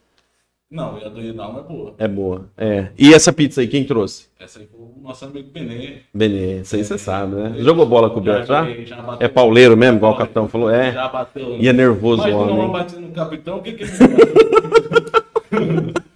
Não, 0.70 0.98
e 1.00 1.04
a 1.06 1.10
do 1.10 1.20
Rinaldo 1.22 1.60
é 1.60 1.64
boa. 1.64 1.96
É 1.98 2.08
boa. 2.08 2.50
É. 2.58 2.88
E 2.98 3.14
essa 3.14 3.32
pizza 3.34 3.62
aí, 3.62 3.68
quem 3.68 3.84
trouxe? 3.86 4.28
Essa 4.40 4.60
aí 4.60 4.66
nosso 5.08 5.24
amigo 5.24 5.50
Benê. 5.50 6.00
Benê, 6.14 6.60
isso 6.62 6.76
aí 6.76 6.84
você 6.84 6.98
sabe, 6.98 7.36
né? 7.36 7.56
Jogou 7.60 7.86
bola 7.86 8.10
com 8.10 8.20
o 8.20 8.22
Beto 8.22 8.48
já? 8.48 8.66
joguei, 8.66 8.86
já 8.86 8.98
bateu. 8.98 9.26
É 9.26 9.30
pauleiro 9.30 9.78
mesmo, 9.78 9.98
igual 9.98 10.14
o 10.14 10.18
capitão 10.18 10.50
falou? 10.50 10.70
É. 10.70 10.92
Já 10.92 11.08
bateu. 11.08 11.58
E 11.58 11.68
é 11.68 11.74
nervoso 11.74 12.24
o 12.24 12.26
Mas 12.26 12.34
não 12.34 12.60
homem. 12.60 12.72
bati 12.72 12.96
no 12.98 13.12
capitão, 13.14 13.58
o 13.58 13.64
que 13.64 13.74
que 13.74 13.84
ele 13.84 13.92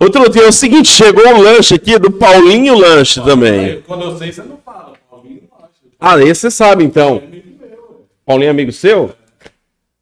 Outro 0.00 0.28
dia 0.30 0.42
é 0.42 0.48
o 0.48 0.52
seguinte, 0.52 0.88
chegou 0.88 1.26
um 1.28 1.40
lanche 1.40 1.74
aqui 1.74 1.98
do 1.98 2.10
Paulinho 2.10 2.76
Lanche 2.76 3.22
também. 3.22 3.60
Aí, 3.60 3.82
Quando 3.82 4.04
eu 4.04 4.16
sei, 4.16 4.32
você 4.32 4.42
não 4.42 4.58
fala. 4.58 4.94
Paulinho 5.08 5.42
não 5.50 5.64
acha. 5.64 5.72
Ah, 5.98 6.20
esse 6.22 6.42
você 6.42 6.50
sabe 6.50 6.84
então. 6.84 7.16
É 7.16 7.24
amigo 7.24 7.58
meu. 7.60 8.06
Paulinho 8.24 8.48
é 8.48 8.50
amigo 8.50 8.72
seu? 8.72 9.14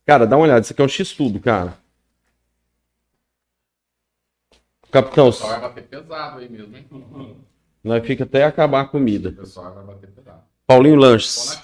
Cara, 0.06 0.26
dá 0.26 0.36
uma 0.36 0.44
olhada, 0.44 0.60
isso 0.60 0.72
aqui 0.72 0.82
é 0.82 0.84
um 0.84 0.88
X-Tudo, 0.88 1.40
cara. 1.40 1.74
Capitão, 4.90 5.30
bater 5.30 5.84
pesado 5.84 6.38
aí 6.38 6.48
mesmo, 6.48 6.76
hein? 6.76 6.84
Nós 7.84 8.04
fica 8.06 8.24
até 8.24 8.44
acabar 8.44 8.80
a 8.80 8.84
comida. 8.86 9.28
O 9.28 9.32
pessoal 9.32 9.74
vai 9.74 9.84
bater 9.84 10.08
pesado. 10.10 10.40
Paulinho 10.66 10.96
Lanches, 10.96 11.60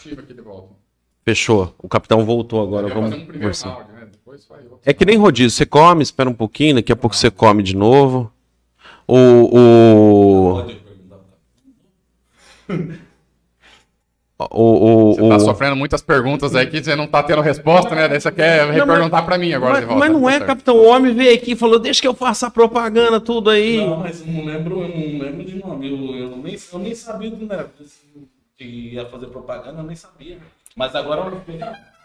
fechou. 1.25 1.75
O 1.79 1.89
capitão 1.89 2.25
voltou 2.25 2.63
agora, 2.63 2.87
vamos 2.89 3.15
um 3.15 3.27
conversar. 3.27 3.71
round, 3.71 3.93
né? 3.93 4.09
É 4.85 4.93
que 4.93 5.05
nem 5.07 5.17
rodízio, 5.17 5.51
você 5.51 5.65
come, 5.67 6.03
espera 6.03 6.29
um 6.29 6.35
pouquinho, 6.35 6.77
daqui 6.77 6.93
a 6.93 6.97
pouco 6.97 7.17
você 7.17 7.31
come 7.31 7.63
de 7.63 7.75
novo. 7.75 8.31
O, 9.09 9.59
o, 9.59 10.65
o, 14.51 15.11
o, 15.11 15.15
Você 15.15 15.29
tá 15.29 15.37
o- 15.37 15.41
sofrendo 15.41 15.77
muitas 15.77 16.01
perguntas 16.03 16.55
aí 16.55 16.67
que 16.67 16.83
você 16.83 16.95
não 16.97 17.07
tá 17.07 17.23
tendo 17.23 17.41
resposta, 17.43 17.95
né? 17.95 18.09
Daí 18.09 18.21
você 18.21 18.31
quer 18.31 18.67
Não, 18.67 18.73
reperguntar 18.73 19.25
pra 19.25 19.37
mim 19.37 19.53
agora 19.53 19.73
mas, 19.73 19.81
de 19.81 19.87
volta. 19.87 20.01
mas 20.01 20.13
não 20.13 20.23
Tá 20.23 20.29
é, 20.29 20.33
certo. 20.33 20.47
capitão. 20.47 20.77
O 20.77 20.87
homem 20.87 21.15
veio 21.15 21.35
aqui 21.35 21.53
e 21.53 21.57
falou: 21.57 21.79
Deixa 21.79 22.01
que 22.01 22.09
eu 22.09 22.15
faça 22.15 22.47
a 22.47 22.51
propaganda, 22.51 23.21
tudo 23.21 23.51
aí. 23.51 23.79
Não, 23.87 23.97
mas 23.99 24.21
eu 24.21 24.33
não 24.33 24.45
lembro, 24.45 24.83
eu 24.83 24.89
não 24.89 25.19
lembro 25.27 25.45
de 25.45 25.59
nome. 25.59 25.89
Eu, 25.91 26.17
eu, 26.17 26.37
nem, 26.37 26.57
eu 26.73 26.79
nem 26.79 26.95
sabia 26.95 27.31
do 27.31 27.47
né, 27.47 27.65
que 28.57 28.65
ia 28.95 29.07
fazer 29.07 29.27
propaganda, 29.27 29.81
eu 29.81 29.85
nem 29.85 29.97
sabia. 29.97 30.39
Mas 30.77 30.95
agora 30.95 31.21
eu 31.23 31.59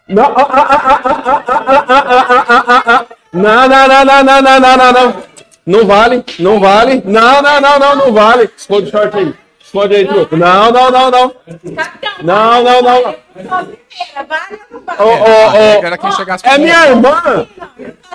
Não, 0.07 0.23
ah, 0.23 0.35
ah, 0.37 0.45
ah, 0.49 1.01
ah, 1.03 1.03
ah, 1.05 1.43
ah, 1.45 1.45
ah, 1.47 1.85
ah, 1.87 2.45
ah, 2.47 2.73
ah, 2.77 2.83
ah. 2.87 3.05
não, 3.33 3.67
não, 3.67 3.87
não, 3.87 4.05
não, 4.05 4.23
não, 4.23 4.41
não, 4.41 4.59
não, 4.59 4.77
não, 4.77 4.93
não. 4.93 5.23
Não 5.65 5.85
vale, 5.87 6.23
não 6.37 6.59
vale. 6.59 7.01
Não, 7.05 7.41
não, 7.41 7.59
não, 7.59 7.79
não, 7.79 7.95
não 7.95 8.13
vale. 8.13 8.49
Esconde 8.55 8.87
o 8.87 8.91
short 8.91 9.17
aí. 9.17 9.33
Esconde 9.75 9.95
aí, 9.95 10.07
truco. 10.07 10.37
Não, 10.37 10.71
não, 10.71 10.89
não, 10.89 11.11
não. 11.11 11.29
Capitão, 11.75 12.11
Não, 12.23 12.63
não, 12.63 12.81
não? 12.81 13.15
Ô, 14.97 15.03
ô, 15.03 15.85
era 15.85 15.97
quem 15.97 16.11
chegasse 16.13 16.47
É 16.47 16.57
minha 16.57 16.87
irmã. 16.87 17.45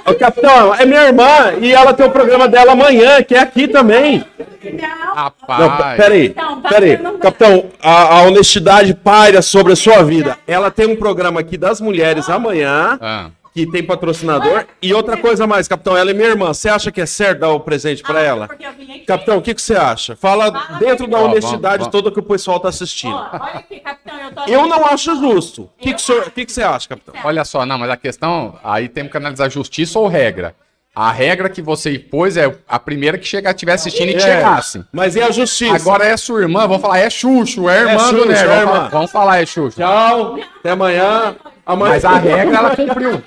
Ô, 0.07 0.15
capitão, 0.15 0.75
é 0.75 0.87
minha 0.87 1.03
irmã. 1.05 1.53
E 1.61 1.71
ela 1.73 1.93
tem 1.93 2.07
o 2.07 2.11
programa 2.11 2.49
dela 2.49 2.73
amanhã, 2.73 3.23
que 3.23 3.35
é 3.35 3.41
aqui 3.41 3.69
também. 3.69 4.25
Não. 4.65 5.15
Rapaz. 5.15 5.61
Não, 5.61 5.77
pe- 5.77 5.97
peraí, 5.97 6.27
Então, 6.27 6.61
peraí. 6.63 6.97
Capitão, 7.21 7.65
a, 7.83 8.19
a 8.19 8.23
honestidade 8.23 8.95
paira 8.95 9.43
sobre 9.43 9.73
a 9.73 9.77
sua 9.77 10.03
vida. 10.03 10.39
Ela 10.47 10.71
tem 10.71 10.87
um 10.87 10.97
programa 10.97 11.41
aqui 11.41 11.57
das 11.59 11.81
mulheres 11.81 12.29
amanhã, 12.31 12.99
Ah, 13.01 13.27
que 13.53 13.67
tem 13.67 13.83
patrocinador. 13.83 14.65
E 14.81 14.95
outra 14.95 15.17
coisa 15.17 15.47
mais, 15.47 15.67
capitão, 15.67 15.97
ela 15.97 16.11
é 16.11 16.15
minha 16.15 16.29
irmã. 16.29 16.53
Você 16.55 16.69
acha 16.69 16.93
que 16.93 17.01
é 17.01 17.07
certo 17.07 17.41
dar 17.41 17.51
o 17.51 17.61
presente 17.61 18.03
pra 18.03 18.21
Ah, 18.21 18.23
ela? 18.23 18.47
Porque 18.49 18.65
eu 18.65 18.73
vim 18.73 18.91
aqui. 18.91 19.01
Capitão, 19.01 19.39
o 19.39 19.43
que, 19.43 19.55
que 19.55 19.61
você 19.63 19.75
acha? 19.75 20.15
Fala 20.15 20.53
Fala 20.53 20.79
dentro 20.79 21.07
da 21.09 21.19
honestidade 21.19 21.85
Ó, 21.85 21.87
toda 21.89 22.11
que 22.13 22.21
o 22.21 22.23
pessoal 22.23 22.61
tá 22.61 22.69
assistindo. 22.69 23.15
Ó, 23.15 23.29
olha 23.33 23.55
aqui, 23.55 23.81
capitão, 23.81 24.15
eu 24.21 24.33
tô 24.33 24.45
Eu 24.47 24.67
não 24.69 24.87
acho 24.87 25.17
justo. 25.17 25.63
O 25.63 25.71
que, 25.83 25.95
que, 25.95 26.01
o 26.01 26.05
senhor- 26.05 26.31
que, 26.31 26.45
que 26.45 26.53
você 26.53 26.63
acha, 26.63 26.89
capitão? 26.89 27.15
olha 27.25 27.45
só, 27.45 27.67
não, 27.67 27.77
mas 27.79 27.91
a 27.91 27.97
questão, 27.97 28.59
aí 28.63 28.89
temos 28.89 29.11
que 29.11 29.17
analisar 29.17 29.49
justiça 29.51 29.99
ou 29.99 30.07
regra. 30.07 30.55
A 30.95 31.13
regra 31.13 31.49
que 31.49 31.63
você 31.63 31.95
impôs 31.95 32.37
é 32.37 32.53
a 32.69 32.79
primeira 32.79 33.17
que 33.17 33.25
chegar, 33.27 33.51
estiver 33.53 33.73
assistindo 33.75 34.09
e 34.11 34.15
que 34.15 34.19
É, 34.19 34.37
chegasse. 34.37 34.85
Mas 34.93 35.15
e 35.15 35.23
a 35.23 35.31
justiça? 35.31 35.75
Agora 35.77 36.05
é 36.05 36.17
sua 36.17 36.41
irmã, 36.43 36.67
vamos 36.67 36.83
falar, 36.83 36.99
é 36.99 37.09
Xuxo, 37.09 37.69
é 37.69 37.81
irmã 37.83 37.99
Xuxo, 38.01 38.15
do 38.17 38.27
Nero. 38.27 38.39
é 38.39 38.45
Vamos, 38.45 38.61
irmã. 38.61 38.73
falar- 38.75 38.89
vamos 38.89 39.11
falar, 39.13 39.41
é 39.43 39.47
Xuxo. 39.47 39.77
Tchau, 39.81 40.39
até 40.59 40.71
amanhã. 40.71 41.37
Amanhã... 41.73 41.93
Mas 41.95 42.05
a 42.05 42.15
regra 42.19 42.57
ela 42.59 42.77
cumpriu. 42.77 43.23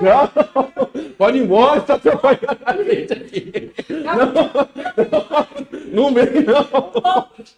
Tchau. 0.00 0.30
Pode 1.18 1.38
ir 1.38 1.42
embora, 1.42 1.80
tá 1.82 1.94
atrapalhando 1.94 2.58
a 2.64 2.72
gente 2.82 3.12
aqui. 3.12 3.72
Não, 5.92 6.04
não 6.04 6.14
vem, 6.14 6.26
não. 6.44 6.64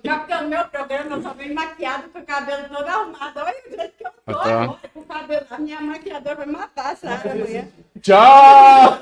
Capitão, 0.05 0.43
no 0.43 0.49
meu 0.49 0.65
programa 0.65 1.17
eu 1.17 1.23
só 1.23 1.33
venho 1.35 1.55
maquiado 1.55 2.09
com 2.09 2.19
o 2.19 2.27
cabelo 2.27 2.65
todo 2.69 2.89
arrumado. 2.89 3.39
Olha 3.41 3.55
o 3.65 3.77
jeito 3.77 3.93
que 3.97 4.05
eu 4.07 4.11
tô 4.11 4.33
Ah, 4.33 4.35
tá. 4.43 4.63
agora 4.63 4.79
com 4.93 5.01
o 5.01 5.05
cabelo. 5.05 5.47
A 5.51 5.59
minha 5.59 5.81
maquiadora 5.81 6.35
vai 6.37 6.47
matar 6.47 6.93
a 6.93 6.97
Sara 6.97 7.33
amanhã. 7.33 7.69
Tchau. 8.01 8.99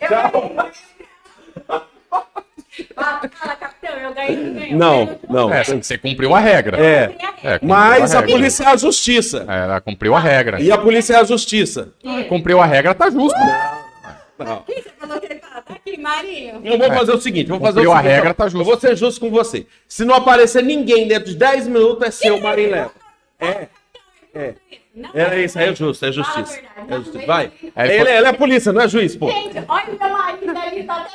Eu 0.00 0.08
ganhei. 0.08 0.72
Fala, 2.94 3.20
fala, 3.34 3.56
capitão, 3.56 3.98
eu 3.98 4.14
ganhei, 4.14 4.36
não 4.36 4.54
ganhei. 4.54 4.74
Não, 4.74 5.18
não. 5.28 5.52
É, 5.52 5.62
você 5.64 5.98
cumpriu 5.98 6.34
a 6.34 6.40
regra. 6.40 6.78
É, 6.78 7.14
É, 7.44 7.58
mas 7.62 8.14
a 8.14 8.20
regra. 8.20 8.34
polícia 8.34 8.64
é 8.64 8.66
a 8.68 8.76
justiça. 8.76 9.44
É, 9.48 9.58
Ela 9.64 9.80
cumpriu 9.80 10.14
a 10.14 10.20
regra. 10.20 10.60
E 10.60 10.72
a 10.72 10.78
polícia 10.78 11.14
é 11.14 11.16
a 11.20 11.24
justiça. 11.24 11.92
Cumpriu 12.28 12.60
a 12.60 12.66
regra, 12.66 12.94
tá 12.94 13.10
justo. 13.10 13.38
Não. 14.38 14.56
Aqui, 14.56 14.74
você 14.82 14.90
falou 14.98 15.20
que 15.20 15.26
ele 15.26 15.40
fala, 15.40 15.62
tá 15.62 15.74
aqui, 15.74 15.96
Marinho. 15.98 16.60
Eu 16.64 16.78
vou 16.78 16.88
fazer 16.92 17.12
o 17.12 17.20
seguinte, 17.20 17.50
eu 17.50 17.58
vou 17.58 17.66
fazer 17.66 17.80
o 17.80 17.82
Cumpriu 17.84 17.92
a 17.92 17.96
seguinte. 17.98 18.12
regra, 18.14 18.30
ó. 18.30 18.34
tá 18.34 18.44
justo. 18.44 18.58
Eu 18.60 18.64
vou 18.64 18.80
ser 18.80 18.96
justo 18.96 19.20
com 19.20 19.30
você. 19.30 19.66
Se 19.86 20.04
não 20.04 20.14
aparecer 20.14 20.62
ninguém 20.64 21.06
dentro 21.06 21.28
de 21.30 21.36
10 21.36 21.68
minutos, 21.68 22.06
é 22.06 22.10
seu, 22.10 22.40
Marinho 22.40 22.70
Leva. 22.70 22.92
É, 24.34 24.54
Não, 24.94 25.10
é 25.14 25.44
isso, 25.44 25.58
é 25.58 25.74
justo, 25.74 26.04
é 26.04 26.08
a 26.08 26.10
justiça. 26.10 26.60
É 26.88 26.94
justiça. 26.96 27.26
Vai. 27.26 27.52
Aí 27.76 27.90
Ele, 28.00 28.10
ele 28.10 28.26
é 28.26 28.32
polícia, 28.32 28.72
não 28.72 28.80
é 28.82 28.88
juiz, 28.88 29.14
pô. 29.14 29.30
Gente, 29.30 29.58
olha 29.68 29.86
o 29.92 29.98
meu 29.98 30.10
marido 30.10 30.58
ali, 30.58 30.84
tá 30.84 30.96
até 31.02 31.10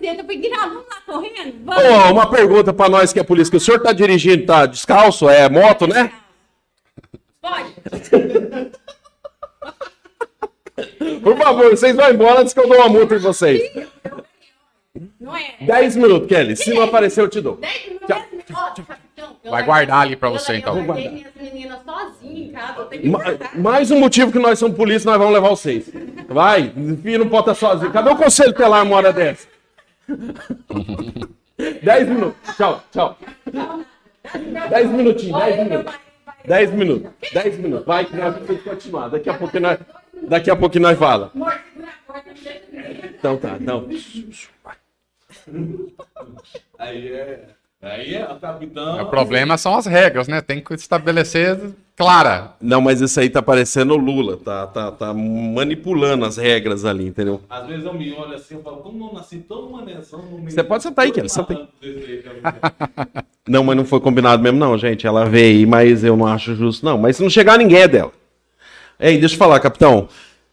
camiseta. 0.00 0.22
Eu 0.22 0.24
falei, 0.24 0.36
Guinaldo, 0.40 0.74
vamos 0.74 0.88
lá 0.88 0.96
correndo? 1.06 1.54
Vamos. 1.64 1.84
Ô, 1.84 2.12
uma 2.12 2.30
pergunta 2.30 2.72
pra 2.72 2.88
nós 2.88 3.12
que 3.12 3.20
é 3.20 3.22
polícia, 3.22 3.50
que 3.50 3.56
o 3.56 3.60
senhor 3.60 3.80
tá 3.80 3.92
dirigindo, 3.92 4.46
tá 4.46 4.66
descalço, 4.66 5.28
é 5.28 5.48
moto, 5.48 5.86
né? 5.86 6.10
Pode. 7.40 7.74
Por 11.22 11.36
favor, 11.36 11.70
vocês 11.70 11.94
vão 11.94 12.10
embora 12.10 12.40
antes 12.40 12.54
que 12.54 12.60
eu 12.60 12.68
dou 12.68 12.78
uma 12.78 12.88
multa 12.88 13.14
em 13.14 13.18
vocês. 13.18 13.70
Não 15.20 15.36
é? 15.36 15.54
10 15.60 15.96
minutos, 15.96 16.28
Kelly. 16.28 16.56
Se 16.56 16.72
não 16.72 16.82
aparecer, 16.82 17.20
eu 17.20 17.28
te 17.28 17.40
dou. 17.40 17.56
Dez 17.56 17.86
minutos. 17.86 18.06
Tchau. 18.08 18.22
Ó, 18.52 18.70
capitão, 18.82 19.36
eu 19.44 19.50
Vai 19.50 19.60
larguei- 19.60 19.66
guardar 19.66 20.00
ali 20.00 20.16
pra 20.16 20.28
eu 20.28 20.32
você, 20.32 20.52
larguei- 20.52 20.60
então. 20.60 20.78
Eu 20.78 20.84
Vou 20.84 20.94
larguei 20.94 21.10
minhas 21.12 21.34
meninas 21.36 21.78
sozinhas 21.84 22.48
em 22.48 22.52
casa. 22.52 22.78
Eu 22.80 22.84
tenho 22.86 23.02
que 23.02 23.08
Ma- 23.08 23.18
guardar. 23.22 23.58
Mais 23.58 23.90
um 23.90 23.98
motivo 24.00 24.32
que 24.32 24.38
nós 24.38 24.58
somos 24.58 24.76
polícia, 24.76 25.08
nós 25.10 25.18
vamos 25.18 25.34
levar 25.34 25.48
vocês. 25.50 25.90
Vai, 26.28 26.72
filho 27.02 27.18
não 27.20 27.28
pode 27.28 27.50
estar 27.50 27.54
sozinho. 27.54 27.92
Cadê 27.92 28.10
o 28.10 28.16
conselho 28.16 28.52
telar 28.52 28.82
uma 28.82 28.96
hora 28.96 29.12
dessa? 29.12 29.46
10 31.82 32.08
minutos. 32.08 32.56
Tchau, 32.56 32.82
tau. 32.92 33.16
10 34.70 34.90
minutinhos, 34.90 35.38
10 35.38 35.54
Olha, 35.54 35.56
meu 35.56 35.64
minutos. 35.64 35.84
marido 35.84 36.00
vai- 36.24 36.36
10 36.46 36.70
minutos. 36.72 37.10
10 37.32 37.58
minutos. 37.58 37.86
Vai 37.86 38.04
que 38.06 38.16
nós 38.16 38.34
vamos 38.36 38.62
continuar. 38.62 39.08
Daqui 39.08 39.28
a 39.30 39.34
pouco 39.34 39.60
nós, 39.60 39.78
daqui 40.28 40.50
a 40.50 40.56
pouco 40.56 40.78
nós 40.78 40.98
fala. 40.98 41.30
Então 43.18 43.36
tá, 43.36 43.58
não. 43.60 43.86
Aí 46.78 47.12
é. 47.12 47.48
Aí 47.82 48.14
é 48.14 48.24
o 48.30 48.38
capitão. 48.38 49.00
O 49.02 49.06
problema 49.06 49.56
são 49.56 49.74
as 49.74 49.86
regras, 49.86 50.28
né? 50.28 50.42
Tem 50.42 50.60
que 50.60 50.74
estabelecer 50.74 51.58
clara. 51.96 52.52
Não, 52.60 52.78
mas 52.80 53.00
isso 53.00 53.18
aí 53.18 53.30
tá 53.30 53.40
parecendo 53.40 53.94
o 53.94 53.96
Lula. 53.96 54.36
Tá, 54.36 54.66
tá, 54.66 54.90
tá 54.90 55.14
manipulando 55.14 56.26
as 56.26 56.36
regras 56.36 56.84
ali, 56.84 57.06
entendeu? 57.06 57.40
Às 57.48 57.66
vezes 57.66 57.86
eu 57.86 57.94
me 57.94 58.12
olho 58.12 58.34
assim, 58.34 58.56
eu 58.56 58.62
falo, 58.62 58.78
como 58.78 59.08
eu 59.08 59.14
nasci 59.14 59.38
tão 59.38 59.70
manezão 59.70 60.20
no 60.20 60.38
meio. 60.38 60.50
Você 60.50 60.62
pode 60.62 60.82
sentar 60.82 61.06
aí, 61.06 61.10
Kelly, 61.10 61.30
senta 61.30 61.54
aí. 61.54 61.68
Não, 63.48 63.64
mas 63.64 63.76
não 63.76 63.84
foi 63.84 63.98
combinado 63.98 64.40
mesmo, 64.42 64.58
não, 64.58 64.78
gente. 64.78 65.06
Ela 65.06 65.24
veio 65.24 65.58
aí, 65.58 65.66
mas 65.66 66.04
eu 66.04 66.16
não 66.16 66.26
acho 66.26 66.54
justo, 66.54 66.86
não. 66.86 66.96
Mas 66.96 67.16
se 67.16 67.22
não 67.22 67.28
chegar, 67.30 67.58
ninguém 67.58 67.80
é 67.80 67.88
dela. 67.88 68.12
Ei, 69.00 69.18
deixa 69.18 69.34
eu 69.34 69.38
falar, 69.38 69.58
capitão. 69.58 70.06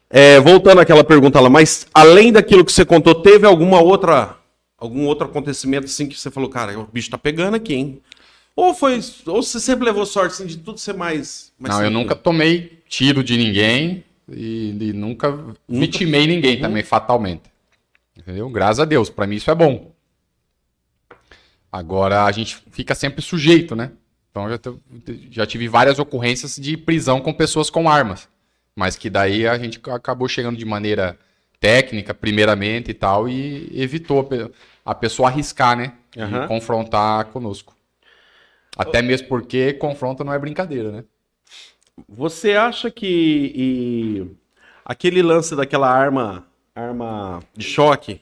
É, 0.10 0.40
voltando 0.40 0.80
àquela 0.80 1.04
pergunta 1.04 1.40
lá, 1.40 1.48
mas 1.50 1.86
além 1.94 2.32
daquilo 2.32 2.66
que 2.66 2.72
você 2.72 2.84
contou, 2.86 3.14
teve 3.14 3.46
alguma 3.46 3.80
outra. 3.82 4.37
Algum 4.78 5.06
outro 5.06 5.26
acontecimento 5.26 5.86
assim 5.86 6.08
que 6.08 6.18
você 6.18 6.30
falou, 6.30 6.50
cara, 6.50 6.78
o 6.80 6.86
bicho 6.86 7.10
tá 7.10 7.18
pegando 7.18 7.56
aqui, 7.56 7.74
hein? 7.74 8.02
Ou 8.56 8.74
foi. 8.74 9.00
Ou 9.26 9.42
você 9.42 9.60
sempre 9.60 9.86
levou 9.86 10.06
sorte 10.06 10.34
assim, 10.34 10.46
de 10.46 10.58
tudo 10.58 10.80
ser 10.80 10.94
mais. 10.94 11.52
mais 11.60 11.74
Não, 11.74 11.82
eu 11.84 11.88
simples? 11.90 12.04
nunca 12.04 12.16
tomei 12.16 12.82
tiro 12.88 13.24
de 13.24 13.38
ninguém 13.38 14.04
e, 14.30 14.76
e 14.80 14.94
nunca 14.94 15.38
vitimei 15.68 16.28
ninguém 16.28 16.60
também, 16.60 16.84
fatalmente. 16.84 17.44
Entendeu? 18.18 18.50
Graças 18.50 18.80
a 18.80 18.86
Deus, 18.86 19.10
pra 19.10 19.28
mim 19.28 19.36
isso 19.36 19.50
é 19.50 19.56
bom. 19.56 19.92
Agora 21.72 22.26
a 22.26 22.32
gente 22.32 22.58
fica 22.72 22.96
sempre 22.96 23.22
sujeito, 23.22 23.76
né? 23.76 23.92
Então 24.32 24.50
eu 24.50 24.52
já, 24.52 24.74
já 25.32 25.46
tive 25.46 25.68
várias 25.68 26.00
ocorrências 26.00 26.56
de 26.56 26.78
prisão 26.78 27.20
com 27.20 27.34
pessoas 27.34 27.70
com 27.70 27.90
armas. 27.90 28.28
Mas 28.76 28.96
que 28.96 29.10
daí 29.10 29.48
a 29.48 29.58
gente 29.58 29.80
acabou 29.90 30.28
chegando 30.28 30.58
de 30.58 30.66
maneira 30.66 31.18
técnica, 31.60 32.14
primeiramente 32.14 32.91
e 32.91 32.93
tal, 32.93 33.28
e 33.28 33.70
evitou 33.74 34.20
a 34.20 34.24
pe- 34.24 34.51
a 34.86 34.95
pessoa 34.95 35.30
arriscar, 35.30 35.76
né? 35.78 35.93
E 36.16 36.22
Aham. 36.22 36.47
confrontar 36.47 37.26
conosco. 37.26 37.76
Até 38.78 39.01
mesmo 39.01 39.28
porque 39.28 39.74
confronto 39.74 40.24
não 40.24 40.34
é 40.34 40.39
brincadeira, 40.39 40.91
né? 40.91 41.03
Você 42.08 42.53
acha 42.53 42.91
que. 42.91 43.51
e- 43.55 44.28
Aquele 44.86 45.22
lance 45.22 45.53
daquela 45.53 45.91
arma, 45.91 46.47
arma 46.74 47.41
de 47.53 47.66
choque. 47.66 48.22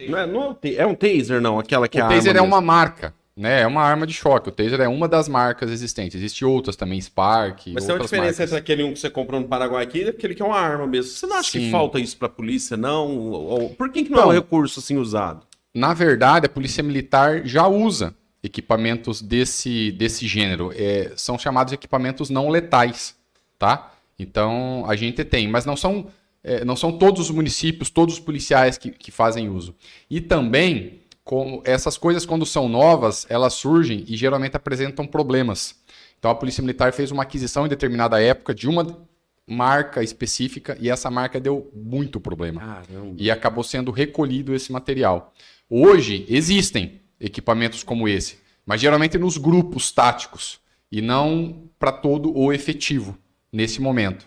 Não 0.00 0.16
é, 0.18 0.26
não 0.26 0.42
é, 0.42 0.48
um, 0.48 0.56
é 0.78 0.86
um 0.86 0.94
taser, 0.94 1.40
não, 1.40 1.58
aquela 1.58 1.86
que 1.86 1.98
é 1.98 2.02
o 2.02 2.06
a 2.06 2.08
taser 2.08 2.36
é 2.36 2.40
uma 2.40 2.60
marca, 2.62 3.12
né? 3.38 3.62
É 3.62 3.66
uma 3.66 3.82
arma 3.82 4.06
de 4.06 4.12
choque. 4.12 4.48
O 4.48 4.52
taser 4.52 4.80
é 4.80 4.88
uma 4.88 5.06
das 5.08 5.28
marcas 5.28 5.70
existentes. 5.70 6.16
Existem 6.16 6.46
outras 6.46 6.74
também, 6.74 7.00
Spark. 7.00 7.68
Mas 7.68 7.86
tem 7.86 7.94
uma 7.94 8.02
diferença 8.02 8.26
marcas. 8.26 8.40
entre 8.40 8.56
aquele 8.58 8.82
um 8.82 8.92
que 8.92 8.98
você 8.98 9.08
comprou 9.08 9.40
no 9.40 9.46
Paraguai 9.46 9.84
aqui 9.84 10.00
e 10.00 10.08
aquele 10.08 10.34
que 10.34 10.42
é 10.42 10.44
uma 10.44 10.58
arma 10.58 10.86
mesmo. 10.86 11.12
Você 11.12 11.26
não 11.26 11.36
acha 11.36 11.52
que 11.52 11.60
Sim. 11.60 11.70
falta 11.70 12.00
isso 12.00 12.16
pra 12.16 12.28
polícia, 12.28 12.76
não? 12.76 13.16
Ou- 13.16 13.70
por 13.70 13.90
que, 13.90 14.04
que 14.04 14.10
não 14.10 14.20
é 14.20 14.26
um 14.26 14.32
recurso 14.32 14.80
assim 14.80 14.96
usado? 14.96 15.46
Na 15.72 15.94
verdade, 15.94 16.46
a 16.46 16.48
Polícia 16.48 16.82
Militar 16.82 17.46
já 17.46 17.66
usa 17.68 18.14
equipamentos 18.42 19.22
desse, 19.22 19.92
desse 19.92 20.26
gênero. 20.26 20.72
É, 20.74 21.12
são 21.16 21.38
chamados 21.38 21.72
equipamentos 21.72 22.30
não 22.30 22.48
letais, 22.48 23.14
tá? 23.58 23.92
Então, 24.18 24.84
a 24.88 24.96
gente 24.96 25.24
tem, 25.24 25.46
mas 25.46 25.64
não 25.64 25.76
são, 25.76 26.08
é, 26.42 26.64
não 26.64 26.74
são 26.74 26.98
todos 26.98 27.20
os 27.20 27.30
municípios, 27.30 27.90
todos 27.90 28.14
os 28.14 28.20
policiais 28.20 28.76
que, 28.76 28.90
que 28.90 29.10
fazem 29.12 29.48
uso. 29.48 29.74
E 30.10 30.20
também, 30.20 30.97
como 31.28 31.60
essas 31.62 31.98
coisas, 31.98 32.24
quando 32.24 32.46
são 32.46 32.70
novas, 32.70 33.26
elas 33.28 33.52
surgem 33.52 34.02
e 34.08 34.16
geralmente 34.16 34.56
apresentam 34.56 35.06
problemas. 35.06 35.74
Então, 36.18 36.30
a 36.30 36.34
Polícia 36.34 36.62
Militar 36.62 36.90
fez 36.90 37.10
uma 37.10 37.22
aquisição 37.22 37.66
em 37.66 37.68
determinada 37.68 38.18
época 38.18 38.54
de 38.54 38.66
uma 38.66 39.06
marca 39.46 40.02
específica 40.02 40.74
e 40.80 40.88
essa 40.88 41.10
marca 41.10 41.38
deu 41.38 41.70
muito 41.76 42.18
problema 42.18 42.62
Caramba. 42.62 43.14
e 43.18 43.30
acabou 43.30 43.62
sendo 43.62 43.90
recolhido 43.90 44.54
esse 44.54 44.72
material. 44.72 45.34
Hoje 45.68 46.24
existem 46.30 46.98
equipamentos 47.20 47.82
como 47.82 48.08
esse, 48.08 48.38
mas 48.64 48.80
geralmente 48.80 49.18
nos 49.18 49.36
grupos 49.36 49.92
táticos 49.92 50.58
e 50.90 51.02
não 51.02 51.68
para 51.78 51.92
todo 51.92 52.34
o 52.34 52.54
efetivo 52.54 53.18
nesse 53.52 53.82
momento. 53.82 54.24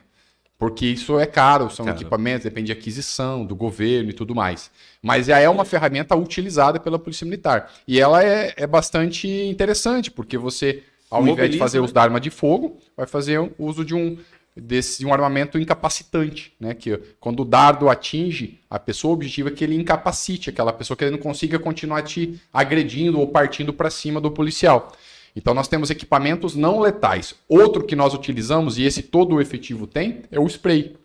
Porque 0.55 0.85
isso 0.85 1.19
é 1.19 1.25
caro, 1.25 1.71
são 1.71 1.89
equipamentos, 1.89 2.43
depende 2.43 2.67
de 2.67 2.71
aquisição, 2.73 3.43
do 3.43 3.55
governo 3.55 4.11
e 4.11 4.13
tudo 4.13 4.35
mais. 4.35 4.69
Mas 5.01 5.25
já 5.25 5.39
é 5.39 5.49
uma 5.49 5.65
ferramenta 5.65 6.15
utilizada 6.15 6.79
pela 6.79 6.99
Polícia 6.99 7.25
Militar. 7.25 7.71
E 7.87 7.99
ela 7.99 8.23
é, 8.23 8.53
é 8.55 8.67
bastante 8.67 9.27
interessante, 9.27 10.11
porque 10.11 10.37
você, 10.37 10.83
ao 11.09 11.21
invés 11.21 11.35
de 11.35 11.41
Mobiliza, 11.41 11.59
fazer 11.59 11.77
né? 11.79 11.83
uso 11.85 11.93
da 11.93 12.03
arma 12.03 12.19
de 12.19 12.29
fogo, 12.29 12.77
vai 12.95 13.07
fazer 13.07 13.39
o 13.39 13.51
uso 13.57 13.83
de 13.83 13.95
um, 13.95 14.17
desse, 14.55 14.99
de 14.99 15.05
um 15.05 15.13
armamento 15.13 15.57
incapacitante, 15.57 16.53
né? 16.59 16.73
Que 16.75 16.99
quando 17.19 17.41
o 17.41 17.45
dardo 17.45 17.89
atinge 17.89 18.59
a 18.69 18.77
pessoa, 18.77 19.11
o 19.11 19.15
objetivo 19.15 19.49
é 19.49 19.51
que 19.51 19.63
ele 19.63 19.75
incapacite 19.75 20.49
aquela 20.49 20.71
pessoa, 20.71 20.95
que 20.95 21.03
ele 21.03 21.11
não 21.11 21.17
consiga 21.17 21.57
continuar 21.57 22.03
te 22.03 22.39
agredindo 22.53 23.19
ou 23.19 23.27
partindo 23.27 23.73
para 23.73 23.89
cima 23.89 24.21
do 24.21 24.29
policial. 24.29 24.91
Então 25.35 25.53
nós 25.53 25.67
temos 25.67 25.89
equipamentos 25.89 26.55
não 26.55 26.79
letais. 26.79 27.33
Outro 27.47 27.85
que 27.85 27.95
nós 27.95 28.13
utilizamos, 28.13 28.77
e 28.77 28.83
esse 28.83 29.01
todo 29.01 29.35
o 29.35 29.41
efetivo 29.41 29.87
tem, 29.87 30.23
é 30.29 30.39
o 30.39 30.45
spray. 30.45 30.95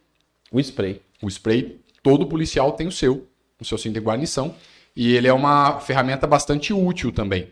O 0.51 0.61
spray. 0.61 1.01
O 1.23 1.29
spray, 1.29 1.81
todo 2.03 2.27
policial 2.27 2.73
tem 2.73 2.87
o 2.87 2.93
seu, 2.93 3.27
o 3.61 3.65
seu 3.65 3.79
cinto 3.79 3.95
de 3.95 4.01
guarnição, 4.01 4.55
e 4.95 5.15
ele 5.15 5.29
é 5.29 5.33
uma 5.33 5.81
ferramenta 5.81 6.27
bastante 6.27 6.73
útil 6.73 7.13
também. 7.13 7.49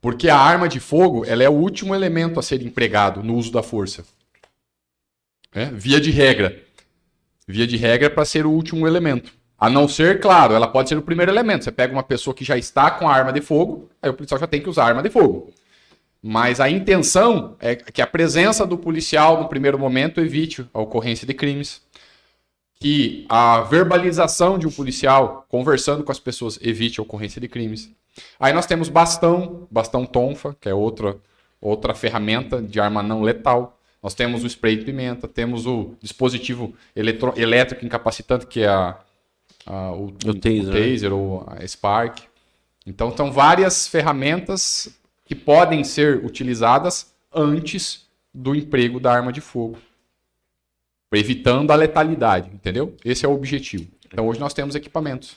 Porque 0.00 0.28
a 0.28 0.38
arma 0.38 0.68
de 0.68 0.78
fogo, 0.78 1.24
ela 1.24 1.42
é 1.42 1.48
o 1.48 1.54
último 1.54 1.94
elemento 1.94 2.38
a 2.38 2.42
ser 2.42 2.62
empregado 2.62 3.22
no 3.22 3.34
uso 3.34 3.50
da 3.50 3.62
força. 3.62 4.04
É, 5.52 5.66
Via 5.66 6.00
de 6.00 6.10
regra. 6.10 6.62
Via 7.46 7.66
de 7.66 7.76
regra 7.76 8.10
para 8.10 8.24
ser 8.24 8.46
o 8.46 8.50
último 8.50 8.86
elemento. 8.86 9.32
A 9.58 9.68
não 9.68 9.88
ser, 9.88 10.20
claro, 10.20 10.54
ela 10.54 10.68
pode 10.68 10.88
ser 10.88 10.96
o 10.96 11.02
primeiro 11.02 11.32
elemento. 11.32 11.64
Você 11.64 11.72
pega 11.72 11.92
uma 11.92 12.02
pessoa 12.02 12.34
que 12.34 12.44
já 12.44 12.56
está 12.56 12.90
com 12.90 13.08
a 13.08 13.12
arma 13.12 13.32
de 13.32 13.40
fogo, 13.40 13.90
aí 14.00 14.08
o 14.08 14.14
policial 14.14 14.38
já 14.38 14.46
tem 14.46 14.60
que 14.60 14.68
usar 14.68 14.84
a 14.84 14.86
arma 14.88 15.02
de 15.02 15.10
fogo. 15.10 15.52
Mas 16.22 16.60
a 16.60 16.70
intenção 16.70 17.56
é 17.58 17.74
que 17.74 18.02
a 18.02 18.06
presença 18.06 18.66
do 18.66 18.78
policial 18.78 19.40
no 19.40 19.48
primeiro 19.48 19.78
momento 19.78 20.20
evite 20.20 20.64
a 20.72 20.80
ocorrência 20.80 21.26
de 21.26 21.34
crimes, 21.34 21.80
que 22.80 23.26
a 23.28 23.60
verbalização 23.62 24.58
de 24.58 24.66
um 24.66 24.70
policial 24.70 25.44
conversando 25.48 26.04
com 26.04 26.12
as 26.12 26.20
pessoas 26.20 26.58
evite 26.62 27.00
a 27.00 27.02
ocorrência 27.02 27.40
de 27.40 27.48
crimes. 27.48 27.90
Aí 28.38 28.52
nós 28.52 28.66
temos 28.66 28.88
bastão, 28.88 29.66
bastão 29.70 30.04
tonfa, 30.06 30.56
que 30.60 30.68
é 30.68 30.74
outra, 30.74 31.16
outra 31.60 31.94
ferramenta 31.94 32.62
de 32.62 32.78
arma 32.80 33.02
não 33.02 33.22
letal. 33.22 33.78
Nós 34.02 34.14
temos 34.14 34.44
o 34.44 34.46
spray 34.46 34.76
de 34.76 34.84
pimenta, 34.84 35.26
temos 35.26 35.66
o 35.66 35.94
dispositivo 36.00 36.72
eletro- 36.94 37.34
elétrico 37.36 37.84
incapacitante, 37.84 38.46
que 38.46 38.60
é 38.62 38.68
a, 38.68 38.96
a- 39.66 39.92
o, 39.92 40.06
O 40.26 40.34
taser, 40.34 41.10
né? 41.10 41.16
ou 41.16 41.44
a 41.48 41.66
Spark. 41.66 42.20
Então, 42.86 43.14
são 43.16 43.30
várias 43.32 43.88
ferramentas 43.88 44.88
que 45.26 45.34
podem 45.34 45.82
ser 45.84 46.24
utilizadas 46.24 47.12
antes 47.34 48.06
do 48.32 48.54
emprego 48.54 48.98
da 49.00 49.12
arma 49.12 49.32
de 49.32 49.40
fogo, 49.40 49.76
evitando 51.12 51.70
a 51.70 51.76
letalidade, 51.76 52.50
entendeu? 52.52 52.94
Esse 53.04 53.24
é 53.24 53.28
o 53.28 53.34
objetivo. 53.34 53.88
Então, 54.06 54.26
hoje 54.26 54.40
nós 54.40 54.54
temos 54.54 54.74
equipamentos 54.74 55.36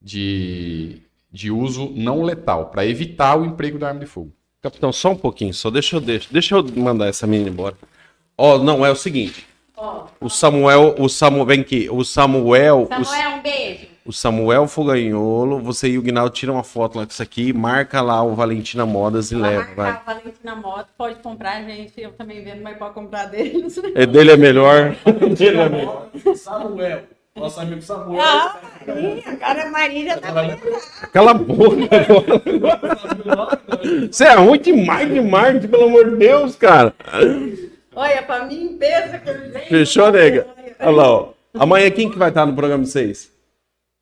de, 0.00 1.02
de 1.32 1.50
uso 1.50 1.90
não 1.94 2.22
letal 2.22 2.66
para 2.66 2.86
evitar 2.86 3.36
o 3.36 3.44
emprego 3.44 3.78
da 3.78 3.88
arma 3.88 4.00
de 4.00 4.06
fogo. 4.06 4.32
Capitão, 4.62 4.92
só 4.92 5.12
um 5.12 5.16
pouquinho, 5.16 5.54
só 5.54 5.70
deixa 5.70 5.96
eu, 5.96 6.00
deixa, 6.00 6.28
deixa 6.30 6.54
eu 6.54 6.64
mandar 6.76 7.06
essa 7.06 7.26
menina 7.26 7.50
embora. 7.50 7.76
Ó, 8.36 8.58
não, 8.58 8.84
é 8.84 8.90
o 8.90 8.96
seguinte. 8.96 9.46
Ó, 9.76 10.06
O 10.20 10.30
Samuel, 10.30 10.94
o 10.98 11.08
Samuel, 11.08 11.44
vem 11.44 11.60
aqui, 11.60 11.88
o 11.90 12.02
Samuel, 12.02 12.88
o, 12.90 13.04
Samuel, 13.04 13.30
um 13.30 13.42
beijo. 13.42 13.86
o 14.06 14.12
Samuel 14.12 14.66
Foganholo, 14.66 15.60
você 15.60 15.88
e 15.88 15.98
o 15.98 16.02
Guinaldo 16.02 16.30
tiram 16.30 16.54
uma 16.54 16.64
foto 16.64 16.96
lá 16.96 17.04
com 17.04 17.12
isso 17.12 17.22
aqui, 17.22 17.52
marca 17.52 18.00
lá 18.00 18.22
o 18.22 18.34
Valentina 18.34 18.86
Modas 18.86 19.30
e 19.30 19.34
leva, 19.34 19.58
marcar 19.58 19.74
vai. 19.76 19.90
a 19.90 20.02
Valentina 20.14 20.54
Moto, 20.56 20.88
pode 20.96 21.16
comprar, 21.16 21.62
gente. 21.62 21.92
Eu 22.00 22.12
também 22.12 22.42
vendo, 22.42 22.62
mas 22.62 22.78
pode 22.78 22.94
comprar 22.94 23.26
deles. 23.26 23.78
É 23.94 24.06
dele 24.06 24.30
é 24.32 24.36
melhor. 24.36 24.96
dele 25.36 25.60
é 25.60 25.68
melhor. 25.68 26.08
Samuel. 26.34 27.02
Nosso 27.36 27.60
amigo 27.60 27.82
Samuel. 27.82 28.22
Ah, 28.22 28.58
sim, 28.82 29.22
agora 29.26 29.66
a 29.66 29.70
Maria 29.70 30.06
já 30.06 30.16
tá 30.16 30.32
Cala 31.12 31.32
a 31.32 31.34
boca 31.34 31.76
agora. 31.92 33.60
Você 34.10 34.24
é 34.24 34.34
ruim 34.36 34.58
demais 34.58 35.12
de 35.12 35.20
marketing, 35.20 35.68
pelo 35.68 35.84
amor 35.84 36.10
de 36.12 36.16
Deus, 36.16 36.56
cara. 36.56 36.94
Olha, 37.96 38.22
pra 38.22 38.44
mim, 38.44 38.76
pensa 38.78 39.18
que 39.18 39.28
eu. 39.30 39.52
Fechou, 39.68 40.12
nega? 40.12 40.46
Olha 40.78 40.90
lá, 40.90 41.10
ó. 41.10 41.28
Amanhã 41.54 41.90
quem 41.90 42.10
que 42.10 42.18
vai 42.18 42.28
estar 42.28 42.44
no 42.44 42.54
programa 42.54 42.84
de 42.84 42.90
vocês? 42.90 43.32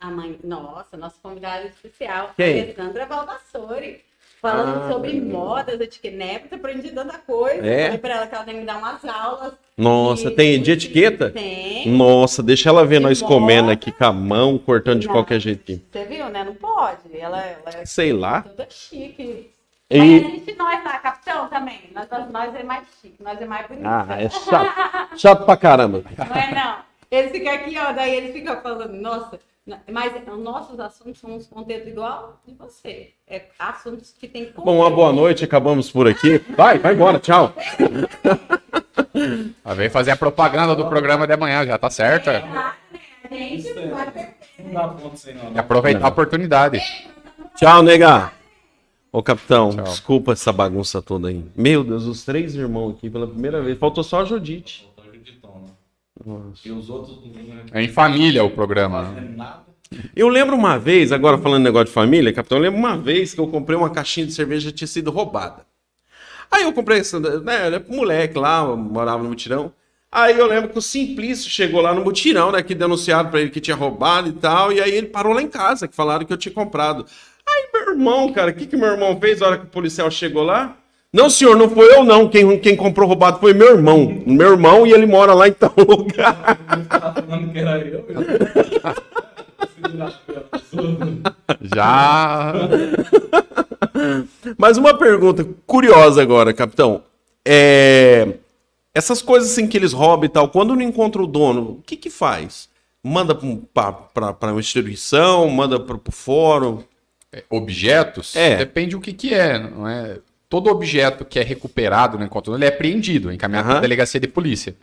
A 0.01 0.11
mãe, 0.11 0.39
nossa, 0.43 0.97
nossa 0.97 1.15
convidada 1.23 1.67
especial, 1.67 2.33
Quem? 2.37 2.63
Alessandra 2.63 3.07
Valvassori. 3.07 4.03
Falando 4.43 4.83
Ah, 4.85 4.93
sobre 4.93 5.19
modas, 5.23 5.81
etiqueta. 5.81 6.55
Aprendi 6.57 6.91
tanta 6.91 7.17
coisa. 7.17 7.67
É? 7.67 7.85
Falei 7.85 7.99
pra 7.99 8.15
ela 8.17 8.27
que 8.27 8.35
ela 8.35 8.45
tem 8.45 8.59
que 8.61 8.67
dar 8.67 8.77
umas 8.77 9.03
aulas. 9.03 9.55
Nossa, 9.75 10.31
tem 10.31 10.61
de 10.61 10.73
etiqueta? 10.73 11.31
Tem. 11.31 11.89
Nossa, 11.89 12.43
deixa 12.43 12.69
ela 12.69 12.85
ver 12.85 12.99
De 12.99 13.05
nós 13.05 13.23
moda. 13.23 13.35
comendo 13.35 13.71
aqui 13.71 13.91
com 13.91 14.05
a 14.05 14.13
mão, 14.13 14.59
cortando 14.59 15.01
de 15.01 15.07
Não. 15.07 15.15
qualquer 15.15 15.41
jeito. 15.41 15.81
Você 15.91 16.05
viu, 16.05 16.29
né? 16.29 16.45
Não 16.45 16.55
pode. 16.57 16.99
Ela, 17.19 17.41
ela 17.43 17.63
é 17.81 17.87
Sei 17.87 18.13
lá. 18.13 18.43
toda 18.43 18.67
chique. 18.69 19.51
E- 19.95 19.99
Mas 19.99 20.11
existe 20.35 20.55
nós 20.57 20.85
lá, 20.85 20.99
capitão, 20.99 21.49
também. 21.49 21.81
Nós, 21.95 22.09
nós 22.31 22.55
é 22.55 22.63
mais 22.63 22.85
chique, 23.01 23.23
nós 23.23 23.41
é 23.41 23.47
mais 23.47 23.67
bonito. 23.69 23.87
Ah, 23.87 24.07
é 24.19 24.29
chato. 24.29 25.19
Chato 25.19 25.45
pra 25.45 25.57
caramba. 25.57 26.03
Não 26.19 26.37
é 26.37 26.55
não. 26.55 26.77
Eles 27.11 27.31
ficam 27.31 27.53
aqui, 27.53 27.79
ó, 27.79 27.93
daí 27.93 28.15
eles 28.17 28.33
ficam 28.33 28.61
falando, 28.61 28.93
nossa, 28.95 29.39
mas 29.91 30.13
os 30.27 30.39
nossos 30.43 30.81
assuntos 30.81 31.21
são 31.21 31.31
uns 31.31 31.47
conteúdos 31.47 31.87
igual 31.87 32.41
de 32.47 32.55
você. 32.55 33.11
É 33.29 33.43
assuntos 33.59 34.13
que 34.19 34.27
tem 34.27 34.53
Bom, 34.57 34.79
uma 34.79 34.91
boa 34.91 35.13
noite, 35.13 35.45
acabamos 35.45 35.91
por 35.91 36.09
aqui. 36.09 36.39
Vai, 36.57 36.79
vai 36.79 36.95
embora, 36.95 37.21
tchau. 37.21 37.53
Ah, 39.65 39.75
vem 39.75 39.89
fazer 39.89 40.11
a 40.11 40.17
propaganda 40.17 40.75
do 40.75 40.87
programa 40.89 41.27
de 41.27 41.33
amanhã, 41.33 41.65
já 41.65 41.79
tá 41.79 41.89
certo. 41.89 42.31
É. 42.31 42.43
Gente, 43.31 43.73
vai 43.91 44.11
ter- 44.11 44.35
Não 44.59 44.73
dá 44.75 44.89
ponto 44.89 45.17
sem 45.17 45.35
não. 45.35 45.53
E 45.53 45.59
aproveitar 45.59 46.05
a 46.05 46.09
oportunidade. 46.09 46.81
Tchau, 47.57 47.83
nega. 47.83 48.33
Ô, 49.15 49.23
capitão, 49.23 49.71
Tchau. 49.71 49.85
desculpa 49.85 50.33
essa 50.33 50.53
bagunça 50.53 51.01
toda 51.01 51.29
aí. 51.29 51.45
Meu 51.55 51.85
Deus, 51.85 52.03
os 52.05 52.25
três 52.25 52.57
irmãos 52.57 52.97
aqui 52.97 53.09
pela 53.09 53.29
primeira 53.29 53.63
vez. 53.63 53.79
Faltou 53.79 54.03
só 54.03 54.23
a 54.23 54.25
Judite. 54.25 54.91
Acreditando, 54.99 55.55
né? 55.55 55.71
Nossa. 56.27 56.67
E 56.67 56.73
os 56.73 56.91
outros 56.91 57.21
não 57.25 57.61
É 57.73 57.81
em 57.81 57.87
família 57.87 58.43
o 58.43 58.51
programa. 58.51 59.03
né? 59.03 59.15
fazem 59.15 59.37
nada. 59.37 59.63
Eu 60.17 60.29
lembro 60.29 60.57
uma 60.57 60.77
vez, 60.81 61.13
agora 61.13 61.39
falando 61.39 61.63
negócio 61.63 61.87
de 61.87 61.93
família, 61.93 62.33
capitão, 62.33 62.59
eu 62.59 62.63
lembro 62.65 62.81
uma 62.81 62.97
vez 62.99 63.33
que 63.33 63.41
eu 63.41 63.47
comprei 63.47 63.79
uma 63.79 63.89
caixinha 63.89 64.27
de 64.27 64.33
cerveja 64.33 64.71
que 64.71 64.79
tinha 64.79 64.89
sido 64.89 65.13
roubada. 65.13 65.65
Aí 66.51 66.65
eu 66.65 66.73
comprei 66.73 66.99
essa, 66.99 67.21
né, 67.21 67.67
era 67.67 67.85
moleque 67.89 68.37
lá, 68.37 68.65
eu 68.65 68.77
morava 68.77 69.23
no 69.23 69.29
mutirão. 69.29 69.73
Aí 70.11 70.37
eu 70.37 70.47
lembro 70.49 70.71
que 70.71 70.79
o 70.79 70.83
Simplício 70.83 71.49
chegou 71.49 71.81
lá 71.81 71.95
no 71.95 72.03
mutirão, 72.03 72.51
né, 72.51 72.65
que 72.65 72.75
denunciaram 72.75 73.31
pra 73.31 73.41
ele 73.41 73.51
que 73.51 73.61
tinha 73.61 73.77
roubado 73.77 74.29
e 74.29 74.33
tal, 74.33 74.73
e 74.73 74.81
aí 74.81 74.93
ele 74.93 75.07
parou 75.07 75.33
lá 75.33 75.41
em 75.41 75.49
casa, 75.49 75.87
que 75.87 75.95
falaram 75.95 76.27
que 76.27 76.33
eu 76.33 76.37
tinha 76.37 76.53
comprado. 76.53 77.07
Aí 77.55 77.69
meu 77.73 77.93
irmão, 77.93 78.33
cara, 78.33 78.51
o 78.51 78.55
que 78.55 78.67
que 78.67 78.77
meu 78.77 78.89
irmão 78.89 79.17
fez 79.21 79.41
na 79.41 79.47
hora 79.47 79.59
que 79.59 79.65
o 79.65 79.69
policial 79.69 80.11
chegou 80.11 80.43
lá? 80.43 80.77
Não, 81.13 81.31
senhor, 81.31 81.57
não 81.57 81.71
foi 81.71 81.87
eu 81.95 82.03
não, 82.03 82.29
quem, 82.29 82.59
quem 82.59 82.75
comprou 82.75 83.07
roubado 83.07 83.39
foi 83.39 83.55
meu 83.55 83.77
irmão. 83.77 84.23
Meu 84.27 84.51
irmão 84.51 84.85
e 84.85 84.93
ele 84.93 85.07
mora 85.07 85.33
lá 85.33 85.47
em 85.47 85.53
tal 85.53 85.73
lugar. 85.79 86.59
Já. 91.63 92.53
Mas 94.59 94.77
uma 94.77 94.99
pergunta 94.99 95.47
curiosa 95.65 96.21
agora, 96.21 96.53
capitão. 96.53 97.03
É... 97.47 98.35
Essas 98.93 99.23
coisas 99.23 99.53
assim 99.53 99.69
que 99.69 99.77
eles 99.77 99.93
roubam 99.93 100.25
e 100.25 100.29
tal, 100.29 100.49
quando 100.49 100.75
não 100.75 100.83
encontra 100.83 101.23
o 101.23 101.29
dono, 101.29 101.79
o 101.79 101.83
que 101.87 101.97
que 101.97 102.11
faz? 102.11 102.69
Manda 103.03 103.37
para 103.37 104.53
uma 104.53 104.61
instituição, 104.61 105.49
manda 105.49 105.79
para 105.79 105.97
o 105.97 106.13
fórum? 106.13 106.83
Objetos? 107.51 108.37
É. 108.37 108.57
Depende 108.57 108.95
o 108.97 109.01
que 109.01 109.13
que 109.13 109.35
é, 109.35 109.59
não 109.59 109.89
é? 109.89 110.19
Todo 110.49 110.71
objeto 110.71 111.25
que 111.25 111.39
é 111.39 111.43
recuperado 111.43 112.19
no 112.19 112.25
encontro 112.25 112.55
ele 112.55 112.65
é 112.65 112.69
apreendido, 112.69 113.33
encaminhado 113.33 113.69
para 113.69 113.79
a 113.79 113.81
delegacia 113.81 114.21
de 114.21 114.29
polícia. 114.29 114.75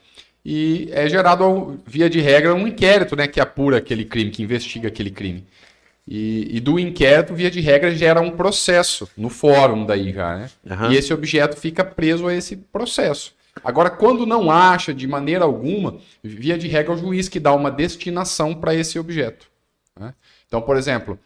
E 0.44 0.90
é 0.92 1.08
gerado, 1.08 1.80
via 1.86 2.10
de 2.10 2.20
regra, 2.20 2.54
um 2.54 2.68
inquérito, 2.68 3.16
né, 3.16 3.28
que 3.28 3.40
apura 3.40 3.78
aquele 3.78 4.04
crime, 4.04 4.32
que 4.32 4.42
investiga 4.42 4.88
aquele 4.88 5.12
crime. 5.12 5.46
E, 6.08 6.58
e 6.58 6.60
do 6.60 6.80
inquérito, 6.80 7.34
via 7.34 7.50
de 7.50 7.62
regra, 7.62 7.94
gera 7.96 8.20
um 8.20 8.32
processo 8.32 9.08
no 9.16 9.30
fórum 9.30 9.86
daí 9.86 10.12
já, 10.12 10.36
né? 10.36 10.50
Aham. 10.70 10.92
E 10.92 10.98
esse 10.98 11.14
objeto 11.14 11.56
fica 11.56 11.86
preso 11.86 12.28
a 12.28 12.34
esse 12.34 12.58
processo. 12.58 13.34
Agora, 13.64 13.90
quando 13.90 14.26
não 14.26 14.50
acha 14.50 14.94
de 14.94 15.06
maneira 15.06 15.46
alguma, 15.46 15.98
via 16.24 16.58
de 16.58 16.68
regra, 16.68 16.94
é 16.94 16.96
o 16.96 17.00
juiz 17.00 17.30
que 17.30 17.40
dá 17.40 17.54
uma 17.54 17.70
destinação 17.70 18.56
para 18.56 18.74
esse 18.74 18.98
objeto. 18.98 19.48
né? 19.98 20.14
Então, 20.48 20.62
por 20.62 20.76
exemplo, 20.76 21.20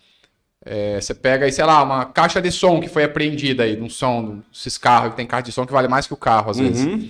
é, 0.65 0.99
você 0.99 1.13
pega 1.13 1.45
aí, 1.45 1.51
sei 1.51 1.63
lá, 1.63 1.83
uma 1.83 2.05
caixa 2.05 2.41
de 2.41 2.51
som 2.51 2.81
que 2.81 2.89
foi 2.89 3.03
apreendida 3.03 3.63
aí, 3.63 3.77
num 3.77 3.89
som, 3.89 4.41
desses 4.51 4.79
carros 4.79 5.11
que 5.11 5.17
tem 5.17 5.27
caixa 5.27 5.43
de 5.43 5.51
som 5.51 5.65
que 5.65 5.71
vale 5.71 5.87
mais 5.87 6.07
que 6.07 6.13
o 6.13 6.17
carro, 6.17 6.49
às 6.49 6.57
vezes. 6.57 6.83
Uhum. 6.83 7.09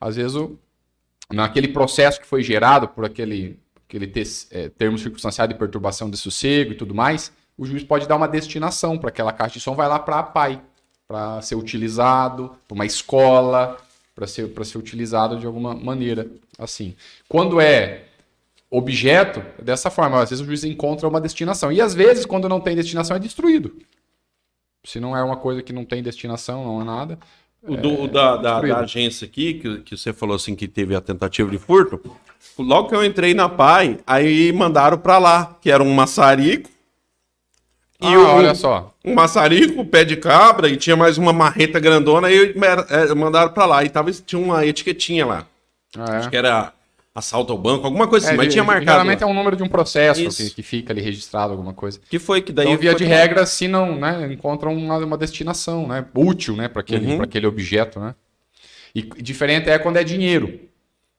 Às 0.00 0.16
vezes, 0.16 0.34
o, 0.34 0.58
naquele 1.30 1.68
processo 1.68 2.20
que 2.20 2.26
foi 2.26 2.42
gerado 2.42 2.88
por 2.88 3.04
aquele, 3.04 3.60
aquele 3.88 4.08
te, 4.08 4.22
é, 4.50 4.68
termo 4.70 4.98
circunstanciado 4.98 5.52
de 5.52 5.58
perturbação 5.58 6.10
de 6.10 6.16
sossego 6.16 6.72
e 6.72 6.74
tudo 6.74 6.92
mais, 6.92 7.32
o 7.56 7.64
juiz 7.64 7.84
pode 7.84 8.08
dar 8.08 8.16
uma 8.16 8.26
destinação 8.26 8.98
para 8.98 9.10
aquela 9.10 9.32
caixa 9.32 9.54
de 9.54 9.60
som, 9.60 9.76
vai 9.76 9.86
lá 9.86 10.00
para 10.00 10.18
a 10.18 10.22
PAI, 10.24 10.60
para 11.06 11.40
ser 11.42 11.54
utilizado, 11.54 12.56
para 12.66 12.74
uma 12.74 12.86
escola, 12.86 13.76
para 14.16 14.26
ser, 14.26 14.48
pra 14.48 14.64
ser 14.64 14.78
utilizado 14.78 15.38
de 15.38 15.46
alguma 15.46 15.74
maneira. 15.74 16.26
assim. 16.58 16.96
Quando 17.28 17.60
é 17.60 18.04
objeto, 18.76 19.42
é 19.58 19.62
dessa 19.62 19.90
forma, 19.90 20.22
às 20.22 20.30
vezes 20.30 20.42
o 20.42 20.46
juiz 20.46 20.64
encontra 20.64 21.06
uma 21.06 21.20
destinação. 21.20 21.70
E 21.70 21.80
às 21.80 21.94
vezes, 21.94 22.24
quando 22.24 22.48
não 22.48 22.60
tem 22.60 22.74
destinação, 22.74 23.16
é 23.16 23.20
destruído. 23.20 23.76
Se 24.84 24.98
não 24.98 25.16
é 25.16 25.22
uma 25.22 25.36
coisa 25.36 25.62
que 25.62 25.72
não 25.72 25.84
tem 25.84 26.02
destinação, 26.02 26.64
não 26.64 26.80
é 26.80 26.84
nada. 26.84 27.18
O, 27.62 27.76
do- 27.76 28.02
o 28.02 28.08
da, 28.08 28.36
da- 28.36 28.60
da 28.60 28.78
agência 28.80 29.24
aqui, 29.24 29.54
que, 29.54 29.78
que 29.82 29.96
você 29.96 30.12
falou 30.12 30.34
assim 30.34 30.56
que 30.56 30.66
teve 30.66 30.96
a 30.96 31.00
tentativa 31.00 31.48
de 31.48 31.58
furto, 31.58 32.00
logo 32.58 32.88
que 32.88 32.94
eu 32.96 33.04
entrei 33.04 33.34
na 33.34 33.48
PAI, 33.48 34.00
aí 34.04 34.50
mandaram 34.52 34.98
pra 34.98 35.18
lá, 35.18 35.56
que 35.60 35.70
era 35.70 35.82
um 35.82 35.92
maçarico. 35.94 36.68
E 38.00 38.06
ah, 38.06 38.18
o- 38.18 38.26
olha 38.36 38.54
só. 38.56 38.92
um 39.04 39.14
maçarico, 39.14 39.84
pé 39.84 40.04
de 40.04 40.16
cabra, 40.16 40.68
e 40.68 40.76
tinha 40.76 40.96
mais 40.96 41.18
uma 41.18 41.32
marreta 41.32 41.78
grandona, 41.78 42.26
aí 42.26 42.52
mer- 42.58 42.84
é, 42.90 43.14
mandaram 43.14 43.52
pra 43.52 43.64
lá. 43.64 43.84
E 43.84 43.88
tava, 43.90 44.10
tinha 44.10 44.40
uma 44.42 44.66
etiquetinha 44.66 45.24
lá. 45.24 45.46
Ah, 45.96 46.14
é. 46.14 46.16
Acho 46.16 46.30
que 46.30 46.36
era 46.36 46.72
assalto 47.14 47.52
ao 47.52 47.58
banco, 47.58 47.84
alguma 47.86 48.08
coisa 48.08 48.26
assim, 48.26 48.34
É, 48.34 48.36
mas 48.36 48.46
de- 48.46 48.52
tinha 48.52 48.64
marcado. 48.64 48.90
Geralmente 48.90 49.20
lá. 49.22 49.28
é 49.28 49.30
um 49.30 49.34
número 49.34 49.56
de 49.56 49.62
um 49.62 49.68
processo 49.68 50.28
que, 50.44 50.50
que 50.50 50.62
fica 50.62 50.92
ali 50.92 51.00
registrado, 51.02 51.52
alguma 51.52 51.74
coisa. 51.74 52.00
Que 52.08 52.18
foi 52.18 52.40
que 52.40 52.52
daí. 52.52 52.66
Então, 52.68 52.78
via 52.80 52.94
de 52.94 53.04
pra- 53.04 53.14
regra, 53.16 53.46
se 53.46 53.68
não, 53.68 53.98
né, 53.98 54.32
encontram 54.32 54.74
uma, 54.74 54.96
uma 54.98 55.18
destinação, 55.18 55.86
né, 55.86 56.06
útil, 56.14 56.56
né, 56.56 56.68
para 56.68 56.80
aquele, 56.80 57.06
Uhum. 57.14 57.22
aquele 57.22 57.46
objeto, 57.46 58.00
né. 58.00 58.14
E 58.94 59.02
diferente 59.02 59.68
é 59.68 59.78
quando 59.78 59.96
é 59.98 60.04
dinheiro. 60.04 60.58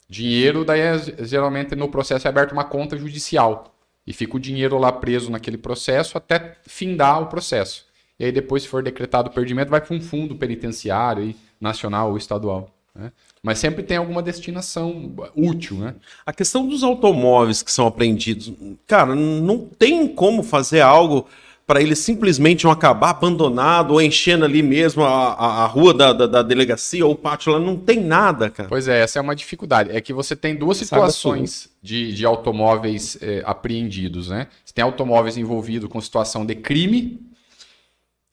Dinheiro, 0.09 0.63
daí 0.65 0.79
é, 0.79 0.97
geralmente 1.25 1.75
no 1.75 1.87
processo 1.89 2.27
é 2.27 2.29
aberta 2.29 2.53
uma 2.53 2.63
conta 2.63 2.97
judicial 2.97 3.73
e 4.05 4.13
fica 4.13 4.35
o 4.35 4.39
dinheiro 4.39 4.77
lá 4.77 4.91
preso 4.91 5.31
naquele 5.31 5.57
processo 5.57 6.17
até 6.17 6.57
findar 6.67 7.21
o 7.21 7.27
processo. 7.27 7.85
E 8.19 8.25
aí 8.25 8.31
depois, 8.31 8.63
se 8.63 8.69
for 8.69 8.83
decretado 8.83 9.29
o 9.29 9.33
perdimento, 9.33 9.69
vai 9.71 9.81
para 9.81 9.95
um 9.95 10.01
fundo 10.01 10.35
penitenciário, 10.35 11.33
nacional 11.59 12.11
ou 12.11 12.17
estadual. 12.17 12.69
né. 12.93 13.11
Mas 13.43 13.59
sempre 13.59 13.83
tem 13.83 13.97
alguma 13.97 14.21
destinação 14.21 15.13
útil, 15.35 15.75
né? 15.77 15.95
A 16.25 16.31
questão 16.31 16.65
dos 16.65 16.81
automóveis 16.81 17.61
que 17.61 17.71
são 17.71 17.85
apreendidos, 17.85 18.53
cara, 18.87 19.13
não 19.13 19.59
tem 19.59 20.07
como 20.07 20.41
fazer 20.41 20.79
algo 20.79 21.27
para 21.67 21.81
eles 21.81 21.99
simplesmente 21.99 22.63
não 22.63 22.71
acabar 22.71 23.09
abandonado 23.09 23.91
ou 23.91 24.01
enchendo 24.01 24.45
ali 24.45 24.63
mesmo 24.63 25.03
a, 25.03 25.33
a, 25.33 25.63
a 25.63 25.65
rua 25.65 25.93
da, 25.93 26.13
da, 26.13 26.27
da 26.27 26.41
delegacia 26.41 27.05
ou 27.05 27.11
o 27.11 27.15
pátio 27.15 27.51
lá. 27.51 27.59
Não 27.59 27.75
tem 27.75 27.99
nada, 27.99 28.49
cara. 28.49 28.69
Pois 28.69 28.87
é, 28.87 29.01
essa 29.01 29.19
é 29.19 29.21
uma 29.21 29.35
dificuldade. 29.35 29.91
É 29.91 29.99
que 29.99 30.13
você 30.13 30.35
tem 30.35 30.55
duas 30.55 30.77
situações 30.77 31.69
de, 31.81 32.13
de 32.13 32.25
automóveis 32.25 33.17
eh, 33.21 33.43
apreendidos, 33.45 34.29
né? 34.29 34.47
Você 34.63 34.73
tem 34.73 34.83
automóveis 34.83 35.37
envolvidos 35.37 35.89
com 35.89 35.99
situação 35.99 36.45
de 36.45 36.55
crime 36.55 37.19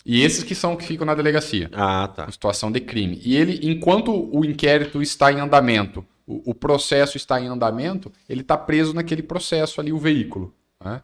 e 0.04 0.22
esses 0.22 0.42
que 0.42 0.54
são 0.54 0.76
que 0.76 0.84
ficam 0.84 1.06
na 1.06 1.14
delegacia, 1.14 1.68
Ah, 1.72 2.08
tá. 2.08 2.30
situação 2.30 2.70
de 2.72 2.80
crime. 2.80 3.20
E 3.24 3.36
ele, 3.36 3.60
enquanto 3.70 4.12
o 4.34 4.44
inquérito 4.44 5.02
está 5.02 5.32
em 5.32 5.40
andamento, 5.40 6.04
o, 6.26 6.50
o 6.50 6.54
processo 6.54 7.16
está 7.16 7.40
em 7.40 7.48
andamento, 7.48 8.10
ele 8.28 8.40
está 8.40 8.56
preso 8.56 8.94
naquele 8.94 9.22
processo 9.22 9.80
ali, 9.80 9.92
o 9.92 9.98
veículo. 9.98 10.54
né? 10.82 11.02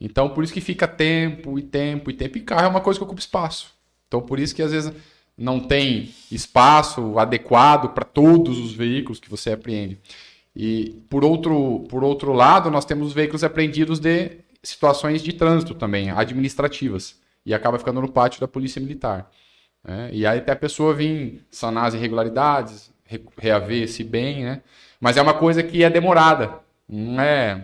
Então, 0.00 0.28
por 0.30 0.44
isso 0.44 0.52
que 0.52 0.60
fica 0.60 0.86
tempo 0.86 1.58
e 1.58 1.62
tempo 1.62 2.10
e 2.10 2.14
tempo. 2.14 2.38
E 2.38 2.40
carro 2.40 2.64
é 2.66 2.68
uma 2.68 2.80
coisa 2.80 2.98
que 2.98 3.04
ocupa 3.04 3.20
espaço. 3.20 3.72
Então, 4.06 4.20
por 4.22 4.38
isso 4.38 4.54
que 4.54 4.62
às 4.62 4.70
vezes 4.70 4.92
não 5.36 5.60
tem 5.60 6.14
espaço 6.30 7.18
adequado 7.18 7.90
para 7.92 8.04
todos 8.04 8.58
os 8.58 8.72
veículos 8.72 9.20
que 9.20 9.28
você 9.28 9.52
apreende. 9.52 9.98
E 10.54 11.02
por 11.10 11.24
outro, 11.24 11.84
por 11.88 12.02
outro 12.02 12.32
lado, 12.32 12.70
nós 12.70 12.84
temos 12.84 13.08
os 13.08 13.12
veículos 13.12 13.44
apreendidos 13.44 13.98
de 14.00 14.38
situações 14.62 15.22
de 15.22 15.32
trânsito 15.32 15.74
também, 15.74 16.10
administrativas. 16.10 17.16
E 17.48 17.54
acaba 17.54 17.78
ficando 17.78 18.00
no 18.00 18.10
pátio 18.12 18.40
da 18.40 18.46
Polícia 18.46 18.80
Militar. 18.80 19.30
né? 19.82 20.10
E 20.12 20.26
aí 20.26 20.38
até 20.38 20.52
a 20.52 20.56
pessoa 20.56 20.92
vir 20.94 21.44
sanar 21.50 21.86
as 21.86 21.94
irregularidades, 21.94 22.92
re- 23.04 23.24
reaver 23.38 23.82
esse 23.84 24.04
bem, 24.04 24.44
né? 24.44 24.60
Mas 25.00 25.16
é 25.16 25.22
uma 25.22 25.34
coisa 25.34 25.62
que 25.62 25.82
é 25.82 25.88
demorada. 25.88 26.60
Não 26.88 27.20
é. 27.20 27.60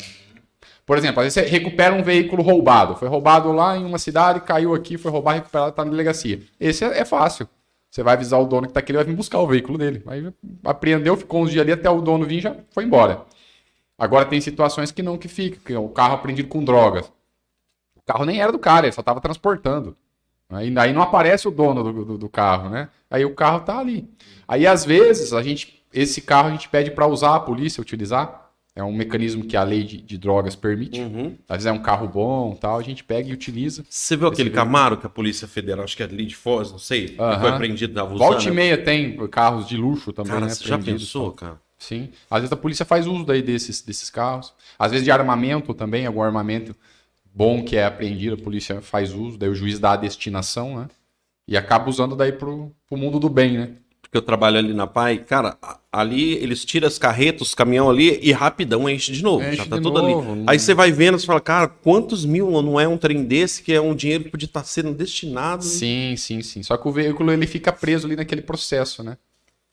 Por 0.87 0.97
exemplo, 0.99 1.21
às 1.21 1.27
vezes 1.35 1.35
você 1.35 1.57
recupera 1.57 1.95
um 1.95 2.03
veículo 2.03 2.43
roubado. 2.43 2.97
Foi 2.97 3.09
roubado 3.09 3.53
lá 3.53 3.77
em 3.77 3.85
uma 3.85 3.99
cidade, 3.99 4.41
caiu 4.41 4.75
aqui, 4.75 4.97
foi 4.99 5.11
roubado, 5.11 5.37
recuperado, 5.39 5.71
está 5.71 5.85
na 5.85 5.91
delegacia. 5.91 6.41
Esse 6.61 6.85
é, 6.85 7.01
é 7.01 7.05
fácil. 7.05 7.49
Você 7.91 8.03
vai 8.03 8.15
avisar 8.15 8.41
o 8.41 8.47
dono 8.47 8.63
que 8.63 8.71
está 8.71 8.81
aqui, 8.81 8.91
ele 8.93 8.99
vai 8.99 9.05
vir 9.07 9.15
buscar 9.17 9.39
o 9.39 9.47
veículo 9.47 9.79
dele. 9.79 10.03
Aí 10.07 10.33
apreendeu, 10.65 11.17
ficou 11.17 11.43
uns 11.43 11.51
dias 11.51 11.63
ali 11.63 11.73
até 11.73 11.89
o 11.89 12.01
dono 12.01 12.25
vir 12.27 12.41
já 12.41 12.57
foi 12.71 12.85
embora. 12.85 13.23
Agora 13.99 14.25
tem 14.25 14.41
situações 14.41 14.91
que 14.91 15.03
não 15.03 15.17
que 15.17 15.29
fica, 15.29 15.59
que 15.65 15.73
é 15.73 15.79
o 15.79 15.89
carro 15.89 16.15
apreendido 16.15 16.49
com 16.49 16.65
drogas. 16.65 17.11
O 18.07 18.13
carro 18.13 18.25
nem 18.25 18.41
era 18.41 18.53
do 18.53 18.59
cara, 18.59 18.87
ele 18.87 18.93
só 18.93 19.01
estava 19.01 19.21
transportando. 19.21 19.97
Aí, 20.51 20.73
aí 20.79 20.93
não 20.93 21.03
aparece 21.03 21.49
o 21.49 21.51
dono 21.51 21.83
do, 21.83 22.05
do- 22.05 22.19
do 22.19 22.29
carro, 22.29 22.69
né? 22.69 22.89
Aí 23.11 23.25
o 23.25 23.35
carro 23.35 23.61
tá 23.61 23.79
ali. 23.79 24.09
Aí 24.47 24.67
às 24.67 24.85
vezes 24.85 25.33
a 25.33 25.43
gente, 25.43 25.83
esse 25.93 26.21
carro 26.21 26.49
a 26.49 26.51
gente 26.51 26.69
pede 26.69 26.91
para 26.91 27.07
usar 27.07 27.35
a 27.37 27.41
polícia 27.41 27.81
utilizar. 27.81 28.43
É 28.77 28.83
um 28.83 28.93
mecanismo 28.93 29.45
que 29.45 29.57
a 29.57 29.63
lei 29.63 29.85
de, 29.85 30.01
de 30.01 30.19
drogas 30.19 30.57
permite. 30.57 31.01
Uhum. 31.01 31.37
Às 31.49 31.59
vezes 31.59 31.67
é 31.67 31.73
um 31.73 31.81
carro 31.81 32.09
bom, 32.09 32.55
tal, 32.57 32.77
a 32.77 32.83
gente 32.83 33.05
pega 33.05 33.29
e 33.29 33.33
utiliza. 33.33 33.85
Você 33.89 34.17
viu 34.17 34.27
aquele. 34.27 34.51
Camaro 34.51 34.97
que 34.97 35.07
a 35.07 35.09
Polícia 35.09 35.47
Federal, 35.47 35.85
acho 35.85 35.97
que 35.97 36.03
é 36.03 36.07
ali 36.07 36.27
de 36.27 36.35
Foz, 36.35 36.73
não 36.73 36.79
sei, 36.79 37.15
Aham. 37.19 37.41
foi 37.41 37.51
apreendido 37.51 37.95
na 37.95 38.03
Vusana? 38.03 38.31
Volta 38.31 38.49
e 38.49 38.51
meia 38.51 38.77
tem 38.77 39.17
carros 39.29 39.67
de 39.69 39.77
luxo 39.77 40.13
também, 40.13 40.33
Cara, 40.33 40.47
né? 40.47 40.53
você 40.53 40.65
já 40.69 40.77
pensou, 40.77 41.31
cara? 41.33 41.61
Sim. 41.79 42.11
Às 42.31 42.41
vezes 42.41 42.53
a 42.53 42.57
polícia 42.57 42.85
faz 42.85 43.07
uso 43.07 43.25
daí 43.25 43.43
desses, 43.43 43.81
desses 43.81 44.11
carros. 44.11 44.53
Às 44.77 44.91
vezes 44.91 45.05
de 45.05 45.11
armamento 45.13 45.73
também, 45.73 46.05
algum 46.05 46.23
armamento 46.23 46.75
bom 47.35 47.65
que 47.65 47.77
é 47.77 47.85
apreendido, 47.85 48.35
a 48.37 48.39
polícia 48.39 48.81
faz 48.81 49.13
uso, 49.13 49.37
daí 49.37 49.49
o 49.49 49.55
juiz 49.55 49.79
dá 49.79 49.93
a 49.93 49.97
destinação, 49.97 50.79
né? 50.79 50.89
E 51.49 51.57
acaba 51.57 51.91
usando 51.91 52.15
daí 52.17 52.33
pro, 52.33 52.71
pro 52.89 52.97
mundo 52.97 53.19
do 53.19 53.29
bem, 53.29 53.59
né? 53.59 53.71
Porque 54.01 54.17
eu 54.17 54.23
trabalho 54.23 54.59
ali 54.59 54.73
na 54.73 54.87
PAI, 54.87 55.19
cara, 55.19 55.59
ali 55.91 56.35
eles 56.35 56.65
tiram 56.65 56.87
as 56.87 56.99
carretas, 56.99 57.49
os 57.49 57.55
caminhão 57.55 57.91
ali 57.91 58.21
e 58.23 58.31
rapidão 58.33 58.89
enche 58.89 59.11
de 59.11 59.23
novo. 59.23 59.45
Enche 59.45 59.57
já 59.57 59.67
tá 59.67 59.77
tudo 59.77 60.01
novo, 60.01 60.31
ali. 60.33 60.41
não- 60.43 60.45
Aí 60.49 60.59
você 60.59 60.73
vai 60.73 60.93
vendo, 60.93 61.19
você 61.19 61.27
fala, 61.27 61.41
cara, 61.41 61.67
quantos 61.69 62.25
mil 62.25 62.49
não 62.63 62.79
é 62.79 62.87
um 62.87 62.97
trem 62.97 63.25
desse 63.25 63.63
que 63.63 63.73
é 63.73 63.81
um 63.81 63.95
dinheiro 63.95 64.25
que 64.25 64.31
podia 64.31 64.47
estar 64.47 64.63
sendo 64.65 64.93
destinado? 64.95 65.65
Sim, 65.65 66.15
sim, 66.17 66.41
sim. 66.43 66.63
Só 66.63 66.77
que 66.77 66.87
o 66.87 66.93
veículo 66.93 67.33
ele 67.33 67.47
fica 67.47 67.73
preso 67.73 68.07
ali 68.07 68.15
naquele 68.15 68.43
processo, 68.43 69.03
né? 69.03 69.19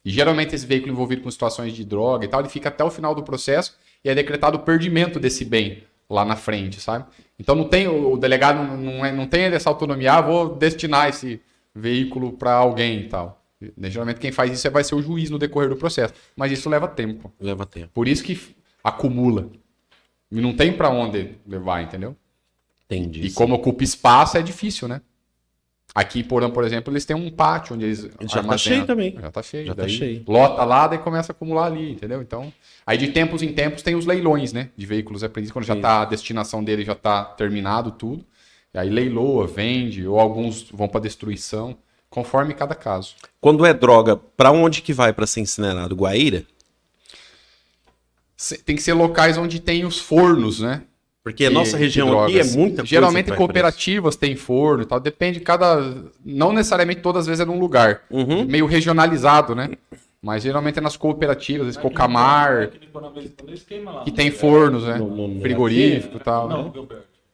E 0.03 0.09
geralmente 0.09 0.55
esse 0.55 0.65
veículo 0.65 0.91
envolvido 0.91 1.21
com 1.21 1.29
situações 1.29 1.73
de 1.73 1.85
droga 1.85 2.25
e 2.25 2.27
tal, 2.27 2.39
ele 2.39 2.49
fica 2.49 2.69
até 2.69 2.83
o 2.83 2.89
final 2.89 3.13
do 3.13 3.21
processo 3.21 3.75
e 4.03 4.09
é 4.09 4.15
decretado 4.15 4.57
o 4.57 4.61
perdimento 4.61 5.19
desse 5.19 5.45
bem 5.45 5.83
lá 6.11 6.25
na 6.25 6.35
frente, 6.35 6.79
sabe? 6.79 7.05
Então 7.39 7.55
não 7.55 7.63
tem 7.67 7.87
o 7.87 8.17
delegado 8.17 8.77
não, 8.77 9.05
é- 9.05 9.11
não 9.11 9.25
tem 9.25 9.43
essa 9.45 9.69
autonomia, 9.69 10.13
ah, 10.13 10.21
vou 10.21 10.55
destinar 10.55 11.07
esse 11.09 11.41
veículo 11.73 12.33
para 12.33 12.53
alguém 12.53 12.99
e 13.01 13.07
tal. 13.07 13.41
Geralmente 13.83 14.19
quem 14.19 14.31
faz 14.31 14.51
isso 14.51 14.69
vai 14.71 14.83
ser 14.83 14.95
o 14.95 15.01
juiz 15.01 15.29
no 15.29 15.39
decorrer 15.39 15.69
do 15.69 15.75
processo, 15.75 16.13
mas 16.35 16.51
isso 16.51 16.69
leva 16.69 16.87
tempo. 16.87 17.31
Leva 17.39 17.65
tempo. 17.65 17.89
Por 17.93 18.07
isso 18.07 18.23
que 18.23 18.55
acumula. 18.83 19.49
E 20.31 20.41
não 20.41 20.53
tem 20.53 20.73
para 20.73 20.89
onde 20.89 21.35
levar, 21.47 21.81
entendeu? 21.81 22.15
Entendi. 22.85 23.21
E 23.27 23.31
como 23.31 23.55
ocupa 23.55 23.83
espaço, 23.83 24.37
é 24.37 24.41
difícil, 24.41 24.87
né? 24.87 25.01
Aqui 25.93 26.19
em 26.21 26.23
Porã, 26.23 26.49
por 26.49 26.63
exemplo, 26.63 26.91
eles 26.93 27.03
têm 27.03 27.15
um 27.15 27.29
pátio 27.29 27.75
onde 27.75 27.85
eles. 27.85 27.99
Já 28.01 28.09
tá 28.09 28.37
armazenam. 28.39 28.57
cheio 28.57 28.85
também. 28.85 29.17
Já 29.19 29.31
tá 29.31 29.43
cheio. 29.43 29.65
Já 29.67 29.75
tá 29.75 29.81
daí 29.81 29.91
cheio. 29.91 30.23
Lota 30.27 30.63
lá, 30.63 30.87
daí 30.87 30.99
começa 30.99 31.31
a 31.31 31.33
acumular 31.33 31.65
ali, 31.65 31.91
entendeu? 31.91 32.21
Então. 32.21 32.51
Aí 32.85 32.97
de 32.97 33.09
tempos 33.09 33.41
em 33.41 33.51
tempos 33.51 33.81
tem 33.81 33.95
os 33.95 34.05
leilões, 34.05 34.53
né? 34.53 34.69
De 34.77 34.85
veículos 34.85 35.23
apreendidos, 35.23 35.51
quando 35.51 35.65
já 35.65 35.73
Isso. 35.73 35.81
tá, 35.81 36.01
a 36.01 36.05
destinação 36.05 36.63
dele 36.63 36.85
já 36.85 36.95
tá 36.95 37.25
terminado 37.25 37.91
tudo. 37.91 38.25
E 38.73 38.77
aí 38.79 38.89
leiloa, 38.89 39.45
vende, 39.47 40.07
ou 40.07 40.17
alguns 40.17 40.69
vão 40.71 40.87
para 40.87 41.01
destruição. 41.01 41.77
conforme 42.09 42.53
cada 42.53 42.75
caso. 42.75 43.15
Quando 43.39 43.65
é 43.65 43.73
droga, 43.73 44.17
pra 44.17 44.51
onde 44.51 44.81
que 44.81 44.93
vai 44.93 45.13
pra 45.13 45.25
ser 45.25 45.39
incinerado? 45.41 45.95
Guaíra? 45.95 46.43
Tem 48.65 48.75
que 48.75 48.81
ser 48.81 48.93
locais 48.93 49.37
onde 49.37 49.59
tem 49.59 49.85
os 49.85 49.97
fornos, 49.99 50.59
né? 50.59 50.83
Porque 51.23 51.45
a 51.45 51.51
nossa 51.51 51.77
região 51.77 52.23
aqui 52.23 52.39
é 52.39 52.43
muita 52.43 52.77
coisa. 52.77 52.85
Geralmente 52.87 53.27
pra 53.27 53.35
cooperativas 53.35 54.15
têm 54.15 54.35
forno 54.35 54.83
e 54.83 54.85
tal. 54.87 54.99
Depende 54.99 55.37
de 55.39 55.45
cada. 55.45 56.03
Não 56.25 56.51
necessariamente 56.51 57.01
todas 57.01 57.21
as 57.21 57.27
vezes 57.27 57.41
é 57.41 57.45
num 57.45 57.59
lugar. 57.59 58.01
Uhum. 58.09 58.43
Meio 58.45 58.65
regionalizado, 58.65 59.53
né? 59.53 59.69
Mas 60.19 60.43
geralmente 60.43 60.77
é 60.79 60.81
nas 60.81 60.97
cooperativas, 60.97 61.75
Cocamar, 61.77 62.69
eles 63.47 63.63
queimam 63.63 63.95
lá. 63.95 64.03
que 64.03 64.11
tem 64.11 64.29
fornos, 64.29 64.83
né? 64.83 64.97
No- 64.97 65.09
no- 65.15 65.27
no- 65.27 65.41
Frigorífico 65.41 66.17
e 66.17 66.19
tal. 66.19 66.47
Não, 66.49 66.63
né? 66.65 66.71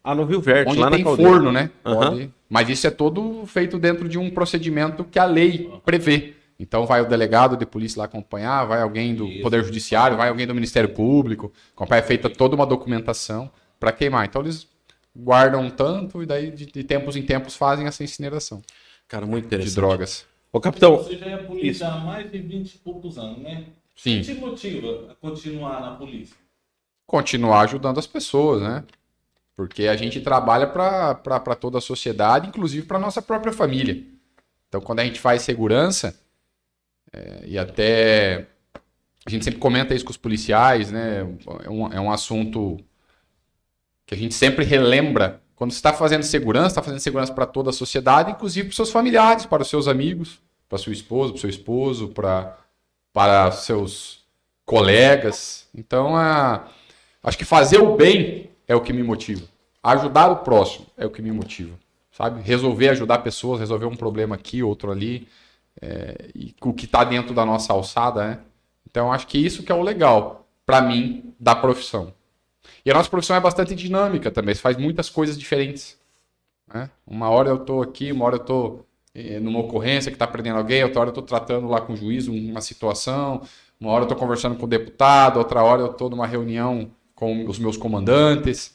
Ah, 0.04 0.16
no 0.16 0.24
Rio 0.24 0.40
Verde, 0.40 0.72
Onde 0.72 0.80
lá 0.80 0.90
na 0.90 0.96
tem 0.96 1.04
caldeira. 1.04 1.32
forno, 1.32 1.52
né? 1.52 1.70
Aham. 1.86 2.12
Pode- 2.12 2.30
Mas 2.50 2.70
isso 2.70 2.88
é 2.88 2.90
todo 2.92 3.44
feito 3.46 3.78
dentro 3.78 4.08
de 4.08 4.18
um 4.18 4.30
procedimento 4.30 5.04
que 5.04 5.20
a 5.20 5.26
lei 5.26 5.70
prevê. 5.86 6.34
Então 6.58 6.86
vai 6.86 7.02
o 7.02 7.06
delegado 7.06 7.58
de 7.58 7.66
polícia 7.66 8.00
lá 8.00 8.06
acompanhar, 8.06 8.64
vai 8.66 8.82
alguém 8.82 9.14
do 9.14 9.28
Isso. 9.28 9.42
Poder 9.42 9.64
Judiciário, 9.66 10.16
vai 10.16 10.30
alguém 10.30 10.48
do 10.48 10.56
Ministério 10.56 10.90
Público, 10.90 11.52
acompanha, 11.76 12.00
é 12.00 12.04
feita 12.04 12.30
toda 12.30 12.56
uma 12.56 12.66
documentação 12.66 13.52
para 13.80 13.92
queimar. 13.92 14.26
Então 14.26 14.42
eles 14.42 14.68
guardam 15.16 15.62
um 15.62 15.70
tanto 15.70 16.22
e 16.22 16.26
daí 16.26 16.52
de, 16.52 16.66
de 16.66 16.84
tempos 16.84 17.16
em 17.16 17.24
tempos 17.24 17.56
fazem 17.56 17.88
essa 17.88 18.04
incineração 18.04 18.62
Cara, 19.08 19.26
muito 19.26 19.44
de 19.44 19.48
interessante. 19.48 19.76
drogas. 19.76 20.26
Ô, 20.52 20.60
capitão, 20.60 20.98
Você 20.98 21.18
já 21.18 21.26
é 21.28 21.38
polícia 21.38 21.88
há 21.88 21.98
mais 21.98 22.32
de 22.32 22.40
20 22.40 22.74
e 22.74 22.78
poucos 22.80 23.18
anos, 23.18 23.40
né? 23.40 23.66
O 23.96 24.00
Sim. 24.00 24.22
que 24.22 24.34
te 24.34 24.40
motiva 24.40 25.12
a 25.12 25.16
continuar 25.16 25.82
na 25.82 25.96
polícia? 25.96 26.36
continuar 27.08 27.62
ajudando 27.62 27.98
as 27.98 28.06
pessoas, 28.06 28.62
né? 28.62 28.84
Porque 29.56 29.88
a 29.88 29.96
gente 29.96 30.20
trabalha 30.20 30.68
para 30.68 31.56
toda 31.56 31.78
a 31.78 31.82
sociedade, 31.82 32.50
inclusive 32.50 32.86
para 32.86 33.00
nossa 33.00 33.22
própria 33.22 33.54
família. 33.54 34.04
Então, 34.68 34.82
quando 34.82 35.00
a 35.00 35.06
gente 35.06 35.20
faz 35.20 35.42
segurança, 35.42 36.20
é, 37.14 37.44
e 37.48 37.58
até 37.58 38.46
a 39.26 39.30
gente 39.30 39.46
sempre 39.46 39.60
comenta 39.60 39.96
isso 39.96 40.04
com 40.04 40.12
os 40.12 40.18
policiais, 40.18 40.92
né? 40.92 41.22
É 41.64 41.70
um, 41.70 41.94
é 41.94 42.00
um 42.00 42.12
assunto 42.12 42.78
que 44.08 44.16
a 44.16 44.18
gente 44.18 44.34
sempre 44.34 44.66
relembra. 44.66 45.40
Quando 45.56 45.72
você 45.72 45.78
está 45.78 45.94
fazendo 45.94 46.24
segurança, 46.24 46.68
está 46.68 46.82
fazendo 46.82 47.00
segurança 47.00 47.32
para 47.32 47.46
toda 47.46 47.70
a 47.70 47.74
sociedade, 47.74 48.32
inclusive 48.32 48.68
para 48.68 48.72
os 48.72 48.76
seus 48.76 48.92
familiares, 48.92 49.46
para 49.46 49.62
os 49.62 49.70
seus 49.70 49.88
amigos, 49.88 50.40
para 50.68 50.80
sua 50.80 50.94
esposa, 50.94 51.34
para 51.34 51.42
seu 51.42 51.50
esposo, 51.50 52.08
para, 52.08 52.58
para 53.14 53.52
seus 53.52 54.26
colegas. 54.66 55.68
Então, 55.76 56.16
a, 56.16 56.68
Acho 57.28 57.38
que 57.38 57.44
fazer 57.44 57.82
o 57.82 57.98
bem 57.98 58.50
é 58.66 58.74
o 58.74 58.80
que 58.80 58.94
me 58.94 59.04
motiva. 59.04 59.46
Ajudar 59.84 60.32
o 60.32 60.38
próximo 60.38 60.86
é 60.98 61.06
o 61.06 61.10
que 61.10 61.22
me 61.22 61.30
motiva. 61.30 61.78
Sabe? 62.10 62.42
Resolver 62.42 62.88
ajudar 62.88 63.18
pessoas, 63.18 63.60
resolver 63.60 63.86
um 63.86 63.98
problema 63.98 64.36
aqui, 64.36 64.64
outro 64.64 64.92
ali. 64.94 65.28
é, 65.82 66.30
e 66.34 66.56
o 66.62 66.74
que 66.74 66.86
está 66.86 67.04
dentro 67.04 67.34
da 67.34 67.46
nossa 67.46 67.74
alçada, 67.74 68.26
né? 68.26 68.40
Então, 68.90 69.12
acho 69.12 69.28
que 69.28 69.38
isso 69.38 69.62
que 69.62 69.72
é 69.72 69.76
o 69.76 69.82
legal, 69.82 70.48
para 70.66 70.82
mim, 70.82 71.34
da 71.38 71.54
profissão. 71.54 72.14
E 72.88 72.92
a 72.92 72.94
nossa 72.94 73.10
profissão 73.10 73.36
é 73.36 73.40
bastante 73.42 73.76
dinâmica 73.76 74.32
também. 74.32 74.56
Você 74.56 74.62
faz 74.62 74.78
muitas 74.78 75.10
coisas 75.10 75.38
diferentes. 75.38 75.98
né? 76.74 76.90
Uma 77.06 77.30
hora 77.30 77.50
eu 77.50 77.58
estou 77.58 77.82
aqui, 77.82 78.14
uma 78.14 78.24
hora 78.24 78.36
eu 78.38 78.42
estou 78.42 78.86
numa 79.42 79.60
ocorrência 79.60 80.10
que 80.10 80.16
está 80.16 80.26
prendendo 80.26 80.58
alguém, 80.58 80.86
outra 80.86 81.02
hora 81.02 81.10
eu 81.10 81.12
estou 81.12 81.24
tratando 81.24 81.68
lá 81.68 81.82
com 81.82 81.92
o 81.92 81.98
juiz 81.98 82.30
uma 82.30 82.62
situação, 82.62 83.42
uma 83.78 83.92
hora 83.92 84.04
eu 84.04 84.06
estou 84.06 84.18
conversando 84.18 84.56
com 84.56 84.64
o 84.64 84.70
deputado, 84.70 85.36
outra 85.36 85.62
hora 85.62 85.82
eu 85.82 85.92
estou 85.92 86.10
numa 86.10 86.26
reunião 86.26 86.90
com 87.14 87.46
os 87.46 87.60
meus 87.60 87.76
comandantes. 87.76 88.74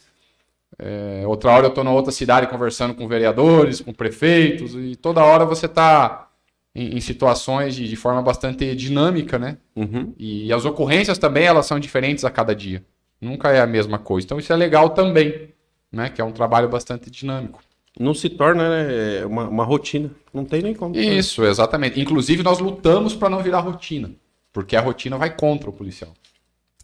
É, 0.78 1.22
outra 1.26 1.50
hora 1.50 1.64
eu 1.64 1.70
estou 1.70 1.82
na 1.82 1.90
outra 1.90 2.12
cidade 2.12 2.48
conversando 2.48 2.92
com 2.92 3.08
vereadores, 3.08 3.80
com 3.80 3.94
prefeitos, 3.94 4.74
e 4.74 4.94
toda 4.94 5.24
hora 5.24 5.46
você 5.46 5.64
está 5.64 6.28
em, 6.74 6.98
em 6.98 7.00
situações 7.00 7.74
de, 7.74 7.88
de 7.88 7.96
forma 7.96 8.20
bastante 8.20 8.76
dinâmica, 8.76 9.38
né? 9.38 9.56
Uhum. 9.74 10.12
E 10.18 10.52
as 10.52 10.66
ocorrências 10.66 11.16
também 11.16 11.44
elas 11.44 11.64
são 11.64 11.80
diferentes 11.80 12.26
a 12.26 12.30
cada 12.30 12.54
dia. 12.54 12.84
Nunca 13.22 13.52
é 13.52 13.60
a 13.60 13.66
mesma 13.66 14.00
coisa. 14.00 14.24
Então 14.24 14.38
isso 14.40 14.52
é 14.52 14.56
legal 14.56 14.90
também, 14.90 15.50
né? 15.92 16.10
Que 16.10 16.20
é 16.20 16.24
um 16.24 16.32
trabalho 16.32 16.68
bastante 16.68 17.08
dinâmico. 17.08 17.62
não 17.98 18.12
se 18.12 18.28
torna 18.28 18.68
né, 18.68 19.24
uma, 19.24 19.48
uma 19.48 19.64
rotina. 19.64 20.10
Não 20.34 20.44
tem 20.44 20.60
nem 20.60 20.74
como. 20.74 20.96
Isso, 20.96 21.44
exatamente. 21.44 22.00
Inclusive 22.00 22.42
nós 22.42 22.58
lutamos 22.58 23.14
para 23.14 23.30
não 23.30 23.40
virar 23.40 23.60
rotina, 23.60 24.10
porque 24.52 24.74
a 24.74 24.80
rotina 24.80 25.16
vai 25.16 25.34
contra 25.36 25.70
o 25.70 25.72
policial. 25.72 26.12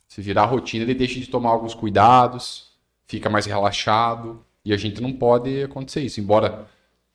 Se 0.06 0.22
virar 0.22 0.44
rotina, 0.44 0.84
ele 0.84 0.94
deixa 0.94 1.18
de 1.18 1.26
tomar 1.26 1.50
alguns 1.50 1.74
cuidados, 1.74 2.68
fica 3.08 3.28
mais 3.28 3.44
relaxado, 3.44 4.44
e 4.64 4.72
a 4.72 4.76
gente 4.76 5.02
não 5.02 5.12
pode 5.12 5.64
acontecer 5.64 6.02
isso. 6.02 6.20
Embora 6.20 6.68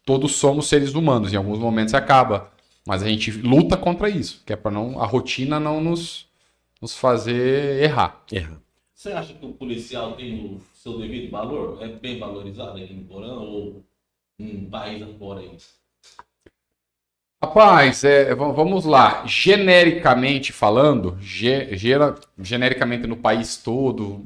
todos 0.05 0.35
somos 0.35 0.67
seres 0.67 0.95
humanos, 0.95 1.31
em 1.31 1.37
alguns 1.37 1.59
momentos 1.59 1.93
acaba, 1.93 2.51
mas 2.85 3.01
a 3.01 3.07
gente 3.07 3.31
luta 3.31 3.77
contra 3.77 4.09
isso, 4.09 4.43
que 4.45 4.51
é 4.51 4.55
para 4.57 4.71
não 4.71 5.01
a 5.01 5.05
rotina 5.05 5.61
não 5.61 5.79
nos 5.79 6.27
nos 6.81 6.97
fazer 6.97 7.81
errar. 7.81 8.21
Erra. 8.29 8.62
Você 9.03 9.11
acha 9.11 9.33
que 9.33 9.45
o 9.45 9.51
policial 9.51 10.13
tem 10.13 10.45
o 10.45 10.61
seu 10.73 10.97
devido 10.97 11.29
valor? 11.29 11.77
É 11.83 11.89
bem 11.89 12.17
valorizado 12.17 12.81
aqui 12.81 12.93
no 12.93 13.03
Porã 13.03 13.33
ou 13.33 13.83
um 14.39 14.69
país 14.69 15.01
afora 15.03 15.41
aí? 15.41 15.57
Rapaz, 17.43 18.05
é, 18.05 18.33
v- 18.33 18.53
vamos 18.53 18.85
lá. 18.85 19.25
Genericamente 19.25 20.53
falando, 20.53 21.17
ge- 21.19 21.75
gera- 21.75 22.15
genericamente 22.39 23.05
no 23.05 23.17
país 23.17 23.57
todo, 23.57 24.25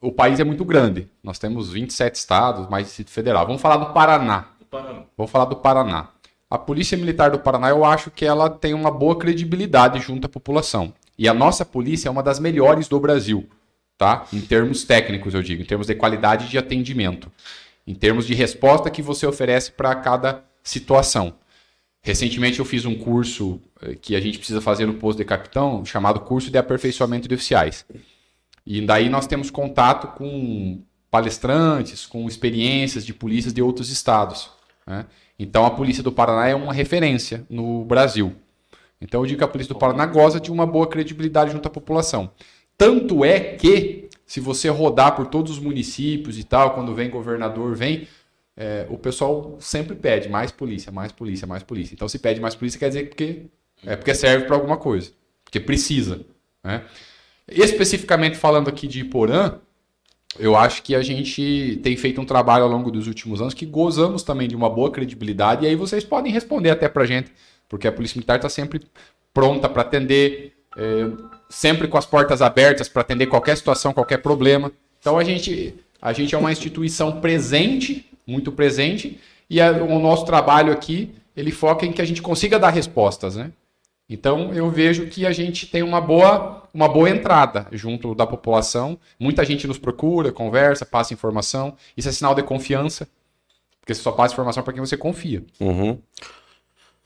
o 0.00 0.12
país 0.12 0.38
é 0.38 0.44
muito 0.44 0.64
grande. 0.64 1.08
Nós 1.20 1.40
temos 1.40 1.72
27 1.72 2.14
estados, 2.14 2.70
mais 2.70 2.86
Distrito 2.86 3.10
Federal. 3.10 3.44
Vamos 3.48 3.60
falar 3.60 3.78
do 3.78 3.92
Paraná. 3.92 4.46
Do 4.60 4.66
Paraná. 4.66 5.02
Vou 5.16 5.26
falar 5.26 5.46
do 5.46 5.56
Paraná. 5.56 6.10
A 6.48 6.56
Polícia 6.56 6.96
Militar 6.96 7.32
do 7.32 7.40
Paraná, 7.40 7.70
eu 7.70 7.84
acho 7.84 8.12
que 8.12 8.24
ela 8.24 8.48
tem 8.48 8.74
uma 8.74 8.92
boa 8.92 9.18
credibilidade 9.18 9.98
junto 9.98 10.26
à 10.26 10.28
população. 10.30 10.94
E 11.18 11.28
a 11.28 11.34
nossa 11.34 11.64
polícia 11.64 12.06
é 12.08 12.12
uma 12.12 12.22
das 12.22 12.38
melhores 12.38 12.86
do 12.86 13.00
Brasil, 13.00 13.48
tá? 13.96 14.26
Em 14.32 14.40
termos 14.40 14.84
técnicos, 14.84 15.34
eu 15.34 15.42
digo, 15.42 15.62
em 15.62 15.64
termos 15.64 15.86
de 15.86 15.94
qualidade 15.94 16.48
de 16.48 16.58
atendimento, 16.58 17.30
em 17.86 17.94
termos 17.94 18.26
de 18.26 18.34
resposta 18.34 18.90
que 18.90 19.02
você 19.02 19.26
oferece 19.26 19.72
para 19.72 19.94
cada 19.94 20.42
situação. 20.62 21.34
Recentemente 22.02 22.58
eu 22.58 22.64
fiz 22.64 22.84
um 22.84 22.94
curso 22.94 23.60
eh, 23.80 23.94
que 23.94 24.14
a 24.14 24.20
gente 24.20 24.38
precisa 24.38 24.60
fazer 24.60 24.86
no 24.86 24.94
posto 24.94 25.18
de 25.18 25.24
capitão, 25.24 25.84
chamado 25.84 26.20
curso 26.20 26.50
de 26.50 26.58
aperfeiçoamento 26.58 27.26
de 27.26 27.34
oficiais. 27.34 27.86
E 28.66 28.80
daí 28.82 29.08
nós 29.08 29.26
temos 29.26 29.50
contato 29.50 30.08
com 30.16 30.82
palestrantes, 31.10 32.06
com 32.06 32.26
experiências 32.26 33.06
de 33.06 33.14
polícias 33.14 33.54
de 33.54 33.62
outros 33.62 33.90
estados. 33.90 34.50
né? 34.86 35.06
Então 35.38 35.64
a 35.64 35.70
polícia 35.70 36.02
do 36.02 36.12
Paraná 36.12 36.48
é 36.48 36.54
uma 36.54 36.72
referência 36.72 37.46
no 37.48 37.84
Brasil. 37.84 38.34
Então 39.00 39.20
eu 39.20 39.26
digo 39.26 39.38
que 39.38 39.44
a 39.44 39.48
polícia 39.48 39.72
do 39.72 39.78
Paraná 39.78 40.06
goza 40.06 40.40
de 40.40 40.50
uma 40.50 40.66
boa 40.66 40.86
credibilidade 40.86 41.52
junto 41.52 41.66
à 41.66 41.70
população. 41.70 42.30
Tanto 42.76 43.24
é 43.24 43.40
que, 43.40 44.08
se 44.26 44.40
você 44.40 44.68
rodar 44.68 45.14
por 45.14 45.26
todos 45.26 45.52
os 45.52 45.58
municípios 45.58 46.38
e 46.38 46.44
tal, 46.44 46.74
quando 46.74 46.94
vem 46.94 47.10
governador, 47.10 47.74
vem, 47.74 48.08
é, 48.56 48.86
o 48.88 48.98
pessoal 48.98 49.56
sempre 49.60 49.94
pede 49.94 50.28
mais 50.28 50.50
polícia, 50.50 50.90
mais 50.92 51.12
polícia, 51.12 51.46
mais 51.46 51.62
polícia. 51.62 51.94
Então 51.94 52.08
se 52.08 52.18
pede 52.18 52.40
mais 52.40 52.54
polícia 52.54 52.78
quer 52.78 52.88
dizer 52.88 53.14
que 53.14 53.46
é 53.84 53.96
porque 53.96 54.14
serve 54.14 54.46
para 54.46 54.56
alguma 54.56 54.76
coisa, 54.76 55.10
porque 55.44 55.60
precisa. 55.60 56.24
Né? 56.62 56.82
Especificamente 57.48 58.36
falando 58.36 58.68
aqui 58.68 58.86
de 58.86 59.00
Iporã, 59.00 59.58
eu 60.38 60.56
acho 60.56 60.82
que 60.82 60.94
a 60.94 61.02
gente 61.02 61.78
tem 61.82 61.96
feito 61.96 62.20
um 62.20 62.24
trabalho 62.24 62.64
ao 62.64 62.70
longo 62.70 62.90
dos 62.90 63.06
últimos 63.06 63.40
anos 63.40 63.54
que 63.54 63.66
gozamos 63.66 64.22
também 64.22 64.48
de 64.48 64.56
uma 64.56 64.68
boa 64.68 64.90
credibilidade. 64.90 65.64
E 65.64 65.68
aí 65.68 65.76
vocês 65.76 66.04
podem 66.04 66.32
responder 66.32 66.70
até 66.70 66.88
pra 66.88 67.04
gente, 67.04 67.30
porque 67.68 67.86
a 67.86 67.92
Polícia 67.92 68.16
Militar 68.16 68.36
está 68.36 68.48
sempre 68.48 68.80
pronta 69.32 69.68
para 69.68 69.82
atender, 69.82 70.54
é, 70.76 71.10
sempre 71.54 71.86
com 71.86 71.96
as 71.96 72.04
portas 72.04 72.42
abertas 72.42 72.88
para 72.88 73.02
atender 73.02 73.26
qualquer 73.26 73.56
situação, 73.56 73.92
qualquer 73.92 74.18
problema. 74.18 74.72
Então 75.00 75.16
a 75.18 75.22
gente, 75.22 75.74
a 76.02 76.12
gente 76.12 76.34
é 76.34 76.38
uma 76.38 76.50
instituição 76.50 77.20
presente, 77.20 78.10
muito 78.26 78.50
presente, 78.50 79.20
e 79.48 79.60
a- 79.60 79.70
o 79.70 79.98
nosso 80.00 80.24
trabalho 80.24 80.72
aqui 80.72 81.14
ele 81.36 81.52
foca 81.52 81.86
em 81.86 81.92
que 81.92 82.02
a 82.02 82.04
gente 82.04 82.20
consiga 82.20 82.58
dar 82.58 82.70
respostas, 82.70 83.36
né? 83.36 83.52
Então 84.10 84.52
eu 84.52 84.68
vejo 84.70 85.06
que 85.06 85.24
a 85.24 85.32
gente 85.32 85.66
tem 85.66 85.82
uma 85.82 86.00
boa, 86.00 86.64
uma 86.74 86.88
boa 86.88 87.08
entrada 87.08 87.66
junto 87.72 88.14
da 88.14 88.26
população. 88.26 88.98
Muita 89.18 89.44
gente 89.44 89.66
nos 89.66 89.78
procura, 89.78 90.32
conversa, 90.32 90.84
passa 90.84 91.14
informação. 91.14 91.76
Isso 91.96 92.08
é 92.08 92.12
sinal 92.12 92.34
de 92.34 92.42
confiança, 92.42 93.08
porque 93.80 93.94
você 93.94 94.02
só 94.02 94.10
passa 94.12 94.34
informação 94.34 94.62
para 94.62 94.72
quem 94.72 94.80
você 94.84 94.96
confia. 94.96 95.42
Uhum. 95.60 95.98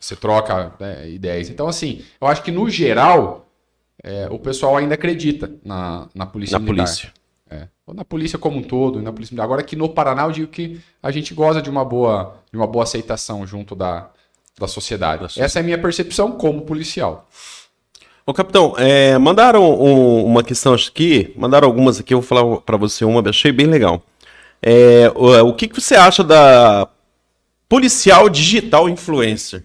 Você 0.01 0.16
troca 0.16 0.72
né, 0.80 1.09
ideias. 1.11 1.51
Então, 1.51 1.68
assim, 1.68 2.03
eu 2.20 2.26
acho 2.26 2.42
que 2.42 2.51
no 2.51 2.68
geral 2.70 3.47
é, 4.03 4.28
o 4.30 4.38
pessoal 4.38 4.76
ainda 4.76 4.94
acredita 4.94 5.51
na, 5.64 6.09
na 6.14 6.26
polícia 6.26 6.59
Na 6.59 6.64
militar. 6.64 6.84
polícia. 6.84 7.12
É. 7.51 7.66
Ou 7.86 7.94
na 7.94 8.05
polícia 8.05 8.38
como 8.38 8.59
um 8.59 8.62
todo, 8.62 8.99
e 9.01 9.03
na 9.03 9.12
polícia 9.12 9.32
militar. 9.32 9.44
Agora 9.44 9.61
aqui 9.62 9.74
no 9.74 9.88
Paraná 9.88 10.24
eu 10.24 10.32
digo 10.32 10.49
que 10.49 10.80
a 11.03 11.11
gente 11.11 11.32
goza 11.34 11.62
de 11.62 11.70
uma 11.70 11.84
boa, 11.84 12.36
de 12.53 12.59
uma 12.59 12.66
boa 12.66 12.82
aceitação 12.84 13.46
junto 13.46 13.74
da, 13.74 14.11
da 14.59 14.68
sociedade. 14.68 15.22
Da 15.22 15.28
sociedade. 15.28 15.46
Essa 15.46 15.59
é 15.59 15.61
a 15.61 15.64
minha 15.64 15.78
percepção 15.78 16.32
como 16.32 16.62
policial. 16.62 17.26
Ô, 18.26 18.34
capitão, 18.34 18.74
é, 18.76 19.16
mandaram 19.16 19.64
um- 19.80 20.26
uma 20.26 20.44
questão 20.44 20.74
aqui, 20.74 21.32
mandaram 21.34 21.66
algumas 21.66 21.99
aqui, 21.99 22.12
eu 22.12 22.20
vou 22.20 22.28
falar 22.28 22.61
pra 22.61 22.76
você 22.76 23.03
uma, 23.07 23.26
achei 23.26 23.51
bem 23.51 23.66
legal. 23.66 24.03
É, 24.61 25.11
o, 25.14 25.49
o 25.49 25.55
que, 25.55 25.66
que 25.66 25.80
você 25.80 25.94
acha 25.94 26.22
da 26.22 26.86
policial 27.66 28.28
digital 28.28 28.88
influencer? 28.88 29.64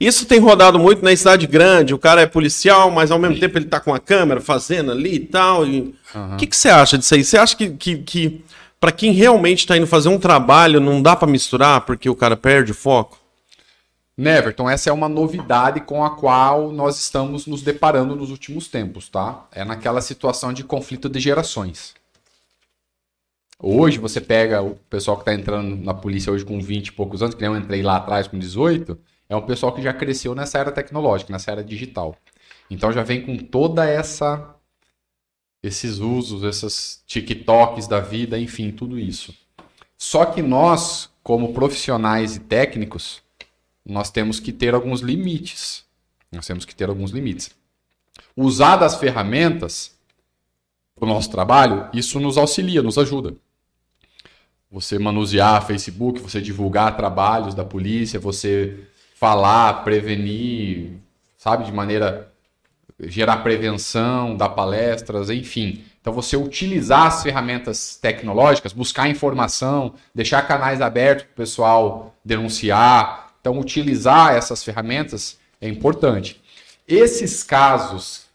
Isso 0.00 0.26
tem 0.26 0.38
rodado 0.38 0.78
muito 0.78 1.04
na 1.04 1.14
cidade 1.16 1.46
grande. 1.46 1.92
O 1.94 1.98
cara 1.98 2.20
é 2.22 2.26
policial, 2.26 2.90
mas 2.90 3.10
ao 3.10 3.18
mesmo 3.18 3.38
tempo 3.40 3.58
ele 3.58 3.64
tá 3.64 3.80
com 3.80 3.92
a 3.92 3.98
câmera 3.98 4.40
fazendo 4.40 4.92
ali 4.92 5.14
e 5.16 5.20
tal. 5.20 5.66
e- 5.66 5.94
O 6.14 6.36
que, 6.36 6.46
que 6.46 6.56
você 6.56 6.68
acha 6.68 6.96
disso 6.96 7.14
aí? 7.14 7.24
Você 7.24 7.36
acha 7.36 7.56
que, 7.56 7.70
que, 7.70 7.98
que 7.98 8.44
para 8.80 8.92
quem 8.92 9.12
realmente 9.12 9.66
tá 9.66 9.76
indo 9.76 9.86
fazer 9.86 10.08
um 10.08 10.18
trabalho, 10.18 10.78
não 10.80 11.02
dá 11.02 11.16
pra 11.16 11.26
misturar 11.26 11.80
porque 11.80 12.08
o 12.08 12.14
cara 12.14 12.36
perde 12.36 12.70
o 12.72 12.74
foco? 12.74 13.18
Neverton, 14.16 14.68
essa 14.68 14.90
é 14.90 14.92
uma 14.92 15.08
novidade 15.08 15.80
com 15.80 16.04
a 16.04 16.10
qual 16.10 16.72
nós 16.72 16.98
estamos 17.00 17.46
nos 17.46 17.62
deparando 17.62 18.16
nos 18.16 18.30
últimos 18.30 18.66
tempos, 18.68 19.08
tá? 19.08 19.46
É 19.52 19.64
naquela 19.64 20.00
situação 20.00 20.52
de 20.52 20.64
conflito 20.64 21.08
de 21.08 21.20
gerações. 21.20 21.94
Hoje 23.60 23.98
você 23.98 24.20
pega 24.20 24.62
o 24.62 24.76
pessoal 24.88 25.16
que 25.16 25.22
está 25.22 25.34
entrando 25.34 25.76
na 25.84 25.92
polícia 25.92 26.32
hoje 26.32 26.44
com 26.44 26.60
20 26.60 26.88
e 26.88 26.92
poucos 26.92 27.22
anos, 27.22 27.34
que 27.34 27.40
nem 27.40 27.50
eu 27.50 27.56
entrei 27.58 27.82
lá 27.82 27.96
atrás 27.96 28.28
com 28.28 28.38
18, 28.38 28.96
é 29.28 29.36
um 29.36 29.42
pessoal 29.42 29.72
que 29.72 29.82
já 29.82 29.92
cresceu 29.92 30.34
nessa 30.34 30.58
era 30.58 30.72
tecnológica, 30.72 31.32
nessa 31.32 31.50
era 31.50 31.62
digital. 31.62 32.16
Então 32.70 32.92
já 32.92 33.02
vem 33.02 33.24
com 33.24 33.36
toda 33.36 33.88
essa 33.88 34.54
esses 35.62 35.98
usos, 35.98 36.44
esses 36.44 37.02
TikToks 37.06 37.86
da 37.86 38.00
vida, 38.00 38.38
enfim, 38.38 38.70
tudo 38.70 38.98
isso. 38.98 39.34
Só 39.96 40.24
que 40.24 40.40
nós, 40.40 41.10
como 41.22 41.52
profissionais 41.52 42.36
e 42.36 42.40
técnicos, 42.40 43.20
nós 43.84 44.10
temos 44.10 44.38
que 44.38 44.52
ter 44.52 44.74
alguns 44.74 45.00
limites. 45.00 45.84
Nós 46.30 46.46
temos 46.46 46.64
que 46.64 46.74
ter 46.74 46.88
alguns 46.88 47.10
limites. 47.10 47.50
Usar 48.36 48.76
das 48.76 48.96
ferramentas 48.96 49.96
para 50.94 51.06
o 51.06 51.08
nosso 51.08 51.30
trabalho, 51.30 51.88
isso 51.92 52.20
nos 52.20 52.38
auxilia, 52.38 52.82
nos 52.82 52.98
ajuda. 52.98 53.34
Você 54.70 54.98
manusear 54.98 55.66
Facebook, 55.66 56.20
você 56.20 56.40
divulgar 56.40 56.96
trabalhos 56.96 57.54
da 57.54 57.64
polícia, 57.64 58.20
você 58.20 58.86
falar, 59.18 59.84
prevenir, 59.84 60.92
sabe, 61.36 61.64
de 61.64 61.72
maneira 61.72 62.32
gerar 63.00 63.38
prevenção, 63.38 64.36
dar 64.36 64.50
palestras, 64.50 65.30
enfim. 65.30 65.84
Então 66.00 66.12
você 66.12 66.36
utilizar 66.36 67.06
as 67.06 67.22
ferramentas 67.22 67.96
tecnológicas, 67.96 68.72
buscar 68.72 69.08
informação, 69.08 69.94
deixar 70.14 70.42
canais 70.42 70.80
abertos 70.80 71.24
para 71.24 71.32
o 71.32 71.36
pessoal 71.36 72.14
denunciar. 72.24 73.32
Então 73.40 73.58
utilizar 73.58 74.34
essas 74.34 74.64
ferramentas 74.64 75.38
é 75.60 75.68
importante. 75.68 76.40
Esses 76.86 77.42
casos 77.42 78.26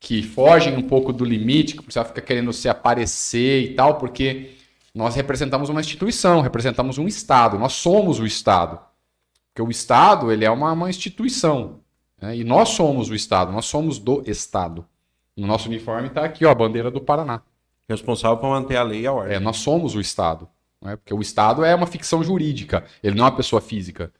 que 0.00 0.22
fogem 0.22 0.76
um 0.76 0.82
pouco 0.82 1.12
do 1.12 1.24
limite, 1.24 1.74
que 1.74 1.80
o 1.80 1.84
pessoal 1.84 2.04
fica 2.04 2.20
querendo 2.20 2.52
se 2.52 2.68
aparecer 2.68 3.62
e 3.62 3.74
tal, 3.74 3.96
porque 3.96 4.52
nós 4.94 5.14
representamos 5.14 5.68
uma 5.68 5.80
instituição, 5.80 6.40
representamos 6.40 6.98
um 6.98 7.08
Estado, 7.08 7.58
nós 7.58 7.72
somos 7.72 8.20
o 8.20 8.26
Estado. 8.26 8.78
Porque 9.54 9.62
o 9.62 9.70
Estado 9.70 10.32
ele 10.32 10.44
é 10.44 10.50
uma, 10.50 10.72
uma 10.72 10.90
instituição. 10.90 11.78
né? 12.20 12.36
E 12.36 12.42
nós 12.42 12.70
somos 12.70 13.08
o 13.08 13.14
Estado, 13.14 13.52
nós 13.52 13.66
somos 13.66 14.00
do 14.00 14.20
Estado. 14.26 14.84
No 15.36 15.46
nosso 15.46 15.68
uniforme 15.68 16.08
está 16.08 16.24
aqui 16.24 16.44
ó, 16.44 16.50
a 16.50 16.54
bandeira 16.54 16.90
do 16.90 17.00
Paraná. 17.00 17.40
Responsável 17.88 18.36
por 18.38 18.48
manter 18.48 18.76
a 18.76 18.82
lei 18.82 19.02
e 19.02 19.06
a 19.06 19.12
ordem. 19.12 19.36
É, 19.36 19.38
nós 19.38 19.58
somos 19.58 19.94
o 19.94 20.00
Estado. 20.00 20.48
né? 20.82 20.96
Porque 20.96 21.14
o 21.14 21.20
Estado 21.20 21.64
é 21.64 21.72
uma 21.72 21.86
ficção 21.86 22.24
jurídica, 22.24 22.84
ele 23.00 23.14
não 23.14 23.26
é 23.26 23.28
uma 23.30 23.36
pessoa 23.36 23.62
física. 23.62 24.12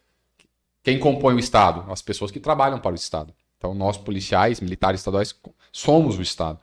Quem 0.84 1.00
compõe 1.00 1.34
o 1.34 1.38
Estado? 1.38 1.90
As 1.90 2.00
pessoas 2.00 2.30
que 2.30 2.38
trabalham 2.38 2.78
para 2.78 2.92
o 2.92 2.94
Estado. 2.94 3.34
Então, 3.58 3.74
nós, 3.74 3.96
policiais, 3.96 4.60
militares 4.60 5.00
estaduais, 5.00 5.34
somos 5.72 6.16
o 6.18 6.22
Estado. 6.22 6.60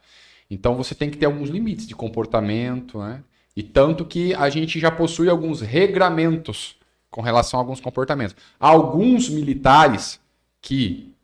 Então, 0.48 0.76
você 0.76 0.94
tem 0.94 1.10
que 1.10 1.18
ter 1.18 1.26
alguns 1.26 1.50
limites 1.50 1.86
de 1.86 1.94
comportamento, 1.94 2.98
né? 3.00 3.22
E 3.54 3.62
tanto 3.62 4.04
que 4.04 4.32
a 4.34 4.48
gente 4.48 4.78
já 4.78 4.90
possui 4.90 5.28
alguns 5.28 5.60
regramentos 5.60 6.76
com 7.12 7.20
relação 7.20 7.60
a 7.60 7.62
alguns 7.62 7.80
comportamentos. 7.80 8.34
Alguns 8.58 9.28
militares 9.28 10.18
que 10.60 11.14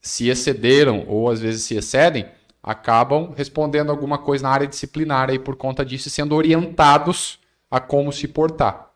se 0.00 0.28
excederam 0.28 1.04
ou 1.06 1.28
às 1.28 1.40
vezes 1.40 1.64
se 1.64 1.74
excedem, 1.74 2.26
acabam 2.62 3.34
respondendo 3.36 3.90
alguma 3.90 4.16
coisa 4.16 4.44
na 4.44 4.50
área 4.50 4.66
disciplinar 4.66 5.28
aí 5.28 5.38
por 5.38 5.56
conta 5.56 5.84
disso 5.84 6.08
e 6.08 6.10
sendo 6.10 6.34
orientados 6.34 7.40
a 7.70 7.80
como 7.80 8.12
se 8.12 8.28
portar, 8.28 8.90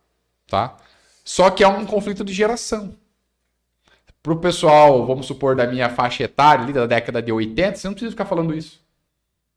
tá? 0.47 0.77
Só 1.25 1.51
que 1.51 1.65
é 1.65 1.69
um 1.69 1.85
conflito 1.85 2.25
de 2.25 2.33
geração. 2.33 2.95
Para 4.23 4.33
o 4.33 4.39
pessoal, 4.39 5.05
vamos 5.05 5.27
supor, 5.27 5.57
da 5.57 5.67
minha 5.67 5.89
faixa 5.89 6.25
etária, 6.25 6.63
ali 6.63 6.73
da 6.73 6.87
década 6.87 7.21
de 7.21 7.33
80, 7.33 7.77
você 7.77 7.89
não 7.89 7.95
precisa 7.95 8.11
ficar 8.13 8.25
falando 8.25 8.55
isso. 8.55 8.81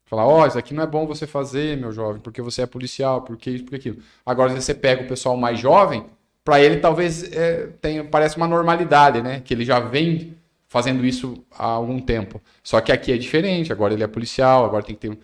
Falar, 0.06 0.26
ó, 0.26 0.44
isso 0.44 0.58
aqui 0.58 0.74
não 0.74 0.82
é 0.82 0.86
bom 0.88 1.06
você 1.06 1.24
fazer, 1.24 1.76
meu 1.76 1.92
jovem, 1.92 2.20
porque 2.20 2.42
você 2.42 2.62
é 2.62 2.66
policial, 2.66 3.22
porque 3.22 3.50
isso, 3.50 3.64
porque 3.64 3.76
aquilo. 3.76 4.02
Agora, 4.26 4.52
você 4.52 4.74
pega 4.74 5.04
o 5.04 5.08
pessoal 5.08 5.36
mais 5.36 5.60
jovem, 5.60 6.04
para 6.44 6.60
ele 6.60 6.78
talvez 6.78 7.22
é, 7.32 7.68
tenha, 7.80 8.04
parece 8.04 8.36
uma 8.36 8.48
normalidade, 8.48 9.22
né? 9.22 9.40
Que 9.40 9.54
ele 9.54 9.64
já 9.64 9.78
vem 9.80 10.36
fazendo 10.68 11.04
isso 11.04 11.44
há 11.50 11.66
algum 11.66 12.00
tempo. 12.00 12.40
Só 12.62 12.80
que 12.80 12.92
aqui 12.92 13.12
é 13.12 13.18
diferente, 13.18 13.72
agora 13.72 13.92
ele 13.92 14.04
é 14.04 14.06
policial, 14.06 14.64
agora 14.64 14.84
tem 14.84 14.94
que 14.94 15.08
ter 15.08 15.18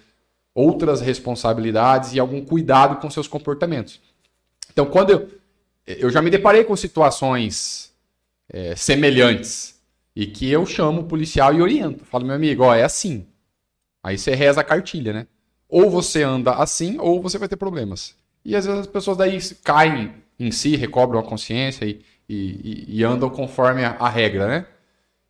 outras 0.54 1.00
responsabilidades 1.00 2.14
e 2.14 2.20
algum 2.20 2.44
cuidado 2.44 2.96
com 2.96 3.10
seus 3.10 3.28
comportamentos. 3.28 4.00
Então, 4.72 4.86
quando 4.86 5.10
eu, 5.10 5.30
eu 5.86 6.10
já 6.10 6.20
me 6.20 6.30
deparei 6.30 6.64
com 6.64 6.74
situações 6.74 7.92
é, 8.48 8.74
semelhantes 8.74 9.80
e 10.14 10.26
que 10.26 10.50
eu 10.50 10.64
chamo 10.64 11.02
o 11.02 11.04
policial 11.04 11.54
e 11.54 11.60
oriento. 11.60 12.04
Falo, 12.04 12.26
meu 12.26 12.34
amigo, 12.34 12.64
ó, 12.64 12.74
é 12.74 12.82
assim. 12.82 13.26
Aí 14.02 14.16
você 14.16 14.34
reza 14.34 14.60
a 14.60 14.64
cartilha, 14.64 15.12
né? 15.12 15.26
Ou 15.68 15.90
você 15.90 16.22
anda 16.22 16.52
assim, 16.52 16.96
ou 16.98 17.20
você 17.20 17.38
vai 17.38 17.48
ter 17.48 17.56
problemas. 17.56 18.14
E 18.44 18.54
às 18.56 18.64
vezes 18.64 18.80
as 18.80 18.86
pessoas 18.86 19.16
daí 19.16 19.38
caem 19.62 20.14
em 20.38 20.50
si, 20.50 20.76
recobram 20.76 21.18
a 21.18 21.22
consciência 21.22 21.84
e, 21.84 22.02
e, 22.28 22.98
e 22.98 23.04
andam 23.04 23.30
conforme 23.30 23.84
a, 23.84 23.96
a, 23.98 24.08
regra, 24.08 24.46
né? 24.46 24.66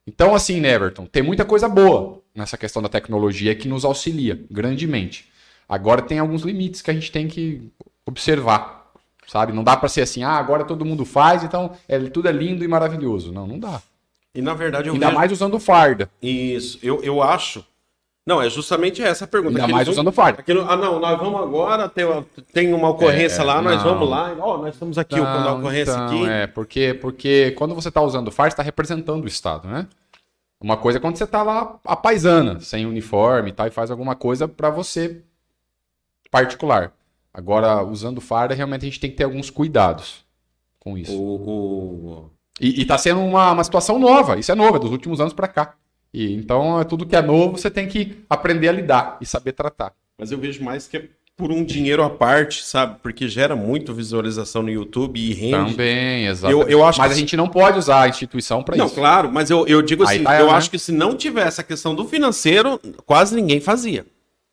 Então, 0.07 0.35
assim, 0.35 0.61
né, 0.61 0.73
Everton, 0.73 1.07
tem 1.07 1.23
muita 1.23 1.45
coisa 1.45 1.69
boa 1.69 2.23
nessa 2.35 2.57
questão 2.57 2.81
da 2.81 2.89
tecnologia 2.89 3.55
que 3.55 3.69
nos 3.69 3.85
auxilia 3.85 4.41
grandemente. 4.51 5.29
Agora 5.69 6.03
tem 6.03 6.19
alguns 6.19 6.43
limites 6.43 6.81
que 6.81 6.91
a 6.91 6.95
gente 6.95 7.11
tem 7.11 7.27
que 7.27 7.73
observar, 8.05 8.93
sabe? 9.27 9.53
Não 9.53 9.65
dá 9.65 9.77
para 9.77 9.89
ser 9.89 10.03
assim, 10.03 10.23
ah, 10.23 10.37
agora 10.37 10.65
todo 10.65 10.85
mundo 10.85 11.05
faz, 11.05 11.43
então 11.43 11.73
é, 11.89 11.99
tudo 11.99 12.29
é 12.29 12.33
lindo 12.33 12.65
e 12.65 12.69
maravilhoso. 12.69 13.33
Não, 13.33 13.47
não 13.47 13.59
dá. 13.59 13.83
E 14.33 14.41
na 14.41 14.55
verdade 14.55 14.89
eu 14.89 14.95
Ainda 14.95 15.07
vejo... 15.07 15.19
mais 15.19 15.33
usando 15.33 15.59
farda. 15.59 16.11
Isso, 16.23 16.79
eu, 16.83 17.03
eu 17.03 17.23
acho. 17.23 17.65
Não, 18.27 18.43
é 18.43 18.51
justamente 18.51 19.01
essa 19.03 19.25
a 19.25 19.29
pergunta. 19.29 19.57
Ainda 19.61 19.73
mais 19.73 19.87
usando 19.87 20.11
farda. 20.11 20.41
aquilo- 20.41 20.67
ah, 20.69 20.77
não, 20.77 20.99
nós 20.99 21.17
vamos 21.19 21.41
agora, 21.41 21.89
tem, 21.89 22.05
uma- 22.05 22.27
tem 22.53 22.75
uma 22.75 22.89
ocorrência 22.91 23.41
É, 23.43 23.45
lá, 23.45 23.63
nós 23.63 23.77
não. 23.85 23.95
vamos 23.95 24.11
lá. 24.11 24.35
Ó, 24.41 24.59
nós 24.59 24.75
estamos 24.75 24.99
aqui, 24.99 25.15
quando 25.15 25.27
a 25.27 25.41
Não, 25.53 25.59
ocorrência 25.59 25.93
então, 25.93 26.07
aqui. 26.07 26.29
É, 26.29 26.47
porque, 26.49 26.95
porque 27.01 27.53
quando 27.53 27.73
você 27.75 27.87
está 27.89 28.03
usando 28.03 28.33
farda, 28.33 28.49
está 28.55 28.63
representando 28.65 29.23
o 29.23 29.29
Estado, 29.29 29.69
né? 29.69 29.87
Uma 30.61 30.77
coisa 30.77 30.99
é 30.99 31.01
quando 31.01 31.17
você 31.17 31.23
está 31.25 31.43
lá 31.45 31.79
a 31.85 31.95
paisana, 31.95 32.59
sem 32.59 32.85
uniforme 32.85 33.51
e 33.51 33.53
tal, 33.53 33.67
e 33.69 33.71
faz 33.71 33.91
alguma 33.93 34.17
coisa 34.17 34.49
para 34.49 34.71
você 34.71 35.23
particular. 36.31 36.93
Agora, 37.33 37.83
usando 37.85 38.21
farda, 38.21 38.55
realmente 38.55 38.83
a 38.83 38.87
gente 38.87 38.99
tem 38.99 39.11
que 39.11 39.17
ter 39.17 39.25
alguns 39.25 39.51
cuidados 39.51 40.25
com 40.81 40.97
isso. 40.99 41.13
O, 41.17 41.37
o- 41.37 42.31
E, 42.61 42.81
e 42.81 42.85
tá 42.87 42.97
sendo 42.97 43.21
uma, 43.21 43.53
uma 43.53 43.63
situação 43.63 43.99
nova, 43.99 44.39
isso 44.39 44.51
é 44.51 44.55
novo, 44.55 44.77
é 44.77 44.79
dos 44.81 44.91
últimos 44.91 45.21
anos 45.21 45.33
para 45.35 45.47
cá. 45.47 45.75
E, 46.19 46.33
então, 46.35 46.81
é 46.81 46.85
tudo 46.85 47.05
que 47.05 47.15
é 47.15 47.21
novo, 47.21 47.59
você 47.59 47.71
tem 47.71 47.87
que 47.87 48.17
aprender 48.31 48.71
a 48.71 48.73
lidar 48.73 49.19
e 49.21 49.27
saber 49.27 49.53
tratar. 49.53 49.93
Mas 50.19 50.33
eu 50.33 50.39
vejo 50.39 50.65
mais 50.65 50.89
que 50.89 50.97
é 50.97 51.05
por 51.37 51.53
um 51.53 51.63
dinheiro 51.63 52.03
à 52.03 52.09
parte, 52.09 52.65
sabe? 52.65 52.97
Porque 53.03 53.29
gera 53.29 53.55
muito 53.55 53.93
visualização 53.93 54.63
no 54.63 54.71
YouTube 54.71 55.21
e 55.21 55.35
rende. 55.35 55.73
Também, 55.73 56.27
exato. 56.27 56.51
Eu- 56.51 56.63
eu 56.67 56.83
acho 56.83 56.99
Mas 56.99 57.09
que- 57.09 57.15
a 57.15 57.19
gente 57.21 57.37
não 57.37 57.47
pode 57.47 57.79
usar 57.79 58.01
a 58.05 58.09
instituição 58.09 58.63
para 58.63 58.75
Não, 58.79 58.87
isso. 58.87 58.95
claro, 58.95 59.31
mas 59.31 59.51
eu, 59.51 59.67
eu 59.67 59.83
digo 59.83 60.05
Aí 60.09 60.15
assim, 60.17 60.25
tá, 60.25 60.41
eu 60.41 60.47
né? 60.47 60.53
acho 60.53 60.71
que 60.71 60.79
se 60.79 60.91
não 60.91 61.15
tivesse 61.15 61.61
a 61.61 61.65
questão 61.65 61.95
do 61.95 62.07
financeiro, 62.07 62.81
quase 63.05 63.35
ninguém 63.37 63.61
fazia. 63.61 64.07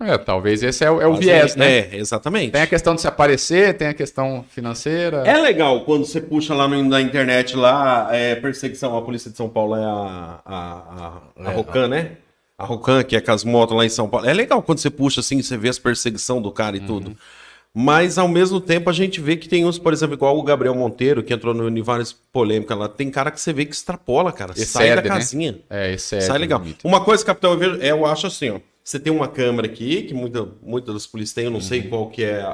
É, 0.06 0.18
talvez 0.18 0.62
esse 0.64 0.84
é, 0.84 0.92
o- 0.92 1.02
é 1.02 1.06
o 1.08 1.12
Quase 1.12 1.24
viés, 1.24 1.56
ninguém- 1.56 1.72
né? 1.72 1.78
É, 1.92 1.96
exatamente. 1.98 2.52
Tem 2.52 2.62
a 2.62 2.68
questão 2.68 2.96
de 2.96 3.02
se 3.02 3.08
aparecer, 3.08 3.74
tem 3.76 3.88
a 3.88 3.94
questão 3.94 4.44
financeira. 4.50 5.24
É 5.26 5.38
legal 5.38 5.82
quando 5.86 6.06
você 6.06 6.20
puxa 6.22 6.54
lá 6.54 6.68
no- 6.68 6.84
na 6.84 7.02
internet 7.02 7.56
lá, 7.56 8.10
é, 8.12 8.36
perseguição, 8.36 8.98
a 8.98 9.02
Polícia 9.02 9.30
de 9.32 9.38
São 9.38 9.50
Paulo 9.50 9.76
é 9.76 9.84
a, 9.84 10.40
a, 10.46 10.56
a, 10.56 11.48
a 11.48 11.52
É, 11.52 11.56
Rocan, 11.56 11.88
né? 11.88 12.12
A 12.58 12.66
Rocan, 12.66 13.04
que 13.04 13.16
é 13.16 13.22
com 13.22 13.32
as 13.32 13.44
motos 13.44 13.76
lá 13.76 13.86
em 13.86 13.90
São 13.90 14.08
Paulo. 14.08 14.28
É 14.28 14.34
legal 14.34 14.62
quando 14.62 14.78
você 14.80 14.90
puxa 14.90 15.20
assim, 15.22 15.42
você 15.42 15.58
vê 15.58 15.70
as 15.70 15.80
perseguição 15.80 16.42
do 16.42 16.52
cara 16.52 16.78
e 16.78 16.80
Uhum. 16.82 16.86
tudo. 16.86 17.18
Mas 17.76 18.20
ao 18.20 18.28
mesmo 18.28 18.62
tempo 18.62 18.88
a 18.88 18.94
gente 18.94 19.20
vê 19.20 19.36
que 19.36 19.50
tem 19.50 19.66
uns, 19.66 19.80
por 19.80 19.92
exemplo, 19.92 20.14
igual 20.16 20.38
o 20.38 20.44
Gabriel 20.44 20.76
Monteiro, 20.76 21.24
que 21.24 21.34
entrou 21.34 21.56
no, 21.56 21.68
em 21.68 21.82
várias 21.82 22.14
polêmicas 22.14 22.78
lá. 22.78 22.88
Tem 22.88 23.10
cara 23.10 23.32
que 23.32 23.42
você 23.42 23.52
vê 23.52 23.66
que 23.66 23.74
extrapola, 23.74 24.32
cara. 24.32 24.54
sai 24.54 24.62
Excede, 24.64 24.96
da 24.98 25.02
né? 25.02 25.08
casinha. 25.10 25.60
É, 25.72 25.94
esse 25.94 26.16
é. 26.18 26.22
Sai 26.22 26.38
o 26.38 26.40
legal. 26.40 26.62
Uma 26.84 27.04
coisa, 27.04 27.26
capitão, 27.26 27.54
eu, 27.54 27.58
vejo- 27.58 27.82
é, 27.82 27.90
eu 27.90 28.06
acho 28.06 28.28
assim, 28.28 28.52
ó. 28.52 28.60
Você 28.84 29.00
tem 29.00 29.12
uma 29.14 29.28
câmera 29.28 29.68
aqui, 29.68 30.04
que 30.04 30.14
muita, 30.14 30.44
muitas 30.62 30.94
das 30.94 31.08
polícias 31.08 31.34
têm, 31.34 31.46
eu 31.46 31.52
não 31.52 31.58
Uhum. 31.58 31.62
sei 31.62 31.84
qual 31.88 32.10
que 32.10 32.24
é 32.24 32.42
a, 32.42 32.50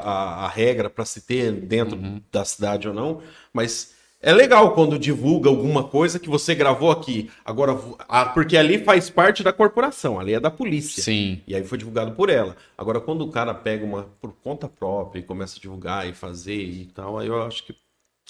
a 0.45 0.47
regra 0.47 0.89
para 0.89 1.03
se 1.05 1.21
ter 1.21 1.51
dentro 1.51 1.97
da 2.31 2.45
cidade 2.45 2.87
ou 2.87 2.93
não, 2.93 3.21
mas 3.51 3.95
é 4.21 4.31
legal 4.33 4.73
quando 4.73 4.99
divulga 4.99 5.49
alguma 5.49 5.83
coisa 5.87 6.19
que 6.19 6.29
você 6.29 6.53
gravou 6.53 6.91
aqui. 6.91 7.31
Agora, 7.43 7.71
a- 8.07 8.25
porque 8.25 8.57
ali 8.57 8.77
faz 8.83 9.09
parte 9.09 9.41
da 9.43 9.51
corporação, 9.53 10.19
ali 10.19 10.33
é 10.33 10.39
da 10.39 10.51
polícia. 10.51 11.01
Sim. 11.01 11.41
E 11.47 11.55
aí 11.55 11.63
foi 11.63 11.77
divulgado 11.77 12.11
por 12.11 12.29
ela. 12.29 12.55
Agora, 12.77 12.99
quando 12.99 13.21
o 13.21 13.31
cara 13.31 13.53
pega 13.53 13.83
uma 13.85 14.03
por 14.21 14.33
conta 14.43 14.67
própria 14.67 15.19
e 15.21 15.23
começa 15.23 15.57
a 15.57 15.61
divulgar 15.61 16.07
e 16.07 16.13
fazer 16.13 16.61
e 16.61 16.85
tal, 16.93 17.17
aí 17.17 17.27
eu 17.27 17.41
acho 17.41 17.65
que 17.65 17.73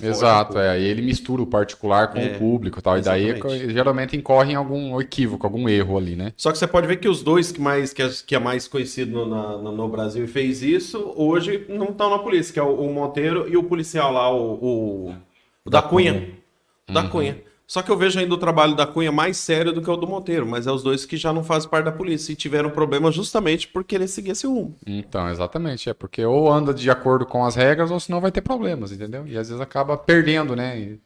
Exato, 0.01 0.57
é. 0.57 0.69
Aí 0.69 0.83
ele 0.83 1.01
mistura 1.01 1.41
o 1.41 1.47
particular 1.47 2.09
com 2.11 2.19
É, 2.19 2.35
o 2.35 2.39
público 2.39 2.79
e 2.79 2.81
tal. 2.81 2.97
E 2.97 3.01
daí 3.01 3.27
exatamente. 3.29 3.73
geralmente 3.73 4.15
incorre 4.17 4.53
em 4.53 4.55
algum 4.55 4.99
equívoco, 5.01 5.45
algum 5.45 5.67
erro 5.67 5.97
ali, 5.97 6.15
né? 6.15 6.33
Só 6.37 6.51
que 6.51 6.57
você 6.57 6.67
pode 6.67 6.87
ver 6.87 6.97
que 6.97 7.07
os 7.09 7.21
dois 7.23 7.51
que, 7.51 7.59
mais, 7.61 7.93
que, 7.93 8.01
é, 8.01 8.09
que 8.25 8.35
é 8.35 8.39
mais 8.39 8.67
conhecido 8.67 9.11
no, 9.11 9.25
na- 9.61 9.71
no- 9.71 9.89
Brasil 9.89 10.23
e 10.23 10.27
fez 10.27 10.61
isso, 10.61 11.13
hoje 11.15 11.65
não 11.67 11.87
estão 11.89 12.09
na 12.09 12.19
polícia, 12.19 12.53
que 12.53 12.59
é 12.59 12.63
o, 12.63 12.73
o 12.81 12.93
Monteiro 12.93 13.47
e 13.49 13.57
o 13.57 13.63
policial 13.63 14.11
lá, 14.13 14.31
o, 14.31 14.53
o, 15.09 15.15
o 15.65 15.69
da 15.69 15.81
Cunha. 15.81 16.29
O 16.87 16.93
Da 16.93 17.03
Cunha. 17.03 17.37
Só 17.69 17.83
que 17.83 17.91
eu 17.91 17.95
vejo 17.97 18.19
ainda 18.19 18.33
o 18.33 18.37
trabalho 18.37 18.75
da 18.75 18.87
Cunha 18.87 19.11
mais 19.11 19.37
sério 19.37 19.71
do 19.71 19.79
que 19.79 19.89
o 19.91 19.95
do 19.95 20.07
Monteiro, 20.07 20.43
mas 20.47 20.65
é 20.65 20.71
os 20.71 20.81
dois 20.81 21.05
que 21.05 21.15
já 21.15 21.31
não 21.31 21.43
fazem 21.43 21.69
parte 21.69 21.85
da 21.85 21.91
polícia 21.91 22.33
e 22.33 22.35
tiveram 22.35 22.71
problema 22.71 23.11
justamente 23.11 23.67
por 23.67 23.83
querer 23.83 24.07
seguir 24.07 24.31
esse 24.31 24.47
rumo. 24.47 24.75
Então, 24.87 25.29
exatamente. 25.29 25.87
É 25.87 25.93
porque 25.93 26.25
ou 26.25 26.51
anda 26.51 26.73
de 26.73 26.89
acordo 26.89 27.27
com 27.27 27.45
as 27.45 27.53
regras, 27.55 27.91
ou 27.91 27.99
senão 27.99 28.19
vai 28.19 28.31
ter 28.31 28.41
problemas, 28.41 28.91
entendeu? 28.91 29.27
E 29.27 29.37
às 29.37 29.49
vezes 29.49 29.61
acaba 29.61 29.95
perdendo, 29.95 30.55
né? 30.55 30.79
E, 30.79 30.99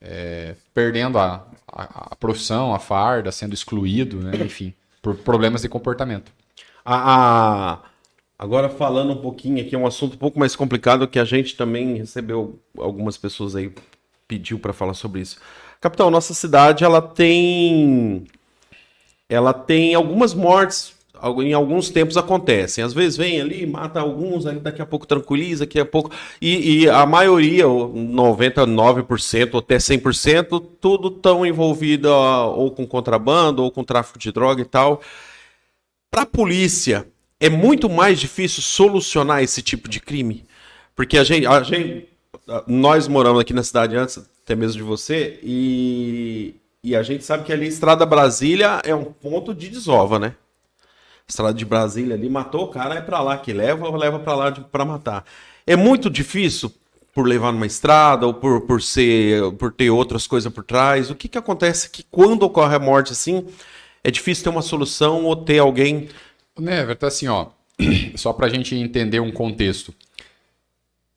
é, 0.00 0.54
perdendo 0.74 1.18
a, 1.18 1.46
a, 1.70 2.08
a 2.12 2.16
profissão, 2.16 2.74
a 2.74 2.78
farda, 2.78 3.32
sendo 3.32 3.54
excluído, 3.54 4.18
né? 4.18 4.32
Enfim, 4.44 4.72
por 5.02 5.16
problemas 5.16 5.62
de 5.62 5.68
comportamento. 5.68 6.32
A, 6.84 7.74
a- 7.74 7.82
Agora 8.38 8.68
falando 8.68 9.12
um 9.12 9.20
pouquinho 9.20 9.60
aqui, 9.64 9.74
é 9.74 9.78
um 9.78 9.86
assunto 9.86 10.14
um 10.14 10.18
pouco 10.18 10.38
mais 10.38 10.54
complicado 10.54 11.08
que 11.08 11.18
a 11.18 11.24
gente 11.24 11.56
também 11.56 11.96
recebeu 11.96 12.58
algumas 12.78 13.16
pessoas 13.18 13.56
aí 13.56 13.72
pediu 14.28 14.58
para 14.60 14.72
falar 14.72 14.94
sobre 14.94 15.20
isso. 15.22 15.40
Capitão, 15.80 16.10
nossa 16.10 16.34
cidade 16.34 16.84
ela 16.84 17.00
tem 17.00 18.24
ela 19.28 19.52
tem 19.52 19.94
algumas 19.94 20.32
mortes, 20.32 20.94
em 21.42 21.52
alguns 21.52 21.90
tempos 21.90 22.16
acontecem. 22.16 22.82
Às 22.82 22.94
vezes 22.94 23.16
vem 23.16 23.40
ali, 23.40 23.66
mata 23.66 24.00
alguns, 24.00 24.44
daqui 24.44 24.80
a 24.80 24.86
pouco 24.86 25.06
tranquiliza, 25.06 25.66
daqui 25.66 25.78
a 25.78 25.84
pouco 25.84 26.10
e, 26.40 26.82
e 26.84 26.90
a 26.90 27.04
maioria, 27.04 27.68
ou 27.68 27.92
99% 27.92 29.50
ou 29.54 29.60
até 29.60 29.76
100%, 29.76 30.64
tudo 30.80 31.10
tão 31.10 31.44
envolvido 31.44 32.08
ou 32.10 32.70
com 32.70 32.86
contrabando 32.86 33.62
ou 33.62 33.70
com 33.70 33.84
tráfico 33.84 34.18
de 34.18 34.32
droga 34.32 34.62
e 34.62 34.64
tal. 34.64 35.00
Para 36.10 36.22
a 36.22 36.26
polícia, 36.26 37.06
é 37.38 37.48
muito 37.50 37.88
mais 37.88 38.18
difícil 38.18 38.62
solucionar 38.62 39.42
esse 39.42 39.62
tipo 39.62 39.88
de 39.88 40.00
crime. 40.00 40.44
Porque 40.96 41.18
a 41.18 41.24
gente, 41.24 41.46
a 41.46 41.62
gente- 41.62 42.08
nós 42.66 43.06
moramos 43.08 43.40
aqui 43.40 43.52
na 43.52 43.62
cidade 43.62 43.96
antes, 43.96 44.18
até 44.18 44.54
mesmo 44.54 44.76
de 44.76 44.82
você, 44.82 45.38
e, 45.42 46.54
e 46.82 46.96
a 46.96 47.02
gente 47.02 47.24
sabe 47.24 47.44
que 47.44 47.52
ali 47.52 47.66
Estrada 47.66 48.06
Brasília 48.06 48.80
é 48.84 48.94
um 48.94 49.04
ponto 49.04 49.54
de 49.54 49.68
desova, 49.68 50.18
né? 50.18 50.34
Estrada 51.26 51.52
de 51.52 51.64
Brasília 51.64 52.14
ali 52.14 52.28
matou 52.28 52.64
o 52.64 52.68
cara, 52.68 52.94
é 52.94 53.00
pra 53.02 53.20
lá 53.20 53.36
que 53.36 53.52
leva, 53.52 53.94
leva 53.96 54.18
pra 54.18 54.34
lá 54.34 54.52
pra 54.52 54.84
matar. 54.84 55.24
É 55.66 55.76
muito 55.76 56.08
difícil 56.08 56.72
por 57.14 57.26
levar 57.26 57.52
numa 57.52 57.66
estrada 57.66 58.26
ou 58.26 58.32
por, 58.32 58.62
por 58.62 58.80
ser 58.80 59.52
por 59.52 59.72
ter 59.72 59.90
outras 59.90 60.26
coisas 60.26 60.50
por 60.52 60.64
trás. 60.64 61.10
O 61.10 61.14
que 61.14 61.28
que 61.28 61.36
acontece 61.36 61.90
que 61.90 62.02
quando 62.10 62.44
ocorre 62.44 62.76
a 62.76 62.78
morte 62.78 63.12
assim, 63.12 63.46
é 64.02 64.10
difícil 64.10 64.44
ter 64.44 64.50
uma 64.50 64.62
solução 64.62 65.24
ou 65.24 65.36
ter 65.36 65.58
alguém 65.58 66.08
Né, 66.58 66.80
Everton, 66.80 67.06
assim, 67.06 67.28
ó, 67.28 67.48
só 68.16 68.32
pra 68.32 68.48
gente 68.48 68.74
entender 68.74 69.20
um 69.20 69.30
contexto. 69.30 69.92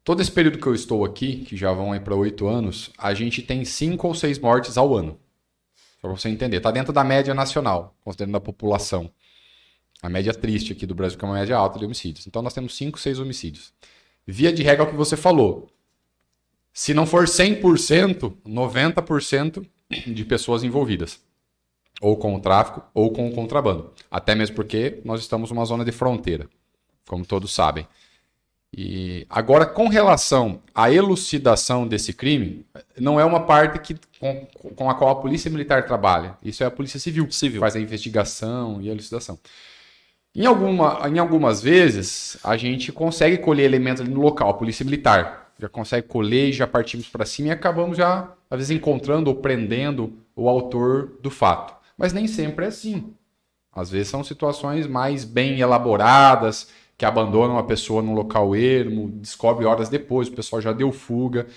Todo 0.03 0.21
esse 0.21 0.31
período 0.31 0.57
que 0.57 0.65
eu 0.65 0.73
estou 0.73 1.05
aqui, 1.05 1.45
que 1.45 1.55
já 1.55 1.71
vão 1.71 1.91
aí 1.91 1.99
para 1.99 2.15
oito 2.15 2.47
anos, 2.47 2.89
a 2.97 3.13
gente 3.13 3.41
tem 3.41 3.63
cinco 3.63 4.07
ou 4.07 4.15
seis 4.15 4.39
mortes 4.39 4.77
ao 4.77 4.95
ano. 4.95 5.19
Só 6.01 6.07
pra 6.07 6.17
você 6.17 6.29
entender. 6.29 6.59
Tá 6.59 6.71
dentro 6.71 6.91
da 6.91 7.03
média 7.03 7.33
nacional, 7.33 7.95
considerando 8.01 8.35
a 8.35 8.41
população. 8.41 9.11
A 10.01 10.09
média 10.09 10.33
triste 10.33 10.73
aqui 10.73 10.87
do 10.87 10.95
Brasil, 10.95 11.19
que 11.19 11.23
é 11.23 11.27
uma 11.27 11.35
média 11.35 11.55
alta 11.55 11.77
de 11.77 11.85
homicídios. 11.85 12.25
Então 12.25 12.41
nós 12.41 12.53
temos 12.53 12.75
cinco, 12.75 12.99
seis 12.99 13.19
homicídios. 13.19 13.71
Via 14.25 14.51
de 14.51 14.63
regra 14.63 14.85
é 14.85 14.87
o 14.87 14.89
que 14.89 14.97
você 14.97 15.15
falou. 15.15 15.69
Se 16.73 16.93
não 16.93 17.05
for 17.05 17.25
100%, 17.25 18.33
90% 18.43 19.67
de 20.07 20.25
pessoas 20.25 20.63
envolvidas 20.63 21.19
ou 22.01 22.17
com 22.17 22.33
o 22.35 22.39
tráfico 22.39 22.81
ou 22.93 23.11
com 23.11 23.29
o 23.29 23.33
contrabando. 23.33 23.93
Até 24.09 24.33
mesmo 24.33 24.55
porque 24.55 24.99
nós 25.05 25.21
estamos 25.21 25.51
numa 25.51 25.65
zona 25.65 25.85
de 25.85 25.91
fronteira, 25.91 26.49
como 27.07 27.25
todos 27.25 27.53
sabem. 27.53 27.87
E 28.75 29.25
agora, 29.29 29.65
com 29.65 29.89
relação 29.89 30.61
à 30.73 30.89
elucidação 30.89 31.85
desse 31.85 32.13
crime, 32.13 32.65
não 32.97 33.19
é 33.19 33.25
uma 33.25 33.41
parte 33.41 33.79
que, 33.79 33.97
com, 34.19 34.47
com 34.75 34.89
a 34.89 34.95
qual 34.95 35.09
a 35.09 35.21
polícia 35.21 35.51
militar 35.51 35.85
trabalha. 35.85 36.37
Isso 36.41 36.63
é 36.63 36.65
a 36.65 36.71
polícia 36.71 36.99
civil, 36.99 37.29
Civil. 37.31 37.59
faz 37.59 37.75
a 37.75 37.79
investigação 37.79 38.81
e 38.81 38.87
a 38.87 38.91
elucidação. 38.93 39.37
Em, 40.33 40.45
alguma, 40.45 41.01
em 41.09 41.19
algumas 41.19 41.61
vezes, 41.61 42.37
a 42.41 42.55
gente 42.55 42.93
consegue 42.93 43.37
colher 43.39 43.65
elementos 43.65 44.01
ali 44.01 44.11
no 44.11 44.21
local, 44.21 44.49
a 44.49 44.53
polícia 44.53 44.85
militar 44.85 45.41
já 45.61 45.69
consegue 45.69 46.07
colher 46.07 46.49
e 46.49 46.53
já 46.53 46.65
partimos 46.65 47.07
para 47.07 47.23
cima 47.23 47.49
e 47.49 47.51
acabamos 47.51 47.95
já, 47.95 48.33
às 48.49 48.57
vezes, 48.57 48.71
encontrando 48.71 49.29
ou 49.29 49.35
prendendo 49.35 50.17
o 50.35 50.49
autor 50.49 51.19
do 51.21 51.29
fato. 51.29 51.75
Mas 51.95 52.11
nem 52.11 52.25
sempre 52.25 52.65
é 52.65 52.69
assim. 52.69 53.13
Às 53.71 53.91
vezes 53.91 54.07
são 54.07 54.23
situações 54.23 54.87
mais 54.87 55.23
bem 55.23 55.59
elaboradas, 55.59 56.69
que 57.01 57.05
abandonam 57.05 57.57
a 57.57 57.63
pessoa 57.63 57.99
num 57.99 58.13
local 58.13 58.55
ermo, 58.55 59.09
descobre 59.09 59.65
horas 59.65 59.89
depois, 59.89 60.27
o 60.27 60.33
pessoal 60.33 60.61
já 60.61 60.71
deu 60.71 60.91
fuga. 60.91 61.47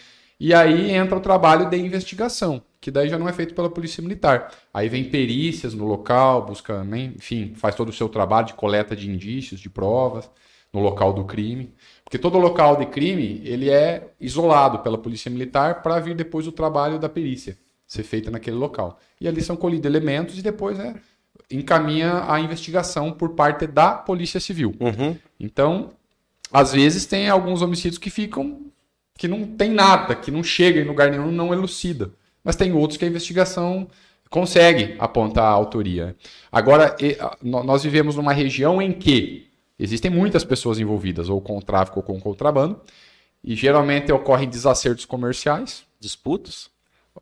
E 0.41 0.55
aí 0.55 0.91
entra 0.91 1.19
o 1.19 1.21
trabalho 1.21 1.69
de 1.69 1.77
investigação, 1.77 2.63
que 2.81 2.91
daí 2.91 3.11
já 3.11 3.19
não 3.19 3.29
é 3.29 3.33
feito 3.35 3.55
pela 3.55 3.69
Polícia 3.69 4.03
Militar. 4.03 4.51
Aí 4.73 4.89
vem 4.89 5.05
perícias 5.05 5.75
no 5.75 5.85
local, 5.85 6.47
busca, 6.47 6.83
né, 6.83 7.13
enfim, 7.15 7.53
faz 7.57 7.75
todo 7.75 7.91
o 7.91 7.93
seu 7.93 8.09
trabalho 8.09 8.47
de 8.47 8.55
coleta 8.55 8.97
de 8.97 9.11
indícios, 9.11 9.61
de 9.61 9.69
provas 9.69 10.31
no 10.73 10.81
local 10.81 11.13
do 11.13 11.27
crime. 11.27 11.75
Porque 12.03 12.17
todo 12.17 12.39
local 12.39 12.79
de 12.79 12.87
crime, 12.87 13.43
ele 13.45 13.69
é 13.69 14.15
isolado 14.19 14.79
pela 14.79 14.97
Polícia 14.97 15.31
Militar 15.31 15.83
para 15.83 16.01
vir 16.01 16.17
depois 16.17 16.47
o 16.47 16.53
trabalho 16.53 16.99
da 16.99 17.11
perícia 17.11 17.59
ser 17.87 18.03
feita 18.03 18.31
naquele 18.31 18.57
local. 18.57 18.99
E 19.21 19.29
ali 19.29 19.43
são 19.43 19.57
colhidos 19.57 19.85
elementos 19.85 20.39
e 20.39 20.43
depois 20.43 20.79
né, 20.79 20.95
encaminha 21.51 22.25
a 22.29 22.41
investigação 22.41 23.13
por 23.13 23.31
parte 23.31 23.67
da 23.67 23.93
Polícia 23.93 24.41
Civil. 24.41 24.75
Uhum. 24.81 25.17
Então, 25.39 25.91
às 26.53 26.73
vezes 26.73 27.07
tem 27.07 27.29
alguns 27.29 27.63
homicídios 27.63 27.99
que 27.99 28.11
ficam 28.11 28.61
que 29.17 29.29
não 29.29 29.47
tem 29.47 29.71
nada, 29.71 30.15
que 30.15 30.31
não 30.31 30.43
chega 30.43 30.81
em 30.81 30.85
lugar 30.85 31.11
nenhum, 31.11 31.31
não 31.31 31.53
elucida. 31.53 32.11
Mas 32.43 32.57
tem 32.57 32.73
outros 32.73 32.99
que 32.99 33.05
a 33.05 33.09
investigação 33.09 33.89
consegue 34.29 34.97
apontar 34.99 35.45
a 35.45 35.51
autoria. 35.51 36.17
Agora, 36.51 36.97
nós 37.41 37.85
vivemos 37.85 38.17
numa 38.17 38.33
região 38.33 38.83
em 38.83 38.93
que 38.93 39.47
existem 39.79 40.11
muitas 40.11 40.45
pessoas 40.45 40.81
envolvidas, 40.81 41.29
ou 41.29 41.41
com 41.41 41.61
tráfico 41.61 42.01
ou 42.01 42.03
com 42.03 42.21
contrabando, 42.21 42.81
e 43.43 43.55
geralmente 43.55 44.11
ocorrem 44.11 44.49
desacertos 44.49 45.05
comerciais, 45.05 45.85
disputas. 46.01 46.69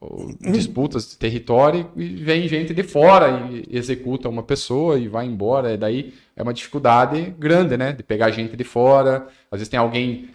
Ou 0.03 0.35
disputas 0.41 1.09
de 1.09 1.17
território 1.17 1.89
e 1.97 2.09
vem 2.17 2.49
gente 2.49 2.75
de 2.75 2.83
fora 2.83 3.49
e 3.49 3.69
executa 3.71 4.29
uma 4.29 4.43
pessoa 4.43 4.99
e 4.99 5.07
vai 5.07 5.25
embora. 5.27 5.73
E 5.73 5.77
daí 5.77 6.13
é 6.35 6.43
uma 6.43 6.53
dificuldade 6.53 7.33
grande, 7.39 7.77
né? 7.77 7.93
De 7.93 8.03
pegar 8.03 8.33
gente 8.33 8.57
de 8.57 8.65
fora. 8.65 9.29
Às 9.49 9.61
vezes 9.61 9.69
tem 9.69 9.79
alguém 9.79 10.29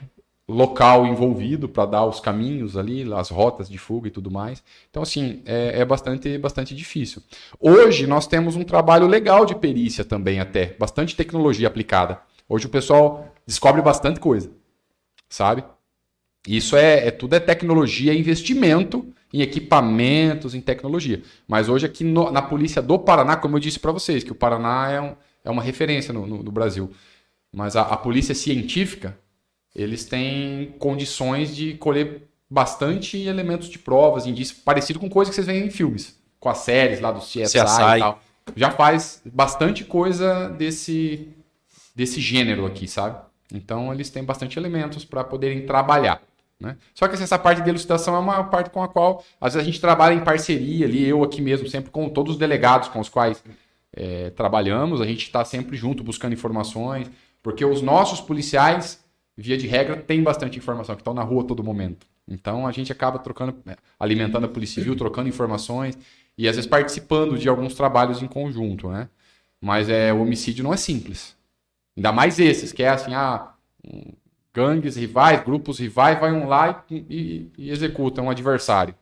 local 0.47 1.05
envolvido 1.05 1.67
para 1.67 1.85
dar 1.85 2.05
os 2.05 2.21
caminhos 2.21 2.77
ali, 2.77 3.11
as 3.13 3.29
rotas 3.29 3.67
de 3.67 3.77
fuga 3.77 4.07
e 4.07 4.11
tudo 4.11 4.31
mais. 4.31 4.63
Então, 4.89 5.03
assim, 5.03 5.41
é, 5.45 5.81
é 5.81 5.85
bastante, 5.85 6.37
bastante 6.37 6.73
difícil. 6.73 7.21
Hoje 7.59 8.07
nós 8.07 8.25
temos 8.25 8.55
um 8.55 8.63
trabalho 8.63 9.05
legal 9.05 9.45
de 9.45 9.53
perícia 9.53 10.05
também, 10.05 10.39
até. 10.39 10.77
Bastante 10.79 11.13
tecnologia 11.13 11.67
aplicada. 11.67 12.21
Hoje 12.47 12.67
o 12.67 12.69
pessoal 12.69 13.35
descobre 13.45 13.81
bastante 13.81 14.21
coisa, 14.21 14.49
sabe? 15.27 15.65
Isso 16.47 16.77
é, 16.77 17.07
é 17.07 17.11
tudo 17.11 17.35
é 17.35 17.41
tecnologia, 17.41 18.13
é 18.13 18.15
investimento 18.15 19.13
em 19.33 19.41
equipamentos, 19.41 20.53
em 20.55 20.61
tecnologia. 20.61 21.21
Mas 21.47 21.67
hoje 21.69 21.85
aqui 21.85 22.03
no- 22.03 22.31
na 22.31 22.41
polícia 22.41 22.81
do 22.81 22.97
Paraná, 22.97 23.35
como 23.35 23.55
eu 23.55 23.59
disse 23.59 23.79
para 23.79 23.91
vocês, 23.91 24.23
que 24.23 24.31
o 24.31 24.35
Paraná 24.35 24.89
é, 24.91 25.01
um- 25.01 25.15
é 25.43 25.49
uma 25.49 25.61
referência 25.61 26.13
no, 26.13 26.25
no- 26.25 26.43
no 26.43 26.51
Brasil. 26.51 26.91
Mas 27.51 27.75
a, 27.75 27.81
a 27.81 27.97
polícia 27.97 28.33
científica, 28.35 29.17
eles 29.75 30.05
têm 30.05 30.73
condições 30.79 31.55
de 31.55 31.73
colher 31.75 32.23
bastante 32.49 33.17
elementos 33.17 33.69
de 33.69 33.77
provas, 33.79 34.25
indícios, 34.25 34.57
parecido 34.59 34.99
com 34.99 35.09
coisa 35.09 35.29
que 35.29 35.35
vocês 35.35 35.47
veem 35.47 35.65
em 35.65 35.69
filmes, 35.69 36.17
com 36.39 36.49
as 36.49 36.59
séries 36.59 36.99
lá 37.01 37.11
do 37.11 37.19
CSI, 37.19 37.43
CSI. 37.43 37.81
e 37.97 37.99
tal. 37.99 38.21
Já 38.55 38.71
faz 38.71 39.21
bastante 39.25 39.83
coisa 39.83 40.49
desse, 40.51 41.27
desse 41.93 42.21
gênero 42.21 42.65
aqui, 42.65 42.87
sabe? 42.87 43.17
Então 43.53 43.93
eles 43.93 44.09
têm 44.09 44.23
bastante 44.23 44.57
elementos 44.57 45.03
para 45.03 45.23
poderem 45.23 45.65
trabalhar. 45.65 46.21
Né? 46.59 46.75
Só 46.93 47.07
que 47.07 47.13
assim, 47.13 47.23
essa 47.23 47.37
parte 47.37 47.61
de 47.61 47.69
elucidação 47.69 48.15
é 48.15 48.19
uma 48.19 48.43
parte 48.45 48.71
com 48.71 48.81
a 48.81 48.87
qual 48.87 49.23
às 49.39 49.53
vezes 49.53 49.67
a 49.67 49.71
gente 49.71 49.79
trabalha 49.79 50.15
em 50.15 50.23
parceria 50.23 50.87
ali, 50.87 51.07
eu 51.07 51.23
aqui 51.23 51.41
mesmo, 51.41 51.67
sempre 51.67 51.91
com 51.91 52.09
todos 52.09 52.33
os 52.33 52.39
delegados 52.39 52.89
com 52.89 52.99
os 52.99 53.09
quais 53.09 53.43
é, 53.93 54.31
trabalhamos, 54.31 55.01
a 55.01 55.05
gente 55.05 55.23
está 55.23 55.45
sempre 55.45 55.77
junto 55.77 56.03
buscando 56.03 56.33
informações, 56.33 57.09
porque 57.43 57.63
os 57.63 57.81
nossos 57.81 58.19
policiais, 58.19 59.03
via 59.35 59.57
de 59.57 59.67
regra, 59.67 59.97
têm 59.97 60.23
bastante 60.23 60.57
informação, 60.57 60.95
que 60.95 61.01
estão 61.01 61.13
na 61.13 61.23
rua 61.23 61.43
todo 61.45 61.63
momento. 61.63 62.07
Então 62.27 62.67
a 62.67 62.71
gente 62.71 62.91
acaba 62.91 63.19
trocando, 63.19 63.55
né, 63.63 63.75
alimentando 63.99 64.45
a 64.45 64.49
Polícia 64.49 64.81
Civil, 64.81 64.95
trocando 64.95 65.29
informações 65.29 65.97
e 66.37 66.47
às 66.47 66.55
vezes 66.55 66.69
participando 66.69 67.37
de 67.37 67.47
alguns 67.47 67.73
trabalhos 67.73 68.21
em 68.21 68.27
conjunto, 68.27 68.89
né? 68.89 69.09
Mas 69.61 69.89
é, 69.89 70.13
o 70.13 70.21
homicídio 70.21 70.63
não 70.63 70.73
é 70.73 70.77
simples. 70.77 71.35
Ainda 71.95 72.11
mais 72.11 72.39
esses, 72.39 72.71
que 72.71 72.83
é 72.83 72.89
assim, 72.89 73.13
ah, 73.15 73.53
gangues 74.57 74.95
rivais, 74.95 75.43
grupos 75.43 75.77
rivais, 75.77 76.19
vai 76.19 76.31
um 76.31 76.47
lá 76.47 76.83
e, 76.89 76.95
e, 77.07 77.51
e 77.65 77.69
executa 77.69 78.23
um 78.23 78.29
adversário. 78.31 78.95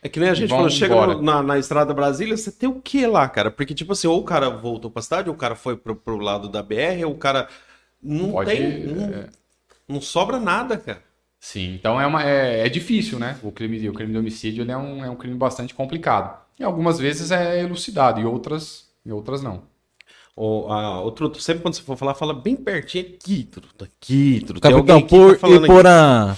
É 0.00 0.08
que 0.08 0.20
nem 0.20 0.28
a 0.28 0.34
gente 0.34 0.48
falou, 0.50 0.70
chega 0.70 1.16
na, 1.16 1.42
na 1.42 1.58
estrada 1.58 1.92
Brasília, 1.92 2.36
você 2.36 2.52
tem 2.52 2.68
o 2.68 2.80
que 2.80 3.04
lá, 3.04 3.28
cara? 3.28 3.50
Porque, 3.50 3.74
tipo 3.74 3.92
assim, 3.92 4.06
ou 4.06 4.20
o 4.20 4.24
cara 4.24 4.48
voltou 4.48 4.90
pra 4.90 5.02
cidade, 5.02 5.28
ou 5.28 5.34
o 5.34 5.38
cara 5.38 5.56
foi 5.56 5.76
pro, 5.76 5.96
pro 5.96 6.18
lado 6.18 6.48
da 6.48 6.62
BR, 6.62 7.04
ou 7.04 7.12
o 7.12 7.18
cara. 7.18 7.48
Não 8.00 8.30
Pode- 8.30 8.50
tem. 8.50 8.86
Não, 8.86 9.04
é. 9.04 9.28
não 9.88 10.00
sobra 10.00 10.38
nada, 10.38 10.76
cara. 10.76 11.02
Sim, 11.40 11.74
então 11.74 12.00
é, 12.00 12.06
uma, 12.06 12.22
é, 12.24 12.66
é 12.66 12.68
difícil, 12.68 13.18
né? 13.18 13.36
O 13.42 13.50
crime, 13.50 13.88
o 13.88 13.92
crime 13.92 14.12
de 14.12 14.18
homicídio 14.18 14.68
é, 14.68 14.76
um, 14.76 15.04
é 15.04 15.10
um 15.10 15.16
crime 15.16 15.36
bastante 15.36 15.74
complicado. 15.74 16.40
E 16.58 16.62
algumas 16.62 16.98
vezes 17.00 17.32
é 17.32 17.60
elucidado, 17.60 18.20
e 18.20 18.24
outras, 18.24 18.88
e 19.04 19.10
outras 19.10 19.42
não. 19.42 19.62
Ou, 20.34 20.72
ah, 20.72 21.00
outro, 21.00 21.38
sempre 21.40 21.62
quando 21.62 21.74
você 21.74 21.82
for 21.82 21.96
falar, 21.96 22.14
fala 22.14 22.32
bem 22.32 22.56
pertinho, 22.56 23.04
aqui, 23.06 23.44
truta, 23.44 23.84
aqui, 23.84 24.42
truta. 24.46 24.60
Tem 24.68 24.76
Capitão, 24.76 24.98
aqui 24.98 25.08
por 25.08 25.36
tá. 25.38 25.48
Iporã 25.48 26.36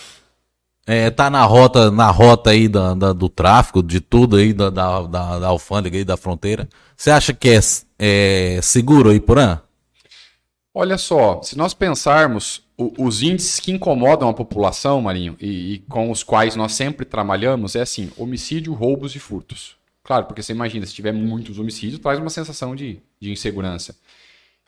é, 0.86 1.10
tá 1.10 1.30
na 1.30 1.44
rota, 1.44 1.90
na 1.90 2.10
rota 2.10 2.50
aí 2.50 2.68
da, 2.68 2.92
da- 2.94 3.12
do 3.12 3.28
tráfico, 3.28 3.82
de 3.82 4.00
tudo 4.00 4.36
aí, 4.36 4.52
da, 4.52 4.68
da, 4.68 5.02
da, 5.02 5.38
da 5.38 5.46
alfândega 5.48 5.96
aí, 5.96 6.04
da 6.04 6.16
fronteira. 6.16 6.68
Você 6.96 7.10
acha 7.10 7.32
que 7.32 7.48
é, 7.50 7.60
é 7.98 8.60
seguro 8.62 9.14
Iporã? 9.14 9.60
Olha 10.74 10.98
só, 10.98 11.40
se 11.42 11.56
nós 11.56 11.72
pensarmos 11.72 12.62
o- 12.76 12.92
os 13.06 13.22
índices 13.22 13.60
que 13.60 13.70
incomodam 13.72 14.28
a 14.28 14.34
população, 14.34 15.00
Marinho, 15.00 15.36
e, 15.40 15.74
e 15.74 15.78
com 15.88 16.10
os 16.10 16.22
quais 16.22 16.56
nós 16.56 16.72
sempre 16.72 17.06
trabalhamos, 17.06 17.76
é 17.76 17.80
assim: 17.82 18.10
homicídio, 18.16 18.72
roubos 18.74 19.14
e 19.14 19.18
furtos. 19.20 19.76
Claro, 20.05 20.26
porque 20.26 20.43
você 20.43 20.52
imagina, 20.52 20.85
se 20.85 20.94
tiver 20.94 21.12
muitos 21.12 21.59
homicídios, 21.59 21.98
traz 21.98 22.18
uma 22.18 22.28
sensação 22.28 22.76
de, 22.76 23.01
de 23.18 23.32
insegurança. 23.32 23.97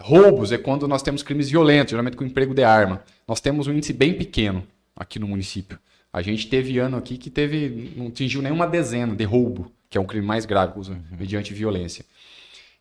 Roubos 0.01 0.51
é 0.51 0.59
quando 0.59 0.89
nós 0.89 1.03
temos 1.03 1.23
crimes 1.23 1.51
violentos, 1.51 1.91
geralmente 1.91 2.17
com 2.17 2.25
emprego 2.25 2.55
de 2.55 2.65
arma. 2.65 3.05
Nós 3.29 3.41
temos 3.41 3.67
um 3.67 3.73
índice 3.73 3.93
bem 3.93 4.15
pequeno 4.15 4.67
aqui 4.97 5.19
no 5.19 5.29
município. 5.29 5.79
A 6.11 6.23
gente 6.23 6.49
teve 6.49 6.79
ano 6.79 6.97
aqui 6.97 7.19
que 7.19 7.29
teve, 7.29 7.93
não 7.97 8.07
atingiu 8.07 8.41
nenhuma 8.41 8.67
dezena 8.67 9.15
de 9.15 9.25
roubo, 9.25 9.71
que 9.91 9.99
é 9.99 10.01
um 10.01 10.07
crime 10.07 10.25
mais 10.25 10.47
grave, 10.47 10.73
mediante 11.11 11.53
violência. 11.53 12.05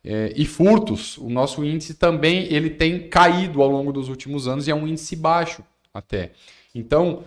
É, 0.02 0.32
e 0.34 0.46
furtos, 0.46 1.18
o 1.18 1.28
nosso 1.28 1.62
índice 1.62 1.94
também 1.94 2.50
ele 2.50 2.70
tem 2.70 3.08
caído 3.08 3.60
ao 3.60 3.68
longo 3.68 3.92
dos 3.92 4.08
últimos 4.08 4.48
anos 4.48 4.66
e 4.66 4.70
é 4.70 4.74
um 4.74 4.86
índice 4.86 5.14
baixo 5.14 5.62
até. 5.92 6.32
Então, 6.74 7.24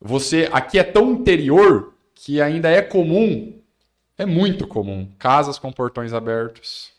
você 0.00 0.48
aqui 0.52 0.78
é 0.78 0.84
tão 0.84 1.12
interior 1.12 1.94
que 2.14 2.40
ainda 2.40 2.68
é 2.68 2.82
comum, 2.82 3.57
é 4.18 4.26
muito 4.26 4.66
comum, 4.66 5.08
casas 5.18 5.58
com 5.58 5.72
portões 5.72 6.12
abertos, 6.12 6.90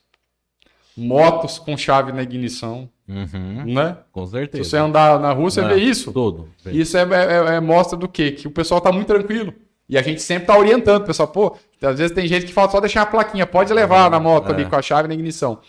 motos 0.98 1.60
com 1.60 1.78
chave 1.78 2.12
na 2.12 2.24
ignição, 2.24 2.90
Uhum, 3.08 3.66
né? 3.74 3.98
com 4.12 4.26
Se 4.26 4.32
certeza. 4.32 4.64
você 4.70 4.78
andar 4.78 5.20
na 5.20 5.32
rua, 5.32 5.50
você 5.50 5.62
É, 5.62 5.68
vê 5.68 5.76
isso. 5.78 6.12
Tudo. 6.12 6.50
Isso 6.68 6.98
é, 6.98 7.02
é- 7.02 7.56
é- 7.56 7.60
mostra 7.60 7.98
do 7.98 8.08
quê? 8.08 8.32
Que 8.32 8.48
o 8.48 8.52
pessoal 8.52 8.80
tá 8.82 8.92
muito 8.92 9.08
tranquilo. 9.08 9.54
E 9.88 9.98
a 9.98 10.02
gente 10.04 10.22
sempre 10.22 10.46
tá 10.48 10.56
orientando 10.58 11.02
o 11.02 11.06
pessoal. 11.06 11.28
Pô, 11.28 11.58
às 11.82 11.98
vezes 11.98 12.14
tem 12.14 12.28
gente 12.28 12.46
que 12.46 12.54
fala 12.54 12.70
só 12.70 12.80
deixar 12.80 13.02
a 13.02 13.06
plaquinha, 13.08 13.48
pode 13.48 13.74
levar 13.74 14.12
na 14.12 14.20
moto 14.20 14.50
É. 14.50 14.54
ali 14.54 14.66
com 14.66 14.76
a 14.76 14.82
chave 14.82 15.08
na 15.08 15.16
ignição. 15.16 15.60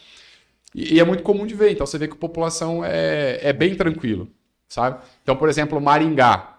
E, 0.74 0.96
e 0.96 1.00
é 1.00 1.04
muito 1.04 1.22
comum 1.22 1.46
de 1.46 1.54
ver. 1.54 1.72
Então 1.72 1.86
você 1.86 1.96
vê 1.96 2.06
que 2.06 2.12
a 2.14 2.18
população 2.18 2.84
é, 2.84 3.40
é 3.42 3.52
bem 3.52 3.74
tranquilo, 3.74 4.28
sabe? 4.68 4.98
Então, 5.22 5.34
por 5.36 5.48
exemplo, 5.48 5.80
Maringá, 5.80 6.58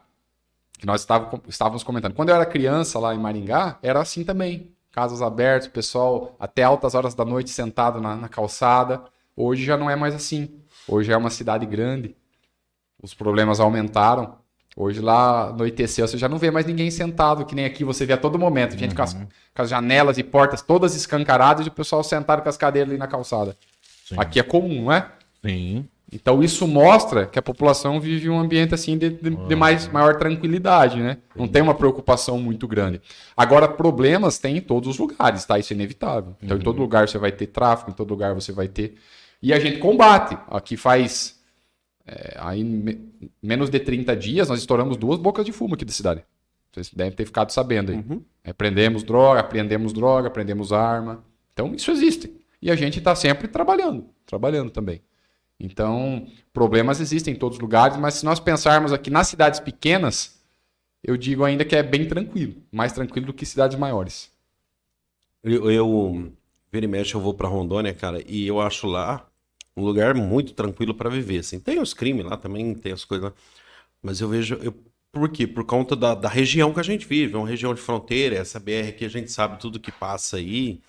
que 0.80 0.88
nós 0.88 1.05
estávamos 1.47 1.84
comentando. 1.84 2.13
Quando 2.15 2.30
eu 2.30 2.35
era 2.35 2.45
criança 2.47 2.97
lá 2.97 3.13
em 3.13 3.19
Maringá, 3.19 3.77
era 3.84 3.99
assim 4.01 4.23
também. 4.23 4.72
Casas 4.91 5.22
abertas, 5.22 5.68
o 5.68 5.72
pessoal 5.72 6.35
até 6.39 6.63
altas 6.63 6.95
horas 6.95 7.13
da 7.15 7.23
noite 7.23 7.49
sentado 7.49 8.01
na, 8.01 8.15
na 8.15 8.27
calçada. 8.27 9.01
Hoje 9.35 9.63
já 9.63 9.77
não 9.77 9.89
é 9.89 9.95
mais 9.95 10.13
assim. 10.13 10.59
Hoje 10.88 11.11
é 11.11 11.18
uma 11.18 11.30
cidade 11.30 11.65
grande. 11.65 12.15
Os 13.01 13.13
problemas 13.13 13.59
aumentaram. 13.59 14.41
Hoje 14.76 15.01
lá 15.01 15.49
anoiteceu, 15.49 16.07
você 16.07 16.18
já 16.18 16.30
não 16.30 16.38
vê 16.38 16.49
mais 16.49 16.65
ninguém 16.65 16.89
sentado, 16.89 17.45
que 17.45 17.53
nem 17.53 17.65
aqui 17.65 17.84
você 17.84 18.05
vê 18.05 18.13
a 18.13 18.18
todo 18.18 18.39
momento. 18.39 18.77
Gente 18.77 18.95
com, 18.95 19.01
as, 19.01 19.13
com 19.13 19.61
as 19.61 19.69
janelas 19.69 20.18
e 20.18 20.23
portas 20.23 20.61
todas 20.61 20.95
escancaradas 20.95 21.65
e 21.65 21.69
o 21.69 21.73
pessoal 21.73 22.03
sentado 22.03 22.41
com 22.41 22.49
as 22.49 22.55
cadeiras 22.55 22.89
ali 22.89 22.97
na 22.97 23.07
calçada. 23.07 23.57
Sim. 24.05 24.15
Aqui 24.18 24.39
é 24.39 24.43
comum, 24.43 24.85
não 24.85 24.91
é? 24.91 25.09
Sim. 25.45 25.88
Então 26.11 26.43
isso 26.43 26.67
mostra 26.67 27.25
que 27.25 27.39
a 27.39 27.41
população 27.41 27.99
vive 27.99 28.29
um 28.29 28.38
ambiente 28.38 28.73
assim 28.73 28.97
de, 28.97 29.09
de- 29.11 29.29
de 29.47 29.55
mais, 29.55 29.88
maior 29.88 30.17
tranquilidade, 30.17 30.99
né? 30.99 31.17
Não 31.35 31.47
tem 31.47 31.61
uma 31.61 31.73
preocupação 31.73 32.38
muito 32.38 32.67
grande. 32.67 33.01
Agora, 33.35 33.67
problemas 33.67 34.38
tem 34.38 34.57
em 34.57 34.61
todos 34.61 34.89
os 34.89 34.97
lugares, 34.97 35.45
tá? 35.45 35.57
Isso 35.57 35.71
é 35.71 35.75
inevitável. 35.75 36.35
Então, 36.43 36.57
em 36.57 36.59
todo 36.61 36.79
lugar 36.79 37.07
você 37.07 37.17
vai 37.17 37.31
ter 37.31 37.47
tráfico, 37.47 37.91
em 37.91 37.93
todo 37.93 38.09
lugar 38.09 38.33
você 38.33 38.51
vai 38.51 38.67
ter. 38.67 38.95
E 39.41 39.53
a 39.53 39.59
gente 39.59 39.77
combate. 39.79 40.38
Aqui 40.49 40.75
faz. 40.75 41.39
é, 42.05 42.35
aí, 42.39 42.63
me- 42.63 43.09
menos 43.41 43.69
de 43.69 43.79
30 43.79 44.13
dias, 44.15 44.49
nós 44.49 44.59
estouramos 44.59 44.97
duas 44.97 45.17
bocas 45.17 45.45
de 45.45 45.51
fumo 45.53 45.75
aqui 45.75 45.85
da 45.85 45.91
cidade. 45.93 46.23
Vocês 46.73 46.89
devem 46.93 47.13
ter 47.13 47.25
ficado 47.25 47.51
sabendo 47.51 47.91
aí. 47.91 48.03
É, 48.43 48.51
prendemos 48.51 49.03
droga, 49.03 49.39
apreendemos 49.39 49.93
droga, 49.93 50.27
apreendemos 50.27 50.73
arma. 50.73 51.23
Então, 51.53 51.73
isso 51.73 51.89
existe. 51.91 52.33
E 52.61 52.69
a 52.69 52.75
gente 52.75 52.97
está 52.99 53.15
sempre 53.15 53.47
trabalhando, 53.47 54.05
trabalhando 54.25 54.69
também. 54.71 55.01
Então, 55.61 56.27
problemas 56.51 56.99
existem 56.99 57.35
em 57.35 57.38
todos 57.38 57.57
os 57.57 57.61
lugares, 57.61 57.95
mas 57.95 58.15
se 58.15 58.25
nós 58.25 58.39
pensarmos 58.39 58.91
aqui 58.91 59.11
nas 59.11 59.27
cidades 59.27 59.59
pequenas, 59.59 60.41
eu 61.03 61.15
digo 61.15 61.43
ainda 61.43 61.63
que 61.63 61.75
é 61.75 61.83
bem 61.83 62.07
tranquilo, 62.07 62.55
mais 62.71 62.91
tranquilo 62.91 63.27
do 63.27 63.33
que 63.33 63.45
cidades 63.45 63.77
maiores. 63.77 64.31
Eu, 65.43 65.69
eu 65.69 66.33
vira 66.71 66.85
e 66.85 66.89
mexe, 66.89 67.13
eu 67.13 67.21
vou 67.21 67.33
pra 67.33 67.47
Rondônia, 67.47 67.93
cara, 67.93 68.23
e 68.27 68.47
eu 68.47 68.59
acho 68.59 68.88
lá 68.88 69.27
um 69.77 69.83
lugar 69.83 70.15
muito 70.15 70.53
tranquilo 70.53 70.95
pra 70.95 71.09
viver, 71.09 71.39
assim. 71.39 71.59
Tem 71.59 71.79
os 71.79 71.93
crimes 71.93 72.25
lá 72.25 72.35
também, 72.38 72.73
tem 72.73 72.91
as 72.91 73.05
coisas 73.05 73.25
lá, 73.25 73.33
mas 74.01 74.19
eu 74.19 74.27
vejo, 74.27 74.55
eu, 74.63 74.73
por 75.11 75.29
quê? 75.29 75.45
Por 75.45 75.63
conta 75.63 75.95
da, 75.95 76.15
da 76.15 76.27
região 76.27 76.73
que 76.73 76.79
a 76.79 76.83
gente 76.83 77.05
vive, 77.05 77.35
é 77.35 77.38
uma 77.38 77.47
região 77.47 77.73
de 77.73 77.81
fronteira, 77.81 78.35
essa 78.35 78.59
BR 78.59 78.93
que 78.97 79.05
a 79.05 79.09
gente 79.09 79.31
sabe 79.31 79.59
tudo 79.59 79.79
que 79.79 79.91
passa 79.91 80.38
aí. 80.38 80.81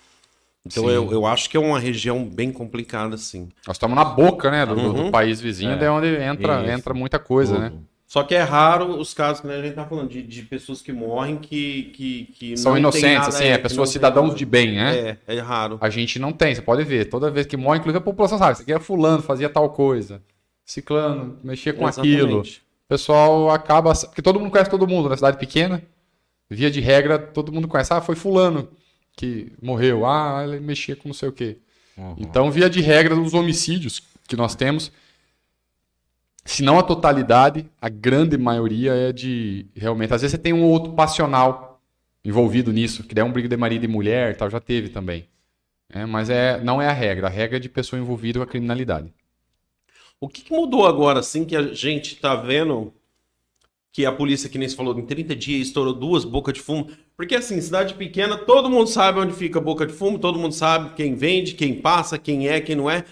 Então 0.64 0.84
Sim. 0.84 0.90
eu, 0.90 1.10
eu 1.12 1.26
acho 1.26 1.50
que 1.50 1.56
é 1.56 1.60
uma 1.60 1.78
região 1.78 2.24
bem 2.24 2.52
complicada, 2.52 3.16
assim. 3.16 3.48
Nós 3.66 3.76
estamos 3.76 3.96
na 3.96 4.04
boca, 4.04 4.50
né, 4.50 4.64
do, 4.64 4.74
do- 4.76 4.92
do 4.92 5.00
Uhum. 5.02 5.10
país 5.10 5.40
vizinho, 5.40 5.72
É. 5.72 5.76
daí 5.76 5.88
é 5.88 5.90
onde 5.90 6.06
entra, 6.16 6.62
Isso. 6.62 6.70
entra 6.70 6.94
muita 6.94 7.18
coisa, 7.18 7.58
né? 7.58 7.70
Tudo. 7.70 7.82
Só 8.06 8.22
que 8.22 8.34
é 8.34 8.42
raro 8.42 8.98
os 8.98 9.14
casos 9.14 9.40
que 9.40 9.46
né, 9.46 9.56
a 9.56 9.62
gente 9.62 9.74
tá 9.74 9.86
falando, 9.86 10.10
de, 10.10 10.22
de 10.22 10.42
pessoas 10.42 10.82
que 10.82 10.92
morrem 10.92 11.36
que, 11.38 11.84
que, 11.94 12.24
que 12.34 12.56
São 12.58 12.72
não 12.72 12.74
tem 12.74 12.82
inocentes, 12.82 13.14
nada, 13.18 13.28
assim, 13.28 13.44
é, 13.44 13.48
é, 13.52 13.58
pessoas 13.58 13.88
cidadãos 13.88 14.34
de 14.34 14.44
bem, 14.44 14.74
né? 14.76 15.16
É, 15.26 15.36
é 15.36 15.38
raro. 15.40 15.78
A 15.80 15.88
gente 15.88 16.18
não 16.18 16.30
tem, 16.30 16.54
você 16.54 16.60
pode 16.60 16.84
ver. 16.84 17.06
Toda 17.06 17.30
vez 17.30 17.46
que 17.46 17.56
morre, 17.56 17.78
inclusive 17.78 17.98
a 17.98 18.02
população 18.02 18.36
sabe, 18.38 18.52
isso 18.52 18.62
aqui 18.62 18.72
é 18.72 18.78
fulano, 18.78 19.22
fazia 19.22 19.48
tal 19.48 19.70
coisa. 19.70 20.22
Ciclano, 20.64 21.38
mexia 21.42 21.72
com 21.72 21.86
aquilo. 21.86 22.20
Exatamente. 22.42 22.58
O 22.84 22.88
pessoal 22.88 23.50
acaba. 23.50 23.92
Porque 23.94 24.22
todo 24.22 24.38
mundo 24.38 24.50
conhece 24.50 24.70
todo 24.70 24.86
mundo 24.86 25.08
na 25.08 25.16
cidade 25.16 25.38
pequena. 25.38 25.82
Via 26.50 26.70
de 26.70 26.80
regra, 26.80 27.18
todo 27.18 27.50
mundo 27.50 27.66
conhece. 27.66 27.92
Ah, 27.94 28.00
foi 28.02 28.14
fulano 28.14 28.68
que 29.16 29.52
morreu. 29.60 30.06
Ah, 30.06 30.42
ele 30.44 30.60
mexia 30.60 30.96
com 30.96 31.08
não 31.08 31.14
sei 31.14 31.28
o 31.28 31.32
quê. 31.32 31.58
Uhum. 31.96 32.14
Então, 32.18 32.50
via 32.50 32.68
de 32.68 32.80
regra, 32.80 33.14
os 33.14 33.34
homicídios 33.34 34.02
que 34.26 34.36
nós 34.36 34.54
temos, 34.54 34.90
se 36.44 36.62
não 36.62 36.78
a 36.78 36.82
totalidade, 36.82 37.66
a 37.80 37.88
grande 37.88 38.36
maioria 38.36 38.92
é 38.92 39.12
de. 39.12 39.66
Realmente. 39.74 40.12
Às 40.12 40.22
vezes 40.22 40.32
você 40.32 40.38
tem 40.38 40.52
um 40.52 40.64
outro 40.64 40.92
passional 40.92 41.80
envolvido 42.24 42.72
nisso, 42.72 43.02
que 43.04 43.14
daí 43.14 43.22
é 43.22 43.24
um 43.24 43.32
brigo 43.32 43.48
de 43.48 43.56
marido 43.56 43.84
e 43.84 43.88
mulher, 43.88 44.32
e 44.32 44.34
tal, 44.34 44.48
já 44.48 44.60
teve 44.60 44.88
também. 44.88 45.26
É, 45.88 46.06
mas 46.06 46.30
é, 46.30 46.62
não 46.62 46.80
é 46.80 46.88
a 46.88 46.92
regra. 46.92 47.26
A 47.26 47.30
regra 47.30 47.56
é 47.58 47.60
de 47.60 47.68
pessoa 47.68 48.00
envolvida 48.00 48.38
com 48.38 48.44
a 48.44 48.46
criminalidade. 48.46 49.12
O 50.18 50.28
que, 50.28 50.42
que 50.42 50.52
mudou 50.52 50.86
agora, 50.86 51.20
assim, 51.20 51.44
que 51.44 51.54
a 51.54 51.74
gente 51.74 52.16
tá 52.16 52.34
vendo 52.34 52.92
que 53.92 54.06
a 54.06 54.12
polícia, 54.12 54.48
que 54.48 54.56
nem 54.56 54.68
se 54.68 54.76
falou, 54.76 54.98
em 54.98 55.04
30 55.04 55.36
dias 55.36 55.66
estourou 55.66 55.92
duas 55.92 56.24
bocas 56.24 56.54
de 56.54 56.60
fumo? 56.60 56.88
Porque, 57.22 57.36
assim, 57.36 57.60
cidade 57.60 57.94
pequena, 57.94 58.36
todo 58.36 58.68
mundo 58.68 58.88
sabe 58.88 59.20
onde 59.20 59.32
fica 59.32 59.60
a 59.60 59.62
boca 59.62 59.86
de 59.86 59.92
fumo, 59.92 60.18
todo 60.18 60.40
mundo 60.40 60.54
sabe 60.56 60.90
quem 60.96 61.14
vende, 61.14 61.54
quem 61.54 61.72
passa, 61.72 62.18
quem 62.18 62.48
é, 62.48 62.60
quem 62.60 62.74
não 62.74 62.90
é. 62.90 63.04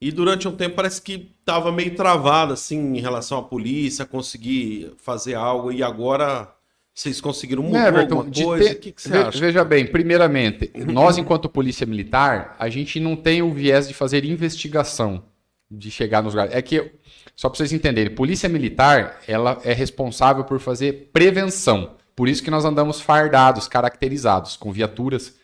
E 0.00 0.12
durante 0.12 0.46
um 0.46 0.52
tempo 0.52 0.76
parece 0.76 1.02
que 1.02 1.32
tava 1.44 1.72
meio 1.72 1.96
travado, 1.96 2.52
assim, 2.52 2.96
em 2.96 3.00
relação 3.00 3.38
à 3.38 3.42
polícia, 3.42 4.04
conseguir 4.04 4.92
fazer 4.98 5.34
algo. 5.34 5.72
E 5.72 5.82
agora 5.82 6.48
vocês 6.94 7.20
conseguiram 7.20 7.64
mudar 7.64 7.88
Everton, 7.88 8.18
alguma 8.18 8.32
coisa? 8.32 8.68
ter- 8.68 8.76
O 8.76 8.78
que, 8.78 8.92
que 8.92 9.02
você 9.02 9.08
ve- 9.08 9.18
acha? 9.18 9.38
Veja 9.40 9.64
bem, 9.64 9.84
primeiramente, 9.84 10.70
nós, 10.86 11.18
enquanto 11.18 11.48
polícia 11.48 11.84
militar, 11.84 12.54
a 12.60 12.68
gente 12.68 13.00
não 13.00 13.16
tem 13.16 13.42
o 13.42 13.50
viés 13.52 13.88
de 13.88 13.94
fazer 13.94 14.24
investigação, 14.24 15.24
de 15.68 15.90
chegar 15.90 16.22
nos 16.22 16.34
lugares. 16.34 16.54
É 16.54 16.62
que, 16.62 16.92
só 17.34 17.48
para 17.48 17.56
vocês 17.58 17.72
entenderem, 17.72 18.14
polícia 18.14 18.48
militar, 18.48 19.20
ela 19.26 19.60
é 19.64 19.72
responsável 19.72 20.44
por 20.44 20.60
fazer 20.60 21.10
prevenção. 21.12 21.96
Por 22.16 22.28
isso 22.28 22.42
que 22.42 22.50
nós 22.50 22.64
andamos 22.64 23.00
fardados, 23.00 23.68
caracterizados, 23.68 24.56
com 24.56 24.72
viaturas 24.72 25.34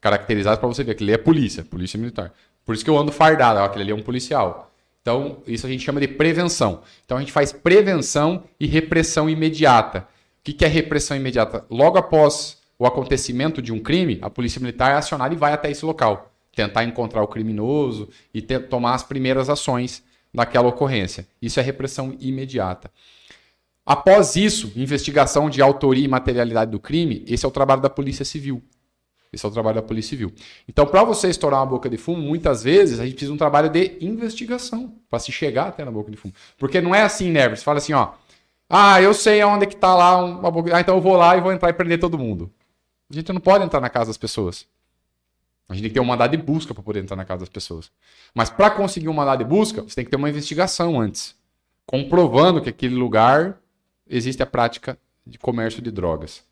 caracterizadas 0.00 0.58
para 0.58 0.66
você 0.66 0.82
ver 0.82 0.94
que 0.94 1.04
ele 1.04 1.12
é 1.12 1.18
polícia, 1.18 1.62
polícia 1.62 1.98
militar. 1.98 2.32
Por 2.64 2.74
isso 2.74 2.82
que 2.82 2.90
eu 2.90 2.98
ando 2.98 3.12
fardado, 3.12 3.60
ó, 3.60 3.64
aquele 3.64 3.82
ali 3.84 3.92
é 3.92 3.94
um 3.94 4.02
policial. 4.02 4.72
Então, 5.02 5.42
isso 5.46 5.66
a 5.66 5.68
gente 5.68 5.84
chama 5.84 6.00
de 6.00 6.08
prevenção. 6.08 6.82
Então, 7.04 7.18
a 7.18 7.20
gente 7.20 7.32
faz 7.32 7.52
prevenção 7.52 8.44
e 8.58 8.66
repressão 8.66 9.28
imediata. 9.28 10.00
O 10.40 10.44
que 10.44 10.52
que 10.52 10.64
é 10.64 10.68
repressão 10.68 11.16
imediata? 11.16 11.66
Logo 11.68 11.98
após 11.98 12.58
o 12.78 12.86
acontecimento 12.86 13.60
de 13.60 13.72
um 13.72 13.78
crime, 13.78 14.18
a 14.22 14.30
polícia 14.30 14.60
militar 14.60 14.92
é 14.92 14.94
acionada 14.94 15.34
e 15.34 15.36
vai 15.36 15.52
até 15.52 15.70
esse 15.70 15.84
local, 15.84 16.32
tentar 16.54 16.84
encontrar 16.84 17.22
o 17.22 17.28
criminoso 17.28 18.08
e 18.32 18.40
ter- 18.40 18.68
tomar 18.68 18.94
as 18.94 19.02
primeiras 19.02 19.48
ações 19.50 20.02
naquela 20.32 20.68
ocorrência. 20.68 21.26
Isso 21.40 21.60
é 21.60 21.62
repressão 21.62 22.16
imediata. 22.18 22.90
Após 23.84 24.36
isso, 24.36 24.72
investigação 24.76 25.50
de 25.50 25.60
autoria 25.60 26.04
e 26.04 26.08
materialidade 26.08 26.70
do 26.70 26.78
crime, 26.78 27.24
esse 27.26 27.44
é 27.44 27.48
o 27.48 27.52
trabalho 27.52 27.82
da 27.82 27.90
Polícia 27.90 28.24
Civil. 28.24 28.62
Esse 29.32 29.46
é 29.46 29.48
o 29.48 29.52
trabalho 29.52 29.76
da 29.76 29.82
Polícia 29.82 30.10
Civil. 30.10 30.32
Então, 30.68 30.86
para 30.86 31.02
você 31.02 31.28
estourar 31.28 31.60
uma 31.60 31.66
boca 31.66 31.88
de 31.88 31.96
fumo, 31.96 32.20
muitas 32.20 32.62
vezes 32.62 33.00
a 33.00 33.04
gente 33.04 33.14
precisa 33.14 33.30
de 33.30 33.34
um 33.34 33.38
trabalho 33.38 33.70
de 33.70 33.96
investigação 34.00 34.94
para 35.08 35.18
se 35.18 35.32
chegar 35.32 35.68
até 35.68 35.84
na 35.84 35.90
boca 35.90 36.10
de 36.10 36.16
fumo. 36.16 36.34
Porque 36.58 36.80
não 36.80 36.94
é 36.94 37.02
assim, 37.02 37.30
né? 37.30 37.48
Você 37.48 37.64
fala 37.64 37.78
assim, 37.78 37.94
ó. 37.94 38.12
Ah, 38.68 39.00
eu 39.00 39.12
sei 39.14 39.40
aonde 39.40 39.66
que 39.66 39.74
tá 39.74 39.94
lá 39.94 40.22
uma 40.22 40.50
boca. 40.50 40.76
Ah, 40.76 40.80
então 40.80 40.96
eu 40.96 41.00
vou 41.00 41.16
lá 41.16 41.36
e 41.36 41.40
vou 41.40 41.50
entrar 41.50 41.70
e 41.70 41.72
prender 41.72 41.98
todo 41.98 42.18
mundo. 42.18 42.52
A 43.10 43.14
gente 43.14 43.32
não 43.32 43.40
pode 43.40 43.64
entrar 43.64 43.80
na 43.80 43.90
casa 43.90 44.10
das 44.10 44.18
pessoas. 44.18 44.66
A 45.68 45.74
gente 45.74 45.82
tem 45.82 45.90
que 45.90 45.94
ter 45.94 46.00
um 46.00 46.04
mandado 46.04 46.36
de 46.36 46.42
busca 46.42 46.74
para 46.74 46.82
poder 46.82 47.00
entrar 47.00 47.16
na 47.16 47.24
casa 47.24 47.40
das 47.40 47.48
pessoas. 47.48 47.90
Mas 48.34 48.50
para 48.50 48.70
conseguir 48.70 49.08
um 49.08 49.14
mandado 49.14 49.38
de 49.38 49.44
busca, 49.44 49.82
você 49.82 49.94
tem 49.94 50.04
que 50.04 50.10
ter 50.10 50.16
uma 50.16 50.28
investigação 50.28 51.00
antes, 51.00 51.34
comprovando 51.86 52.60
que 52.60 52.68
aquele 52.68 52.94
lugar 52.94 53.61
existe 54.12 54.42
a 54.42 54.46
prática 54.46 54.98
de 55.26 55.38
comércio 55.38 55.82
de 55.82 55.90
drogas. 55.90 56.44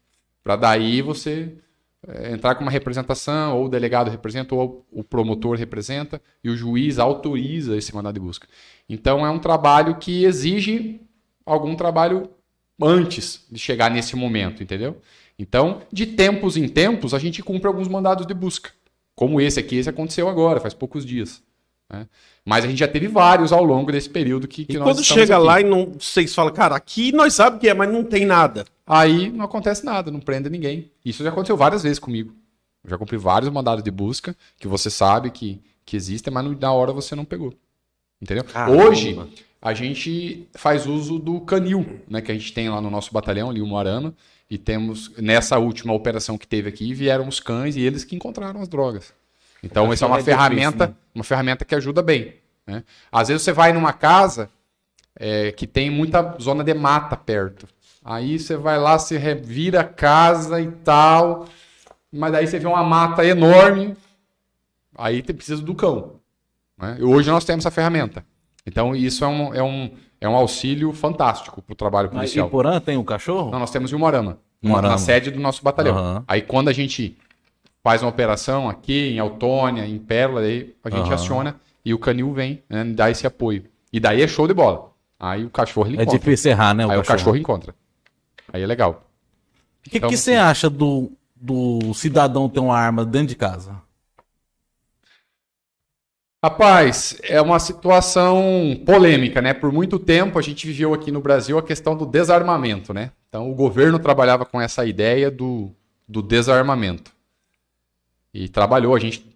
Para 0.43 0.57
daí 0.57 1.03
você 1.03 1.53
é, 2.09 2.33
entrar 2.33 2.55
com 2.55 2.63
uma 2.63 2.71
representação, 2.71 3.59
ou 3.59 3.67
o 3.67 3.69
delegado 3.69 4.11
representa, 4.11 4.55
ou 4.55 4.87
o 4.91 5.05
promotor 5.05 5.57
representa, 5.57 6.21
e 6.43 6.49
o 6.49 6.57
juiz 6.57 6.99
autoriza 6.99 7.77
esse 7.77 7.95
mandado 7.95 8.15
de 8.15 8.21
busca. 8.21 8.49
Então 8.89 9.25
é 9.27 9.31
um 9.31 9.39
trabalho 9.39 9.97
que 9.97 10.25
exige 10.25 11.01
algum 11.45 11.77
trabalho 11.77 12.31
antes 12.81 13.47
de 13.51 13.59
chegar 13.59 13.91
nesse 13.91 14.17
momento, 14.17 14.63
entendeu? 14.63 14.97
Então, 15.39 15.83
de 15.93 16.07
tempos 16.07 16.57
em 16.57 16.69
tempos, 16.69 17.13
a 17.13 17.19
gente 17.19 17.43
cumpre 17.43 17.67
alguns 17.67 17.89
mandados 17.89 18.27
de 18.27 18.35
busca. 18.35 18.71
Como 19.15 19.41
esse 19.41 19.61
aqui, 19.61 19.77
esse 19.77 19.89
aconteceu 19.89 20.29
agora, 20.29 20.61
faz 20.61 20.73
poucos 20.73 21.05
dias. 21.05 21.43
Né? 21.91 22.07
Mas 22.45 22.65
a 22.65 22.69
gente 22.69 22.79
já 22.79 22.89
teve 22.89 23.09
vários 23.09 23.53
ao 23.53 23.65
longo 23.65 23.91
desse 23.91 24.09
período 24.09 24.47
que, 24.47 24.65
que 24.65 24.75
E 24.75 24.79
nós 24.79 24.85
quando 24.85 25.05
chega 25.05 25.37
aqui. 25.37 25.45
lá 25.45 25.61
e 25.61 25.65
não, 25.65 25.93
vocês 25.99 26.35
falam, 26.35 26.53
cara, 26.53 26.77
aqui 26.77 27.13
nós 27.13 27.35
sabemos 27.35 27.61
que 27.61 27.69
é, 27.69 27.75
mas 27.75 27.93
não 27.93 28.05
tem 28.05 28.25
nada. 28.25 28.65
Aí 28.87 29.31
não 29.31 29.45
acontece 29.45 29.85
nada, 29.85 30.11
não 30.11 30.21
prende 30.21 30.49
ninguém. 30.49 30.91
Isso 31.05 31.23
já 31.23 31.31
aconteceu 31.31 31.57
várias 31.57 31.83
vezes 31.83 31.99
comigo. 31.99 32.33
Eu 32.85 32.91
já 32.91 32.99
cumpri 32.99 33.17
vários 33.17 33.51
mandados 33.51 33.85
de 33.85 33.91
busca 33.91 34.35
que 34.59 34.67
você 34.67 34.89
sabe 34.89 35.31
que, 35.31 35.61
que 35.85 35.97
existem, 35.97 36.33
mas 36.33 36.59
na 36.59 36.73
hora 36.73 36.93
você 36.93 37.15
não 37.15 37.25
pegou. 37.25 37.53
Entendeu? 38.21 38.45
Caramba. 38.45 38.85
Hoje, 38.85 39.19
a 39.61 39.75
gente 39.75 40.49
faz 40.55 40.87
uso 40.87 41.19
do 41.19 41.41
canil, 41.41 42.01
né? 42.09 42.21
Que 42.21 42.33
a 42.33 42.35
gente 42.35 42.53
tem 42.53 42.69
lá 42.69 42.81
no 42.81 42.91
nosso 42.91 43.13
batalhão, 43.13 43.51
ali, 43.51 43.61
o 43.61 43.67
Moarama. 43.67 44.15
E 44.51 44.59
temos, 44.59 45.13
nessa 45.17 45.59
última 45.59 45.93
operação 45.93 46.37
que 46.37 46.47
teve 46.47 46.69
aqui, 46.69 46.93
vieram 46.93 47.29
os 47.29 47.39
cães 47.39 47.77
e 47.77 47.81
eles 47.81 48.03
que 48.03 48.17
encontraram 48.17 48.61
as 48.61 48.69
drogas. 48.69 49.13
Então, 49.63 49.85
Essa 49.87 49.93
essa 49.95 50.05
é 50.05 50.09
uma 50.09 50.17
é 50.17 50.19
difícil, 50.21 50.39
ferramenta, 50.39 50.87
né? 50.89 50.95
uma 51.15 51.25
ferramenta 51.25 51.65
que 51.65 51.75
ajuda 51.75 52.03
bem. 52.03 52.35
Né? 52.67 52.83
Às 53.13 53.29
vezes 53.29 53.43
você 53.43 53.53
vai 53.53 53.73
numa 53.73 53.93
casa 53.93 54.49
é, 55.19 55.53
que 55.53 55.67
tem 55.67 55.91
muita 55.91 56.37
zona 56.41 56.65
de 56.65 56.73
mata 56.75 57.17
perto. 57.17 57.67
Aí 58.05 58.39
você 58.39 58.57
vai 58.57 58.79
lá, 58.79 58.99
você 58.99 59.19
revira 59.19 59.81
a 59.81 59.85
casa 59.85 60.61
e 60.61 60.71
tal, 60.71 61.47
mas 62.11 62.33
daí 62.33 62.47
você 62.47 62.59
vê 62.59 62.67
uma 62.67 62.83
mata 62.83 63.25
enorme, 63.25 63.95
aí 64.97 65.23
você 65.25 65.33
precisa 65.35 65.61
do 65.63 65.75
cão. 65.75 66.15
né? 66.79 66.97
E 66.99 67.05
hoje 67.05 67.31
nós 67.31 67.45
temos 67.45 67.65
essa 67.65 67.71
ferramenta. 67.71 68.25
Então 68.67 68.95
isso 68.97 69.25
é 69.25 69.29
um, 69.29 69.55
é 69.55 69.63
um, 69.63 69.91
é 70.21 70.29
um 70.29 70.35
auxílio 70.37 70.93
fantástico 70.93 71.61
para 71.61 71.73
o 71.73 71.77
trabalho 71.77 72.09
Mas 72.09 72.17
policial. 72.21 72.47
em 72.47 72.51
Porã 72.51 72.81
tem 72.81 72.97
um 72.97 73.05
cachorro? 73.05 73.51
Não, 73.51 73.59
nós 73.59 73.71
temos 73.71 73.93
em 73.93 73.95
Umarama, 73.97 74.39
Umuarama. 74.63 74.93
na 74.95 74.99
sede 74.99 75.31
do 75.31 75.39
nosso 75.41 75.63
batalhão. 75.63 75.97
Aham. 75.97 76.25
Aí 76.27 76.41
quando 76.43 76.69
a 76.69 76.73
gente 76.73 77.19
faz 77.83 78.03
uma 78.03 78.11
operação 78.11 78.69
aqui 78.69 79.09
em 79.11 79.19
Autônia, 79.19 79.87
em 79.87 79.99
Pérola, 79.99 80.41
aí 80.43 80.75
a 80.85 80.91
gente 80.91 81.07
Aham. 81.07 81.15
aciona 81.15 81.61
e 81.85 81.95
o 81.95 81.99
canil 81.99 82.33
vem 82.33 82.63
né, 82.69 82.85
dar 82.85 83.11
esse 83.11 83.27
apoio. 83.27 83.65
E 83.93 83.99
daí 83.99 84.23
é 84.23 84.29
show 84.29 84.47
de 84.47 84.55
bola. 84.55 84.91
Aí 85.19 85.45
o 85.45 85.51
cachorro 85.51 85.89
ele 85.89 85.99
É 85.99 86.03
encontra. 86.03 86.19
difícil 86.19 86.51
errar, 86.51 86.75
né? 86.75 86.85
aí 86.89 86.99
o 86.99 87.05
cachorro 87.05 87.37
encontra. 87.37 87.75
Aí 88.53 88.63
é 88.63 88.67
legal. 88.67 89.07
O 89.87 89.91
que, 89.91 89.99
Então, 89.99 90.09
que 90.11 90.17
você 90.17 90.35
acha 90.35 90.69
do, 90.71 91.13
do 91.35 91.93
cidadão 91.95 92.49
ter 92.49 92.61
uma 92.61 92.77
arma 92.79 93.05
dentro 93.05 93.29
de 93.29 93.37
casa? 93.37 93.81
Rapaz, 96.43 97.19
é 97.23 97.41
uma 97.41 97.59
situação 97.59 98.43
polêmica, 98.87 99.43
né? 99.43 99.53
Por 99.53 99.71
muito 99.71 99.99
tempo 99.99 100.39
a 100.39 100.43
gente 100.43 100.67
viveu 100.67 100.95
aqui 100.95 101.11
no 101.13 101.21
Brasil 101.21 101.59
a 101.59 101.63
questão 101.63 101.95
do 101.95 102.07
desarmamento, 102.07 102.95
né? 102.95 103.13
Então 103.29 103.51
o 103.51 103.55
governo 103.55 103.99
trabalhava 103.99 104.47
com 104.47 104.59
essa 104.61 104.87
ideia 104.87 105.31
do, 105.31 105.71
do 106.09 106.23
desarmamento. 106.23 107.13
E 108.33 108.49
trabalhou, 108.49 108.95
a 108.95 108.99
gente. 108.99 109.29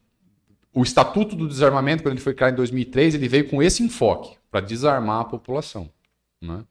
O 0.72 0.82
Estatuto 0.82 1.36
do 1.36 1.46
Desarmamento, 1.46 2.02
quando 2.02 2.14
ele 2.14 2.20
foi 2.20 2.34
criado 2.34 2.54
em 2.54 2.56
2003, 2.56 3.14
ele 3.14 3.28
veio 3.28 3.48
com 3.48 3.62
esse 3.62 3.82
enfoque, 3.82 4.36
para 4.50 4.60
desarmar 4.60 5.20
a 5.20 5.24
população. 5.24 5.88
Né? 6.40 6.64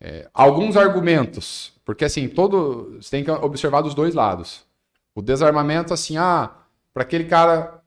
É, 0.00 0.28
alguns 0.34 0.76
argumentos, 0.76 1.72
porque 1.84 2.04
assim, 2.04 2.28
todo. 2.28 2.96
Você 3.00 3.10
tem 3.10 3.24
que 3.24 3.30
observar 3.30 3.82
dos 3.82 3.94
dois 3.94 4.14
lados. 4.14 4.64
O 5.14 5.22
desarmamento, 5.22 5.94
assim, 5.94 6.16
ah, 6.16 6.50
para 6.92 7.04
aquele 7.04 7.24
cara 7.24 7.80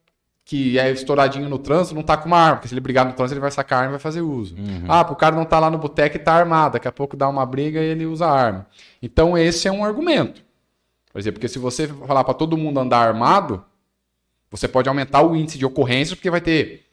que 0.47 0.79
é 0.79 0.89
estouradinho 0.89 1.49
no 1.49 1.59
trânsito, 1.59 1.93
não 1.93 2.01
tá 2.01 2.15
com 2.15 2.25
uma 2.25 2.37
arma, 2.37 2.55
porque 2.55 2.69
se 2.69 2.73
ele 2.73 2.79
brigar 2.79 3.05
no 3.05 3.11
trânsito, 3.11 3.33
ele 3.33 3.41
vai 3.41 3.51
sacar 3.51 3.79
a 3.79 3.81
arma 3.81 3.91
e 3.91 3.97
vai 3.97 3.99
fazer 3.99 4.21
uso. 4.21 4.55
Ah, 4.87 5.03
pro 5.03 5.13
cara 5.13 5.35
não 5.35 5.43
tá 5.43 5.59
lá 5.59 5.69
no 5.69 5.77
boteco 5.77 6.15
e 6.15 6.19
tá 6.19 6.33
armado, 6.33 6.73
daqui 6.73 6.87
a 6.87 6.91
pouco 6.91 7.17
dá 7.17 7.27
uma 7.27 7.45
briga 7.45 7.81
e 7.81 7.85
ele 7.85 8.05
usa 8.05 8.25
a 8.25 8.31
arma. 8.31 8.65
Então 9.01 9.37
esse 9.37 9.67
é 9.67 9.71
um 9.71 9.83
argumento. 9.83 10.41
Por 11.17 11.21
exemplo, 11.21 11.39
porque 11.39 11.47
se 11.47 11.57
você 11.57 11.87
falar 11.87 12.23
para 12.23 12.35
todo 12.35 12.55
mundo 12.55 12.79
andar 12.79 12.99
armado, 12.99 13.65
você 14.51 14.67
pode 14.67 14.87
aumentar 14.87 15.23
o 15.23 15.35
índice 15.35 15.57
de 15.57 15.65
ocorrências, 15.65 16.13
porque 16.13 16.29
vai 16.29 16.39
ter 16.39 16.85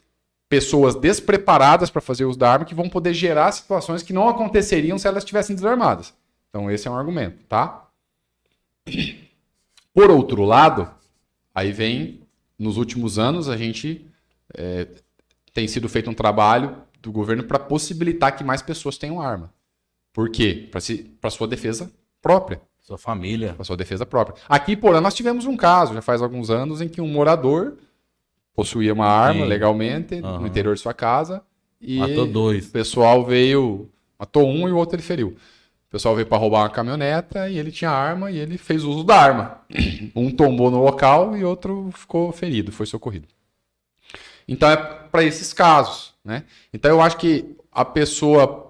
pessoas 0.49 0.95
despreparadas 0.95 1.91
para 1.91 2.01
fazer 2.01 2.25
uso 2.25 2.39
da 2.39 2.51
arma 2.51 2.65
que 2.65 2.75
vão 2.75 2.89
poder 2.89 3.13
gerar 3.13 3.53
situações 3.53 4.03
que 4.03 4.15
não 4.15 4.27
aconteceriam 4.27 4.97
se 4.97 5.07
elas 5.07 5.25
estivessem 5.25 5.55
desarmadas. 5.55 6.15
Então 6.49 6.71
esse 6.71 6.89
é 6.89 6.91
um 6.91 6.97
argumento, 6.97 7.37
tá? 7.47 7.87
Por 9.93 10.11
outro 10.11 10.43
lado, 10.43 10.91
aí 11.55 11.71
vem, 11.71 12.23
nos 12.59 12.79
últimos 12.79 13.19
anos, 13.19 13.47
a 13.47 13.59
gente 13.59 14.11
é, 14.57 14.89
tem 15.53 15.69
sido 15.69 15.87
feito 15.87 16.09
um 16.09 16.15
trabalho 16.15 16.79
do 16.99 17.13
governo 17.13 17.45
para 17.45 17.59
possibilitar 17.59 18.35
que 18.35 18.43
mais 18.43 18.63
pessoas 18.63 18.97
tenham 18.97 19.21
arma. 19.21 19.53
Por 20.15 20.31
quê? 20.31 20.67
Para 21.21 21.31
sua 21.31 21.47
defesa 21.47 21.93
própria. 22.23 22.63
Sua 22.85 22.98
família. 22.98 23.55
Para 23.55 23.65
sua 23.65 23.77
defesa 23.78 24.05
própria. 24.05 24.36
Aqui 24.47 24.77
Porã 24.77 25.01
nós 25.01 25.15
tivemos 25.15 25.47
um 25.47 25.56
caso, 25.56 25.94
já 25.94 26.02
faz 26.02 26.20
alguns 26.20 26.51
anos, 26.51 26.82
em 26.82 26.89
que 26.89 27.01
um 27.01 27.09
morador 27.09 27.78
possuía 28.55 28.93
uma 28.93 29.06
arma 29.06 29.40
Sim. 29.43 29.48
legalmente 29.48 30.15
Aham. 30.23 30.40
no 30.40 30.47
interior 30.47 30.74
de 30.74 30.81
sua 30.82 30.93
casa 30.94 31.43
e 31.81 31.98
Matou 31.98 32.27
dois. 32.27 32.69
o 32.69 32.70
pessoal 32.70 33.24
veio, 33.24 33.89
matou 34.19 34.47
um 34.47 34.69
e 34.69 34.73
o 34.73 34.77
outro 34.77 34.97
ele 34.97 35.02
feriu. 35.02 35.28
O 35.89 35.90
pessoal 35.90 36.15
veio 36.15 36.27
para 36.27 36.36
roubar 36.36 36.61
uma 36.61 36.69
caminhoneta 36.70 37.48
e 37.48 37.56
ele 37.59 37.73
tinha 37.73 37.90
arma 37.90 38.31
e 38.31 38.36
ele 38.39 38.59
fez 38.59 38.85
uso 38.85 39.02
da 39.02 39.16
arma. 39.16 39.61
Um 40.15 40.31
tombou 40.31 40.70
no 40.70 40.82
local 40.85 41.36
e 41.36 41.43
outro 41.44 41.90
ficou 41.94 42.31
ferido, 42.32 42.70
foi 42.70 42.85
socorrido. 42.86 43.27
Então 44.47 44.69
é 44.70 44.77
para 44.77 45.24
esses 45.24 45.52
casos, 45.55 46.12
né? 46.24 46.44
Então 46.73 46.90
eu 46.90 47.01
acho 47.01 47.16
que 47.16 47.56
a 47.73 47.85
pessoa, 47.85 48.64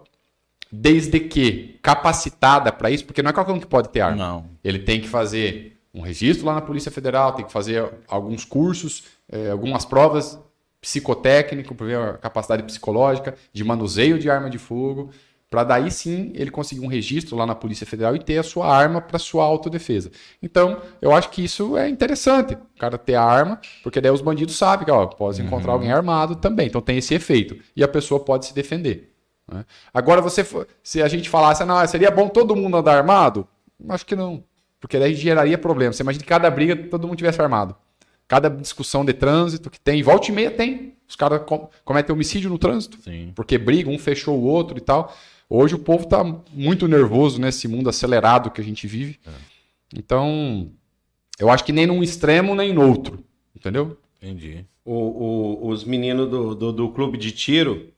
desde 0.80 1.20
que 1.20 1.78
capacitada 1.82 2.72
para 2.72 2.90
isso, 2.90 3.04
porque 3.04 3.22
não 3.22 3.30
é 3.30 3.32
qualquer 3.32 3.52
um 3.52 3.60
que 3.60 3.66
pode 3.66 3.88
ter 3.90 4.00
arma. 4.00 4.16
Não. 4.16 4.46
Ele 4.62 4.78
tem 4.78 5.00
que 5.00 5.08
fazer 5.08 5.76
um 5.92 6.00
registro 6.00 6.46
lá 6.46 6.54
na 6.54 6.60
Polícia 6.60 6.90
Federal, 6.90 7.32
tem 7.32 7.44
que 7.44 7.52
fazer 7.52 7.88
alguns 8.08 8.44
cursos, 8.44 9.04
eh, 9.30 9.50
algumas 9.50 9.84
provas 9.84 10.38
psicotécnico 10.80 11.74
para 11.74 11.86
ver 11.86 11.98
a 11.98 12.12
capacidade 12.14 12.62
psicológica 12.64 13.34
de 13.52 13.64
manuseio 13.64 14.18
de 14.18 14.28
arma 14.28 14.50
de 14.50 14.58
fogo, 14.58 15.10
para 15.48 15.62
daí 15.62 15.90
sim 15.90 16.32
ele 16.34 16.50
conseguir 16.50 16.84
um 16.84 16.88
registro 16.88 17.36
lá 17.36 17.46
na 17.46 17.54
Polícia 17.54 17.86
Federal 17.86 18.16
e 18.16 18.18
ter 18.18 18.38
a 18.38 18.42
sua 18.42 18.66
arma 18.66 19.00
para 19.00 19.18
sua 19.18 19.44
autodefesa. 19.44 20.10
Então, 20.42 20.82
eu 21.00 21.14
acho 21.14 21.30
que 21.30 21.44
isso 21.44 21.76
é 21.78 21.88
interessante, 21.88 22.54
o 22.54 22.78
cara 22.78 22.98
ter 22.98 23.14
a 23.14 23.22
arma, 23.22 23.60
porque 23.82 24.00
daí 24.00 24.10
os 24.10 24.20
bandidos 24.20 24.56
sabem 24.56 24.84
que 24.84 24.90
ó, 24.90 25.06
pode 25.06 25.40
encontrar 25.40 25.72
alguém 25.72 25.92
armado 25.92 26.34
também, 26.36 26.66
então 26.66 26.80
tem 26.80 26.98
esse 26.98 27.14
efeito 27.14 27.56
e 27.76 27.84
a 27.84 27.88
pessoa 27.88 28.18
pode 28.18 28.46
se 28.46 28.54
defender. 28.54 29.13
Né? 29.50 29.64
Agora, 29.92 30.20
você, 30.20 30.46
se 30.82 31.02
a 31.02 31.08
gente 31.08 31.28
falasse, 31.28 31.64
não, 31.64 31.86
seria 31.86 32.10
bom 32.10 32.28
todo 32.28 32.56
mundo 32.56 32.76
andar 32.76 32.96
armado? 32.96 33.46
Acho 33.88 34.06
que 34.06 34.16
não. 34.16 34.42
Porque 34.80 34.98
daí 34.98 35.14
geraria 35.14 35.56
problema. 35.58 35.92
Você 35.92 36.02
imagina 36.02 36.22
que 36.22 36.28
cada 36.28 36.50
briga 36.50 36.76
todo 36.76 37.06
mundo 37.06 37.16
tivesse 37.16 37.40
armado. 37.40 37.74
Cada 38.28 38.48
discussão 38.48 39.04
de 39.04 39.12
trânsito 39.12 39.70
que 39.70 39.78
tem, 39.80 40.02
volta 40.02 40.30
e 40.30 40.32
meia 40.34 40.50
tem. 40.50 40.94
Os 41.08 41.16
caras 41.16 41.42
com- 41.46 41.68
cometem 41.84 42.12
homicídio 42.14 42.48
no 42.50 42.58
trânsito. 42.58 42.98
Sim. 43.02 43.32
Porque 43.34 43.58
brigam, 43.58 43.92
um 43.92 43.98
fechou 43.98 44.38
o 44.38 44.44
outro 44.44 44.78
e 44.78 44.80
tal. 44.80 45.14
Hoje 45.48 45.74
o 45.74 45.78
povo 45.78 46.06
tá 46.06 46.24
muito 46.52 46.88
nervoso 46.88 47.38
nesse 47.40 47.68
mundo 47.68 47.88
acelerado 47.90 48.50
que 48.50 48.60
a 48.60 48.64
gente 48.64 48.86
vive. 48.86 49.18
Então, 49.94 50.70
eu 51.38 51.50
acho 51.50 51.64
que 51.64 51.72
nem 51.72 51.86
num 51.86 52.02
extremo 52.02 52.54
nem 52.54 52.72
no 52.72 52.86
outro. 52.86 53.22
Entendeu? 53.54 53.96
Entendi. 54.22 54.64
O- 54.84 54.92
o- 55.64 55.68
os 55.68 55.84
meninos 55.84 56.28
do, 56.30 56.54
do, 56.54 56.72
do 56.72 56.88
clube 56.90 57.16
de 57.18 57.30
tiro, 57.30 57.88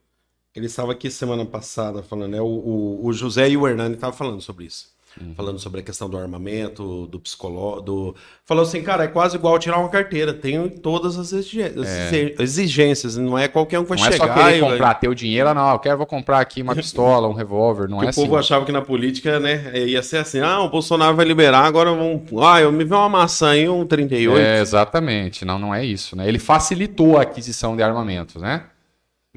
eles 0.57 0.71
estavam 0.71 0.91
aqui 0.91 1.11
semana 1.11 1.45
passada 1.45 2.01
falando, 2.01 2.31
né? 2.31 2.41
O, 2.41 2.45
o, 2.45 3.05
o 3.05 3.13
José 3.13 3.47
e 3.49 3.55
o 3.55 3.67
Hernani 3.67 3.93
estavam 3.93 4.17
falando 4.17 4.41
sobre 4.41 4.65
isso. 4.65 4.87
falando 5.35 5.59
sobre 5.59 5.81
a 5.81 5.83
questão 5.83 6.09
do 6.09 6.17
armamento, 6.17 7.07
do 7.07 7.19
psicológico, 7.19 7.81
do... 7.81 8.15
falou 8.45 8.63
assim, 8.63 8.81
cara, 8.81 9.03
é 9.03 9.07
quase 9.07 9.35
igual 9.35 9.57
tirar 9.57 9.79
uma 9.79 9.89
carteira, 9.89 10.33
tem 10.33 10.67
todas 10.69 11.17
as 11.17 11.31
exigências, 11.31 12.39
exigências 12.39 13.17
não 13.17 13.37
é 13.37 13.47
qualquer 13.47 13.79
um 13.79 13.83
que 13.83 13.89
vai 13.89 13.97
Não 13.99 14.05
é 14.05 14.11
chegar 14.11 14.27
só 14.27 14.33
querer 14.33 14.57
e 14.57 14.59
comprar 14.59 14.93
teu 14.95 15.13
dinheiro, 15.13 15.53
não, 15.53 15.71
eu 15.71 15.79
quero, 15.79 15.97
vou 15.97 16.05
comprar 16.05 16.39
aqui 16.39 16.61
uma 16.61 16.75
pistola, 16.75 17.27
um 17.27 17.33
revólver, 17.33 17.87
não 17.87 17.99
que 17.99 18.05
é 18.05 18.07
o 18.07 18.09
assim. 18.09 18.21
povo 18.21 18.37
achava 18.37 18.65
que 18.65 18.71
na 18.71 18.81
política, 18.81 19.39
né, 19.39 19.71
ia 19.87 20.03
ser 20.03 20.17
assim, 20.17 20.39
ah, 20.39 20.59
o 20.61 20.69
Bolsonaro 20.69 21.15
vai 21.15 21.25
liberar, 21.25 21.65
agora 21.65 21.91
vamos, 21.91 22.21
ah, 22.43 22.61
eu 22.61 22.71
me 22.71 22.83
vi 22.83 22.93
uma 22.93 23.09
maçã 23.09 23.49
aí, 23.49 23.67
um 23.67 23.85
38. 23.85 24.39
É, 24.39 24.61
exatamente, 24.61 25.45
não, 25.45 25.57
não 25.57 25.73
é 25.73 25.83
isso, 25.83 26.15
né? 26.15 26.27
Ele 26.27 26.39
facilitou 26.39 27.17
a 27.17 27.21
aquisição 27.23 27.75
de 27.75 27.81
armamentos, 27.81 28.41
né? 28.41 28.63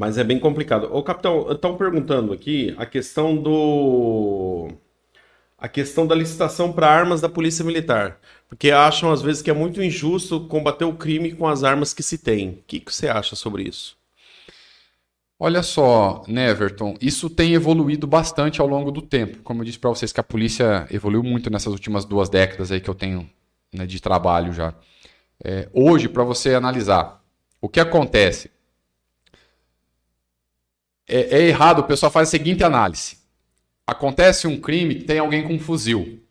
Mas 0.01 0.17
é 0.17 0.25
bem 0.25 0.39
complicado. 0.39 0.89
Ô, 0.91 1.03
capitão, 1.03 1.53
estão 1.53 1.77
perguntando 1.77 2.33
aqui 2.33 2.75
a 2.79 2.87
questão 2.87 3.37
do. 3.37 4.69
A 5.59 5.69
questão 5.69 6.07
da 6.07 6.15
licitação 6.15 6.73
para 6.73 6.89
armas 6.89 7.21
da 7.21 7.29
Polícia 7.29 7.63
Militar. 7.63 8.19
Porque 8.49 8.71
acham, 8.71 9.13
às 9.13 9.21
vezes, 9.21 9.43
que 9.43 9.51
é 9.51 9.53
muito 9.53 9.83
injusto 9.83 10.41
combater 10.47 10.87
o 10.87 10.95
crime 10.95 11.33
com 11.33 11.47
as 11.47 11.63
armas 11.65 11.93
que 11.93 12.03
se 12.03 12.17
tem. 12.17 12.49
O 12.49 12.63
que, 12.67 12.81
que 12.81 12.95
você 12.95 13.09
acha 13.09 13.37
sobre 13.37 13.65
isso? 13.65 13.95
Olha 15.39 15.63
só, 15.63 16.25
né, 16.27 16.49
Everton, 16.49 16.97
isso 16.99 17.29
tem 17.29 17.53
evoluído 17.53 18.07
bastante 18.07 18.59
ao 18.59 18.67
longo 18.67 18.91
do 18.91 19.03
tempo. 19.03 19.43
Como 19.43 19.61
eu 19.61 19.67
disse 19.67 19.79
para 19.79 19.91
vocês 19.91 20.15
que 20.15 20.21
a 20.21 20.25
polícia 20.25 20.87
evoluiu 20.91 21.23
muito 21.23 21.51
nessas 21.51 21.75
últimas 21.75 22.07
duas 22.07 22.31
décadas 22.31 22.73
aí 22.73 22.81
que 22.81 22.89
eu 22.89 22.95
tenho 22.95 23.29
né, 23.71 23.85
de 23.85 24.01
trabalho 24.01 24.51
já. 24.51 24.73
É, 25.45 25.69
hoje, 25.75 26.09
para 26.09 26.25
você 26.25 26.55
analisar, 26.55 27.23
o 27.61 27.69
que 27.69 27.81
acontece? 27.81 28.51
É, 31.11 31.39
é 31.39 31.43
errado, 31.49 31.81
o 31.81 31.85
pessoal 31.85 32.11
faz 32.11 32.29
a 32.29 32.31
seguinte 32.31 32.63
análise. 32.63 33.19
Acontece 33.87 34.47
um 34.47 34.61
crime, 34.61 34.95
tem 34.95 35.19
alguém 35.19 35.43
com 35.43 35.55
um 35.55 35.59
fuzil. 35.59 36.23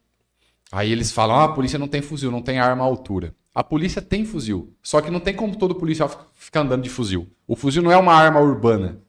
Aí 0.71 0.91
eles 0.91 1.11
falam, 1.11 1.35
ah, 1.35 1.43
a 1.43 1.49
polícia 1.49 1.77
não 1.77 1.87
tem 1.87 2.01
fuzil, 2.01 2.31
não 2.31 2.41
tem 2.41 2.59
arma 2.59 2.83
à 2.83 2.87
altura. 2.87 3.35
A 3.53 3.63
polícia 3.63 4.01
tem 4.01 4.23
fuzil, 4.23 4.73
só 4.81 5.01
que 5.01 5.11
não 5.11 5.19
tem 5.19 5.33
como 5.33 5.57
todo 5.57 5.75
policial 5.75 6.07
fi- 6.07 6.17
ficar 6.35 6.61
andando 6.61 6.83
de 6.83 6.89
fuzil. 6.89 7.27
O 7.45 7.55
fuzil 7.55 7.81
não 7.81 7.91
é 7.91 7.97
uma 7.97 8.13
arma 8.13 8.39
urbana 8.39 8.99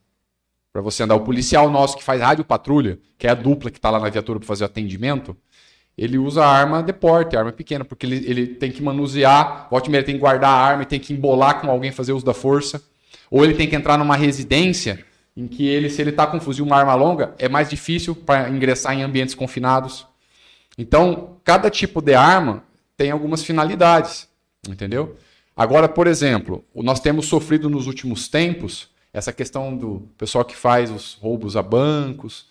para 0.72 0.82
você 0.82 1.02
andar. 1.02 1.14
O 1.14 1.20
policial 1.20 1.70
nosso 1.70 1.96
que 1.96 2.02
faz 2.02 2.20
rádio 2.20 2.44
patrulha, 2.44 2.98
que 3.16 3.26
é 3.26 3.30
a 3.30 3.34
dupla 3.34 3.70
que 3.70 3.78
está 3.78 3.90
lá 3.90 4.00
na 4.00 4.08
viatura 4.08 4.40
para 4.40 4.48
fazer 4.48 4.64
o 4.64 4.66
atendimento, 4.66 5.36
ele 5.96 6.16
usa 6.16 6.44
arma 6.44 6.82
de 6.82 6.92
porte, 6.92 7.36
arma 7.36 7.52
pequena, 7.52 7.84
porque 7.84 8.06
ele, 8.06 8.24
ele 8.26 8.46
tem 8.46 8.72
que 8.72 8.82
manusear, 8.82 9.68
volta 9.70 9.88
e 9.94 10.02
tem 10.02 10.14
que 10.14 10.20
guardar 10.20 10.50
a 10.50 10.56
arma, 10.56 10.82
e 10.82 10.86
tem 10.86 10.98
que 10.98 11.12
embolar 11.12 11.60
com 11.60 11.70
alguém 11.70 11.92
fazer 11.92 12.12
uso 12.12 12.24
da 12.24 12.34
força. 12.34 12.82
Ou 13.30 13.44
ele 13.44 13.54
tem 13.54 13.68
que 13.68 13.76
entrar 13.76 13.98
numa 13.98 14.16
residência 14.16 15.04
em 15.36 15.46
que 15.46 15.66
ele, 15.66 15.88
se 15.88 16.00
ele 16.00 16.10
está 16.10 16.26
com 16.26 16.36
um 16.36 16.40
fuzil, 16.40 16.64
uma 16.64 16.76
arma 16.76 16.94
longa, 16.94 17.34
é 17.38 17.48
mais 17.48 17.70
difícil 17.70 18.14
para 18.14 18.48
ingressar 18.48 18.94
em 18.94 19.02
ambientes 19.02 19.34
confinados. 19.34 20.06
Então, 20.76 21.36
cada 21.44 21.70
tipo 21.70 22.00
de 22.00 22.14
arma 22.14 22.64
tem 22.96 23.10
algumas 23.10 23.42
finalidades, 23.42 24.28
entendeu? 24.68 25.16
Agora, 25.56 25.88
por 25.88 26.06
exemplo, 26.06 26.64
nós 26.74 27.00
temos 27.00 27.26
sofrido 27.26 27.68
nos 27.68 27.86
últimos 27.86 28.28
tempos 28.28 28.88
essa 29.12 29.32
questão 29.32 29.76
do 29.76 30.08
pessoal 30.16 30.44
que 30.44 30.56
faz 30.56 30.90
os 30.90 31.14
roubos 31.14 31.56
a 31.56 31.62
bancos, 31.62 32.46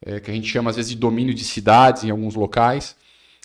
é, 0.00 0.20
que 0.20 0.30
a 0.30 0.34
gente 0.34 0.48
chama 0.48 0.70
às 0.70 0.76
vezes 0.76 0.92
de 0.92 0.96
domínio 0.96 1.34
de 1.34 1.44
cidades 1.44 2.04
em 2.04 2.10
alguns 2.10 2.34
locais, 2.34 2.96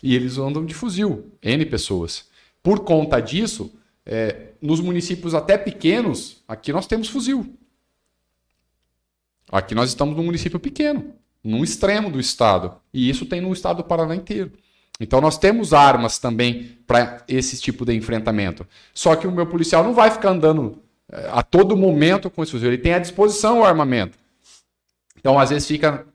e 0.03 0.15
eles 0.15 0.37
andam 0.37 0.65
de 0.65 0.73
fuzil, 0.73 1.31
N 1.41 1.65
pessoas. 1.65 2.25
Por 2.61 2.81
conta 2.81 3.19
disso, 3.19 3.73
é, 4.05 4.49
nos 4.61 4.79
municípios 4.79 5.33
até 5.33 5.57
pequenos, 5.57 6.43
aqui 6.47 6.71
nós 6.71 6.87
temos 6.87 7.09
fuzil. 7.09 7.55
Aqui 9.51 9.73
nós 9.73 9.89
estamos 9.89 10.15
num 10.15 10.23
município 10.23 10.59
pequeno, 10.59 11.13
num 11.43 11.63
extremo 11.63 12.09
do 12.09 12.19
estado. 12.19 12.75
E 12.93 13.09
isso 13.09 13.25
tem 13.25 13.41
no 13.41 13.51
estado 13.51 13.77
do 13.77 13.83
Paraná 13.83 14.15
inteiro. 14.15 14.51
Então 14.99 15.21
nós 15.21 15.37
temos 15.37 15.73
armas 15.73 16.19
também 16.19 16.77
para 16.85 17.23
esse 17.27 17.59
tipo 17.59 17.85
de 17.85 17.95
enfrentamento. 17.95 18.67
Só 18.93 19.15
que 19.15 19.25
o 19.25 19.31
meu 19.31 19.47
policial 19.47 19.83
não 19.83 19.93
vai 19.93 20.11
ficar 20.11 20.29
andando 20.29 20.77
eh, 21.11 21.29
a 21.31 21.41
todo 21.41 21.77
momento 21.77 22.29
com 22.29 22.43
esse 22.43 22.51
fuzil. 22.51 22.67
Ele 22.67 22.77
tem 22.77 22.93
à 22.93 22.99
disposição 22.99 23.61
o 23.61 23.63
armamento. 23.63 24.17
Então 25.17 25.39
às 25.39 25.49
vezes 25.49 25.67
fica 25.67 26.05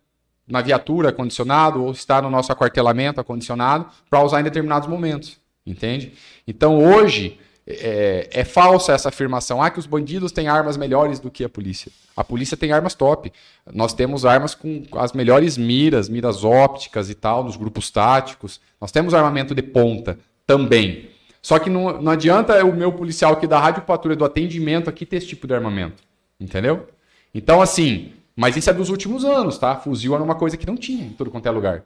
na 0.47 0.61
viatura 0.61 1.09
acondicionado 1.09 1.83
ou 1.83 1.93
está 1.93 2.21
no 2.21 2.29
nosso 2.29 2.53
aquartelamento 2.53 3.21
acondicionado 3.21 3.87
para 4.11 4.23
usar 4.23 4.41
em 4.41 4.45
determinados 4.45 4.89
momentos. 4.89 5.39
Entende? 5.67 6.13
Então 6.47 6.79
hoje 6.79 7.39
é, 7.67 8.29
é 8.31 8.45
falsa 8.45 8.93
essa 8.93 9.09
afirmação 9.09 9.63
ah, 9.63 9.71
que 9.71 9.79
os 9.79 9.87
bandidos 9.87 10.33
têm 10.33 10.49
armas 10.49 10.77
melhores 10.77 11.19
do 11.19 11.31
que 11.31 11.45
a 11.45 11.49
polícia. 11.49 11.91
A 12.17 12.23
polícia 12.23 12.57
tem 12.57 12.73
armas 12.73 12.95
top. 12.95 13.33
Nós 13.73 13.95
temos 13.95 14.25
armas 14.25 14.55
com 14.55 14.85
as 14.95 15.13
melhores 15.13 15.57
miras, 15.57 16.09
miras 16.09 16.45
ópticas 16.45 17.09
e 17.11 17.15
tal, 17.15 17.43
nos 17.43 17.57
grupos 17.57 17.91
táticos. 17.91 18.61
Nós 18.81 18.93
temos 18.93 19.15
armamento 19.15 19.55
de 19.55 19.63
ponta 19.63 20.19
também. 20.47 21.11
Só 21.41 21.59
que 21.59 21.69
não, 21.69 22.01
não 22.01 22.13
adianta 22.13 22.65
o 22.65 22.75
meu 22.75 22.93
policial 22.93 23.33
aqui 23.33 23.47
da 23.47 23.59
rádio 23.59 23.83
patrulha 23.83 24.17
do 24.17 24.25
atendimento 24.25 24.89
aqui 24.89 25.05
ter 25.05 25.17
esse 25.17 25.27
tipo 25.27 25.47
de 25.47 25.55
armamento. 25.55 26.03
Entendeu? 26.39 26.89
Então, 27.35 27.61
assim, 27.61 28.13
mas 28.37 28.57
isso 28.57 28.71
é 28.71 28.73
dos 28.73 28.91
últimos 28.91 29.25
anos, 29.25 29.59
tá? 29.59 29.77
Fuzil 29.77 30.15
era 30.15 30.23
uma 30.23 30.35
coisa 30.35 30.57
que 30.57 30.67
não 30.67 30.77
tinha 30.77 31.07
em 31.07 31.11
todo 31.11 31.31
quanto 31.31 31.47
é 31.47 31.51
lugar. 31.51 31.85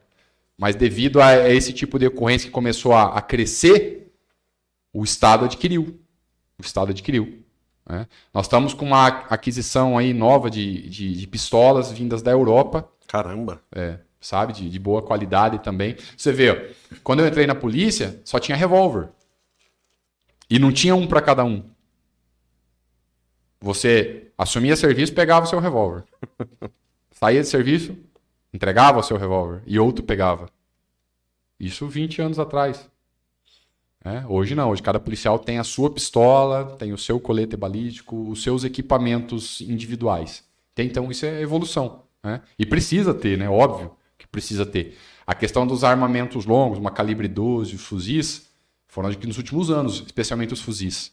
Mas 0.58 0.74
devido 0.74 1.20
a 1.20 1.48
esse 1.48 1.72
tipo 1.72 1.98
de 1.98 2.06
ocorrência 2.06 2.48
que 2.48 2.52
começou 2.52 2.92
a, 2.92 3.16
a 3.16 3.22
crescer, 3.22 3.97
o 4.92 5.04
Estado 5.04 5.44
adquiriu. 5.44 6.00
O 6.58 6.62
Estado 6.62 6.90
adquiriu. 6.90 7.44
né? 7.88 8.06
Nós 8.32 8.46
estamos 8.46 8.74
com 8.74 8.84
uma 8.86 9.06
aquisição 9.06 9.96
aí 9.96 10.12
nova 10.12 10.50
de, 10.50 10.88
de, 10.88 11.14
de 11.14 11.26
pistolas 11.26 11.90
vindas 11.92 12.22
da 12.22 12.30
Europa, 12.30 12.88
Caramba. 13.06 13.62
é, 13.74 13.98
sabe? 14.20 14.52
De, 14.52 14.68
de 14.68 14.78
boa 14.78 15.02
qualidade 15.02 15.58
também. 15.60 15.96
Você 16.16 16.32
vê, 16.32 16.50
ó, 16.50 16.96
quando 17.02 17.20
eu 17.20 17.28
entrei 17.28 17.46
na 17.46 17.54
polícia, 17.54 18.20
só 18.24 18.38
tinha 18.38 18.56
revólver. 18.56 19.08
E 20.50 20.58
não 20.58 20.72
tinha 20.72 20.94
um 20.96 21.06
para 21.06 21.20
cada 21.20 21.44
um. 21.44 21.62
Você 23.60 24.30
assumia 24.36 24.76
serviço, 24.76 25.12
pegava 25.14 25.44
o 25.46 25.48
seu 25.48 25.58
revólver. 25.58 26.04
Saía 27.12 27.40
de 27.42 27.48
serviço, 27.48 27.96
entregava 28.52 29.00
o 29.00 29.02
seu 29.02 29.16
revólver. 29.16 29.62
E 29.66 29.78
outro 29.78 30.04
pegava. 30.04 30.48
Isso 31.58 31.86
20 31.88 32.22
anos 32.22 32.38
atrás. 32.38 32.88
É, 34.08 34.26
hoje 34.26 34.54
não, 34.54 34.70
hoje 34.70 34.82
cada 34.82 34.98
policial 34.98 35.38
tem 35.38 35.58
a 35.58 35.64
sua 35.64 35.90
pistola, 35.90 36.76
tem 36.78 36.92
o 36.92 36.98
seu 36.98 37.20
colete 37.20 37.56
balístico, 37.56 38.30
os 38.30 38.42
seus 38.42 38.64
equipamentos 38.64 39.60
individuais. 39.60 40.42
Então 40.76 41.10
isso 41.10 41.26
é 41.26 41.42
evolução. 41.42 42.04
Né? 42.22 42.40
E 42.58 42.64
precisa 42.64 43.12
ter, 43.12 43.36
né? 43.36 43.48
Óbvio 43.50 43.92
que 44.16 44.26
precisa 44.26 44.64
ter. 44.64 44.96
A 45.26 45.34
questão 45.34 45.66
dos 45.66 45.84
armamentos 45.84 46.46
longos, 46.46 46.78
uma 46.78 46.90
calibre 46.90 47.28
12, 47.28 47.74
os 47.74 47.84
fuzis, 47.84 48.48
foram 48.86 49.10
aqui 49.10 49.26
nos 49.26 49.36
últimos 49.36 49.70
anos, 49.70 50.02
especialmente 50.06 50.54
os 50.54 50.60
fuzis. 50.60 51.12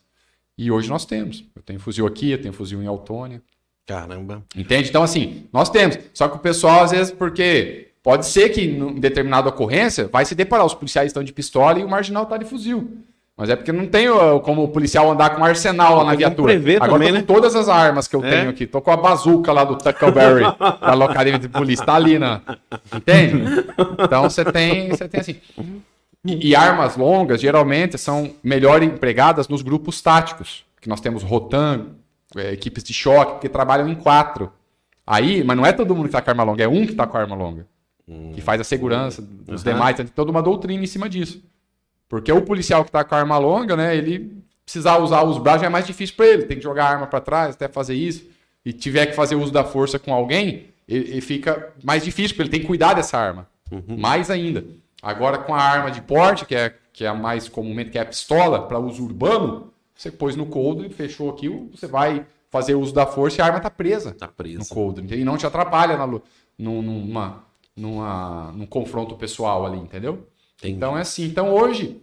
E 0.58 0.72
hoje 0.72 0.90
nós 0.90 1.06
temos. 1.06 1.44
Eu 1.54 1.62
tenho 1.62 1.80
fuzil 1.80 2.08
aqui, 2.08 2.32
eu 2.32 2.42
tenho 2.42 2.54
fuzil 2.54 2.82
em 2.82 2.88
Autônia. 2.88 3.42
Caramba. 3.86 4.44
Entende? 4.56 4.90
Então, 4.90 5.04
assim, 5.04 5.48
nós 5.52 5.70
temos. 5.70 5.98
Só 6.14 6.28
que 6.30 6.38
o 6.38 6.40
pessoal, 6.40 6.84
às 6.84 6.92
vezes, 6.92 7.12
porque 7.12 7.92
pode 8.06 8.28
ser 8.28 8.50
que 8.50 8.62
em 8.62 9.00
determinada 9.00 9.50
ocorrência 9.50 10.08
vai 10.14 10.24
se 10.24 10.36
deparar, 10.36 10.64
os 10.64 10.76
policiais 10.76 11.08
estão 11.08 11.24
de 11.24 11.34
pistola 11.34 11.80
e 11.80 11.84
o 11.84 11.90
marginal 11.90 12.22
está 12.22 12.38
de 12.38 12.46
fuzil. 12.46 13.00
Mas 13.36 13.50
é 13.50 13.56
porque 13.56 13.72
não 13.72 13.88
tem 13.88 14.08
como 14.44 14.64
o 14.64 14.68
policial 14.68 15.10
andar 15.12 15.32
com 15.32 15.42
um 15.42 15.44
arsenal 15.44 15.98
lá 15.98 16.04
na 16.06 16.16
viatura. 16.16 16.54
prever 16.54 16.76
Agora 16.76 16.92
também, 16.92 17.08
tô 17.08 17.14
né? 17.16 17.20
com 17.22 17.34
todas 17.34 17.56
as 17.56 17.68
armas 17.68 18.08
que 18.08 18.16
eu 18.16 18.24
É? 18.24 18.30
tenho 18.30 18.50
aqui. 18.52 18.68
Tô 18.68 18.80
com 18.80 18.92
a 18.92 18.96
bazuca 18.96 19.52
lá 19.52 19.64
do 19.64 19.76
Tuckleberry, 19.76 20.44
da 20.80 20.94
locademia 20.94 21.40
de 21.40 21.50
polícia. 21.50 21.84
Tá 21.84 21.96
ali, 21.96 22.20
na... 22.20 22.42
Entende? 22.96 23.44
Então 24.00 24.30
você 24.30 24.46
tem, 24.46 24.90
você 24.90 25.08
tem 25.10 25.20
assim. 25.20 25.36
E, 26.24 26.50
e 26.50 26.56
armas 26.56 26.96
longas, 26.96 27.42
geralmente, 27.42 27.98
são 27.98 28.32
melhor 28.44 28.84
empregadas 28.84 29.48
nos 29.48 29.64
grupos 29.64 30.00
táticos. 30.00 30.64
Que 30.80 30.88
nós 30.88 31.02
temos 31.02 31.24
Rotan, 31.24 31.88
é, 32.38 32.54
equipes 32.54 32.84
de 32.84 32.94
choque, 32.94 33.42
que 33.42 33.50
trabalham 33.50 33.90
em 33.90 33.96
quatro. 33.96 34.52
Aí, 35.06 35.44
mas 35.44 35.58
não 35.58 35.66
é 35.66 35.74
todo 35.74 35.96
mundo 35.96 36.06
que 36.06 36.12
tá 36.12 36.22
com 36.22 36.30
arma 36.30 36.44
longa, 36.44 36.64
é 36.64 36.68
um 36.68 36.86
que 36.86 36.94
tá 36.94 37.08
com 37.08 37.18
arma 37.18 37.36
longa. 37.36 37.66
Que 38.34 38.42
faz 38.42 38.62
a 38.62 38.64
segurança 38.64 39.22
dos 39.22 39.66
Aham. 39.66 39.74
demais. 39.74 39.96
Tem 39.98 40.06
toda 40.06 40.30
uma 40.32 40.42
doutrina 40.42 40.84
em 40.84 40.88
cima 40.88 41.10
disso. 41.10 41.44
Porque 42.08 42.32
o 42.32 42.42
policial 42.44 42.86
que 42.86 42.92
tá 42.92 43.04
com 43.04 43.16
a 43.16 43.18
arma 43.18 43.38
longa, 43.38 43.76
né, 43.76 43.96
ele 43.96 44.44
precisar 44.64 44.98
usar 45.00 45.24
os 45.24 45.38
braços 45.40 45.62
já 45.62 45.68
é 45.68 45.70
mais 45.70 45.88
difícil 45.88 46.16
para 46.16 46.28
ele. 46.28 46.44
Tem 46.44 46.58
que 46.58 46.64
jogar 46.64 46.86
a 46.86 46.90
arma 46.90 47.08
para 47.08 47.20
trás 47.20 47.56
até 47.56 47.68
fazer 47.68 47.96
isso. 47.96 48.26
E 48.64 48.72
tiver 48.74 49.08
que 49.08 49.14
fazer 49.14 49.36
uso 49.36 49.52
da 49.52 49.64
força 49.64 49.98
com 50.00 50.14
alguém, 50.14 50.68
ele, 50.88 51.20
fica 51.22 51.74
mais 51.84 52.04
difícil, 52.04 52.30
porque 52.36 52.44
ele 52.44 52.50
tem 52.50 52.60
que 52.62 52.68
cuidar 52.68 52.94
dessa 52.94 53.18
arma. 53.18 53.48
Mais 53.88 54.30
ainda. 54.30 54.64
Agora, 55.02 55.38
com 55.40 55.54
a 55.54 55.62
arma 55.62 55.90
de 55.92 56.02
porte, 56.02 56.46
que 56.46 56.56
é, 56.56 56.74
que 56.94 57.04
é 57.06 57.08
a 57.08 57.14
mais 57.14 57.48
comumente, 57.48 57.90
que 57.92 57.98
é 57.98 58.02
a 58.02 58.06
pistola, 58.06 58.68
para 58.68 58.80
uso 58.80 59.04
urbano, 59.04 59.72
você 59.96 60.12
pôs 60.12 60.36
no 60.36 60.46
coldre, 60.48 60.90
fechou 60.90 61.30
aqui, 61.30 61.48
você 61.72 61.86
vai 61.88 62.26
fazer 62.52 62.74
uso 62.76 62.94
da 62.94 63.06
força 63.06 63.40
e 63.40 63.42
a 63.42 63.46
arma 63.48 63.60
tá 63.60 63.70
presa 63.70 64.14
Tá 64.14 64.28
no 64.28 64.34
preso. 64.34 64.70
coldre. 64.74 65.04
entendeu? 65.04 65.22
E 65.22 65.26
não 65.26 65.38
te 65.38 65.46
atrapalha 65.46 65.96
na, 65.98 66.08
numa, 66.58 67.44
numa, 67.76 68.52
num 68.54 68.66
confronto 68.66 69.16
pessoal 69.16 69.66
ali, 69.66 69.78
entendeu? 69.78 70.28
Entendi. 70.60 70.76
Então 70.76 70.98
é 70.98 71.02
assim. 71.02 71.26
Então 71.26 71.54
hoje 71.54 72.02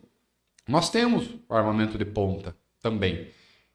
nós 0.68 0.90
temos 0.90 1.28
o 1.48 1.54
armamento 1.54 1.96
de 1.98 2.04
ponta 2.04 2.54
também. 2.80 3.28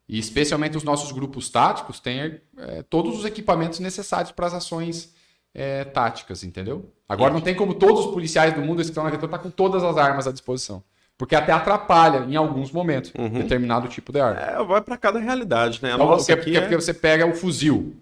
E 0.07 0.18
especialmente 0.18 0.78
os 0.78 0.84
nossos 0.84 1.11
grupos 1.11 1.49
táticos 1.49 1.99
têm 1.99 2.40
é, 2.57 2.82
todos 2.84 3.18
os 3.19 3.26
equipamentos 3.26 3.80
necessários 3.80 4.32
para 4.32 4.48
as 4.48 4.53
ações 4.53 5.14
é, 5.53 5.84
táticas, 5.84 6.44
entendeu? 6.44 6.91
Agora 7.10 7.34
não 7.34 7.41
tem 7.41 7.56
como 7.56 7.74
todos 7.74 8.06
os 8.06 8.11
policiais 8.14 8.53
do 8.53 8.61
mundo 8.61 8.78
que 8.78 8.84
estão 8.84 9.03
na 9.03 9.10
viatura 9.10 9.32
tá 9.34 9.38
com 9.40 9.49
todas 9.49 9.84
as 9.84 9.98
armas 9.98 10.28
à 10.28 10.32
disposição. 10.32 10.82
Porque 11.18 11.36
até 11.36 11.52
atrapalha, 11.52 12.19
em 12.30 12.36
alguns 12.36 12.72
momentos, 12.72 13.11
determinado 13.34 13.88
tipo 13.88 14.14
de 14.14 14.19
arma. 14.19 14.40
É, 14.40 14.64
vai 14.64 14.80
pra 14.82 14.95
cada 14.98 15.18
realidade, 15.19 15.80
né? 15.82 15.91
A 15.91 15.95
Então, 15.95 16.06
nossa 16.07 16.36
porque- 16.38 16.56
é... 16.56 16.61
porque 16.61 16.76
você 16.76 16.94
pega 16.94 17.26
o 17.26 17.34
fuzil. 17.34 17.95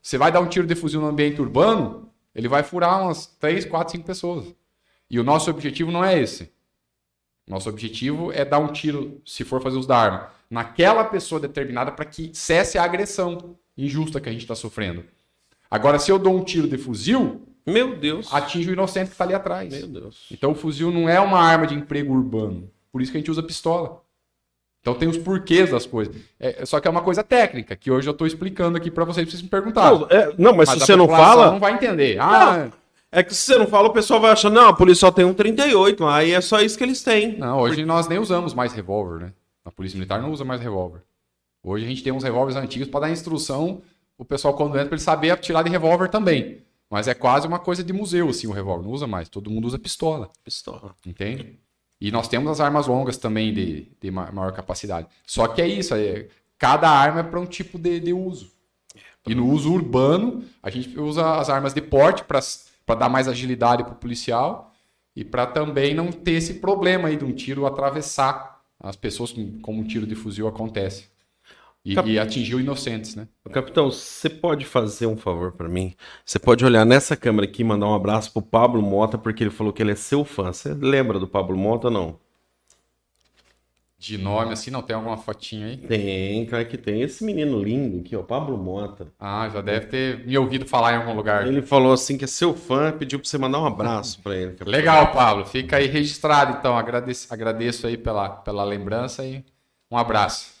Você 0.00 0.16
vai 0.16 0.30
dar 0.30 0.40
um 0.40 0.46
tiro 0.46 0.66
de 0.68 0.74
fuzil 0.76 1.00
no 1.00 1.08
ambiente 1.08 1.40
urbano, 1.42 2.08
ele 2.34 2.48
vai 2.48 2.62
furar 2.62 3.02
umas 3.02 3.26
3, 3.26 3.64
4, 3.64 3.92
5 3.92 4.04
pessoas. 4.04 4.54
E 5.10 5.18
o 5.18 5.24
nosso 5.24 5.50
objetivo 5.50 5.90
não 5.90 6.04
é 6.04 6.18
esse. 6.18 6.52
Nosso 7.46 7.68
objetivo 7.68 8.30
é 8.32 8.44
dar 8.44 8.58
um 8.58 8.68
tiro, 8.72 9.20
se 9.26 9.44
for 9.44 9.60
fazer 9.60 9.76
uso 9.76 9.88
da 9.88 9.98
arma, 9.98 10.30
naquela 10.48 11.04
pessoa 11.04 11.40
determinada 11.40 11.90
para 11.90 12.04
que 12.04 12.30
cesse 12.32 12.78
a 12.78 12.84
agressão 12.84 13.56
injusta 13.76 14.20
que 14.20 14.28
a 14.28 14.32
gente 14.32 14.42
está 14.42 14.54
sofrendo. 14.54 15.04
Agora, 15.70 15.98
se 15.98 16.10
eu 16.10 16.18
dou 16.18 16.36
um 16.36 16.44
tiro 16.44 16.68
de 16.68 16.78
fuzil, 16.78 17.46
Meu 17.66 17.96
Deus. 17.96 18.32
atinge 18.32 18.70
o 18.70 18.72
inocente 18.72 19.06
que 19.06 19.12
está 19.12 19.24
ali 19.24 19.34
atrás. 19.34 19.72
Meu 19.72 19.86
Deus. 19.86 20.26
Então 20.30 20.52
o 20.52 20.54
fuzil 20.54 20.90
não 20.90 21.08
é 21.08 21.18
uma 21.20 21.40
arma 21.40 21.66
de 21.66 21.74
emprego 21.74 22.12
urbano. 22.12 22.70
Por 22.92 23.02
isso 23.02 23.10
que 23.10 23.18
a 23.18 23.20
gente 23.20 23.30
usa 23.30 23.42
pistola. 23.42 24.02
Então 24.80 24.94
tem 24.94 25.08
os 25.08 25.18
porquês 25.18 25.70
das 25.70 25.84
coisas. 25.84 26.14
É, 26.38 26.64
só 26.64 26.80
que 26.80 26.88
é 26.88 26.90
uma 26.90 27.02
coisa 27.02 27.22
técnica, 27.22 27.76
que 27.76 27.90
hoje 27.90 28.08
eu 28.08 28.12
estou 28.12 28.26
explicando 28.26 28.78
aqui 28.78 28.90
para 28.90 29.04
vocês, 29.04 29.26
pra 29.26 29.30
vocês 29.30 29.42
me 29.42 29.48
perguntarem. 29.48 29.98
Não, 29.98 30.06
é, 30.08 30.34
não, 30.38 30.54
mas, 30.54 30.70
se 30.70 30.76
a 30.76 30.78
você 30.86 30.96
não 30.96 31.06
fala... 31.06 31.50
Não 31.50 31.60
vai 31.60 31.74
entender. 31.74 32.18
Ah, 32.18 32.70
É 33.12 33.22
que 33.22 33.34
se 33.34 33.42
você 33.42 33.58
não 33.58 33.66
fala, 33.66 33.88
o 33.88 33.92
pessoal 33.92 34.20
vai 34.20 34.30
achar, 34.30 34.50
não, 34.50 34.68
a 34.68 34.72
polícia 34.72 35.00
só 35.00 35.10
tem 35.10 35.24
um 35.24 35.34
38, 35.34 36.06
aí 36.06 36.32
é 36.32 36.40
só 36.40 36.60
isso 36.62 36.78
que 36.78 36.84
eles 36.84 37.02
têm. 37.02 37.36
não, 37.36 37.58
hoje 37.58 37.84
nós 37.84 38.08
nem 38.08 38.18
usamos 38.18 38.54
mais 38.54 38.72
revólver, 38.72 39.20
né? 39.20 39.32
A 39.64 39.70
polícia 39.70 39.96
militar 39.96 40.22
não 40.22 40.32
usa 40.32 40.44
mais 40.44 40.60
revólver. 40.60 41.02
Hoje 41.62 41.84
a 41.84 41.88
gente 41.88 42.02
tem 42.02 42.12
uns 42.12 42.24
revólveres 42.24 42.56
antigos 42.56 42.88
para 42.88 43.00
dar 43.00 43.10
instrução, 43.10 43.82
o 44.16 44.24
pessoal 44.24 44.54
quando 44.54 44.76
entra, 44.76 44.86
para 44.86 44.94
ele 44.94 45.02
saber 45.02 45.30
atirar 45.30 45.62
de 45.62 45.70
revólver 45.70 46.08
também. 46.08 46.62
Mas 46.88 47.06
é 47.06 47.14
quase 47.14 47.46
uma 47.46 47.58
coisa 47.58 47.84
de 47.84 47.92
museu, 47.92 48.28
assim, 48.28 48.46
o 48.46 48.52
revólver. 48.52 48.84
Não 48.84 48.90
usa 48.90 49.06
mais. 49.06 49.28
Todo 49.28 49.50
mundo 49.50 49.66
usa 49.66 49.78
pistola. 49.78 50.30
Pistola. 50.42 50.94
Entende? 51.06 51.58
E 52.00 52.10
nós 52.10 52.28
temos 52.28 52.50
as 52.50 52.60
armas 52.60 52.86
longas 52.86 53.16
também 53.16 53.52
de, 53.52 53.88
de 54.00 54.10
ma- 54.10 54.30
maior 54.32 54.52
capacidade. 54.52 55.06
Só 55.26 55.46
que 55.48 55.60
é 55.60 55.66
isso, 55.68 55.94
é, 55.94 56.28
cada 56.58 56.88
arma 56.88 57.20
é 57.20 57.22
para 57.22 57.38
um 57.38 57.46
tipo 57.46 57.78
de, 57.78 58.00
de 58.00 58.12
uso. 58.12 58.52
E 59.26 59.34
no 59.34 59.46
uso 59.48 59.70
urbano, 59.72 60.44
a 60.62 60.70
gente 60.70 60.98
usa 60.98 61.38
as 61.38 61.50
armas 61.50 61.74
de 61.74 61.82
porte 61.82 62.24
para 62.24 62.94
dar 62.94 63.08
mais 63.08 63.28
agilidade 63.28 63.84
para 63.84 63.92
o 63.92 63.96
policial 63.96 64.72
e 65.14 65.24
para 65.24 65.46
também 65.46 65.94
não 65.94 66.10
ter 66.10 66.32
esse 66.32 66.54
problema 66.54 67.08
aí 67.08 67.16
de 67.16 67.24
um 67.24 67.32
tiro 67.32 67.66
atravessar 67.66 68.60
as 68.78 68.96
pessoas, 68.96 69.34
como 69.60 69.80
um 69.80 69.84
tiro 69.84 70.06
de 70.06 70.14
fuzil 70.14 70.48
acontece. 70.48 71.08
E, 71.84 71.94
Cap- 71.94 72.08
e 72.08 72.18
atingir 72.18 72.58
inocentes, 72.60 73.14
né? 73.16 73.26
Capitão, 73.52 73.90
você 73.90 74.28
pode 74.28 74.64
fazer 74.66 75.06
um 75.06 75.16
favor 75.16 75.52
pra 75.52 75.68
mim? 75.68 75.94
Você 76.24 76.38
pode 76.38 76.64
olhar 76.64 76.84
nessa 76.84 77.16
câmera 77.16 77.46
aqui 77.46 77.62
e 77.62 77.64
mandar 77.64 77.86
um 77.88 77.94
abraço 77.94 78.32
pro 78.32 78.42
Pablo 78.42 78.82
Mota, 78.82 79.16
porque 79.16 79.42
ele 79.42 79.50
falou 79.50 79.72
que 79.72 79.82
ele 79.82 79.92
é 79.92 79.96
seu 79.96 80.24
fã. 80.24 80.52
Você 80.52 80.74
lembra 80.74 81.18
do 81.18 81.26
Pablo 81.26 81.56
Mota 81.56 81.88
ou 81.88 81.92
não? 81.92 82.20
De 83.98 84.16
nome 84.16 84.54
assim, 84.54 84.70
não 84.70 84.80
tem 84.80 84.96
alguma 84.96 85.18
fotinha 85.18 85.66
aí? 85.66 85.76
Tem, 85.76 86.46
claro 86.46 86.66
que 86.66 86.78
tem. 86.78 87.02
Esse 87.02 87.22
menino 87.22 87.62
lindo 87.62 88.00
aqui, 88.00 88.16
ó, 88.16 88.22
Pablo 88.22 88.56
Mota. 88.56 89.08
Ah, 89.18 89.46
já 89.52 89.60
deve 89.60 89.86
ter 89.88 90.26
me 90.26 90.38
ouvido 90.38 90.64
falar 90.66 90.94
em 90.94 90.96
algum 90.96 91.12
lugar. 91.14 91.46
Ele 91.46 91.60
falou 91.60 91.92
assim 91.92 92.16
que 92.16 92.24
é 92.24 92.26
seu 92.26 92.54
fã, 92.54 92.92
pediu 92.92 93.18
pra 93.18 93.28
você 93.28 93.36
mandar 93.36 93.60
um 93.60 93.66
abraço 93.66 94.18
pra 94.22 94.34
ele. 94.34 94.52
capitão. 94.52 94.72
Legal, 94.72 95.12
Pablo. 95.12 95.44
Fica 95.44 95.76
aí 95.76 95.86
registrado, 95.86 96.56
então. 96.58 96.78
Agradeço, 96.78 97.26
agradeço 97.32 97.86
aí 97.86 97.98
pela, 97.98 98.30
pela 98.30 98.64
lembrança 98.64 99.22
e 99.26 99.44
um 99.90 99.98
abraço. 99.98 100.59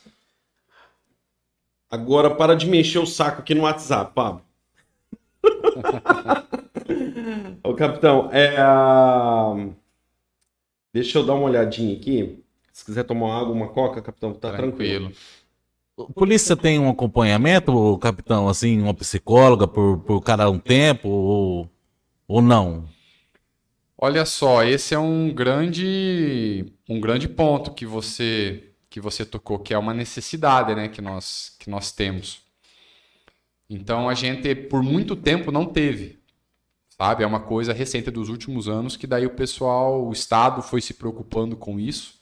Agora 1.90 2.34
para 2.34 2.54
de 2.54 2.66
mexer 2.66 2.98
o 2.98 3.06
saco 3.06 3.40
aqui 3.40 3.54
no 3.54 3.62
WhatsApp, 3.62 4.12
Pablo. 4.14 4.42
Ô, 7.64 7.74
capitão, 7.74 8.28
é. 8.32 8.56
ah, 8.58 9.54
Deixa 10.92 11.18
eu 11.18 11.26
dar 11.26 11.34
uma 11.34 11.44
olhadinha 11.44 11.96
aqui. 11.96 12.42
Se 12.72 12.84
quiser 12.84 13.04
tomar 13.04 13.26
uma 13.26 13.40
água, 13.40 13.52
uma 13.52 13.68
coca, 13.68 14.02
capitão, 14.02 14.32
tá 14.32 14.52
tranquilo. 14.52 15.12
A 15.98 16.12
polícia 16.12 16.56
tem 16.56 16.78
um 16.78 16.88
acompanhamento, 16.88 17.98
capitão, 17.98 18.48
assim, 18.48 18.80
uma 18.80 18.94
psicóloga 18.94 19.68
por, 19.68 19.98
por 19.98 20.20
cada 20.20 20.48
um 20.50 20.58
tempo 20.58 21.08
ou, 21.08 21.70
ou 22.26 22.40
não? 22.40 22.88
Olha 23.96 24.24
só, 24.24 24.64
esse 24.64 24.94
é 24.94 24.98
um 24.98 25.32
grande, 25.32 26.72
um 26.88 26.98
grande 26.98 27.28
ponto 27.28 27.72
que 27.72 27.84
você 27.84 28.69
que 28.90 29.00
você 29.00 29.24
tocou, 29.24 29.58
que 29.58 29.72
é 29.72 29.78
uma 29.78 29.94
necessidade, 29.94 30.74
né, 30.74 30.88
que 30.88 31.00
nós 31.00 31.54
que 31.58 31.70
nós 31.70 31.92
temos. 31.92 32.42
Então 33.68 34.08
a 34.08 34.14
gente 34.14 34.54
por 34.54 34.82
muito 34.82 35.16
tempo 35.16 35.52
não 35.52 35.64
teve, 35.64 36.18
sabe? 36.90 37.22
É 37.22 37.26
uma 37.26 37.40
coisa 37.40 37.72
recente 37.72 38.10
dos 38.10 38.28
últimos 38.28 38.68
anos 38.68 38.96
que 38.96 39.06
daí 39.06 39.24
o 39.24 39.30
pessoal, 39.30 40.06
o 40.06 40.12
Estado 40.12 40.60
foi 40.60 40.80
se 40.80 40.92
preocupando 40.94 41.56
com 41.56 41.78
isso 41.78 42.20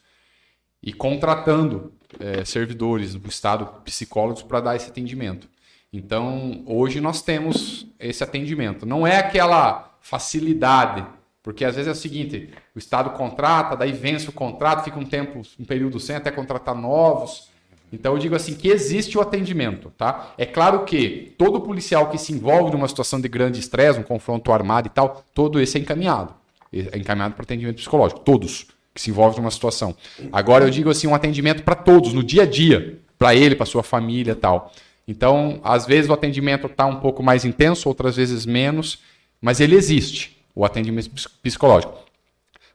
e 0.83 0.93
contratando 0.93 1.93
eh, 2.21 2.45
servidores 2.45 3.15
do 3.15 3.29
Estado, 3.29 3.67
psicólogos, 3.83 4.43
para 4.43 4.61
dar 4.61 4.77
esse 4.77 4.89
atendimento. 4.89 5.49
Então, 5.93 6.63
hoje 6.67 7.01
nós 7.01 7.23
temos 7.23 7.87
esse 7.99 8.23
atendimento. 8.23 8.85
Não 8.85 9.07
é 9.07 9.17
aquela 9.17 9.97
facilidade, 10.01 11.07
porque 11.49 11.65
às 11.65 11.77
vezes 11.77 11.89
é 11.89 11.93
o 11.93 11.95
seguinte: 11.95 12.51
o 12.77 12.79
Estado 12.79 13.09
contrata, 13.17 13.75
daí 13.75 13.91
vence 13.91 14.29
o 14.29 14.33
contrato, 14.33 14.85
fica 14.85 14.99
um 14.99 15.05
tempo, 15.07 15.41
um 15.59 15.65
período 15.65 15.99
sem 15.99 16.15
até 16.15 16.31
contratar 16.31 16.75
novos. 16.75 17.49
Então, 17.91 18.13
eu 18.13 18.19
digo 18.19 18.37
assim: 18.37 18.55
que 18.55 18.69
existe 18.69 19.17
o 19.17 19.23
atendimento, 19.23 19.91
tá? 19.97 20.35
É 20.37 20.45
claro 20.45 20.85
que 20.85 21.33
todo 21.39 21.59
policial 21.63 22.11
que 22.11 22.19
se 22.19 22.35
envolve 22.35 22.73
numa 22.73 22.87
situação 22.87 23.19
de 23.19 23.29
grande 23.29 23.61
estresse, 23.61 23.99
um 23.99 24.03
confronto 24.03 24.53
armado 24.53 24.89
e 24.89 24.91
tal, 24.91 25.25
todo 25.33 25.59
esse 25.59 25.79
é 25.79 25.81
encaminhado. 25.81 26.35
É 26.71 26.99
encaminhado 26.99 27.33
para 27.33 27.45
atendimento 27.45 27.77
psicológico, 27.77 28.21
todos 28.21 28.67
que 28.93 29.01
se 29.01 29.09
envolvem 29.09 29.41
numa 29.41 29.51
situação. 29.51 29.97
Agora 30.31 30.67
eu 30.67 30.71
digo 30.71 30.91
assim, 30.91 31.07
um 31.07 31.15
atendimento 31.15 31.63
para 31.63 31.77
todos, 31.77 32.13
no 32.13 32.23
dia 32.23 32.43
a 32.43 32.47
dia, 32.47 32.99
para 33.19 33.35
ele, 33.35 33.57
para 33.57 33.65
sua 33.65 33.83
família 33.83 34.33
e 34.33 34.37
tal. 34.37 34.71
Então, 35.07 35.61
às 35.65 35.87
vezes 35.87 36.11
o 36.11 36.13
atendimento 36.13 36.67
está 36.67 36.85
um 36.85 36.97
pouco 36.97 37.23
mais 37.23 37.47
intenso, 37.47 37.89
outras 37.89 38.17
vezes 38.17 38.45
menos, 38.45 38.99
mas 39.41 39.61
ele 39.61 39.77
existe, 39.77 40.38
o 40.59 40.65
atendimento 40.65 41.09
ps- 41.11 41.29
psicológico. 41.41 41.95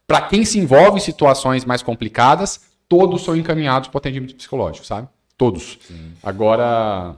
Para 0.08 0.22
quem 0.22 0.46
se 0.46 0.58
envolve 0.58 0.98
em 0.98 1.02
situações 1.02 1.66
mais 1.66 1.84
complicadas, 1.84 2.62
todos 2.88 3.24
são 3.24 3.36
encaminhados 3.36 3.90
para 3.90 3.98
o 3.98 4.00
atendimento 4.00 4.36
psicológico, 4.36 4.86
sabe? 4.86 5.10
Todos. 5.38 5.78
Agora, 6.24 7.18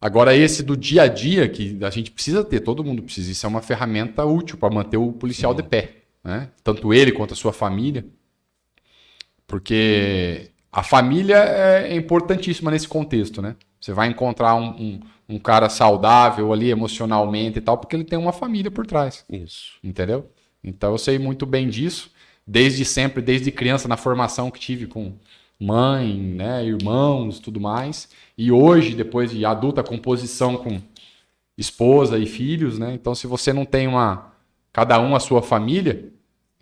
Agora, 0.00 0.36
esse 0.36 0.62
do 0.62 0.76
dia 0.76 1.04
a 1.04 1.08
dia, 1.08 1.48
que 1.48 1.78
a 1.82 1.88
gente 1.88 2.10
precisa 2.10 2.44
ter, 2.44 2.60
todo 2.60 2.84
mundo 2.84 3.02
precisa, 3.02 3.32
isso 3.32 3.46
é 3.46 3.48
uma 3.48 3.62
ferramenta 3.62 4.22
útil 4.22 4.58
para 4.58 4.68
manter 4.68 4.98
o 4.98 5.12
policial 5.12 5.54
de 5.54 5.62
pé. 5.62 6.02
Né? 6.22 6.50
Tanto 6.62 6.92
ele 6.92 7.10
quanto 7.10 7.32
a 7.32 7.36
sua 7.36 7.54
família. 7.54 8.04
Porque 9.46 10.50
a 10.70 10.82
família 10.82 11.38
é 11.38 11.96
importantíssima 11.96 12.70
nesse 12.70 12.86
contexto, 12.86 13.40
né? 13.40 13.56
Você 13.80 13.94
vai 13.94 14.08
encontrar 14.08 14.54
um, 14.56 14.68
um, 14.68 15.00
um 15.28 15.38
cara 15.38 15.68
saudável 15.68 16.52
ali 16.52 16.70
emocionalmente 16.70 17.58
e 17.58 17.62
tal, 17.62 17.78
porque 17.78 17.96
ele 17.96 18.04
tem 18.04 18.18
uma 18.18 18.32
família 18.32 18.70
por 18.70 18.86
trás. 18.86 19.24
Isso. 19.30 19.74
Entendeu? 19.82 20.30
Então 20.62 20.92
eu 20.92 20.98
sei 20.98 21.18
muito 21.18 21.46
bem 21.46 21.68
disso, 21.68 22.10
desde 22.46 22.84
sempre, 22.84 23.22
desde 23.22 23.50
criança, 23.50 23.88
na 23.88 23.96
formação 23.96 24.50
que 24.50 24.60
tive 24.60 24.86
com 24.86 25.14
mãe, 25.58 26.16
né, 26.18 26.64
irmãos, 26.64 27.38
tudo 27.38 27.60
mais. 27.60 28.08
E 28.36 28.50
hoje, 28.50 28.94
depois 28.94 29.30
de 29.30 29.44
adulta, 29.44 29.80
a 29.80 29.84
composição 29.84 30.56
com 30.56 30.80
esposa 31.56 32.18
e 32.18 32.26
filhos, 32.26 32.78
né? 32.78 32.92
Então, 32.92 33.14
se 33.14 33.26
você 33.26 33.52
não 33.52 33.64
tem 33.64 33.86
uma, 33.86 34.32
cada 34.72 35.00
um 35.00 35.14
a 35.14 35.20
sua 35.20 35.40
família, 35.40 36.12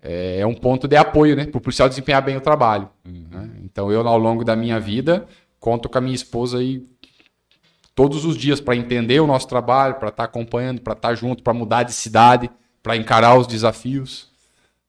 é, 0.03 0.41
é 0.41 0.47
um 0.47 0.55
ponto 0.55 0.87
de 0.87 0.97
apoio, 0.97 1.35
né, 1.35 1.47
para 1.47 1.59
o 1.59 1.61
policial 1.61 1.89
desempenhar 1.89 2.23
bem 2.23 2.37
o 2.37 2.41
trabalho. 2.41 2.89
né? 3.05 3.51
Então, 3.65 3.91
eu 3.91 4.07
ao 4.07 4.19
longo 4.19 4.45
da 4.45 4.55
minha 4.55 4.79
vida 4.79 5.27
conto 5.59 5.89
com 5.89 5.97
a 5.97 6.01
minha 6.01 6.15
esposa 6.15 6.59
aí 6.59 6.85
todos 7.95 8.25
os 8.25 8.37
dias 8.37 8.61
para 8.61 8.77
entender 8.77 9.21
o 9.21 9.27
nosso 9.27 9.49
trabalho, 9.49 9.97
para 9.97 10.09
estar 10.09 10.25
acompanhando, 10.25 10.81
para 10.81 10.95
estar 10.95 11.15
junto, 11.15 11.43
para 11.43 11.53
mudar 11.53 11.83
de 11.83 11.93
cidade, 11.93 12.51
para 12.83 12.97
encarar 12.97 13.39
os 13.39 13.47
desafios, 13.47 14.29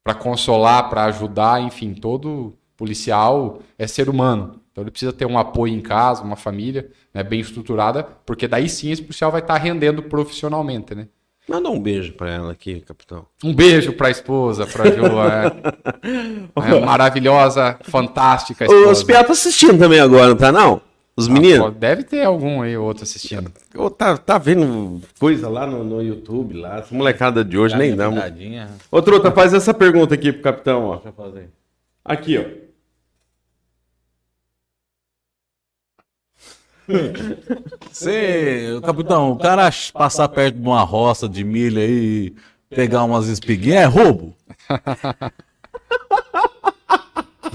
para 0.03 0.13
consolar, 0.13 0.89
para 0.89 1.05
ajudar, 1.05 1.61
enfim, 1.61 1.93
todo 1.93 2.53
policial 2.75 3.59
é 3.77 3.87
ser 3.87 4.09
humano. 4.09 4.59
Então 4.71 4.83
ele 4.83 4.91
precisa 4.91 5.13
ter 5.13 5.25
um 5.25 5.37
apoio 5.37 5.73
em 5.73 5.81
casa, 5.81 6.23
uma 6.23 6.35
família 6.35 6.89
né, 7.13 7.23
bem 7.23 7.39
estruturada, 7.39 8.03
porque 8.25 8.47
daí 8.47 8.67
sim 8.67 8.91
esse 8.91 9.01
policial 9.01 9.31
vai 9.31 9.41
estar 9.41 9.57
rendendo 9.57 10.03
profissionalmente, 10.03 10.95
né? 10.95 11.07
Manda 11.47 11.69
um 11.69 11.79
beijo 11.79 12.13
pra 12.13 12.31
ela 12.31 12.53
aqui, 12.53 12.79
capitão. 12.79 13.25
Um 13.43 13.53
beijo 13.53 13.91
para 13.93 14.07
a 14.07 14.11
esposa, 14.11 14.65
para 14.65 14.85
a 14.85 14.87
é, 16.65 16.73
é 16.73 16.79
maravilhosa, 16.79 17.77
fantástica 17.83 18.63
esposa. 18.63 18.89
Os 18.89 19.03
piá 19.03 19.23
tá 19.23 19.33
assistindo 19.33 19.77
também 19.77 19.99
agora, 19.99 20.29
não 20.29 20.37
tá 20.37 20.51
não? 20.53 20.81
Os 21.15 21.27
Ah, 21.27 21.31
meninos? 21.31 21.65
pô, 21.65 21.71
Deve 21.71 22.03
ter 22.03 22.23
algum 22.25 22.61
aí 22.63 22.75
ou 22.75 22.85
outro 22.87 23.03
assistindo. 23.03 23.51
Ô, 23.75 23.89
tá, 23.89 24.17
tá 24.17 24.37
vendo 24.39 24.99
coisa 25.19 25.47
lá 25.47 25.67
no, 25.67 25.83
no 25.83 26.01
YouTube, 26.01 26.55
lá. 26.57 26.79
Essa 26.79 26.93
molecada 26.95 27.45
de 27.45 27.57
hoje 27.57 27.75
nem 27.77 27.95
dá. 27.95 28.09
Ô, 28.91 29.01
Truta, 29.01 29.31
faz 29.31 29.53
essa 29.53 29.73
pergunta 29.73 30.15
aqui 30.15 30.31
pro 30.33 30.41
capitão, 30.41 30.85
ó. 30.85 30.93
Deixa 30.95 31.09
eu 31.09 31.13
fazer. 31.13 31.49
Aqui, 32.03 32.37
ó. 32.39 32.63
Você, 37.91 38.79
capitão, 38.83 39.31
o 39.31 39.37
cara 39.37 39.69
passar 39.93 40.27
perto 40.29 40.55
de 40.55 40.61
uma 40.67 40.81
roça 40.83 41.29
de 41.29 41.43
milho 41.43 41.79
aí, 41.79 42.33
pegar 42.69 43.03
umas 43.03 43.27
espiguinhas, 43.27 43.83
é 43.83 43.85
roubo? 43.85 44.35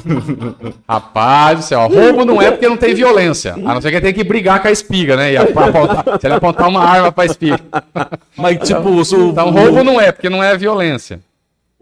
Rapaz 0.89 1.59
do 1.59 1.65
céu, 1.65 1.87
roubo 1.89 2.25
não 2.25 2.41
é 2.41 2.51
porque 2.51 2.69
não 2.69 2.77
tem 2.77 2.95
violência. 2.95 3.55
A 3.55 3.75
não 3.75 3.81
ser 3.81 3.91
que 3.91 3.97
ele 3.97 4.05
tem 4.07 4.15
que 4.15 4.25
brigar 4.25 4.61
com 4.61 4.69
a 4.69 4.71
espiga, 4.71 5.17
né? 5.17 5.33
E 5.33 5.37
apontar, 5.37 6.21
se 6.21 6.27
ele 6.27 6.35
apontar 6.35 6.69
uma 6.69 6.83
arma 6.85 7.13
pra 7.13 7.25
espiga. 7.27 7.61
Mas, 8.37 8.59
tipo, 8.67 9.05
se 9.05 9.15
o, 9.15 9.31
Então, 9.31 9.51
roubo 9.51 9.85
não 9.85 10.01
é, 10.01 10.11
porque 10.13 10.29
não 10.31 10.43
é 10.43 10.57
violência. 10.57 11.21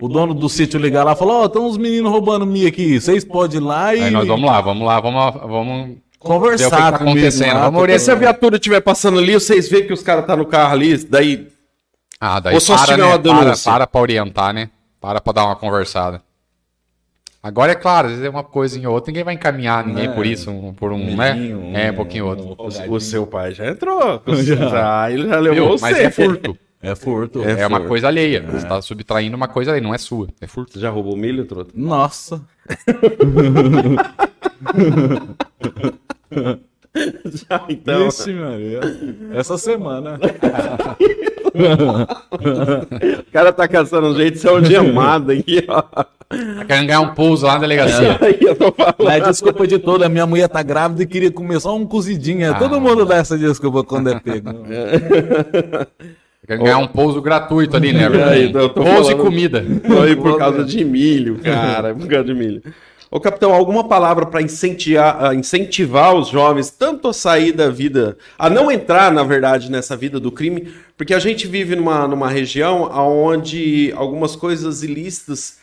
o 0.01 0.09
dono 0.09 0.35
do 0.35 0.49
sítio 0.49 0.79
ligar 0.81 1.05
lá 1.05 1.13
e 1.13 1.17
falar, 1.17 1.35
ó, 1.35 1.47
estão 1.47 1.67
uns 1.67 1.77
meninos 1.79 2.11
roubando 2.11 2.45
milho 2.47 2.69
aqui, 2.69 3.01
vocês 3.01 3.25
podem 3.25 3.59
ir 3.61 3.63
lá 3.65 3.95
e 3.95 4.03
Aí 4.03 4.11
nós 4.11 4.27
vamos 4.27 4.51
lá, 4.51 4.61
vamos 4.61 4.87
lá, 4.87 5.01
vamos, 5.01 5.35
vamos 5.41 5.87
ver 5.87 5.93
o 5.93 5.97
que 5.97 6.19
conversar 6.19 6.71
tá 6.71 6.89
acontecendo. 6.97 7.55
lá, 7.55 7.71
Vamos 7.71 8.03
se 8.03 8.11
a 8.11 8.15
viatura 8.15 8.57
estiver 8.57 8.81
passando 8.81 9.19
ali, 9.19 9.35
vocês 9.35 9.69
veem 9.69 9.87
que 9.87 9.93
os 9.93 10.03
caras 10.03 10.27
tá 10.27 10.37
no 10.37 10.45
carro 10.47 10.73
ali, 10.73 10.97
daí 11.05 11.49
Ah, 12.21 12.41
daí 12.41 12.55
Ou 12.55 12.61
só 12.61 12.77
se 12.77 12.85
para, 12.85 12.95
tiver 12.97 13.07
né? 13.09 13.15
uma 13.33 13.45
para, 13.45 13.57
para 13.57 13.87
pra 13.87 14.01
orientar, 14.01 14.53
né? 14.53 14.71
Para 15.01 15.21
pra 15.21 15.33
dar 15.33 15.45
uma 15.45 15.57
conversada. 15.57 16.21
Agora, 17.47 17.71
é 17.73 17.77
claro, 17.77 18.07
às 18.09 18.13
vezes 18.15 18.27
é 18.27 18.31
uma 18.31 18.43
coisa 18.43 18.77
em 18.79 18.87
outra, 18.87 19.11
ninguém 19.13 19.23
vai 19.23 19.35
encaminhar 19.35 19.87
ninguém 19.87 20.07
É. 20.07 20.13
por 20.13 20.27
isso, 20.27 20.51
um- 20.51 20.75
por 20.75 20.91
um, 20.93 20.99
milhinho, 20.99 21.71
né? 21.71 21.87
É, 21.87 21.91
um 21.93 21.95
pouquinho 21.95 22.27
outro. 22.27 22.57
o, 22.59 22.95
o 22.95 23.01
seu 23.01 23.25
pai 23.27 23.53
já 23.53 23.69
entrou. 23.69 24.21
Já, 24.71 25.11
ele 25.13 25.29
já 25.29 25.39
levou 25.39 25.69
Viu? 25.69 25.79
você. 25.79 25.83
Mas 25.83 25.97
é 25.99 26.11
furto. 26.11 26.59
É 26.83 26.95
furto. 26.97 27.43
É, 27.45 27.61
É 27.63 27.67
uma 27.67 27.77
furto. 27.79 27.89
coisa 27.89 28.09
alheia. 28.09 28.45
Você 28.51 28.67
tá 28.67 28.83
subtraindo 28.83 29.37
uma 29.37 29.47
coisa 29.49 29.71
alheia, 29.71 29.83
não 29.85 29.95
é 29.95 29.99
sua. 29.99 30.27
É 30.41 30.47
furto. 30.49 30.73
Você 30.75 30.81
já 30.81 30.91
roubou 30.91 31.17
milho, 31.17 31.45
Trota? 31.45 31.71
Nossa. 31.75 32.43
Já, 37.27 37.65
então. 37.69 38.09
Ixi, 38.09 38.33
Maria. 38.33 38.81
Essa 39.35 39.59
semana. 39.59 40.19
O 41.57 43.33
cara 43.33 43.51
tá 43.51 43.67
caçando 43.67 44.09
um 44.09 44.15
jeito 44.15 44.35
de 44.35 44.41
ser 44.41 44.49
algemado 44.49 45.33
aqui, 45.33 45.65
ó. 45.69 45.83
Tá 46.29 46.65
querendo 46.65 46.87
ganhar 46.87 47.01
um 47.01 47.15
pouso 47.15 47.47
lá 47.47 47.55
na 47.55 47.61
delegacia. 47.61 48.19
Aí 48.23 48.39
eu 48.41 48.57
tô 48.57 48.73
falando. 48.73 48.95
Mas 49.05 49.25
desculpa 49.25 49.67
de 49.67 49.79
toda, 49.79 50.07
a 50.07 50.09
minha 50.09 50.27
mulher 50.27 50.49
tá 50.49 50.63
grávida 50.63 51.03
e 51.03 51.07
queria 51.07 51.31
comer 51.31 51.61
só 51.61 51.77
um 51.77 51.87
cozidinho. 51.87 52.51
Ah. 52.51 52.55
Todo 52.55 52.81
mundo 52.81 53.05
dá 53.05 53.17
essa 53.17 53.39
desculpa 53.39 53.85
quando 53.85 54.11
é 54.11 54.19
pego. 54.21 54.51
Tá 56.47 56.53
querendo 56.55 56.65
ganhar 56.65 56.79
um 56.79 56.87
pouso 56.87 57.21
gratuito 57.21 57.77
ali, 57.77 57.93
né? 57.93 58.07
Aí, 58.31 58.53
tô 58.53 58.71
Pouso 58.71 58.91
e 58.91 59.13
falando- 59.13 59.17
comida. 59.25 59.65
Foi 59.85 60.15
por 60.15 60.39
causa 60.39 60.63
de 60.65 60.85
milho, 60.85 61.41
cara. 61.43 61.93
Por 61.93 62.07
causa 62.07 62.25
de 62.25 62.35
milho. 62.35 62.63
Ô, 63.11 63.19
capitão, 63.19 63.53
alguma 63.53 63.89
palavra 63.89 64.27
para 64.27 64.43
incentivar, 64.43 65.25
ah, 65.25 65.35
incentivar 65.35 66.15
os 66.15 66.29
jovens 66.29 66.71
tanto 66.71 67.09
a 67.09 67.13
sair 67.13 67.51
da 67.53 67.69
vida, 67.69 68.17
a 68.39 68.49
não 68.51 68.71
entrar, 68.71 69.11
na 69.13 69.23
verdade, 69.25 69.71
nessa 69.71 69.97
vida 69.97 70.21
do 70.21 70.31
crime? 70.31 70.73
Porque 70.97 71.15
a 71.15 71.19
gente 71.19 71.47
vive 71.49 71.75
numa, 71.75 72.07
numa 72.07 72.29
região 72.29 72.83
onde 72.93 73.93
algumas 73.97 74.37
coisas 74.37 74.83
ilícitas 74.85 75.59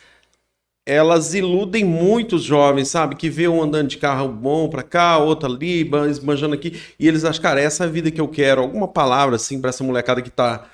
elas 0.86 1.34
iludem 1.34 1.84
muito 1.86 2.36
os 2.36 2.44
jovens, 2.44 2.90
sabe? 2.90 3.16
Que 3.16 3.30
vê 3.30 3.48
um 3.48 3.62
andando 3.62 3.88
de 3.90 3.98
carro 3.98 4.28
bom 4.30 4.70
pra 4.70 4.84
cá, 4.84 5.18
outro 5.18 5.50
ali, 5.52 5.84
ban- 5.84 6.10
esbanjando 6.10 6.56
aqui, 6.56 6.82
e 7.00 7.08
eles 7.08 7.24
acham, 7.26 7.42
cara, 7.42 7.62
essa 7.62 7.84
é 7.86 7.88
a 7.88 7.90
vida 7.90 8.12
que 8.12 8.20
eu 8.22 8.28
quero. 8.28 8.62
Alguma 8.62 8.88
palavra, 8.88 9.36
assim, 9.38 9.62
pra 9.62 9.70
essa 9.70 9.84
molecada 9.84 10.22
que 10.22 10.30
tá. 10.30 10.70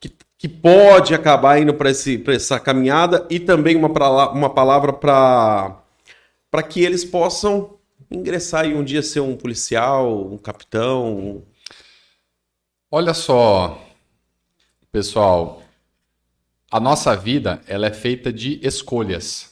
que, 0.00 0.10
que 0.38 0.48
pode 0.48 1.14
acabar 1.14 1.60
indo 1.60 1.74
pra 1.74 1.90
essa 1.90 2.58
caminhada, 2.60 3.26
e 3.30 3.38
também 3.40 3.76
uma, 3.76 3.90
pra, 3.90 4.30
uma 4.32 4.50
palavra 4.50 4.92
pra, 4.92 5.80
pra 6.50 6.62
que 6.62 6.82
eles 6.84 7.04
possam 7.04 7.78
ingressar 8.10 8.66
e 8.66 8.74
um 8.74 8.84
dia 8.84 9.02
ser 9.02 9.20
um 9.20 9.36
policial, 9.36 10.26
um 10.32 10.38
capitão. 10.38 11.42
Olha 12.90 13.14
só, 13.14 13.80
pessoal, 14.90 15.62
a 16.70 16.78
nossa 16.80 17.16
vida 17.16 17.62
ela 17.66 17.86
é 17.86 17.92
feita 17.92 18.32
de 18.32 18.60
escolhas. 18.62 19.51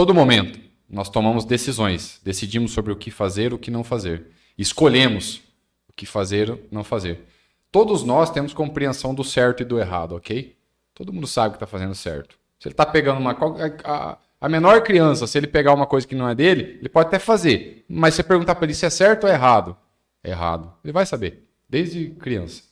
Todo 0.00 0.14
momento 0.14 0.58
nós 0.88 1.10
tomamos 1.10 1.44
decisões, 1.44 2.22
decidimos 2.24 2.72
sobre 2.72 2.90
o 2.90 2.96
que 2.96 3.10
fazer, 3.10 3.52
o 3.52 3.58
que 3.58 3.70
não 3.70 3.84
fazer, 3.84 4.28
escolhemos 4.56 5.42
o 5.90 5.92
que 5.92 6.06
fazer, 6.06 6.50
ou 6.50 6.58
não 6.70 6.82
fazer. 6.82 7.26
Todos 7.70 8.02
nós 8.02 8.30
temos 8.30 8.54
compreensão 8.54 9.14
do 9.14 9.22
certo 9.22 9.60
e 9.60 9.66
do 9.66 9.78
errado, 9.78 10.12
ok? 10.16 10.56
Todo 10.94 11.12
mundo 11.12 11.26
sabe 11.26 11.50
que 11.50 11.56
está 11.56 11.66
fazendo 11.66 11.94
certo. 11.94 12.38
Se 12.58 12.66
ele 12.66 12.72
está 12.72 12.86
pegando 12.86 13.20
uma 13.20 13.36
a, 13.84 14.16
a 14.40 14.48
menor 14.48 14.82
criança, 14.82 15.26
se 15.26 15.36
ele 15.36 15.46
pegar 15.46 15.74
uma 15.74 15.86
coisa 15.86 16.06
que 16.06 16.14
não 16.14 16.30
é 16.30 16.34
dele, 16.34 16.78
ele 16.78 16.88
pode 16.88 17.08
até 17.08 17.18
fazer, 17.18 17.84
mas 17.86 18.14
se 18.14 18.22
você 18.22 18.28
perguntar 18.28 18.54
para 18.54 18.64
ele 18.64 18.72
se 18.72 18.86
é 18.86 18.90
certo 18.90 19.24
ou 19.24 19.30
errado, 19.30 19.76
é 20.24 20.30
errado. 20.30 20.72
Ele 20.82 20.94
vai 20.94 21.04
saber, 21.04 21.46
desde 21.68 22.08
criança. 22.12 22.62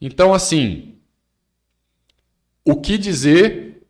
Então, 0.00 0.32
assim, 0.32 0.96
o 2.64 2.80
que 2.80 2.96
dizer 2.96 3.86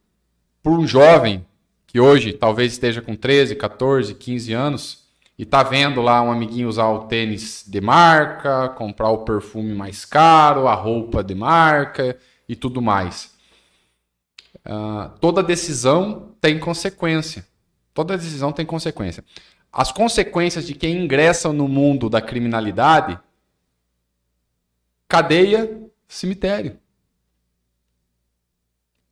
para 0.61 0.73
um 0.73 0.85
jovem 0.85 1.47
que 1.89 1.99
hoje 1.99 2.35
talvez 2.35 2.73
esteja 2.73 3.01
com 3.01 3.17
13, 3.17 3.57
14, 3.57 4.15
15 4.15 4.53
anos 4.53 5.09
e 5.39 5.45
tá 5.45 5.63
vendo 5.63 6.03
lá 6.03 6.23
um 6.23 6.31
amiguinho 6.31 6.69
usar 6.69 6.87
o 6.89 7.07
tênis 7.07 7.65
de 7.67 7.81
marca, 7.81 8.69
comprar 8.69 9.09
o 9.09 9.25
perfume 9.25 9.75
mais 9.75 10.05
caro, 10.05 10.69
a 10.69 10.75
roupa 10.75 11.25
de 11.25 11.35
marca 11.35 12.17
e 12.47 12.55
tudo 12.55 12.83
mais. 12.83 13.35
Ah, 14.65 15.13
toda 15.19 15.43
decisão 15.43 16.35
tem 16.41 16.59
consequência. 16.59 17.47
Toda 17.95 18.19
decisão 18.19 18.53
tem 18.53 18.67
consequência. 18.67 19.25
As 19.73 19.91
consequências 19.91 20.67
de 20.67 20.75
quem 20.75 21.05
ingressa 21.05 21.53
no 21.53 21.67
mundo 21.67 22.11
da 22.11 22.21
criminalidade, 22.21 23.19
cadeia, 25.09 25.89
cemitério. 26.07 26.79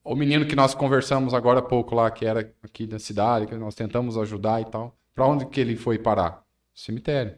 O 0.07 0.15
menino 0.15 0.47
que 0.47 0.55
nós 0.55 0.73
conversamos 0.73 1.35
agora 1.35 1.59
há 1.59 1.62
pouco 1.62 1.93
lá, 1.93 2.09
que 2.12 2.24
era 2.24 2.55
aqui 2.62 2.87
da 2.87 2.97
cidade, 2.97 3.49
que 3.49 3.57
nós 3.57 3.74
tentamos 3.74 4.16
ajudar 4.16 4.61
e 4.61 4.65
tal. 4.65 4.97
Para 5.12 5.27
onde 5.27 5.47
que 5.47 5.61
ele 5.61 5.74
foi 5.74 5.99
parar? 5.99 6.45
Cemitério. 6.73 7.35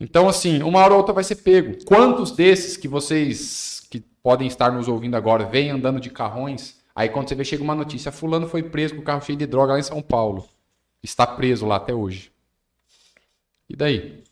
Então, 0.00 0.28
assim, 0.28 0.64
uma 0.64 0.80
hora 0.80 0.94
ou 0.94 0.98
outra 0.98 1.14
vai 1.14 1.22
ser 1.22 1.36
pego. 1.36 1.78
Quantos 1.84 2.32
desses 2.32 2.76
que 2.76 2.88
vocês 2.88 3.86
que 3.88 4.00
podem 4.00 4.48
estar 4.48 4.72
nos 4.72 4.88
ouvindo 4.88 5.16
agora 5.16 5.44
vêm 5.44 5.70
andando 5.70 6.00
de 6.00 6.10
carrões? 6.10 6.80
Aí 6.92 7.08
quando 7.08 7.28
você 7.28 7.36
vê, 7.36 7.44
chega 7.44 7.62
uma 7.62 7.76
notícia: 7.76 8.10
Fulano 8.10 8.48
foi 8.48 8.64
preso 8.64 8.96
com 8.96 9.00
o 9.02 9.04
carro 9.04 9.22
cheio 9.22 9.38
de 9.38 9.46
droga 9.46 9.74
lá 9.74 9.78
em 9.78 9.84
São 9.84 10.02
Paulo. 10.02 10.44
Está 11.04 11.24
preso 11.24 11.66
lá 11.66 11.76
até 11.76 11.94
hoje. 11.94 12.32
E 13.68 13.76
daí? 13.76 14.24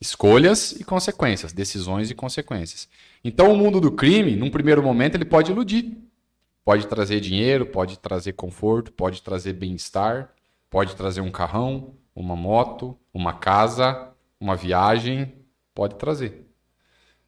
Escolhas 0.00 0.72
e 0.72 0.84
consequências, 0.84 1.52
decisões 1.52 2.10
e 2.10 2.14
consequências. 2.14 2.88
Então, 3.24 3.52
o 3.52 3.56
mundo 3.56 3.80
do 3.80 3.90
crime, 3.90 4.36
num 4.36 4.50
primeiro 4.50 4.82
momento, 4.82 5.14
ele 5.14 5.24
pode 5.24 5.50
iludir. 5.50 5.96
Pode 6.64 6.86
trazer 6.86 7.20
dinheiro, 7.20 7.64
pode 7.66 7.98
trazer 7.98 8.32
conforto, 8.32 8.92
pode 8.92 9.22
trazer 9.22 9.52
bem-estar, 9.52 10.30
pode 10.68 10.96
trazer 10.96 11.20
um 11.20 11.30
carrão, 11.30 11.94
uma 12.14 12.34
moto, 12.34 12.98
uma 13.14 13.32
casa, 13.34 14.10
uma 14.40 14.56
viagem, 14.56 15.32
pode 15.74 15.94
trazer. 15.94 16.46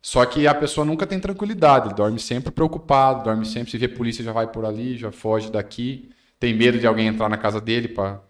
Só 0.03 0.24
que 0.24 0.47
a 0.47 0.55
pessoa 0.55 0.85
nunca 0.85 1.07
tem 1.07 1.20
tranquilidade, 1.20 1.89
ele 1.89 1.95
dorme 1.95 2.19
sempre 2.19 2.51
preocupado, 2.51 3.24
dorme 3.24 3.45
sempre, 3.45 3.70
se 3.70 3.78
vê 3.78 3.89
polícia 3.89 4.24
já 4.24 4.32
vai 4.32 4.47
por 4.47 4.65
ali, 4.65 4.97
já 4.97 5.11
foge 5.11 5.51
daqui, 5.51 6.11
tem 6.39 6.55
medo 6.55 6.78
de 6.78 6.86
alguém 6.86 7.07
entrar 7.07 7.28
na 7.28 7.36
casa 7.36 7.61
dele 7.61 7.89
para 7.89 8.20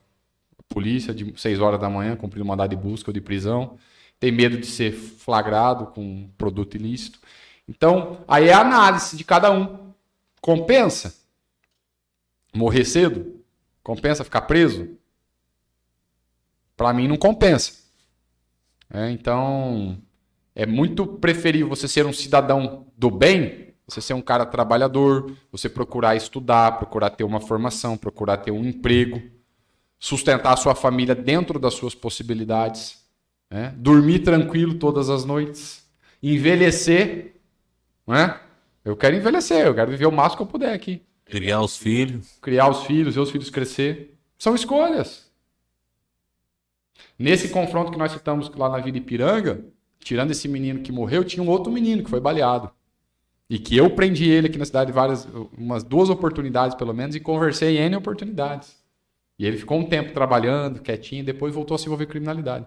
polícia 0.68 1.14
de 1.14 1.32
6 1.36 1.60
horas 1.60 1.78
da 1.78 1.88
manhã, 1.88 2.16
cumprir 2.16 2.42
um 2.42 2.46
mandado 2.46 2.70
de 2.70 2.76
busca 2.76 3.10
ou 3.10 3.14
de 3.14 3.20
prisão, 3.20 3.76
tem 4.18 4.32
medo 4.32 4.58
de 4.58 4.66
ser 4.66 4.92
flagrado 4.92 5.86
com 5.86 6.02
um 6.02 6.30
produto 6.36 6.74
ilícito. 6.76 7.18
Então, 7.68 8.24
aí 8.26 8.48
é 8.48 8.52
a 8.52 8.60
análise 8.60 9.16
de 9.16 9.24
cada 9.24 9.50
um. 9.50 9.92
Compensa 10.40 11.14
morrer 12.54 12.84
cedo? 12.84 13.42
Compensa 13.82 14.24
ficar 14.24 14.42
preso? 14.42 14.96
Para 16.76 16.92
mim 16.92 17.08
não 17.08 17.16
compensa. 17.16 17.72
É, 18.90 19.10
então, 19.10 19.98
é 20.54 20.66
muito 20.66 21.06
preferível 21.06 21.68
você 21.68 21.86
ser 21.86 22.06
um 22.06 22.12
cidadão 22.12 22.86
do 22.96 23.10
bem, 23.10 23.74
você 23.86 24.00
ser 24.00 24.14
um 24.14 24.20
cara 24.20 24.44
trabalhador, 24.44 25.34
você 25.50 25.68
procurar 25.68 26.16
estudar, 26.16 26.78
procurar 26.78 27.10
ter 27.10 27.24
uma 27.24 27.40
formação, 27.40 27.96
procurar 27.96 28.38
ter 28.38 28.50
um 28.50 28.64
emprego, 28.64 29.22
sustentar 29.98 30.52
a 30.52 30.56
sua 30.56 30.74
família 30.74 31.14
dentro 31.14 31.58
das 31.58 31.74
suas 31.74 31.94
possibilidades, 31.94 32.97
né? 33.50 33.74
dormir 33.76 34.20
tranquilo 34.20 34.74
todas 34.74 35.08
as 35.10 35.24
noites, 35.24 35.86
envelhecer, 36.22 37.34
não 38.06 38.14
é? 38.14 38.40
Eu 38.84 38.96
quero 38.96 39.16
envelhecer, 39.16 39.66
eu 39.66 39.74
quero 39.74 39.90
viver 39.90 40.06
o 40.06 40.12
máximo 40.12 40.38
que 40.38 40.42
eu 40.42 40.46
puder 40.46 40.72
aqui 40.72 41.02
Criar 41.28 41.60
os 41.60 41.76
filhos. 41.76 42.38
criar 42.40 42.70
os 42.70 42.84
filhos, 42.84 43.14
ver 43.14 43.20
os 43.20 43.30
filhos 43.30 43.50
crescer. 43.50 44.14
São 44.38 44.54
escolhas. 44.54 45.30
Nesse 47.18 47.50
confronto 47.50 47.92
que 47.92 47.98
nós 47.98 48.12
citamos 48.12 48.48
lá 48.54 48.68
na 48.68 48.78
Vila 48.78 48.96
Ipiranga, 48.96 49.62
tirando 49.98 50.30
esse 50.30 50.48
menino 50.48 50.80
que 50.80 50.90
morreu, 50.90 51.22
tinha 51.24 51.42
um 51.42 51.48
outro 51.48 51.70
menino 51.70 52.02
que 52.02 52.08
foi 52.08 52.20
baleado. 52.20 52.70
E 53.50 53.58
que 53.58 53.76
eu 53.76 53.90
prendi 53.90 54.28
ele 54.30 54.46
aqui 54.46 54.58
na 54.58 54.64
cidade 54.64 54.92
várias, 54.92 55.26
umas 55.56 55.82
duas 55.82 56.08
oportunidades 56.08 56.74
pelo 56.76 56.94
menos, 56.94 57.14
e 57.14 57.20
conversei 57.20 57.76
em 57.78 57.82
N 57.82 57.96
oportunidades. 57.96 58.76
E 59.38 59.46
ele 59.46 59.58
ficou 59.58 59.78
um 59.78 59.84
tempo 59.84 60.12
trabalhando, 60.12 60.80
quietinho, 60.80 61.24
depois 61.24 61.54
voltou 61.54 61.74
a 61.74 61.78
se 61.78 61.86
envolver 61.86 62.04
em 62.04 62.08
criminalidade. 62.08 62.66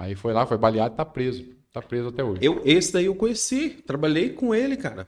Aí 0.00 0.14
foi 0.14 0.32
lá, 0.32 0.46
foi 0.46 0.56
baleado 0.56 0.94
e 0.94 0.96
tá 0.96 1.04
preso. 1.04 1.44
Tá 1.70 1.82
preso 1.82 2.08
até 2.08 2.24
hoje. 2.24 2.40
Eu, 2.42 2.62
esse 2.64 2.90
daí 2.90 3.04
eu 3.04 3.14
conheci, 3.14 3.68
trabalhei 3.86 4.30
com 4.30 4.54
ele, 4.54 4.74
cara. 4.74 5.06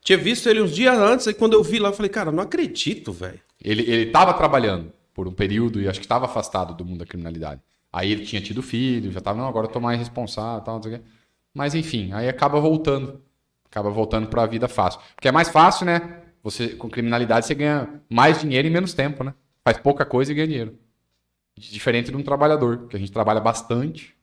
Tinha 0.00 0.16
visto 0.16 0.48
ele 0.48 0.62
uns 0.62 0.70
dias 0.70 0.96
antes, 0.96 1.26
aí 1.26 1.34
quando 1.34 1.54
eu 1.54 1.62
vi 1.62 1.80
lá, 1.80 1.88
eu 1.88 1.92
falei, 1.92 2.08
cara, 2.08 2.30
não 2.30 2.44
acredito, 2.44 3.12
velho. 3.12 3.40
Ele, 3.60 3.82
ele 3.82 4.06
tava 4.12 4.32
trabalhando 4.32 4.92
por 5.12 5.26
um 5.26 5.32
período 5.32 5.80
e 5.80 5.88
acho 5.88 5.98
que 5.98 6.06
estava 6.06 6.26
afastado 6.26 6.72
do 6.72 6.84
mundo 6.84 7.00
da 7.00 7.04
criminalidade. 7.04 7.60
Aí 7.92 8.12
ele 8.12 8.24
tinha 8.24 8.40
tido 8.40 8.62
filho, 8.62 9.10
já 9.10 9.20
tava, 9.20 9.38
não, 9.38 9.48
agora 9.48 9.66
eu 9.66 9.72
tô 9.72 9.80
mais 9.80 9.98
responsável, 9.98 10.62
tal, 10.62 10.76
não 10.76 10.82
sei 10.84 10.94
o 10.94 10.98
quê. 10.98 11.04
Mas 11.52 11.74
enfim, 11.74 12.12
aí 12.12 12.28
acaba 12.28 12.60
voltando. 12.60 13.20
Acaba 13.68 13.90
voltando 13.90 14.28
para 14.28 14.44
a 14.44 14.46
vida 14.46 14.68
fácil. 14.68 15.00
Porque 15.16 15.26
é 15.26 15.32
mais 15.32 15.48
fácil, 15.48 15.84
né? 15.84 16.22
Você 16.44 16.68
com 16.68 16.88
criminalidade 16.88 17.44
você 17.44 17.56
ganha 17.56 18.00
mais 18.08 18.40
dinheiro 18.40 18.68
em 18.68 18.70
menos 18.70 18.94
tempo, 18.94 19.24
né? 19.24 19.34
Faz 19.64 19.78
pouca 19.78 20.06
coisa 20.06 20.30
e 20.30 20.34
ganha 20.34 20.46
dinheiro. 20.46 20.78
Diferente 21.58 22.12
de 22.12 22.16
um 22.16 22.22
trabalhador, 22.22 22.86
que 22.86 22.96
a 22.96 23.00
gente 23.00 23.10
trabalha 23.10 23.40
bastante? 23.40 24.16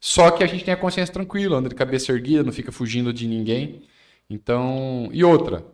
Só 0.00 0.30
que 0.30 0.42
a 0.42 0.46
gente 0.46 0.64
tem 0.64 0.72
a 0.72 0.76
consciência 0.78 1.12
tranquila, 1.12 1.58
anda 1.58 1.68
de 1.68 1.74
cabeça 1.74 2.10
erguida, 2.10 2.42
não 2.42 2.52
fica 2.52 2.72
fugindo 2.72 3.12
de 3.12 3.28
ninguém. 3.28 3.82
Então, 4.30 5.10
e 5.12 5.22
outra, 5.22 5.64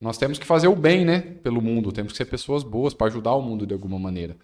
nós 0.00 0.16
temos 0.16 0.38
que 0.38 0.46
fazer 0.46 0.68
o 0.68 0.76
bem, 0.76 1.04
né, 1.04 1.20
pelo 1.20 1.60
mundo, 1.60 1.90
temos 1.90 2.12
que 2.12 2.18
ser 2.18 2.26
pessoas 2.26 2.62
boas 2.62 2.94
para 2.94 3.08
ajudar 3.08 3.34
o 3.34 3.42
mundo 3.42 3.66
de 3.66 3.74
alguma 3.74 3.98
maneira. 3.98 4.34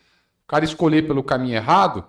O 0.45 0.49
cara 0.49 0.65
escolher 0.65 1.07
pelo 1.07 1.23
caminho 1.23 1.55
errado, 1.55 2.05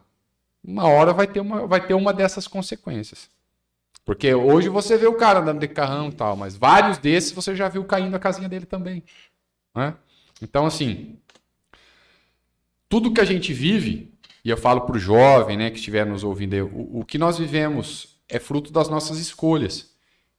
uma 0.64 0.88
hora 0.88 1.14
vai 1.14 1.28
ter 1.28 1.40
uma, 1.40 1.68
vai 1.68 1.86
ter 1.86 1.94
uma 1.94 2.12
dessas 2.12 2.48
consequências. 2.48 3.30
Porque 4.04 4.34
hoje 4.34 4.68
você 4.68 4.98
vê 4.98 5.06
o 5.06 5.14
cara 5.14 5.40
andando 5.40 5.60
de 5.60 5.68
carrão 5.68 6.10
e 6.10 6.14
tal, 6.14 6.36
mas 6.36 6.56
vários 6.56 6.98
desses 6.98 7.32
você 7.32 7.56
já 7.56 7.70
viu 7.70 7.84
caindo 7.84 8.16
a 8.16 8.20
casinha 8.20 8.50
dele 8.50 8.66
também. 8.66 9.04
Né? 9.76 9.94
Então, 10.42 10.66
assim, 10.66 11.20
tudo 12.90 13.14
que 13.14 13.22
a 13.22 13.26
gente 13.26 13.54
vive, 13.54 14.11
e 14.44 14.50
eu 14.50 14.58
falo 14.58 14.82
para 14.82 14.96
o 14.96 15.00
jovem 15.00 15.58
né, 15.58 15.70
que 15.70 15.78
estiver 15.78 16.06
nos 16.06 16.24
ouvindo, 16.24 16.54
aí, 16.54 16.62
o, 16.62 17.00
o 17.00 17.06
que 17.06 17.18
nós 17.18 17.38
vivemos 17.38 18.20
é 18.28 18.40
fruto 18.40 18.72
das 18.72 18.90
nossas 18.90 19.20
escolhas. 19.20 19.92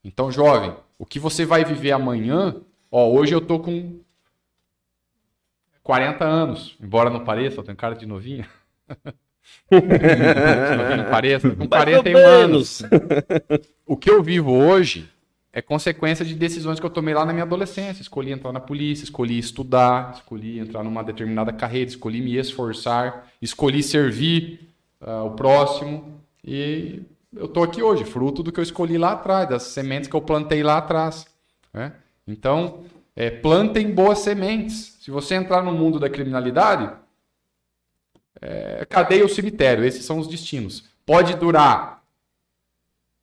Então, 0.03 0.33
jovem, 0.33 0.75
o 0.99 1.07
que 1.07 1.19
você 1.19 1.45
vai 1.45 1.65
viver 1.65 1.93
amanhã, 1.93 2.57
ó, 2.91 3.09
hoje 3.09 3.35
eu 3.35 3.41
tô 3.41 3.61
com 3.61 4.01
40 5.83 6.25
anos, 6.25 6.77
embora 6.81 7.11
não 7.11 7.25
pareça, 7.25 7.61
eu 7.61 7.65
tenho 7.65 7.77
cara 7.77 7.95
de 7.95 8.07
novinha. 8.07 8.49
não 9.71 11.11
pareça, 11.11 11.51
com 11.51 11.69
41 11.69 12.17
anos. 12.17 12.83
O 13.87 13.97
que 13.97 14.11
eu 14.11 14.23
vivo 14.23 14.53
hoje 14.53 15.12
é 15.53 15.61
consequência 15.61 16.25
de 16.25 16.35
decisões 16.35 16.81
que 16.81 16.87
eu 16.87 16.91
tomei 16.91 17.13
lá 17.13 17.27
na 17.27 17.33
minha 17.33 17.45
adolescência. 17.45 18.01
Escolhi 18.01 18.33
entrar 18.33 18.53
na 18.53 18.61
polícia, 18.61 19.05
escolhi 19.05 19.39
estudar, 19.39 20.15
escolhi 20.15 20.59
entrar 20.59 20.83
numa 20.83 21.05
determinada 21.05 21.53
carreira, 21.53 21.91
escolhi 21.91 22.23
me 22.23 22.37
esforçar, 22.37 23.29
escolhi 23.41 23.83
servir 23.83 24.71
uh, 25.03 25.27
o 25.27 25.33
próximo. 25.33 26.19
E 26.43 27.03
eu 27.37 27.45
estou 27.45 27.63
aqui 27.63 27.83
hoje, 27.83 28.05
fruto 28.05 28.43
do 28.43 28.51
que 28.51 28.61
eu 28.61 28.65
escolhi 28.65 28.97
lá 28.97 29.13
atrás, 29.13 29.49
das 29.49 29.63
sementes 29.65 30.09
que 30.09 30.17
eu 30.17 30.23
plantei 30.23 30.63
lá 30.63 30.79
atrás. 30.79 31.27
Né? 31.73 31.93
Então, 32.27 32.85
é, 33.15 33.29
plantem 33.29 33.91
boas 33.91 34.21
sementes. 34.21 34.97
Se 35.03 35.11
você 35.11 35.35
entrar 35.35 35.63
no 35.63 35.73
mundo 35.73 36.01
da 36.01 36.09
criminalidade, 36.09 36.91
é, 38.41 38.87
cadeia 38.87 39.23
ou 39.23 39.29
cemitério, 39.29 39.85
esses 39.85 40.05
são 40.05 40.19
os 40.19 40.27
destinos. 40.27 40.85
Pode 41.05 41.37
durar 41.37 42.02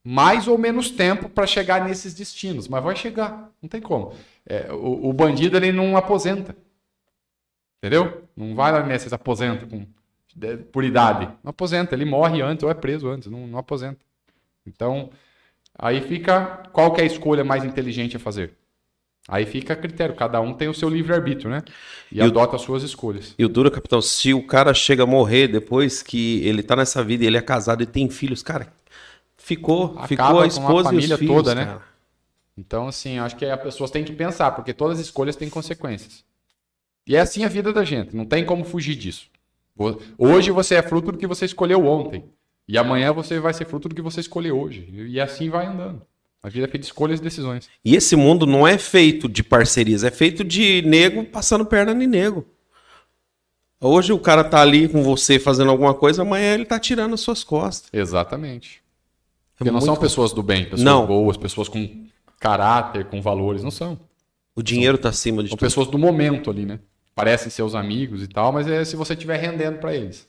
mais 0.03 0.47
ou 0.47 0.57
menos 0.57 0.89
tempo 0.89 1.29
para 1.29 1.45
chegar 1.45 1.85
nesses 1.85 2.13
destinos, 2.13 2.67
mas 2.67 2.83
vai 2.83 2.95
chegar, 2.95 3.51
não 3.61 3.69
tem 3.69 3.81
como. 3.81 4.13
É, 4.45 4.71
o, 4.71 5.09
o, 5.09 5.13
bandido 5.13 5.57
ele 5.57 5.71
não 5.71 5.97
aposenta, 5.97 6.55
entendeu? 7.77 8.23
Não 8.35 8.55
vai 8.55 8.71
lá 8.71 8.85
nesses 8.85 9.11
aposenta 9.13 9.65
com, 9.65 9.85
por 10.71 10.83
idade, 10.83 11.25
não 11.43 11.49
aposenta, 11.49 11.95
ele 11.95 12.05
morre 12.05 12.41
antes 12.41 12.63
ou 12.63 12.69
é 12.69 12.73
preso 12.73 13.07
antes, 13.09 13.29
não, 13.29 13.45
não 13.45 13.59
aposenta. 13.59 13.99
Então, 14.65 15.09
aí 15.77 16.01
fica 16.01 16.63
qual 16.71 16.93
que 16.93 17.01
é 17.01 17.03
a 17.03 17.07
escolha 17.07 17.43
mais 17.43 17.63
inteligente 17.63 18.15
a 18.15 18.19
fazer. 18.19 18.53
Aí 19.27 19.45
fica 19.45 19.73
a 19.73 19.75
critério, 19.75 20.15
cada 20.15 20.41
um 20.41 20.53
tem 20.53 20.67
o 20.67 20.73
seu 20.73 20.89
livre-arbítrio, 20.89 21.51
né? 21.51 21.61
E, 22.11 22.17
e 22.17 22.21
adota 22.21 22.53
o... 22.53 22.55
as 22.55 22.63
suas 22.63 22.81
escolhas. 22.81 23.35
E 23.37 23.45
o 23.45 23.49
duro, 23.49 23.69
capitão, 23.69 24.01
se 24.01 24.33
o 24.33 24.41
cara 24.41 24.73
chega 24.73 25.03
a 25.03 25.05
morrer 25.05 25.47
depois 25.47 26.01
que 26.01 26.43
ele 26.43 26.63
tá 26.63 26.75
nessa 26.75 27.03
vida, 27.03 27.25
ele 27.25 27.37
é 27.37 27.41
casado 27.41 27.83
e 27.83 27.85
tem 27.85 28.09
filhos, 28.09 28.41
cara, 28.41 28.73
ficou, 29.49 29.85
Acaba 29.97 30.07
ficou 30.07 30.39
a 30.41 30.47
esposa 30.47 30.89
a 30.89 30.91
família 30.91 31.11
e 31.11 31.13
os 31.13 31.19
filhos, 31.19 31.35
toda, 31.35 31.55
né? 31.55 31.65
Cara. 31.65 31.81
Então, 32.57 32.87
assim, 32.87 33.17
acho 33.17 33.35
que 33.35 33.45
as 33.45 33.61
pessoas 33.61 33.89
têm 33.89 34.03
que 34.03 34.13
pensar, 34.13 34.51
porque 34.51 34.73
todas 34.73 34.99
as 34.99 35.05
escolhas 35.05 35.35
têm 35.35 35.49
consequências. 35.49 36.23
E 37.07 37.15
é 37.15 37.19
assim 37.19 37.43
a 37.43 37.47
vida 37.47 37.73
da 37.73 37.83
gente, 37.83 38.15
não 38.15 38.25
tem 38.25 38.45
como 38.45 38.63
fugir 38.63 38.95
disso. 38.95 39.27
Hoje 40.17 40.51
você 40.51 40.75
é 40.75 40.81
fruto 40.81 41.13
do 41.13 41.17
que 41.17 41.25
você 41.25 41.45
escolheu 41.45 41.85
ontem. 41.85 42.25
E 42.67 42.77
amanhã 42.77 43.11
você 43.11 43.39
vai 43.39 43.53
ser 43.53 43.65
fruto 43.65 43.89
do 43.89 43.95
que 43.95 44.01
você 44.01 44.19
escolheu 44.19 44.59
hoje. 44.59 44.87
E 44.91 45.19
assim 45.19 45.49
vai 45.49 45.65
andando. 45.65 46.01
A 46.43 46.49
vida 46.49 46.65
é 46.65 46.69
feita 46.69 46.79
de 46.79 46.85
escolhas 46.85 47.19
e 47.19 47.23
decisões. 47.23 47.69
E 47.83 47.95
esse 47.95 48.15
mundo 48.15 48.45
não 48.45 48.67
é 48.67 48.77
feito 48.77 49.27
de 49.27 49.41
parcerias, 49.41 50.03
é 50.03 50.11
feito 50.11 50.43
de 50.43 50.81
nego 50.83 51.25
passando 51.25 51.65
perna 51.65 51.91
em 51.91 52.07
nego. 52.07 52.45
Hoje 53.81 54.11
o 54.11 54.19
cara 54.19 54.43
tá 54.43 54.61
ali 54.61 54.89
com 54.89 55.01
você 55.01 55.39
fazendo 55.39 55.71
alguma 55.71 55.93
coisa, 55.93 56.21
amanhã 56.21 56.53
ele 56.53 56.65
tá 56.65 56.77
tirando 56.77 57.13
as 57.13 57.21
suas 57.21 57.43
costas. 57.43 57.89
Exatamente. 57.93 58.83
É 59.59 59.63
Porque 59.65 59.71
não 59.71 59.81
são 59.81 59.97
pessoas 59.97 60.31
do 60.31 60.41
bem, 60.41 60.63
pessoas 60.63 60.81
não. 60.81 61.05
boas, 61.05 61.35
pessoas 61.35 61.67
com 61.67 62.05
caráter, 62.39 63.05
com 63.05 63.21
valores, 63.21 63.61
não 63.61 63.71
são. 63.71 63.99
O 64.55 64.63
dinheiro 64.63 64.95
são, 64.97 65.03
tá 65.03 65.09
acima 65.09 65.43
de 65.43 65.49
são 65.49 65.57
tudo. 65.57 65.65
pessoas 65.65 65.87
do 65.87 65.97
momento 65.97 66.49
ali, 66.49 66.65
né? 66.65 66.79
Parecem 67.13 67.49
seus 67.49 67.75
amigos 67.75 68.23
e 68.23 68.27
tal, 68.27 68.53
mas 68.53 68.67
é 68.67 68.85
se 68.85 68.95
você 68.95 69.13
estiver 69.13 69.37
rendendo 69.37 69.79
para 69.79 69.93
eles. 69.93 70.27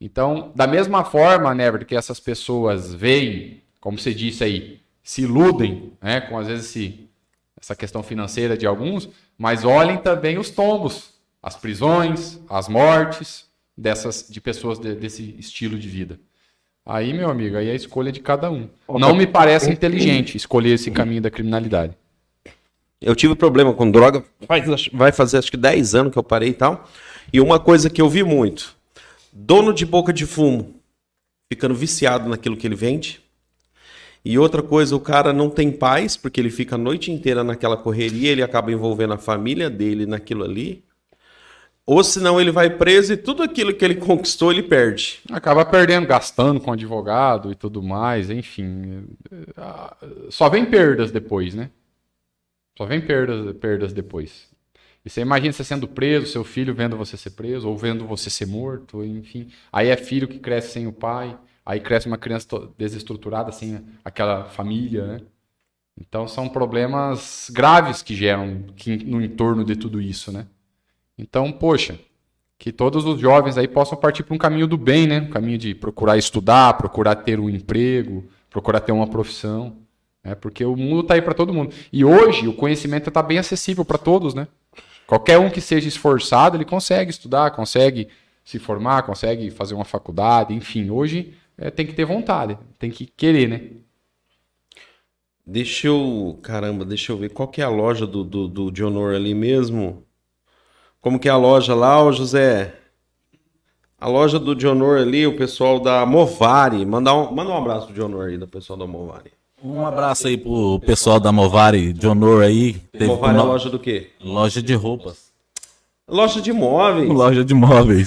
Então, 0.00 0.52
da 0.54 0.66
mesma 0.66 1.04
forma, 1.04 1.54
Never, 1.54 1.84
que 1.84 1.94
essas 1.94 2.18
pessoas 2.18 2.94
veem, 2.94 3.62
como 3.80 3.98
você 3.98 4.14
disse 4.14 4.42
aí, 4.44 4.80
se 5.02 5.22
iludem 5.22 5.92
né, 6.00 6.20
com, 6.20 6.38
às 6.38 6.46
vezes, 6.46 6.66
esse, 6.66 7.08
essa 7.60 7.74
questão 7.74 8.02
financeira 8.02 8.56
de 8.56 8.66
alguns, 8.66 9.08
mas 9.36 9.64
olhem 9.64 9.98
também 9.98 10.38
os 10.38 10.50
tombos, 10.50 11.14
as 11.42 11.56
prisões, 11.56 12.40
as 12.48 12.68
mortes 12.68 13.46
dessas 13.76 14.26
de 14.28 14.40
pessoas 14.40 14.78
de, 14.78 14.94
desse 14.94 15.34
estilo 15.38 15.78
de 15.78 15.88
vida. 15.88 16.18
Aí, 16.88 17.12
meu 17.12 17.28
amigo, 17.28 17.58
aí 17.58 17.68
é 17.68 17.72
a 17.72 17.74
escolha 17.74 18.10
de 18.10 18.18
cada 18.18 18.50
um. 18.50 18.66
Não 18.88 19.14
me 19.14 19.26
parece 19.26 19.70
inteligente 19.70 20.38
escolher 20.38 20.70
esse 20.70 20.90
caminho 20.90 21.20
da 21.20 21.30
criminalidade. 21.30 21.92
Eu 22.98 23.14
tive 23.14 23.34
problema 23.34 23.74
com 23.74 23.90
droga, 23.90 24.24
vai 24.90 25.12
fazer 25.12 25.36
acho 25.36 25.50
que 25.50 25.56
10 25.58 25.94
anos 25.94 26.12
que 26.12 26.18
eu 26.18 26.22
parei 26.22 26.48
e 26.48 26.54
tal. 26.54 26.88
E 27.30 27.42
uma 27.42 27.60
coisa 27.60 27.90
que 27.90 28.00
eu 28.00 28.08
vi 28.08 28.24
muito: 28.24 28.74
dono 29.30 29.74
de 29.74 29.84
boca 29.84 30.14
de 30.14 30.24
fumo 30.24 30.76
ficando 31.52 31.74
viciado 31.74 32.26
naquilo 32.26 32.56
que 32.56 32.66
ele 32.66 32.74
vende, 32.74 33.20
e 34.24 34.38
outra 34.38 34.62
coisa, 34.62 34.96
o 34.96 35.00
cara 35.00 35.32
não 35.32 35.48
tem 35.48 35.70
paz, 35.70 36.16
porque 36.16 36.40
ele 36.40 36.50
fica 36.50 36.74
a 36.74 36.78
noite 36.78 37.12
inteira 37.12 37.44
naquela 37.44 37.76
correria, 37.76 38.30
ele 38.30 38.42
acaba 38.42 38.72
envolvendo 38.72 39.12
a 39.12 39.18
família 39.18 39.70
dele 39.70 40.06
naquilo 40.06 40.42
ali. 40.42 40.82
Ou 41.90 42.04
senão 42.04 42.38
ele 42.38 42.50
vai 42.50 42.68
preso 42.68 43.14
e 43.14 43.16
tudo 43.16 43.42
aquilo 43.42 43.72
que 43.72 43.82
ele 43.82 43.94
conquistou 43.94 44.52
ele 44.52 44.62
perde. 44.62 45.20
Acaba 45.32 45.64
perdendo, 45.64 46.06
gastando 46.06 46.60
com 46.60 46.70
advogado 46.70 47.50
e 47.50 47.54
tudo 47.54 47.82
mais, 47.82 48.28
enfim. 48.28 49.06
Só 50.28 50.50
vem 50.50 50.66
perdas 50.66 51.10
depois, 51.10 51.54
né? 51.54 51.70
Só 52.76 52.84
vem 52.84 53.00
perdas, 53.00 53.56
perdas 53.56 53.94
depois. 53.94 54.50
E 55.02 55.08
você 55.08 55.22
imagina 55.22 55.50
você 55.50 55.64
sendo 55.64 55.88
preso, 55.88 56.26
seu 56.26 56.44
filho 56.44 56.74
vendo 56.74 56.94
você 56.94 57.16
ser 57.16 57.30
preso, 57.30 57.66
ou 57.66 57.74
vendo 57.74 58.06
você 58.06 58.28
ser 58.28 58.46
morto, 58.46 59.02
enfim. 59.02 59.48
Aí 59.72 59.88
é 59.88 59.96
filho 59.96 60.28
que 60.28 60.38
cresce 60.38 60.72
sem 60.72 60.86
o 60.86 60.92
pai. 60.92 61.38
Aí 61.64 61.80
cresce 61.80 62.06
uma 62.06 62.18
criança 62.18 62.46
desestruturada, 62.76 63.50
sem 63.50 63.82
aquela 64.04 64.44
família, 64.44 65.06
né? 65.06 65.20
Então 65.98 66.28
são 66.28 66.50
problemas 66.50 67.50
graves 67.50 68.02
que 68.02 68.14
geram 68.14 68.62
no 69.06 69.22
entorno 69.22 69.64
de 69.64 69.74
tudo 69.74 70.02
isso, 70.02 70.30
né? 70.30 70.46
Então, 71.18 71.50
poxa, 71.50 71.98
que 72.58 72.72
todos 72.72 73.04
os 73.04 73.20
jovens 73.20 73.58
aí 73.58 73.66
possam 73.66 73.98
partir 73.98 74.22
para 74.22 74.34
um 74.34 74.38
caminho 74.38 74.66
do 74.66 74.78
bem, 74.78 75.06
né? 75.06 75.20
Um 75.20 75.30
caminho 75.30 75.58
de 75.58 75.74
procurar 75.74 76.16
estudar, 76.16 76.74
procurar 76.74 77.16
ter 77.16 77.40
um 77.40 77.50
emprego, 77.50 78.24
procurar 78.48 78.80
ter 78.80 78.92
uma 78.92 79.06
profissão, 79.06 79.76
né? 80.22 80.34
Porque 80.34 80.64
o 80.64 80.76
mundo 80.76 81.00
está 81.00 81.14
aí 81.14 81.22
para 81.22 81.34
todo 81.34 81.52
mundo. 81.52 81.74
E 81.92 82.04
hoje 82.04 82.46
o 82.46 82.52
conhecimento 82.52 83.08
está 83.08 83.22
bem 83.22 83.38
acessível 83.38 83.84
para 83.84 83.98
todos, 83.98 84.34
né? 84.34 84.46
Qualquer 85.06 85.38
um 85.38 85.50
que 85.50 85.60
seja 85.60 85.88
esforçado, 85.88 86.56
ele 86.56 86.64
consegue 86.64 87.10
estudar, 87.10 87.50
consegue 87.52 88.08
se 88.44 88.58
formar, 88.58 89.02
consegue 89.02 89.50
fazer 89.50 89.74
uma 89.74 89.84
faculdade, 89.84 90.54
enfim. 90.54 90.90
Hoje 90.90 91.34
é, 91.56 91.70
tem 91.70 91.86
que 91.86 91.94
ter 91.94 92.04
vontade, 92.04 92.58
tem 92.78 92.90
que 92.90 93.06
querer, 93.06 93.48
né? 93.48 93.70
Deixa 95.46 95.86
eu. 95.86 96.38
Caramba, 96.42 96.84
deixa 96.84 97.10
eu 97.10 97.16
ver. 97.16 97.30
Qual 97.30 97.48
que 97.48 97.62
é 97.62 97.64
a 97.64 97.70
loja 97.70 98.06
do, 98.06 98.22
do, 98.22 98.46
do 98.46 98.70
Dionor 98.70 99.14
ali 99.14 99.34
mesmo? 99.34 100.04
Como 101.00 101.18
que 101.18 101.28
é 101.28 101.30
a 101.30 101.36
loja 101.36 101.74
lá, 101.74 102.02
ô 102.02 102.12
José? 102.12 102.74
A 104.00 104.08
loja 104.08 104.38
do 104.38 104.54
Dionor 104.54 104.98
ali, 104.98 105.26
o 105.26 105.36
pessoal 105.36 105.78
da 105.78 106.04
Movari. 106.04 106.84
Manda 106.84 107.14
um, 107.14 107.32
manda 107.32 107.50
um 107.50 107.56
abraço 107.56 107.86
pro 107.86 107.94
Dionor 107.94 108.28
aí, 108.28 108.36
do 108.36 108.48
pessoal 108.48 108.78
da 108.78 108.86
Movari. 108.86 109.30
Um 109.62 109.84
abraço 109.84 110.28
aí 110.28 110.36
pro 110.36 110.80
pessoal 110.80 111.18
da 111.18 111.32
Movari, 111.32 111.92
Dionor 111.92 112.42
aí. 112.42 112.76
Movari 113.00 113.38
é 113.38 113.42
loja 113.42 113.70
do 113.70 113.78
quê? 113.78 114.10
Loja 114.22 114.60
de 114.60 114.74
roupas. 114.74 115.28
Loja 116.08 116.40
de 116.40 116.52
móveis. 116.52 117.08
Loja 117.08 117.44
de 117.44 117.54
móveis. 117.54 118.06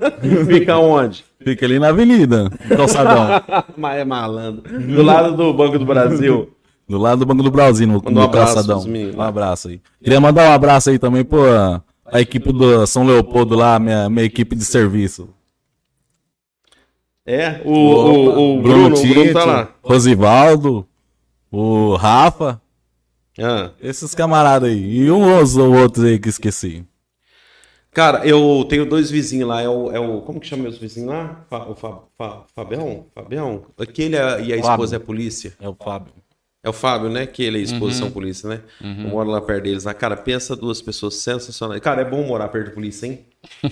Fica 0.48 0.78
onde? 0.78 1.24
Fica 1.38 1.64
ali 1.64 1.78
na 1.78 1.88
avenida, 1.88 2.50
no 2.68 2.76
calçadão. 2.76 3.40
Mas 3.76 3.98
é 3.98 4.04
malandro. 4.04 4.62
Do 4.80 5.02
lado 5.02 5.36
do 5.36 5.54
Banco 5.54 5.78
do 5.78 5.84
Brasil. 5.84 6.50
Do 6.88 6.98
lado 6.98 7.20
do 7.20 7.26
Banco 7.26 7.42
do 7.42 7.50
Brasil, 7.50 7.86
no, 7.86 8.02
um 8.04 8.10
no 8.10 8.22
abraço 8.22 8.54
calçadão. 8.54 8.84
Um 9.16 9.22
abraço 9.22 9.68
aí. 9.68 9.80
Queria 10.02 10.20
mandar 10.20 10.50
um 10.50 10.52
abraço 10.52 10.90
aí 10.90 10.98
também, 10.98 11.24
pô, 11.24 11.44
a, 11.46 11.82
a 12.12 12.20
equipe 12.20 12.52
do 12.52 12.86
São 12.86 13.04
Leopoldo 13.06 13.54
lá, 13.54 13.78
minha, 13.78 14.08
minha 14.08 14.24
equipe 14.24 14.54
de 14.56 14.64
serviço. 14.64 15.28
É, 17.24 17.60
o, 17.64 17.72
o, 17.72 18.58
o 18.58 18.62
Bruno, 18.62 18.96
o 18.96 19.06
Bruno 19.06 19.32
tá 19.32 19.44
lá. 19.44 19.74
Rosivaldo, 19.82 20.86
o 21.50 21.94
Rafa, 21.96 22.60
Ah. 23.38 23.70
esses 23.80 24.14
camaradas 24.14 24.70
aí. 24.70 24.98
E 24.98 25.10
uns 25.10 25.56
ou 25.56 25.74
outros 25.74 26.04
aí 26.04 26.18
que 26.20 26.28
esqueci. 26.28 26.84
Cara, 27.92 28.26
eu 28.26 28.64
tenho 28.68 28.84
dois 28.86 29.10
vizinhos 29.10 29.48
lá. 29.48 29.62
É 29.62 29.68
o, 29.68 29.90
é 29.90 29.98
o 29.98 30.20
como 30.20 30.38
que 30.38 30.46
chama 30.46 30.64
meus 30.64 30.78
vizinhos 30.78 31.08
lá? 31.08 31.44
Fa, 31.48 31.64
o 31.68 31.74
Fa, 31.74 31.98
Fa, 32.16 32.44
Fabião? 32.54 33.06
Fabião? 33.14 33.64
Aquele 33.78 34.14
é- 34.16 34.40
e 34.42 34.52
a 34.52 34.56
Fábio. 34.58 34.70
esposa 34.70 34.96
é 34.96 34.98
polícia. 34.98 35.54
É 35.60 35.68
o 35.68 35.74
Fábio. 35.74 36.12
É 36.66 36.68
o 36.68 36.72
Fábio, 36.72 37.08
né? 37.08 37.26
Que 37.26 37.44
ele 37.44 37.58
é 37.58 37.62
esposa 37.62 37.96
são 37.96 38.10
polícia, 38.10 38.48
né? 38.48 38.60
Eu 38.82 39.08
moro 39.10 39.30
lá 39.30 39.40
perto 39.40 39.62
deles. 39.62 39.84
lá. 39.84 39.94
Cara, 39.94 40.16
pensa 40.16 40.56
duas 40.56 40.82
pessoas 40.82 41.14
sensacionais. 41.14 41.80
Cara, 41.80 42.02
é 42.02 42.04
bom 42.04 42.24
morar 42.26 42.48
perto 42.48 42.70
de 42.70 42.74
polícia, 42.74 43.06
hein? 43.06 43.20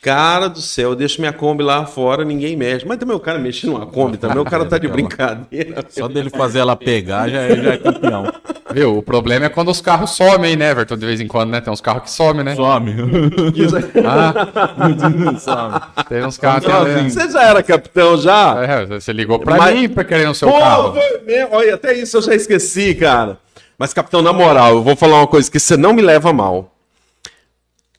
Cara 0.00 0.48
do 0.48 0.62
céu, 0.62 0.90
eu 0.92 0.96
deixo 0.96 1.20
minha 1.20 1.34
Kombi 1.34 1.62
lá 1.62 1.84
fora, 1.84 2.24
ninguém 2.24 2.56
mexe. 2.56 2.86
Mas 2.88 2.96
também 2.96 3.14
o 3.14 3.20
cara 3.20 3.38
mexe 3.38 3.66
numa 3.66 3.84
Kombi 3.84 4.16
também, 4.16 4.38
o 4.38 4.44
cara 4.46 4.64
tá 4.64 4.78
de 4.78 4.88
brincadeira. 4.88 5.84
Só 5.90 6.08
dele 6.08 6.30
fazer 6.30 6.60
ela 6.60 6.74
pegar 6.74 7.28
já, 7.28 7.42
é- 7.42 7.62
já 7.62 7.72
é 7.74 7.76
campeão. 7.76 8.24
Viu? 8.72 8.98
O 8.98 9.02
problema 9.02 9.46
é 9.46 9.48
quando 9.48 9.70
os 9.70 9.80
carros 9.80 10.10
somem, 10.10 10.56
né, 10.56 10.70
Everton? 10.70 10.96
De 10.96 11.06
vez 11.06 11.20
em 11.20 11.26
quando, 11.26 11.50
né? 11.50 11.60
Tem 11.60 11.72
uns 11.72 11.80
carros 11.80 12.04
que 12.04 12.10
somem, 12.10 12.44
né? 12.44 12.54
Some. 12.54 12.94
Ah, 14.06 15.38
Some. 15.38 16.04
tem 16.08 16.24
uns 16.24 16.38
carros 16.38 16.64
que. 16.64 16.70
Sozinho. 16.70 17.10
Você 17.10 17.30
já 17.30 17.42
era 17.44 17.62
capitão 17.62 18.16
já? 18.16 18.62
É, 18.64 18.86
você 18.86 19.12
ligou 19.12 19.38
pra 19.38 19.56
Mas- 19.56 19.74
mim 19.74 19.88
pra 19.88 20.04
querer 20.04 20.26
no 20.26 20.34
seu 20.34 20.48
Pô, 20.50 20.58
carro. 20.58 20.94
mesmo. 21.26 21.48
Olha, 21.52 21.74
até 21.74 21.94
isso 21.94 22.16
eu 22.18 22.22
já 22.22 22.34
esqueci, 22.34 22.94
cara. 22.94 23.38
Mas, 23.78 23.92
capitão, 23.94 24.20
na 24.22 24.32
moral, 24.32 24.72
eu 24.76 24.82
vou 24.82 24.94
falar 24.94 25.16
uma 25.18 25.26
coisa 25.26 25.50
que 25.50 25.58
você 25.58 25.76
não 25.76 25.92
me 25.92 26.02
leva 26.02 26.32
mal. 26.32 26.74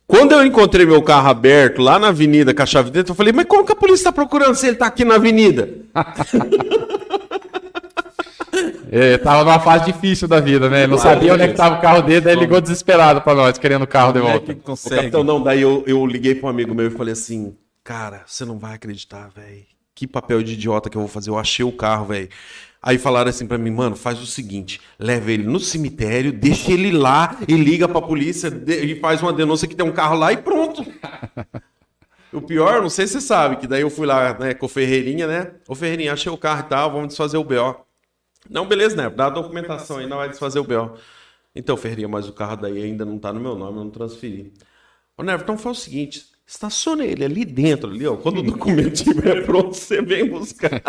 Quando 0.06 0.34
eu 0.34 0.46
encontrei 0.46 0.86
meu 0.86 1.02
carro 1.02 1.30
aberto 1.30 1.82
lá 1.82 1.98
na 1.98 2.10
avenida 2.10 2.54
com 2.54 2.62
a 2.62 2.66
chave 2.66 2.92
dentro, 2.92 3.12
eu 3.12 3.16
falei, 3.16 3.32
mas 3.32 3.46
como 3.46 3.66
que 3.66 3.72
a 3.72 3.76
polícia 3.76 4.06
tá 4.06 4.12
procurando 4.12 4.56
se 4.56 4.68
ele 4.68 4.76
tá 4.76 4.86
aqui 4.88 5.06
na 5.06 5.16
avenida? 5.16 5.70
Ele 8.92 9.18
tava 9.20 9.46
numa 9.46 9.60
fase 9.60 9.86
difícil 9.86 10.28
da 10.28 10.42
vida, 10.42 10.70
né? 10.70 10.80
Ele 10.84 10.92
não 10.92 10.98
sabia 10.98 11.34
onde 11.34 11.44
é 11.44 11.48
que 11.48 11.54
tava 11.54 11.78
o 11.78 11.82
carro 11.82 12.02
dele, 12.02 12.20
daí 12.20 12.34
ele 12.34 12.42
ligou 12.42 12.60
desesperado 12.60 13.22
pra 13.22 13.34
nós, 13.34 13.58
querendo 13.58 13.84
o 13.84 13.88
carro 13.88 14.12
de 14.12 14.20
é 14.20 14.22
volta. 14.22 14.54
que 14.54 14.60
Ô, 14.60 14.64
consegue? 14.64 14.96
capitão, 14.98 15.24
não, 15.24 15.42
daí 15.42 15.62
eu, 15.62 15.84
eu 15.88 16.06
liguei 16.06 16.36
pra 16.36 16.48
um 16.48 16.50
amigo 16.50 16.76
meu 16.76 16.88
e 16.88 16.92
falei 16.92 17.14
assim, 17.14 17.56
cara, 17.86 18.24
você 18.26 18.44
não 18.44 18.60
vai 18.60 18.74
acreditar, 18.74 19.30
velho. 19.34 19.64
Que 19.96 20.06
papel 20.06 20.44
de 20.44 20.54
idiota 20.54 20.90
que 20.90 20.98
eu 20.98 21.02
vou 21.02 21.08
fazer. 21.10 21.30
Eu 21.30 21.40
achei 21.40 21.64
o 21.64 21.72
carro, 21.72 22.08
velho. 22.08 22.28
Aí 22.84 22.98
falaram 22.98 23.30
assim 23.30 23.46
pra 23.46 23.58
mim, 23.58 23.70
mano, 23.72 23.96
faz 23.96 24.20
o 24.20 24.26
seguinte, 24.26 24.82
leva 25.00 25.32
ele 25.32 25.44
no 25.44 25.60
cemitério, 25.60 26.34
deixa 26.34 26.72
ele 26.72 26.92
lá 26.92 27.38
e 27.48 27.54
liga 27.56 27.88
pra 27.88 28.02
polícia 28.02 28.50
de- 28.50 28.74
e 28.86 29.00
faz 29.00 29.22
uma 29.22 29.32
denúncia 29.32 29.68
que 29.68 29.76
tem 29.76 29.86
um 29.86 29.92
carro 29.92 30.18
lá 30.18 30.34
e 30.34 30.38
pronto. 30.38 30.84
O 32.34 32.42
pior, 32.42 32.82
não 32.82 32.90
sei 32.90 33.08
se 33.08 33.14
você 33.14 33.22
sabe, 33.22 33.58
que 33.58 33.68
daí 33.68 33.82
eu 33.82 33.90
fui 33.90 34.08
lá, 34.08 34.38
né, 34.40 34.54
com 34.54 34.66
o 34.66 34.70
Ferreirinha, 34.70 35.28
né? 35.28 35.52
Ô 35.68 35.76
Ferreirinha, 35.76 36.14
achei 36.14 36.32
o 36.32 36.38
carro 36.38 36.62
e 36.62 36.70
tal, 36.70 36.90
vamos 36.90 37.10
desfazer 37.10 37.36
o 37.38 37.44
BO. 37.44 37.76
Não, 38.50 38.68
beleza, 38.68 38.96
né? 38.96 39.10
Dá 39.10 39.28
a 39.28 39.30
documentação 39.30 39.98
aí, 39.98 40.08
não 40.08 40.18
vai 40.18 40.30
desfazer 40.30 40.60
o 40.60 40.64
BO. 40.64 40.98
Então, 41.56 41.76
Ferreirinha, 41.78 42.08
mas 42.08 42.28
o 42.28 42.34
carro 42.34 42.56
daí 42.58 42.82
ainda 42.82 43.06
não 43.06 43.18
tá 43.20 43.32
no 43.34 43.40
meu 43.40 43.56
nome, 43.56 43.78
eu 43.78 43.84
não 43.84 43.92
transferi. 43.92 44.54
Ô, 45.18 45.24
Nevo, 45.24 45.44
então 45.44 45.58
faz 45.58 45.78
o 45.78 45.82
seguinte, 45.82 46.26
estaciona 46.48 47.06
ele 47.06 47.24
ali 47.26 47.46
dentro, 47.46 47.92
ali, 47.92 48.08
ó. 48.08 48.16
Quando 48.18 48.40
o 48.40 48.44
documento 48.44 48.94
estiver 48.94 49.44
pronto, 49.46 49.74
você 49.76 50.02
vem 50.02 50.30
buscar. 50.30 50.82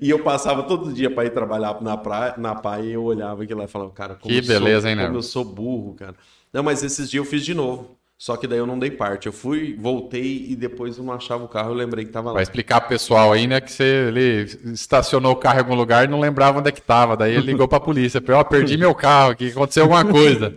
e 0.00 0.08
eu 0.10 0.22
passava 0.22 0.62
todo 0.64 0.92
dia 0.92 1.10
para 1.10 1.24
ir 1.26 1.30
trabalhar 1.30 1.80
na 1.82 1.96
praia, 1.96 2.34
na 2.36 2.54
praia 2.54 2.82
e 2.82 2.92
eu 2.92 3.02
olhava 3.02 3.42
aquilo 3.42 3.58
lá 3.60 3.64
e 3.64 3.68
falava, 3.68 3.90
cara, 3.92 4.14
como, 4.14 4.32
Que 4.32 4.38
eu, 4.38 4.44
sou, 4.44 4.54
beleza, 4.54 4.88
hein, 4.90 4.96
como 4.96 5.06
Nevo? 5.08 5.18
eu 5.18 5.22
sou 5.22 5.44
burro, 5.44 5.94
cara. 5.94 6.14
Não, 6.52 6.62
mas 6.62 6.82
esses 6.82 7.10
dias 7.10 7.24
eu 7.24 7.30
fiz 7.30 7.44
de 7.44 7.54
novo. 7.54 7.96
Só 8.22 8.36
que 8.36 8.46
daí 8.46 8.58
eu 8.60 8.66
não 8.68 8.78
dei 8.78 8.88
parte. 8.88 9.26
Eu 9.26 9.32
fui, 9.32 9.76
voltei 9.76 10.46
e 10.48 10.54
depois 10.54 10.96
eu 10.96 11.02
não 11.02 11.12
achava 11.12 11.42
o 11.42 11.48
carro, 11.48 11.70
eu 11.70 11.74
lembrei 11.74 12.04
que 12.04 12.12
tava 12.12 12.28
lá. 12.28 12.34
Vai 12.34 12.44
explicar 12.44 12.78
pro 12.80 12.90
pessoal 12.90 13.32
aí, 13.32 13.48
né, 13.48 13.60
que 13.60 13.72
você 13.72 13.82
ele 13.82 14.42
estacionou 14.72 15.32
o 15.32 15.36
carro 15.36 15.56
em 15.56 15.62
algum 15.62 15.74
lugar 15.74 16.04
e 16.04 16.06
não 16.08 16.20
lembrava 16.20 16.60
onde 16.60 16.68
é 16.68 16.70
que 16.70 16.80
tava. 16.80 17.16
Daí 17.16 17.32
ele 17.34 17.46
ligou 17.46 17.66
pra 17.66 17.80
polícia, 17.80 18.22
falou, 18.24 18.40
ó, 18.40 18.44
perdi 18.44 18.76
meu 18.76 18.94
carro 18.94 19.32
aqui, 19.32 19.48
aconteceu 19.48 19.82
alguma 19.82 20.04
coisa. 20.04 20.54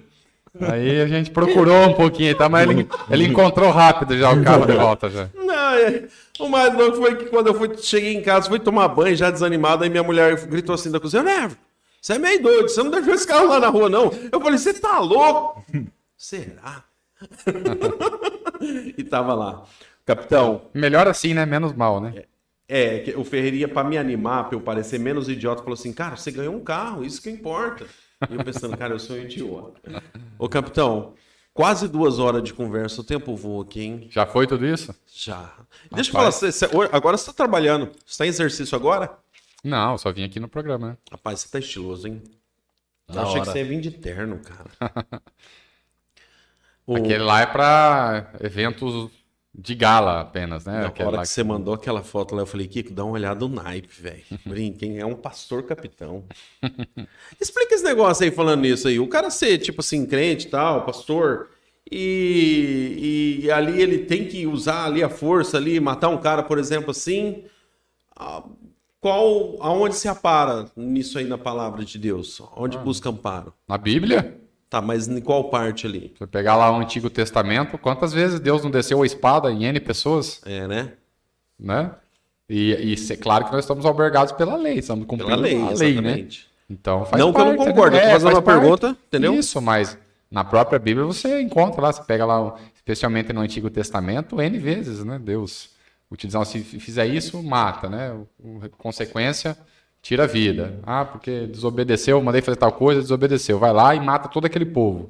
Aí 0.61 1.01
a 1.01 1.07
gente 1.07 1.31
procurou 1.31 1.87
um 1.89 1.93
pouquinho 1.93 2.29
e 2.29 2.35
tal, 2.35 2.51
mas 2.51 2.69
ele, 2.69 2.87
ele 3.09 3.23
encontrou 3.23 3.71
rápido 3.71 4.15
já 4.15 4.31
o 4.31 4.43
carro 4.43 4.67
de 4.67 4.73
volta 4.73 5.09
já. 5.09 5.27
Não, 5.33 5.69
é- 5.73 6.03
o 6.39 6.47
mais 6.47 6.71
louco 6.71 6.97
foi 6.97 7.15
que 7.15 7.25
quando 7.25 7.47
eu 7.47 7.55
fui, 7.55 7.75
cheguei 7.79 8.13
em 8.13 8.21
casa, 8.21 8.47
fui 8.47 8.59
tomar 8.59 8.89
banho, 8.89 9.15
já 9.15 9.31
desanimado, 9.31 9.83
aí 9.83 9.89
minha 9.89 10.03
mulher 10.03 10.39
gritou 10.45 10.75
assim 10.75 10.91
da 10.91 10.99
cozinha, 10.99 11.23
Nevo, 11.23 11.57
você 11.99 12.13
é 12.13 12.19
meio 12.19 12.43
doido, 12.43 12.69
você 12.69 12.83
não 12.83 12.91
deixou 12.91 13.15
esse 13.15 13.25
carro 13.25 13.47
lá 13.47 13.59
na 13.59 13.69
rua, 13.69 13.89
não. 13.89 14.13
Eu 14.31 14.39
falei, 14.39 14.59
você 14.59 14.71
tá 14.71 14.99
louco? 14.99 15.65
Será? 16.15 16.83
e 18.97 19.03
tava 19.03 19.33
lá. 19.33 19.63
Capitão, 20.05 20.61
Melhor 20.73 21.07
assim, 21.07 21.33
né? 21.33 21.45
Menos 21.45 21.73
mal, 21.73 21.99
né? 21.99 22.25
é, 22.67 22.99
que 22.99 23.11
o 23.15 23.23
Ferreirinha, 23.23 23.67
pra 23.67 23.83
me 23.83 23.97
animar, 23.97 24.45
pra 24.49 24.55
eu 24.57 24.61
parecer 24.61 24.99
menos 24.99 25.27
idiota, 25.29 25.61
falou 25.61 25.73
assim, 25.73 25.91
cara, 25.93 26.15
você 26.15 26.31
ganhou 26.31 26.55
um 26.55 26.63
carro, 26.63 27.03
isso 27.03 27.21
que 27.21 27.29
importa. 27.29 27.85
E 28.29 28.33
eu 28.35 28.43
pensando, 28.43 28.75
cara, 28.77 28.93
eu 28.93 28.99
sou 28.99 29.15
um 29.15 29.19
idiota. 29.19 30.03
Ô, 30.39 30.47
capitão, 30.47 31.13
quase 31.53 31.87
duas 31.87 32.17
horas 32.19 32.43
de 32.43 32.53
conversa, 32.53 33.01
o 33.01 33.03
tempo 33.03 33.35
voa 33.35 33.63
aqui, 33.63 33.81
hein? 33.81 34.07
Já 34.11 34.25
foi 34.25 34.47
tudo 34.47 34.65
isso? 34.65 34.95
Já. 35.13 35.51
Deixa 35.91 36.09
eu 36.09 36.13
falar, 36.13 36.31
você- 36.31 36.51
você- 36.51 36.65
agora 36.91 37.17
você 37.17 37.25
tá 37.27 37.33
trabalhando. 37.33 37.91
Você 38.05 38.17
tá 38.19 38.25
em 38.25 38.29
exercício 38.29 38.75
agora? 38.75 39.15
Não, 39.63 39.93
eu 39.93 39.97
só 39.97 40.11
vim 40.11 40.23
aqui 40.23 40.39
no 40.39 40.47
programa, 40.47 40.89
né? 40.89 40.97
Rapaz, 41.11 41.39
você 41.41 41.49
tá 41.49 41.59
estiloso, 41.59 42.07
hein? 42.07 42.21
Eu 43.11 43.21
achei 43.21 43.41
que 43.41 43.47
você 43.47 43.59
ia 43.59 43.65
vir 43.65 43.81
de 43.81 43.91
terno, 43.91 44.39
cara. 44.39 44.69
O- 46.87 46.95
Aquele 46.97 47.23
lá 47.23 47.41
é 47.41 47.45
pra 47.45 48.31
eventos 48.41 49.09
de 49.57 49.73
gala 49.73 50.19
apenas, 50.21 50.65
né? 50.65 50.81
Na 50.81 50.89
hora 51.05 51.17
lá 51.17 51.21
que 51.21 51.27
você 51.27 51.43
mandou 51.43 51.73
aquela 51.73 52.03
foto 52.03 52.35
lá, 52.35 52.41
eu 52.41 52.45
falei, 52.45 52.67
Kiko, 52.67 52.93
dá 52.93 53.03
uma 53.03 53.13
olhada 53.13 53.39
no 53.47 53.55
naipe, 53.55 54.01
velho. 54.01 54.23
Brinquem, 54.45 54.99
é 54.99 55.05
um 55.05 55.15
pastor 55.15 55.63
capitão. 55.63 56.25
Explica 57.39 57.75
esse 57.75 57.83
negócio 57.83 58.23
aí, 58.25 58.31
falando 58.31 58.61
nisso 58.61 58.87
aí. 58.87 58.99
O 58.99 59.07
cara 59.07 59.29
ser, 59.29 59.57
tipo 59.59 59.81
assim, 59.81 60.05
crente 60.05 60.47
e 60.47 60.49
tal, 60.49 60.85
pastor, 60.85 61.49
e, 61.89 63.41
e 63.45 63.51
ali 63.51 63.81
ele 63.81 63.99
tem 63.99 64.27
que 64.27 64.45
usar 64.45 64.85
ali 64.85 65.01
a 65.03 65.09
força 65.09 65.57
ali, 65.57 65.79
matar 65.79 66.09
um 66.09 66.17
cara, 66.17 66.43
por 66.43 66.57
exemplo, 66.57 66.91
assim. 66.91 67.45
ah, 68.15 68.43
Qual, 68.99 69.57
aonde 69.61 69.95
se 69.95 70.07
apara 70.07 70.65
nisso 70.75 71.17
aí 71.19 71.25
na 71.25 71.37
palavra 71.37 71.85
de 71.85 71.99
Deus? 71.99 72.41
Onde 72.55 72.77
busca 72.77 73.09
amparo? 73.09 73.53
Na 73.67 73.77
Bíblia, 73.77 74.41
Tá, 74.75 74.81
mas 74.81 75.07
em 75.07 75.21
qual 75.21 75.45
parte 75.49 75.87
ali? 75.87 76.13
você 76.19 76.27
pegar 76.27 76.57
lá 76.57 76.69
o 76.69 76.81
Antigo 76.81 77.09
Testamento, 77.09 77.77
quantas 77.77 78.11
vezes 78.11 78.41
Deus 78.41 78.61
não 78.61 78.69
desceu 78.69 79.01
a 79.01 79.05
espada 79.05 79.49
em 79.49 79.63
N 79.63 79.79
pessoas, 79.79 80.41
É, 80.45 80.67
né? 80.67 80.91
né? 81.57 81.91
E, 82.49 82.71
e 82.93 83.13
é 83.13 83.15
claro 83.15 83.45
que 83.45 83.53
nós 83.53 83.63
estamos 83.63 83.85
albergados 83.85 84.33
pela 84.33 84.57
lei, 84.57 84.79
estamos 84.79 85.05
cumprindo 85.07 85.31
Pela 85.31 85.41
lei, 85.41 85.55
a 85.61 85.69
lei, 85.69 85.93
né? 86.01 86.09
exatamente. 86.11 86.47
Então 86.69 87.05
faz 87.05 87.23
Não 87.23 87.31
que 87.31 87.39
eu 87.39 87.45
não 87.45 87.55
parte, 87.55 87.67
concordo, 87.69 87.95
eu 87.95 88.01
tô 88.01 88.05
né? 88.05 88.11
fazendo 88.11 88.27
faz 88.31 88.35
uma 88.37 88.41
parte. 88.41 88.59
pergunta, 88.59 88.97
entendeu? 89.07 89.33
Isso, 89.35 89.61
mas 89.61 89.97
na 90.29 90.43
própria 90.43 90.77
Bíblia 90.77 91.05
você 91.05 91.39
encontra 91.39 91.81
lá, 91.81 91.93
você 91.93 92.03
pega 92.03 92.25
lá, 92.25 92.55
especialmente 92.75 93.31
no 93.31 93.39
Antigo 93.39 93.69
Testamento, 93.69 94.41
N 94.41 94.57
vezes, 94.59 95.05
né? 95.05 95.17
Deus 95.17 95.69
utilizando, 96.11 96.43
se 96.43 96.59
fizer 96.61 97.05
isso, 97.07 97.41
mata, 97.41 97.87
né? 97.87 98.11
O- 98.11 98.57
o- 98.65 98.69
Consequência, 98.77 99.57
tira 100.05 100.25
a 100.25 100.27
vida. 100.27 100.79
Ah, 100.83 101.03
porque 101.03 101.47
desobedeceu, 101.47 102.21
mandei 102.21 102.39
fazer 102.39 102.57
tal 102.57 102.71
coisa, 102.71 103.01
desobedeceu. 103.01 103.57
Vai 103.57 103.73
lá 103.73 103.95
e 103.95 103.99
mata 103.99 104.29
todo 104.29 104.45
aquele 104.45 104.65
povo. 104.65 105.09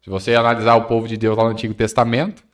Se 0.00 0.08
você 0.08 0.32
analisar 0.36 0.76
o 0.76 0.84
povo 0.84 1.08
de 1.08 1.16
Deus 1.16 1.36
lá 1.36 1.42
no 1.42 1.50
Antigo 1.50 1.74
Testamento, 1.74 2.44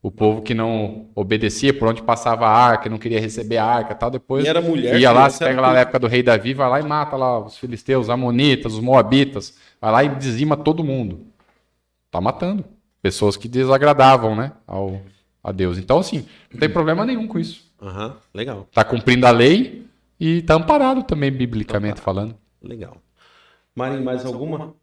o 0.00 0.08
povo 0.08 0.40
que 0.40 0.54
não 0.54 1.08
obedecia, 1.12 1.74
por 1.74 1.88
onde 1.88 2.00
passava 2.00 2.46
a 2.46 2.50
arca, 2.52 2.88
não 2.88 2.96
queria 2.96 3.20
receber 3.20 3.56
a 3.56 3.64
arca 3.64 3.92
e 3.92 3.96
tal, 3.96 4.08
depois 4.08 4.44
E 4.44 4.48
era 4.48 4.60
mulher, 4.60 5.00
ia 5.00 5.10
lá, 5.10 5.28
você 5.28 5.44
pega 5.44 5.60
lá 5.60 5.66
tudo. 5.66 5.74
na 5.74 5.80
época 5.80 5.98
do 5.98 6.06
rei 6.06 6.22
Davi, 6.22 6.54
vai 6.54 6.70
lá 6.70 6.80
e 6.80 6.84
mata 6.84 7.16
lá 7.16 7.40
os 7.40 7.58
filisteus, 7.58 8.04
os 8.06 8.10
amonitas, 8.10 8.74
os 8.74 8.80
moabitas, 8.80 9.58
vai 9.80 9.90
lá 9.90 10.04
e 10.04 10.08
dizima 10.10 10.56
todo 10.56 10.84
mundo. 10.84 11.26
Tá 12.08 12.20
matando. 12.20 12.64
Pessoas 13.02 13.36
que 13.36 13.48
desagradavam, 13.48 14.36
né, 14.36 14.52
ao, 14.64 15.00
a 15.42 15.50
Deus. 15.50 15.76
Então, 15.76 15.98
assim, 15.98 16.24
não 16.52 16.60
tem 16.60 16.68
problema 16.68 17.04
nenhum 17.04 17.26
com 17.26 17.38
isso. 17.40 17.68
Aham, 17.82 18.14
legal, 18.32 18.68
Tá 18.72 18.84
cumprindo 18.84 19.26
a 19.26 19.30
lei 19.32 19.89
e 20.20 20.42
tá 20.42 20.54
amparado 20.54 21.02
também, 21.02 21.32
biblicamente 21.32 22.00
falando. 22.00 22.36
legal. 22.62 22.98
Marinho, 23.74 24.04
mais 24.04 24.26
alguma? 24.26 24.74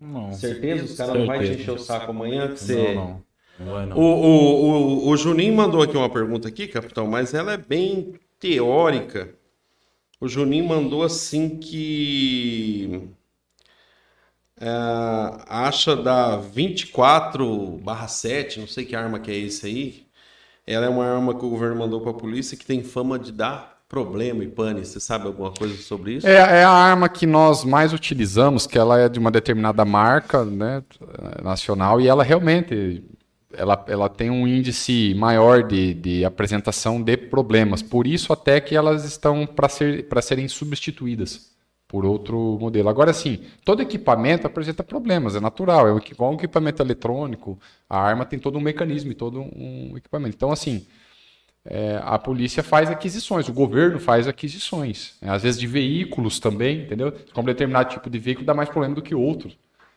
Não. 0.00 0.32
Certeza? 0.32 0.84
Os 0.84 0.96
caras 0.96 1.14
não 1.14 1.26
vão 1.26 1.38
te 1.38 1.52
encher 1.52 1.70
o 1.70 1.78
saco 1.78 2.10
amanhã? 2.10 2.48
Que 2.48 2.58
você... 2.58 2.94
Não, 2.94 2.94
não. 2.94 3.28
Não 3.58 3.72
vai 3.72 3.86
não. 3.86 3.96
O, 3.96 4.02
o, 4.02 5.06
o, 5.06 5.08
o 5.08 5.16
Juninho 5.16 5.54
mandou 5.54 5.82
aqui 5.82 5.96
uma 5.96 6.10
pergunta 6.10 6.48
aqui, 6.48 6.66
capitão, 6.66 7.06
mas 7.06 7.34
ela 7.34 7.52
é 7.52 7.56
bem 7.56 8.14
teórica. 8.38 9.34
O 10.20 10.28
Juninho 10.28 10.66
mandou 10.66 11.02
assim 11.02 11.58
que 11.58 13.08
é, 14.60 14.68
acha 15.48 15.94
da 15.94 16.36
24 16.36 17.80
7, 18.08 18.60
não 18.60 18.66
sei 18.66 18.84
que 18.84 18.96
arma 18.96 19.20
que 19.20 19.30
é 19.30 19.36
esse 19.36 19.66
aí. 19.66 20.06
Ela 20.66 20.86
é 20.86 20.88
uma 20.88 21.06
arma 21.06 21.38
que 21.38 21.44
o 21.44 21.50
governo 21.50 21.76
mandou 21.76 22.00
para 22.00 22.10
a 22.10 22.14
polícia 22.14 22.56
que 22.56 22.66
tem 22.66 22.82
fama 22.82 23.18
de 23.18 23.32
dar 23.32 23.77
problema 23.88 24.44
e 24.44 24.48
pane. 24.48 24.84
Você 24.84 25.00
sabe 25.00 25.26
alguma 25.26 25.50
coisa 25.50 25.76
sobre 25.76 26.14
isso? 26.14 26.26
É, 26.26 26.34
é, 26.34 26.64
a 26.64 26.70
arma 26.70 27.08
que 27.08 27.26
nós 27.26 27.64
mais 27.64 27.92
utilizamos, 27.92 28.66
que 28.66 28.78
ela 28.78 28.98
é 28.98 29.08
de 29.08 29.18
uma 29.18 29.30
determinada 29.30 29.84
marca 29.84 30.44
né, 30.44 30.82
nacional 31.42 32.00
e 32.00 32.06
ela 32.06 32.22
realmente 32.22 33.02
ela, 33.52 33.82
ela 33.88 34.08
tem 34.08 34.30
um 34.30 34.46
índice 34.46 35.14
maior 35.14 35.66
de, 35.66 35.94
de 35.94 36.24
apresentação 36.24 37.02
de 37.02 37.16
problemas. 37.16 37.82
Por 37.82 38.06
isso 38.06 38.32
até 38.32 38.60
que 38.60 38.76
elas 38.76 39.04
estão 39.04 39.46
para 39.46 39.68
ser, 39.68 40.06
serem 40.22 40.46
substituídas 40.48 41.56
por 41.86 42.04
outro 42.04 42.58
modelo. 42.60 42.90
Agora 42.90 43.14
sim, 43.14 43.40
todo 43.64 43.80
equipamento 43.80 44.46
apresenta 44.46 44.84
problemas, 44.84 45.34
é 45.34 45.40
natural, 45.40 45.88
é 45.88 46.00
igual 46.10 46.32
um 46.32 46.34
equipamento 46.34 46.82
eletrônico, 46.82 47.58
a 47.88 47.98
arma 47.98 48.26
tem 48.26 48.38
todo 48.38 48.58
um 48.58 48.60
mecanismo 48.60 49.10
e 49.10 49.14
todo 49.14 49.40
um 49.40 49.94
equipamento. 49.96 50.36
Então, 50.36 50.52
assim, 50.52 50.86
é, 51.70 52.00
a 52.02 52.18
polícia 52.18 52.62
faz 52.62 52.90
aquisições, 52.90 53.46
o 53.46 53.52
governo 53.52 54.00
faz 54.00 54.26
aquisições, 54.26 55.16
né? 55.20 55.30
às 55.30 55.42
vezes 55.42 55.60
de 55.60 55.66
veículos 55.66 56.40
também, 56.40 56.82
entendeu? 56.82 57.12
Como 57.34 57.46
determinado 57.46 57.90
tipo 57.90 58.08
de 58.08 58.18
veículo 58.18 58.46
dá 58.46 58.54
mais 58.54 58.70
problema 58.70 58.94
do 58.94 59.02
que 59.02 59.14
outro. 59.14 59.50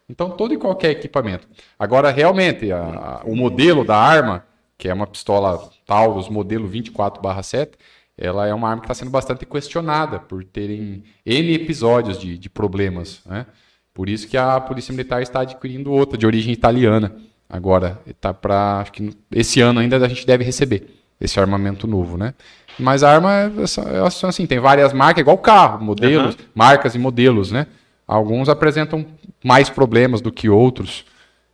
Então, 0.10 0.30
todo 0.32 0.54
e 0.54 0.58
qualquer 0.58 0.92
equipamento. 0.92 1.48
Agora, 1.80 2.12
realmente, 2.12 2.70
a, 2.74 3.22
a, 3.22 3.22
o 3.24 3.38
modelo 3.38 3.86
da 3.86 3.96
arma, 3.96 4.44
que 4.78 4.90
é 4.90 4.94
uma 4.94 5.08
pistola 5.08 5.70
Taurus 5.86 6.28
modelo 6.28 6.70
24/7, 6.70 7.70
ela 8.18 8.46
é 8.46 8.54
uma 8.54 8.68
arma 8.68 8.82
que 8.82 8.88
está 8.88 8.94
sendo 8.94 9.10
bastante 9.10 9.46
questionada 9.46 10.20
por 10.20 10.44
terem 10.44 11.06
N 11.26 11.54
episódios 11.54 12.20
de, 12.20 12.38
de 12.38 12.50
problemas. 12.50 13.22
Né? 13.26 13.46
Por 13.94 14.10
isso 14.10 14.28
que 14.28 14.36
a 14.36 14.60
Polícia 14.60 14.92
Militar 14.92 15.22
está 15.22 15.40
adquirindo 15.42 15.90
outra, 15.94 16.18
de 16.18 16.26
origem 16.26 16.52
italiana. 16.52 17.16
Agora, 17.50 18.02
está 18.06 18.34
para. 18.34 18.82
Acho 18.82 18.92
que 18.92 19.10
esse 19.32 19.62
ano 19.62 19.80
ainda 19.80 19.96
a 19.96 20.10
gente 20.10 20.28
deve 20.28 20.44
receber 20.44 21.01
esse 21.22 21.40
armamento 21.40 21.88
novo, 21.88 22.18
né? 22.18 22.34
Mas 22.80 23.04
a 23.04 23.14
arma 23.14 23.32
é, 23.34 23.46
é 23.46 24.28
assim, 24.28 24.48
tem 24.48 24.60
várias 24.60 24.92
marcas, 24.92 25.22
igual 25.22 25.38
carro, 25.38 25.84
modelos, 25.84 26.36
uhum. 26.36 26.42
marcas 26.56 26.96
e 26.96 27.00
modelos, 27.00 27.52
né? 27.52 27.68
Alguns 28.08 28.50
apresentam 28.50 29.06
mais 29.44 29.70
problemas 29.70 30.20
do 30.20 30.32
que 30.32 30.50
outros 30.50 31.06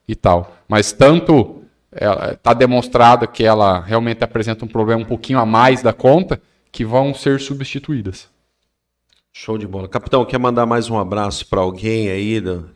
e 0.08 0.16
tal. 0.16 0.56
Mas 0.68 0.92
tanto 0.92 1.62
está 1.92 2.54
demonstrado 2.54 3.28
que 3.28 3.44
ela 3.44 3.80
realmente 3.82 4.24
apresenta 4.24 4.64
um 4.66 4.68
problema 4.68 5.02
um 5.02 5.06
pouquinho 5.06 5.40
a 5.40 5.46
mais 5.46 5.82
da 5.82 5.94
conta, 5.94 6.42
que 6.72 6.86
vão 6.86 7.14
ser 7.14 7.40
substituídas. 7.40 8.30
Show 9.34 9.58
de 9.58 9.68
bola. 9.68 9.88
Capitão, 9.88 10.26
quer 10.26 10.40
mandar 10.40 10.66
mais 10.66 10.90
um 10.90 10.98
abraço 10.98 11.46
para 11.48 11.62
alguém 11.62 12.10
aí 12.10 12.40
do... 12.40 12.70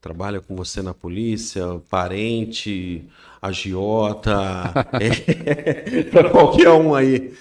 trabalha 0.00 0.40
com 0.40 0.56
você 0.56 0.82
na 0.82 0.94
polícia, 0.94 1.80
parente, 1.90 3.06
agiota, 3.40 4.72
é... 5.00 6.02
para 6.10 6.30
qualquer 6.30 6.70
um 6.70 6.94
aí. 6.94 7.32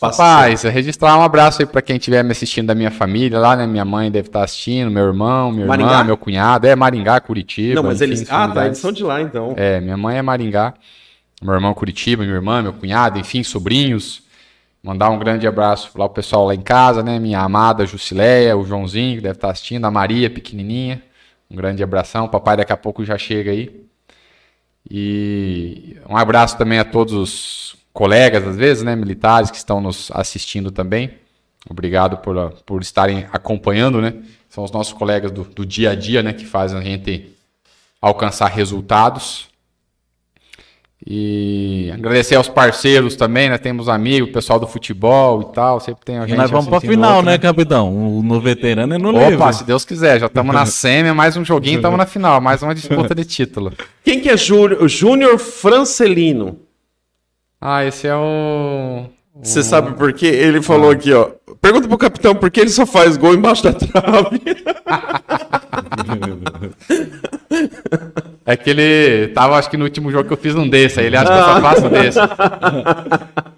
Rapaz, 0.00 0.62
registrar 0.64 1.16
um 1.18 1.22
abraço 1.22 1.62
aí 1.62 1.66
para 1.66 1.80
quem 1.80 1.96
estiver 1.96 2.22
me 2.22 2.32
assistindo 2.32 2.66
da 2.66 2.74
minha 2.74 2.90
família 2.90 3.38
lá, 3.38 3.56
né? 3.56 3.66
Minha 3.66 3.84
mãe 3.84 4.10
deve 4.10 4.28
estar 4.28 4.44
assistindo, 4.44 4.90
meu 4.90 5.04
irmão, 5.04 5.50
minha 5.50 5.66
Maringá? 5.66 5.92
irmã, 5.92 6.04
meu 6.04 6.16
cunhado. 6.16 6.66
É 6.66 6.76
Maringá, 6.76 7.18
Curitiba. 7.20 7.76
Não, 7.76 7.82
mas 7.82 8.00
enfim, 8.02 8.12
eles. 8.12 8.30
Ah, 8.30 8.48
tá, 8.48 8.66
eles 8.66 8.78
são 8.78 8.92
de 8.92 9.02
lá 9.02 9.22
então. 9.22 9.54
É, 9.56 9.80
minha 9.80 9.96
mãe 9.96 10.18
é 10.18 10.22
Maringá, 10.22 10.74
meu 11.40 11.54
irmão 11.54 11.72
Curitiba, 11.72 12.22
minha 12.22 12.34
irmã, 12.34 12.62
meu 12.62 12.74
cunhado, 12.74 13.18
enfim, 13.18 13.42
sobrinhos. 13.42 14.22
Mandar 14.82 15.10
um 15.10 15.18
grande 15.18 15.46
abraço 15.46 15.90
lá 15.96 16.04
o 16.04 16.10
pessoal 16.10 16.44
lá 16.44 16.54
em 16.54 16.60
casa, 16.60 17.02
né? 17.02 17.18
Minha 17.18 17.40
amada 17.40 17.86
Jusileia, 17.86 18.56
o 18.56 18.64
Joãozinho, 18.64 19.16
que 19.16 19.22
deve 19.22 19.36
estar 19.36 19.50
assistindo, 19.50 19.84
a 19.84 19.90
Maria, 19.90 20.28
pequenininha. 20.28 21.02
Um 21.50 21.56
grande 21.56 21.82
abração. 21.82 22.26
O 22.26 22.28
papai 22.28 22.56
daqui 22.56 22.72
a 22.72 22.76
pouco 22.76 23.04
já 23.04 23.16
chega 23.16 23.52
aí. 23.52 23.84
E 24.90 25.96
um 26.08 26.16
abraço 26.16 26.56
também 26.58 26.78
a 26.78 26.84
todos 26.84 27.14
os 27.14 27.76
colegas, 27.92 28.46
às 28.46 28.56
vezes, 28.56 28.82
né? 28.82 28.96
Militares 28.96 29.50
que 29.50 29.56
estão 29.56 29.80
nos 29.80 30.10
assistindo 30.12 30.70
também. 30.70 31.14
Obrigado 31.68 32.16
por, 32.18 32.52
por 32.66 32.82
estarem 32.82 33.26
acompanhando, 33.32 34.00
né? 34.00 34.14
São 34.48 34.64
os 34.64 34.70
nossos 34.70 34.92
colegas 34.92 35.30
do, 35.30 35.44
do 35.44 35.64
dia 35.64 35.90
a 35.90 35.94
dia, 35.94 36.22
né? 36.22 36.32
Que 36.32 36.44
fazem 36.44 36.78
a 36.78 36.82
gente 36.82 37.32
alcançar 38.00 38.48
resultados. 38.48 39.48
E 41.04 41.90
agradecer 41.92 42.36
aos 42.36 42.48
parceiros 42.48 43.16
também, 43.16 43.50
né? 43.50 43.58
Temos 43.58 43.88
amigos, 43.88 44.30
pessoal 44.30 44.60
do 44.60 44.68
futebol 44.68 45.42
e 45.42 45.54
tal. 45.54 45.80
Sempre 45.80 46.04
tem 46.04 46.18
a 46.18 46.20
gente. 46.22 46.34
E 46.34 46.36
nós 46.36 46.48
vamos 46.48 46.68
pra 46.68 46.80
final, 46.80 47.16
outro, 47.16 47.26
né, 47.26 47.32
né, 47.32 47.38
capitão? 47.38 47.90
No 48.22 48.40
veterano 48.40 48.94
e 48.94 48.98
no 48.98 49.10
Opa, 49.10 49.30
livre. 49.30 49.52
se 49.52 49.64
Deus 49.64 49.84
quiser. 49.84 50.20
Já 50.20 50.26
estamos 50.26 50.54
na 50.54 50.64
semi, 50.70 51.12
mais 51.12 51.36
um 51.36 51.44
joguinho, 51.44 51.76
estamos 51.76 51.98
na 51.98 52.06
final. 52.06 52.40
Mais 52.40 52.62
uma 52.62 52.74
disputa 52.74 53.16
de 53.16 53.24
título. 53.24 53.72
Quem 54.04 54.20
que 54.20 54.28
é 54.28 54.36
Júnior 54.36 55.38
Francelino? 55.38 56.60
Ah, 57.60 57.84
esse 57.84 58.06
é 58.06 58.14
o. 58.14 59.06
Você 59.42 59.62
sabe 59.62 59.96
por 59.96 60.12
quê? 60.12 60.26
Ele 60.26 60.62
falou 60.62 60.90
ah. 60.90 60.92
aqui, 60.92 61.12
ó. 61.12 61.30
Pergunta 61.60 61.88
pro 61.88 61.98
capitão 61.98 62.34
por 62.34 62.50
que 62.50 62.60
ele 62.60 62.70
só 62.70 62.86
faz 62.86 63.16
gol 63.16 63.34
embaixo 63.34 63.64
da 63.64 63.72
trave. 63.72 64.40
É 68.44 68.56
que 68.56 68.70
ele 68.70 69.28
tava, 69.28 69.56
acho 69.56 69.70
que 69.70 69.76
no 69.76 69.84
último 69.84 70.10
jogo 70.10 70.26
que 70.26 70.32
eu 70.32 70.36
fiz 70.36 70.54
um 70.54 70.68
desse, 70.68 70.98
aí 70.98 71.06
ele 71.06 71.16
acha 71.16 71.32
que 71.32 71.38
eu 71.38 71.44
só 71.44 71.60
faço 71.60 71.88
desse. 71.88 72.18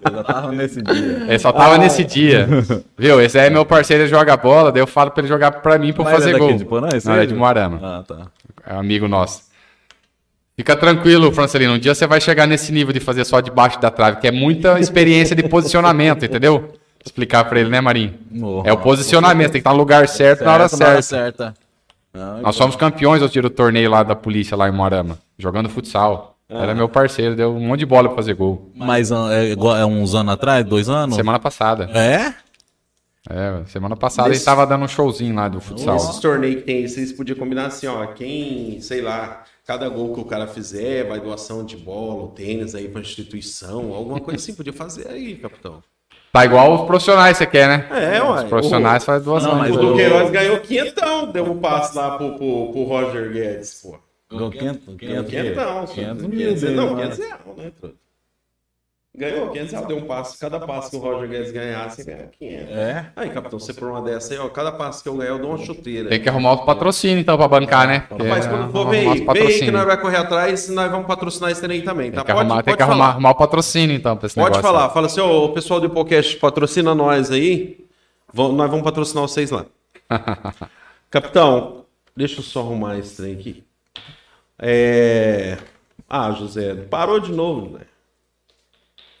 Ele 0.05 0.15
só 0.15 0.23
tava 0.23 0.51
nesse 0.51 0.81
dia. 0.81 1.25
Ele 1.27 1.39
só 1.39 1.51
tava 1.51 1.75
ah. 1.75 1.77
nesse 1.79 2.03
dia. 2.03 2.47
Viu? 2.95 3.19
Esse 3.19 3.39
aí 3.39 3.47
é 3.47 3.49
meu 3.49 3.65
parceiro, 3.65 4.03
ele 4.03 4.09
joga 4.09 4.37
bola, 4.37 4.71
daí 4.71 4.81
eu 4.81 4.87
falo 4.87 5.09
pra 5.09 5.21
ele 5.21 5.27
jogar 5.27 5.51
pra 5.51 5.79
mim 5.79 5.91
pra 5.91 6.03
eu 6.03 6.11
fazer 6.11 6.35
é 6.35 6.37
gol. 6.37 6.53
De 6.53 6.63
Não, 6.63 6.81
Não, 7.05 7.15
é 7.15 7.25
de 7.25 7.33
Moarama. 7.33 7.79
Ah, 7.81 8.03
tá. 8.07 8.27
É 8.67 8.75
um 8.75 8.79
amigo 8.79 9.07
nosso. 9.07 9.41
Fica 10.55 10.75
tranquilo, 10.75 11.31
Francelino. 11.31 11.73
Um 11.73 11.79
dia 11.79 11.93
você 11.93 12.05
vai 12.07 12.21
chegar 12.21 12.45
nesse 12.47 12.71
nível 12.71 12.93
de 12.93 12.99
fazer 12.99 13.25
só 13.25 13.41
debaixo 13.41 13.79
da 13.81 13.89
trave, 13.89 14.17
que 14.17 14.27
é 14.27 14.31
muita 14.31 14.79
experiência 14.79 15.35
de 15.35 15.43
posicionamento, 15.43 16.23
entendeu? 16.23 16.73
Explicar 17.03 17.43
pra 17.45 17.59
ele, 17.59 17.69
né, 17.69 17.81
Marinho? 17.81 18.13
Oh, 18.41 18.63
é 18.65 18.71
o 18.71 18.77
posicionamento, 18.77 19.51
tem 19.51 19.53
que 19.53 19.57
estar 19.59 19.73
no 19.73 19.77
lugar 19.77 20.07
certo, 20.07 20.39
certo 20.39 20.45
na 20.45 20.53
hora 20.53 20.67
certa. 20.69 20.85
Na 20.85 20.91
hora 20.91 21.01
certa. 21.01 21.53
Não, 22.15 22.41
Nós 22.41 22.55
somos 22.55 22.75
campeões 22.77 23.21
eu 23.21 23.29
tiro 23.29 23.49
torneio 23.49 23.89
lá 23.89 24.01
da 24.01 24.15
polícia 24.15 24.55
lá 24.55 24.69
em 24.69 24.71
Moarama, 24.71 25.19
jogando 25.37 25.69
futsal. 25.69 26.37
Ah. 26.49 26.61
Era 26.61 26.75
meu 26.75 26.87
parceiro, 26.87 27.35
deu 27.35 27.53
um 27.53 27.59
monte 27.59 27.79
de 27.79 27.85
bola 27.85 28.07
pra 28.07 28.15
fazer 28.15 28.35
gol. 28.35 28.71
Mas 28.73 29.11
é, 29.11 29.51
é 29.51 29.85
uns 29.85 30.15
anos 30.15 30.33
atrás, 30.33 30.63
dois 30.63 30.87
anos? 30.87 31.15
Semana 31.15 31.39
passada. 31.39 31.89
É? 31.93 32.33
É, 33.27 33.63
semana 33.65 33.95
passada 33.97 34.29
Nesse... 34.29 34.41
ele 34.41 34.45
tava 34.45 34.67
dando 34.67 34.85
um 34.85 34.87
showzinho 34.87 35.35
lá 35.35 35.49
do 35.49 35.59
futsal. 35.59 35.95
Esses 35.97 36.19
torneios 36.19 36.57
que 36.57 36.61
tem, 36.61 36.87
vocês 36.87 37.11
podiam 37.11 37.37
combinar 37.37 37.65
assim, 37.65 37.87
ó, 37.87 38.05
quem, 38.07 38.79
sei 38.81 39.01
lá, 39.01 39.43
cada 39.65 39.89
gol 39.89 40.13
que 40.13 40.21
o 40.21 40.25
cara 40.25 40.45
fizer, 40.45 41.07
vai 41.07 41.19
doação 41.19 41.65
de 41.65 41.75
bola, 41.75 42.31
tênis 42.35 42.75
aí 42.75 42.87
pra 42.87 43.01
instituição, 43.01 43.93
alguma 43.93 44.21
coisa 44.21 44.39
assim, 44.39 44.53
podia 44.53 44.71
fazer 44.71 45.07
aí, 45.09 45.35
capitão. 45.35 45.81
Tá 46.35 46.43
igual 46.43 46.75
os 46.75 46.81
profissionais, 46.81 47.37
você 47.37 47.45
quer, 47.45 47.65
né? 47.69 47.87
É, 47.91 48.21
ué. 48.21 48.43
Os 48.43 48.43
profissionais 48.43 49.03
o... 49.03 49.05
fazem 49.05 49.23
duas 49.23 49.41
Não, 49.41 49.55
mas 49.55 49.73
o 49.73 49.79
Duqueiroz 49.79 50.29
ganhou 50.29 50.59
quinhentão, 50.59 51.31
deu 51.31 51.49
um 51.49 51.57
passe 51.61 51.95
lá 51.95 52.17
pro, 52.17 52.33
pro, 52.33 52.73
pro 52.73 52.83
Roger 52.83 53.31
Guedes, 53.31 53.81
pô. 53.81 53.97
Ganhou 54.29 54.51
quinhentão? 54.51 54.97
Quinhentão. 54.97 55.23
Quinhentão. 55.23 55.85
Não, 56.73 56.95
quinhentos 56.97 57.17
reais, 57.19 57.39
né, 57.55 57.71
truto? 57.79 58.04
Ganhou 59.17 59.49
500 59.49 59.71
reais, 59.71 59.87
deu 59.87 59.97
um 59.97 60.01
passo. 60.01 60.37
Cada 60.37 60.59
passo 60.59 60.89
que 60.89 60.97
o 60.97 60.99
Roger 60.99 61.29
Guedes 61.29 61.51
ganhasse, 61.51 62.03
ganha 62.03 62.27
500. 62.37 62.69
É? 62.69 63.05
Aí, 63.15 63.29
capitão, 63.29 63.57
você 63.57 63.73
por 63.73 63.89
uma 63.89 64.01
dessa 64.01 64.33
aí, 64.33 64.39
ó, 64.39 64.49
cada 64.49 64.73
passo 64.73 65.01
que 65.01 65.07
eu 65.07 65.15
ganhar, 65.15 65.31
eu 65.31 65.39
dou 65.39 65.51
uma 65.51 65.57
chuteira. 65.57 66.09
Tem 66.09 66.21
que 66.21 66.27
arrumar 66.27 66.51
outro 66.51 66.65
patrocínio, 66.65 67.19
então, 67.19 67.37
pra 67.37 67.47
bancar, 67.47 67.87
né? 67.87 68.07
Mas 68.27 68.45
quando 68.45 68.71
for, 68.71 68.89
vem 68.89 69.09
aí, 69.09 69.25
vem 69.25 69.47
aí 69.47 69.59
que 69.59 69.71
nós 69.71 69.85
vai 69.85 69.99
correr 69.99 70.17
atrás, 70.17 70.67
nós 70.67 70.91
vamos 70.91 71.07
patrocinar 71.07 71.51
esse 71.51 71.61
trem 71.61 71.81
também, 71.81 72.11
tá? 72.11 72.17
Tem 72.17 72.25
que, 72.25 72.31
pode, 72.33 72.39
arrumar, 72.39 72.55
pode 72.55 72.65
tem 72.65 72.75
que 72.75 72.83
arrumar, 72.83 73.07
arrumar, 73.07 73.29
o 73.31 73.35
patrocínio, 73.35 73.95
então, 73.95 74.17
pra 74.17 74.25
esse 74.25 74.35
Pode 74.35 74.47
negócio, 74.47 74.61
falar, 74.61 74.87
aí. 74.87 74.93
fala 74.93 75.05
assim, 75.07 75.21
ó, 75.21 75.45
o 75.45 75.49
pessoal 75.53 75.79
do 75.79 75.89
podcast 75.89 76.35
patrocina 76.35 76.93
nós 76.93 77.31
aí, 77.31 77.85
nós 78.33 78.69
vamos 78.69 78.81
patrocinar 78.81 79.21
vocês 79.21 79.49
lá. 79.49 79.65
capitão, 81.09 81.85
deixa 82.15 82.39
eu 82.39 82.43
só 82.43 82.59
arrumar 82.59 82.97
esse 82.97 83.15
trem 83.15 83.33
aqui. 83.33 83.63
É... 84.59 85.57
Ah, 86.09 86.31
José, 86.31 86.75
parou 86.75 87.19
de 87.19 87.31
novo, 87.31 87.77
velho. 87.77 87.94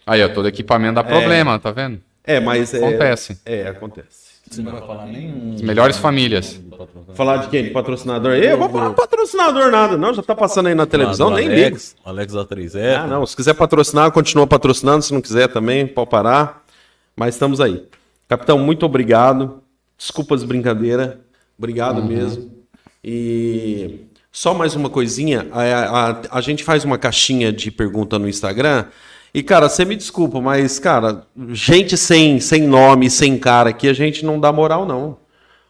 Aí, 0.05 0.23
ó, 0.23 0.29
todo 0.29 0.47
equipamento 0.47 0.95
dá 0.95 1.03
problema, 1.03 1.55
é, 1.55 1.59
tá 1.59 1.71
vendo? 1.71 1.99
É, 2.23 2.39
mas 2.39 2.73
é- 2.73 2.77
acontece. 2.77 3.39
É, 3.45 3.61
é 3.61 3.67
acontece. 3.69 4.25
Você 4.49 4.61
não 4.61 4.71
vai 4.71 4.81
falar 4.81 5.07
nenhum. 5.07 5.55
As 5.55 5.61
melhores 5.61 5.97
famílias. 5.97 6.61
Falar 7.15 7.37
de 7.37 7.47
quem? 7.49 7.63
De 7.63 7.69
patrocinador? 7.71 8.33
Eu 8.33 8.57
vou 8.57 8.69
falar 8.69 8.93
patrocinador 8.93 9.71
nada, 9.71 9.97
não. 9.97 10.13
Já 10.13 10.21
tá 10.21 10.35
passando 10.35 10.67
aí 10.67 10.75
na 10.75 10.85
televisão, 10.85 11.31
nem 11.31 11.47
ligo. 11.47 11.77
Alex 12.05 12.33
A3 12.33 12.75
Ah, 12.75 13.07
não. 13.07 13.25
Se 13.25 13.35
quiser 13.35 13.55
patrocinar, 13.55 14.11
continua 14.11 14.45
patrocinando. 14.45 15.01
Se 15.01 15.13
não 15.13 15.21
quiser 15.21 15.47
também, 15.47 15.87
pode 15.87 16.11
parar. 16.11 16.63
Mas 17.15 17.33
estamos 17.33 17.59
aí. 17.59 17.87
Capitão, 18.27 18.59
muito 18.59 18.85
obrigado. 18.85 19.63
Desculpa 19.97 20.35
as 20.35 20.43
brincadeiras. 20.43 21.15
Obrigado 21.57 21.99
uhum. 21.99 22.07
mesmo. 22.07 22.51
E 23.03 24.01
só 24.31 24.53
mais 24.53 24.75
uma 24.75 24.89
coisinha. 24.89 25.47
A, 25.51 26.09
a, 26.09 26.21
a 26.37 26.41
gente 26.41 26.63
faz 26.63 26.83
uma 26.83 26.99
caixinha 26.99 27.51
de 27.51 27.71
pergunta 27.71 28.19
no 28.19 28.27
Instagram. 28.29 28.85
E, 29.35 29.43
cara, 29.43 29.67
você 29.67 29.83
me 29.83 29.97
desculpa, 29.97 30.39
mas, 30.39 30.79
cara, 30.79 31.27
gente 31.49 31.97
sem, 31.97 32.39
sem 32.39 32.61
nome, 32.61 33.09
sem 33.09 33.37
cara 33.37 33.71
aqui, 33.71 33.89
a 33.89 33.93
gente 33.93 34.23
não 34.25 34.39
dá 34.39 34.49
moral, 34.49 34.85
não. 34.85 35.17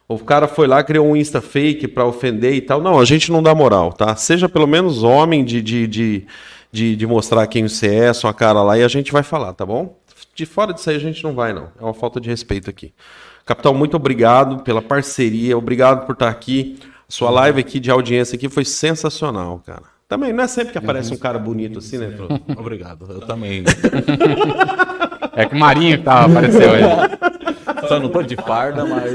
O 0.06 0.20
cara 0.20 0.46
foi 0.46 0.68
lá, 0.68 0.84
criou 0.84 1.04
um 1.04 1.16
Insta 1.16 1.40
fake 1.40 1.88
pra 1.88 2.06
ofender 2.06 2.54
e 2.54 2.60
tal. 2.60 2.80
Não, 2.80 3.00
a 3.00 3.04
gente 3.04 3.32
não 3.32 3.42
dá 3.42 3.56
moral, 3.56 3.92
tá? 3.92 4.14
Seja 4.14 4.48
pelo 4.48 4.68
menos 4.68 5.02
homem 5.02 5.44
de, 5.44 5.60
de, 5.60 5.88
de, 5.88 6.26
de, 6.70 6.94
de 6.94 7.06
mostrar 7.08 7.44
quem 7.48 7.66
você 7.66 7.92
é, 7.92 8.12
sua 8.12 8.32
cara 8.32 8.62
lá, 8.62 8.78
e 8.78 8.84
a 8.84 8.88
gente 8.88 9.10
vai 9.10 9.24
falar, 9.24 9.52
tá 9.52 9.66
bom? 9.66 9.98
De 10.32 10.46
fora 10.46 10.72
disso 10.72 10.88
aí 10.88 10.94
a 10.94 11.00
gente 11.00 11.24
não 11.24 11.34
vai, 11.34 11.52
não. 11.52 11.68
É 11.76 11.82
uma 11.82 11.92
falta 11.92 12.20
de 12.20 12.30
respeito 12.30 12.70
aqui. 12.70 12.94
Capitão, 13.44 13.74
muito 13.74 13.96
obrigado 13.96 14.62
pela 14.62 14.80
parceria, 14.80 15.58
obrigado 15.58 16.06
por 16.06 16.12
estar 16.12 16.28
aqui. 16.28 16.78
Sua 17.08 17.30
live 17.30 17.62
aqui 17.62 17.80
de 17.80 17.90
audiência 17.90 18.36
aqui 18.36 18.48
foi 18.48 18.64
sensacional, 18.64 19.60
cara. 19.66 19.95
Também 20.08 20.32
não 20.32 20.44
é 20.44 20.46
sempre 20.46 20.72
que 20.72 20.78
aparece 20.78 21.12
um 21.12 21.16
cara 21.18 21.38
bonito 21.38 21.80
assim, 21.80 21.98
né? 21.98 22.12
Obrigado. 22.56 23.06
Eu 23.10 23.20
também. 23.20 23.64
É 25.38 25.44
que 25.44 25.54
o 25.54 25.58
Marinho 25.58 25.98
que 25.98 26.04
tava, 26.04 26.32
apareceu 26.32 26.70
aí. 26.72 26.82
Só 27.86 28.00
não 28.00 28.08
tô 28.08 28.22
de 28.22 28.36
farda, 28.36 28.86
mas. 28.86 29.12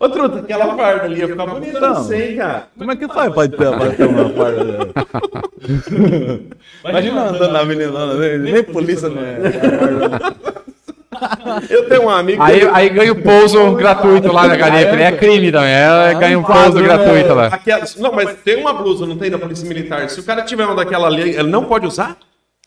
Ô, 0.00 0.08
Truta, 0.08 0.38
aquela 0.38 0.74
farda 0.74 1.04
ali 1.04 1.20
ia 1.20 1.28
ficar 1.28 1.44
bonita, 1.44 1.78
não 1.78 2.02
sei, 2.04 2.36
cara. 2.36 2.68
Como 2.78 2.90
é 2.90 2.96
que 2.96 3.06
faz 3.08 3.30
pra 3.34 3.46
ter, 3.46 3.56
pra 3.56 3.90
ter 3.90 4.06
uma 4.06 4.30
farda 4.30 4.64
dessa? 4.64 4.94
Imagina 6.88 7.28
andando 7.28 7.52
na 7.52 7.60
avenida, 7.60 8.14
nem, 8.16 8.38
nem 8.38 8.64
polícia 8.64 9.10
não 9.10 9.20
é. 9.20 9.36
Eu 11.70 11.88
tenho 11.88 12.02
um 12.04 12.08
amigo. 12.10 12.42
Aí, 12.42 12.68
aí 12.72 12.88
ganha 12.90 13.12
o 13.12 13.22
pouso 13.22 13.74
gratuito 13.74 14.32
lá 14.32 14.46
na 14.48 14.56
né? 14.56 15.02
É 15.04 15.12
crime 15.12 15.50
também. 15.52 15.70
É, 15.70 16.14
ganha 16.18 16.38
um 16.38 16.42
pouso 16.42 16.72
gratuito 16.82 17.34
lá. 17.34 17.46
Aquela- 17.46 17.84
Não, 17.98 18.12
mas 18.12 18.36
tem 18.44 18.56
uma 18.60 18.72
blusa, 18.72 19.06
não 19.06 19.16
tem 19.16 19.30
da 19.30 19.38
Polícia 19.38 19.66
Militar. 19.68 20.08
Se 20.10 20.20
o 20.20 20.22
cara 20.22 20.42
tiver 20.42 20.64
uma 20.64 20.74
daquela 20.74 21.06
ali, 21.06 21.30
ele 21.30 21.48
não 21.50 21.64
pode 21.64 21.86
usar? 21.86 22.16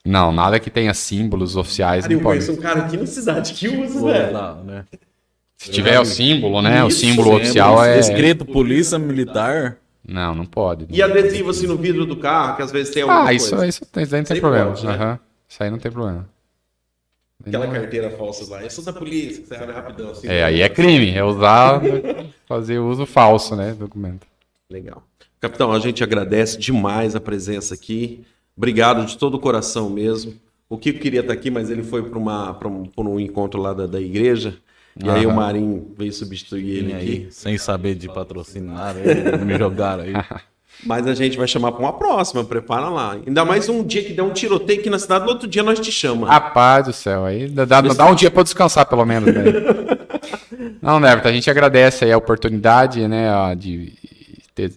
Não, 0.06 0.32
nada 0.32 0.60
que 0.60 0.70
tenha 0.70 0.94
símbolos 0.94 1.56
oficiais 1.58 2.04
Cara, 2.04 2.14
eu 2.14 2.18
não 2.18 2.24
pode. 2.24 2.40
conheço 2.40 2.58
um 2.58 2.62
cara 2.62 2.80
aqui 2.82 2.96
na 2.96 3.06
cidade 3.06 3.54
que 3.54 3.68
usa, 3.68 4.06
velho. 4.12 4.34
não, 4.34 4.64
né? 4.64 4.86
Se 5.58 5.72
tiver 5.72 6.00
o 6.00 6.06
símbolo, 6.06 6.62
né? 6.62 6.84
O 6.84 6.88
Isso, 6.88 7.00
símbolo 7.00 7.30
Sempre 7.32 7.42
oficial 7.44 7.84
é. 7.84 8.00
Escrito 8.00 8.46
polícia 8.46 8.98
militar. 9.00 9.78
Não, 10.08 10.34
não 10.36 10.46
pode. 10.46 10.86
E 10.90 11.02
adesivo 11.02 11.50
assim 11.50 11.68
no 11.68 11.76
vidro 11.76 12.06
do 12.06 12.16
carro, 12.16 12.56
que 12.56 12.62
às 12.62 12.72
vezes 12.72 12.94
tem 12.94 13.02
alguma 13.04 13.28
Ah, 13.28 13.34
isso, 13.34 13.50
coisa. 13.50 13.68
isso, 13.68 13.86
tem- 13.92 14.04
isso 14.04 14.14
aí 14.16 14.20
não 14.20 14.24
Isso 14.24 14.32
tem 14.34 14.40
problema. 14.42 14.72
pode, 14.72 14.86
né? 14.86 14.94
Aham. 14.94 15.20
Isso 15.50 15.64
aí 15.64 15.70
não 15.72 15.78
tem 15.80 15.92
problema. 15.92 16.26
Aquela 17.46 17.68
carteira 17.68 18.10
falsa 18.12 18.50
lá. 18.50 18.64
Eu 18.64 18.70
sou 18.70 18.84
da 18.84 18.92
polícia, 18.92 19.46
você 19.46 19.56
abre 19.56 19.72
rapidão 19.74 20.10
assim. 20.12 20.28
É, 20.28 20.44
aí 20.44 20.62
é 20.62 20.68
crime. 20.70 21.12
É 21.14 21.24
usar, 21.24 21.82
fazer 22.46 22.80
uso 22.80 23.06
falso, 23.06 23.56
né? 23.56 23.74
Documento. 23.74 24.26
Legal. 24.70 25.04
Capitão, 25.40 25.72
a 25.72 25.80
gente 25.80 26.04
agradece 26.04 26.58
demais 26.58 27.16
a 27.16 27.22
presença 27.22 27.74
aqui. 27.74 28.24
Obrigado 28.56 29.06
de 29.06 29.18
todo 29.18 29.36
o 29.36 29.40
coração 29.40 29.90
mesmo. 29.90 30.34
O 30.70 30.78
Kiko 30.78 31.00
queria 31.00 31.22
estar 31.22 31.32
aqui, 31.34 31.50
mas 31.50 31.70
ele 31.70 31.84
foi 31.84 32.04
para 32.10 32.18
um, 32.20 32.86
pra 32.86 33.04
um 33.04 33.20
encontro 33.20 33.62
lá 33.62 33.72
da, 33.74 33.86
da 33.86 34.02
igreja. 34.02 34.58
E 35.02 35.08
aí 35.10 35.26
o 35.26 35.30
Aham. 35.30 35.36
Marinho 35.38 35.94
veio 35.96 36.12
substituir 36.12 36.70
ele 36.78 36.92
E 36.92 36.96
aqui. 36.96 37.06
aí, 37.28 37.32
sem 37.32 37.58
saber 37.58 37.94
de 37.96 38.08
patrocínio, 38.08 38.74
nada, 38.74 39.00
aí 39.00 39.46
me 39.46 39.56
jogaram 39.58 40.04
aí. 40.04 40.12
Mas 40.86 41.08
a 41.08 41.14
gente 41.16 41.38
vai 41.38 41.48
chamar 41.48 41.72
para 41.72 41.82
uma 41.82 41.94
próxima, 41.94 42.44
prepara 42.44 42.88
lá. 42.90 43.14
Ainda 43.26 43.44
mais 43.44 43.68
um 43.68 43.84
dia 43.84 44.04
que 44.04 44.14
der 44.14 44.22
um 44.22 44.32
tiroteio 44.32 44.80
aqui 44.80 44.90
na 44.90 45.00
cidade, 45.00 45.26
no 45.26 45.32
outro 45.32 45.48
dia 45.48 45.64
nós 45.64 45.80
te 45.80 45.92
chamamos. 45.92 46.30
Rapaz 46.30 46.86
do 46.86 46.94
céu, 46.94 47.26
aí 47.26 47.48
dá, 47.48 47.66
dá- 47.66 47.82
dá 47.82 48.06
um 48.06 48.14
dia 48.16 48.32
eu 48.34 48.44
descansar, 48.44 48.86
pelo 48.86 49.04
menos, 49.06 49.34
né? 49.34 49.44
Não, 50.82 51.00
Neverton, 51.00 51.30
a 51.30 51.34
gente 51.34 51.50
agradece 51.50 52.06
aí 52.06 52.12
a 52.12 52.18
oportunidade, 52.18 53.08
né, 53.08 53.28
de 53.58 53.94
ter 54.56 54.72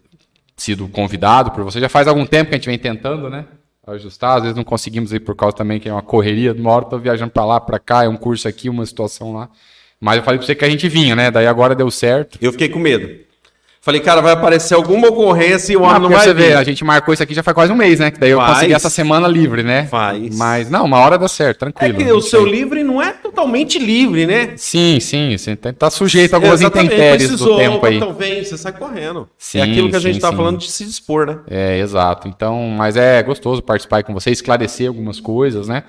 sido 0.56 0.88
convidado 0.88 1.50
por 1.52 1.62
você. 1.64 1.78
Já 1.80 1.88
faz 1.88 2.08
algum 2.08 2.24
tempo 2.26 2.48
que 2.50 2.54
a 2.54 2.58
gente 2.58 2.66
vem 2.68 2.78
tentando, 2.78 3.28
né, 3.30 3.44
ajustar. 3.86 4.36
Às 4.38 4.42
vezes 4.42 4.56
não 4.56 4.64
conseguimos 4.64 5.12
ir 5.12 5.20
por 5.20 5.34
causa 5.36 5.54
também 5.56 5.78
que 5.78 5.88
é 5.88 5.92
uma 5.92 6.02
correria. 6.02 6.52
Uma 6.52 6.70
hora 6.72 6.84
tô 6.86 6.98
viajando 6.98 7.30
pra 7.30 7.44
lá, 7.44 7.60
pra 7.60 7.78
cá, 7.78 8.04
é 8.04 8.08
um 8.08 8.16
curso 8.16 8.48
aqui, 8.48 8.68
uma 8.68 8.84
situação 8.86 9.32
lá. 9.34 9.48
Mas 10.00 10.16
eu 10.16 10.22
falei 10.22 10.38
pra 10.38 10.46
você 10.46 10.54
que 10.54 10.64
a 10.64 10.70
gente 10.70 10.88
vinha, 10.88 11.14
né? 11.14 11.30
Daí 11.30 11.46
agora 11.46 11.74
deu 11.74 11.90
certo. 11.90 12.38
Eu 12.40 12.52
fiquei 12.52 12.68
com 12.70 12.78
medo. 12.78 13.28
Falei, 13.82 13.98
cara, 14.02 14.20
vai 14.20 14.32
aparecer 14.34 14.74
alguma 14.74 15.08
ocorrência 15.08 15.72
e 15.72 15.76
o 15.76 15.86
Ah, 15.86 15.88
homem 15.88 16.02
não 16.02 16.10
vai 16.10 16.20
você 16.20 16.34
vê, 16.34 16.52
a 16.52 16.62
gente 16.62 16.84
marcou 16.84 17.14
isso 17.14 17.22
aqui 17.22 17.32
já 17.32 17.42
faz 17.42 17.54
quase 17.54 17.72
um 17.72 17.76
mês, 17.76 17.98
né? 17.98 18.10
Que 18.10 18.20
daí 18.20 18.28
eu 18.30 18.38
Faz. 18.38 18.52
consegui 18.52 18.74
essa 18.74 18.90
semana 18.90 19.26
livre, 19.26 19.62
né? 19.62 19.86
Faz. 19.86 20.36
Mas, 20.36 20.68
não, 20.68 20.84
uma 20.84 20.98
hora 20.98 21.16
dá 21.16 21.26
certo, 21.26 21.64
É 21.64 21.70
tranquilo. 21.72 21.96
que 21.96 22.04
não 22.04 22.18
o 22.18 22.20
seu 22.20 22.44
livre 22.44 22.82
não 22.84 23.00
é 23.00 23.10
totalmente 23.12 23.78
livre, 23.78 24.26
né? 24.26 24.52
Sim, 24.56 25.00
sim, 25.00 25.34
você 25.38 25.56
tá 25.56 25.88
sujeito 25.88 26.34
a 26.34 26.36
algumas 26.36 26.60
Exatamente, 26.60 26.92
intempéries 26.92 27.28
precisou, 27.28 27.54
do 27.54 27.56
tempo 27.56 27.86
aí. 27.86 27.96
Então 27.96 28.12
vem, 28.12 28.44
você 28.44 28.58
sai 28.58 28.72
correndo. 28.72 29.26
Sim, 29.38 29.60
é 29.60 29.62
aquilo 29.62 29.88
que 29.88 29.96
a 29.96 30.00
gente 30.00 30.14
sim, 30.16 30.20
tá 30.20 30.30
sim. 30.30 30.36
falando 30.36 30.58
de 30.58 30.70
se 30.70 30.84
dispor, 30.84 31.26
né? 31.26 31.38
É, 31.50 31.78
exato. 31.78 32.28
Então, 32.28 32.60
mas 32.76 32.98
é 32.98 33.22
gostoso 33.22 33.62
participar 33.62 33.96
aí 33.96 34.02
com 34.02 34.12
você, 34.12 34.30
esclarecer 34.30 34.88
algumas 34.88 35.18
coisas, 35.20 35.68
né? 35.68 35.84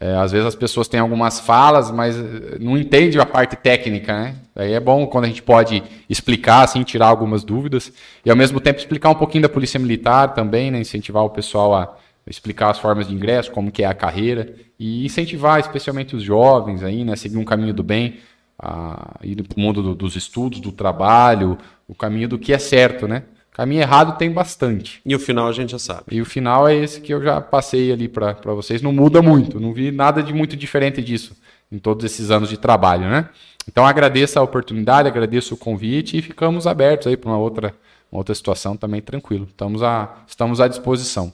É, 0.00 0.16
às 0.16 0.32
vezes 0.32 0.46
as 0.46 0.54
pessoas 0.56 0.88
têm 0.88 0.98
algumas 0.98 1.38
falas, 1.38 1.90
mas 1.90 2.16
eh, 2.18 2.58
não 2.60 2.76
entendem 2.76 3.20
a 3.20 3.24
parte 3.26 3.54
técnica, 3.54 4.12
né? 4.12 4.34
Aí 4.56 4.72
é 4.72 4.80
bom 4.80 5.06
quando 5.06 5.24
a 5.24 5.28
gente 5.28 5.42
pode 5.42 5.82
explicar, 6.10 6.62
assim, 6.64 6.82
tirar 6.82 7.06
algumas 7.06 7.44
dúvidas 7.44 7.92
e 8.24 8.30
ao 8.30 8.36
mesmo 8.36 8.60
tempo 8.60 8.78
explicar 8.80 9.10
um 9.10 9.14
pouquinho 9.14 9.42
da 9.42 9.48
polícia 9.48 9.78
militar 9.78 10.34
também, 10.34 10.70
né? 10.70 10.80
Incentivar 10.80 11.22
o 11.24 11.30
pessoal 11.30 11.74
a 11.74 11.96
explicar 12.26 12.70
as 12.70 12.78
formas 12.78 13.06
de 13.06 13.14
ingresso, 13.14 13.52
como 13.52 13.70
que 13.70 13.84
é 13.84 13.86
a 13.86 13.94
carreira 13.94 14.54
e 14.80 15.04
incentivar 15.04 15.60
especialmente 15.60 16.16
os 16.16 16.22
jovens 16.24 16.82
aí, 16.82 17.04
né? 17.04 17.14
Seguir 17.14 17.36
um 17.38 17.44
caminho 17.44 17.72
do 17.74 17.82
bem, 17.84 18.16
a 18.58 19.16
ir 19.22 19.42
para 19.42 19.56
o 19.56 19.60
mundo 19.60 19.82
do- 19.82 19.94
dos 19.94 20.16
estudos, 20.16 20.60
do 20.60 20.72
trabalho, 20.72 21.56
o 21.88 21.94
caminho 21.94 22.28
do 22.28 22.38
que 22.38 22.52
é 22.52 22.58
certo, 22.58 23.06
né? 23.06 23.24
Caminho 23.54 23.82
errado 23.82 24.18
tem 24.18 24.32
bastante. 24.32 25.00
E 25.06 25.14
o 25.14 25.18
final 25.18 25.46
a 25.46 25.52
gente 25.52 25.70
já 25.70 25.78
sabe. 25.78 26.02
E 26.10 26.20
o 26.20 26.24
final 26.24 26.66
é 26.66 26.74
esse 26.74 27.00
que 27.00 27.14
eu 27.14 27.22
já 27.22 27.40
passei 27.40 27.92
ali 27.92 28.08
para 28.08 28.34
vocês. 28.46 28.82
Não 28.82 28.92
muda 28.92 29.22
muito, 29.22 29.60
não 29.60 29.72
vi 29.72 29.92
nada 29.92 30.20
de 30.24 30.34
muito 30.34 30.56
diferente 30.56 31.00
disso 31.00 31.36
em 31.70 31.78
todos 31.78 32.04
esses 32.04 32.32
anos 32.32 32.48
de 32.48 32.56
trabalho, 32.56 33.08
né? 33.08 33.28
Então 33.68 33.86
agradeço 33.86 34.40
a 34.40 34.42
oportunidade, 34.42 35.06
agradeço 35.06 35.54
o 35.54 35.56
convite 35.56 36.18
e 36.18 36.22
ficamos 36.22 36.66
abertos 36.66 37.06
aí 37.06 37.16
para 37.16 37.30
uma 37.30 37.38
outra, 37.38 37.72
uma 38.10 38.18
outra 38.18 38.34
situação 38.34 38.76
também 38.76 39.00
tranquilo. 39.00 39.46
Estamos, 39.48 39.84
a, 39.84 40.16
estamos 40.26 40.60
à 40.60 40.66
disposição. 40.66 41.32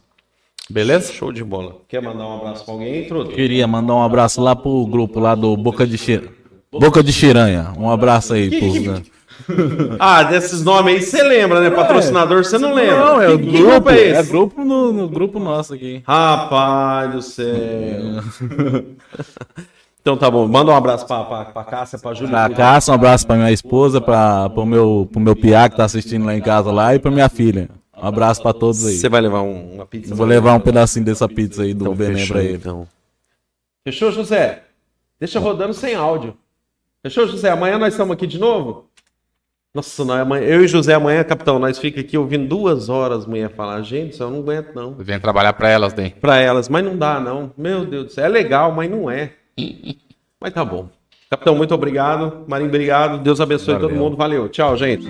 Beleza? 0.68 1.12
Show 1.14 1.32
de 1.32 1.42
bola. 1.42 1.78
Quer 1.88 2.02
mandar 2.02 2.26
um 2.28 2.36
abraço 2.36 2.64
pra 2.66 2.74
alguém, 2.74 3.06
Truto? 3.06 3.30
Queria 3.30 3.66
mandar 3.66 3.94
um 3.94 4.02
abraço 4.02 4.42
lá 4.42 4.54
pro 4.54 4.86
grupo 4.86 5.18
lá 5.18 5.34
do 5.34 5.56
Boca 5.56 5.86
de 5.86 5.96
Xir... 5.96 6.30
Boca 6.70 7.02
de 7.02 7.12
Chiranha. 7.12 7.72
Um 7.76 7.90
abraço 7.90 8.34
aí, 8.34 8.60
pô. 8.60 9.19
Ah, 9.98 10.22
desses 10.24 10.62
nomes 10.64 10.94
aí 10.94 11.02
você 11.02 11.22
lembra, 11.22 11.60
né? 11.60 11.70
Patrocinador 11.70 12.44
você 12.44 12.58
não 12.58 12.74
lembra. 12.74 12.98
Não, 12.98 13.22
é 13.22 13.28
o 13.30 13.38
Que- 13.38 13.46
que 13.46 13.62
grupo, 13.62 13.90
é 13.90 13.98
é 13.98 14.20
esse? 14.20 14.30
grupo 14.30 14.64
no, 14.64 14.92
no 14.92 15.08
grupo 15.08 15.38
nosso 15.38 15.74
aqui. 15.74 16.02
Rapaz 16.06 17.12
do 17.12 17.22
céu. 17.22 18.22
então 20.00 20.16
tá 20.16 20.30
bom. 20.30 20.46
Manda 20.48 20.70
um 20.70 20.76
abraço 20.76 21.06
pra, 21.06 21.24
pra, 21.24 21.44
pra 21.46 21.64
Cássia, 21.64 21.98
pra 21.98 22.14
Júlia. 22.14 22.30
Pra 22.30 22.50
Cássia, 22.50 22.92
um 22.92 22.94
abraço 22.94 23.26
pra 23.26 23.36
minha 23.36 23.52
esposa, 23.52 24.00
pra, 24.00 24.48
pro, 24.50 24.64
meu, 24.66 25.08
pro 25.10 25.20
meu 25.20 25.36
piá 25.36 25.68
que 25.68 25.76
tá 25.76 25.84
assistindo 25.84 26.24
lá 26.24 26.34
em 26.34 26.40
casa 26.40 26.70
lá 26.72 26.94
e 26.94 26.98
pra 26.98 27.10
minha 27.10 27.28
filha. 27.28 27.68
Um 28.02 28.06
abraço 28.06 28.40
pra 28.42 28.52
todos 28.54 28.86
aí. 28.86 28.96
Você 28.96 29.08
vai 29.10 29.20
levar 29.20 29.42
um- 29.42 29.74
uma 29.74 29.84
pizza? 29.86 30.12
Eu 30.12 30.16
Vou 30.16 30.26
levar 30.26 30.54
um 30.54 30.60
pedacinho 30.60 31.04
dessa 31.04 31.28
pizza 31.28 31.62
aí 31.62 31.74
do 31.74 31.84
Então, 31.92 31.96
fechou, 31.96 32.34
pra 32.34 32.42
ele. 32.44 32.54
Então. 32.56 32.86
Fechou, 33.84 34.10
José? 34.10 34.62
Deixa 35.18 35.38
rodando 35.38 35.74
sem 35.74 35.94
áudio. 35.94 36.34
Fechou, 37.02 37.26
José? 37.26 37.50
Amanhã 37.50 37.78
nós 37.78 37.92
estamos 37.94 38.12
aqui 38.14 38.26
de 38.26 38.38
novo? 38.38 38.86
Nossa, 39.72 40.04
nós, 40.04 40.20
amanhã, 40.20 40.44
eu 40.46 40.64
e 40.64 40.68
José 40.68 40.94
amanhã, 40.94 41.22
capitão, 41.22 41.58
nós 41.58 41.78
fica 41.78 42.00
aqui 42.00 42.18
ouvindo 42.18 42.48
duas 42.48 42.88
horas 42.88 43.24
mulher 43.24 43.50
falar. 43.50 43.80
Gente, 43.82 44.14
isso 44.14 44.22
eu 44.22 44.30
não 44.30 44.40
aguento, 44.40 44.74
não. 44.74 44.94
Vem 44.94 45.20
trabalhar 45.20 45.52
para 45.52 45.68
elas 45.68 45.92
daí. 45.92 46.10
Pra 46.10 46.38
elas, 46.38 46.68
mas 46.68 46.84
não 46.84 46.96
dá, 46.96 47.20
não. 47.20 47.52
Meu 47.56 47.84
Deus 47.84 48.06
do 48.06 48.12
céu. 48.12 48.24
É 48.24 48.28
legal, 48.28 48.72
mas 48.72 48.90
não 48.90 49.10
é. 49.10 49.32
Mas 50.42 50.54
tá 50.54 50.64
bom. 50.64 50.88
Capitão, 51.28 51.54
muito 51.54 51.74
obrigado. 51.74 52.46
Marinho, 52.48 52.70
obrigado. 52.70 53.22
Deus 53.22 53.42
abençoe 53.42 53.74
Valeu. 53.74 53.88
todo 53.90 53.98
mundo. 53.98 54.16
Valeu. 54.16 54.48
Tchau, 54.48 54.74
gente. 54.74 55.06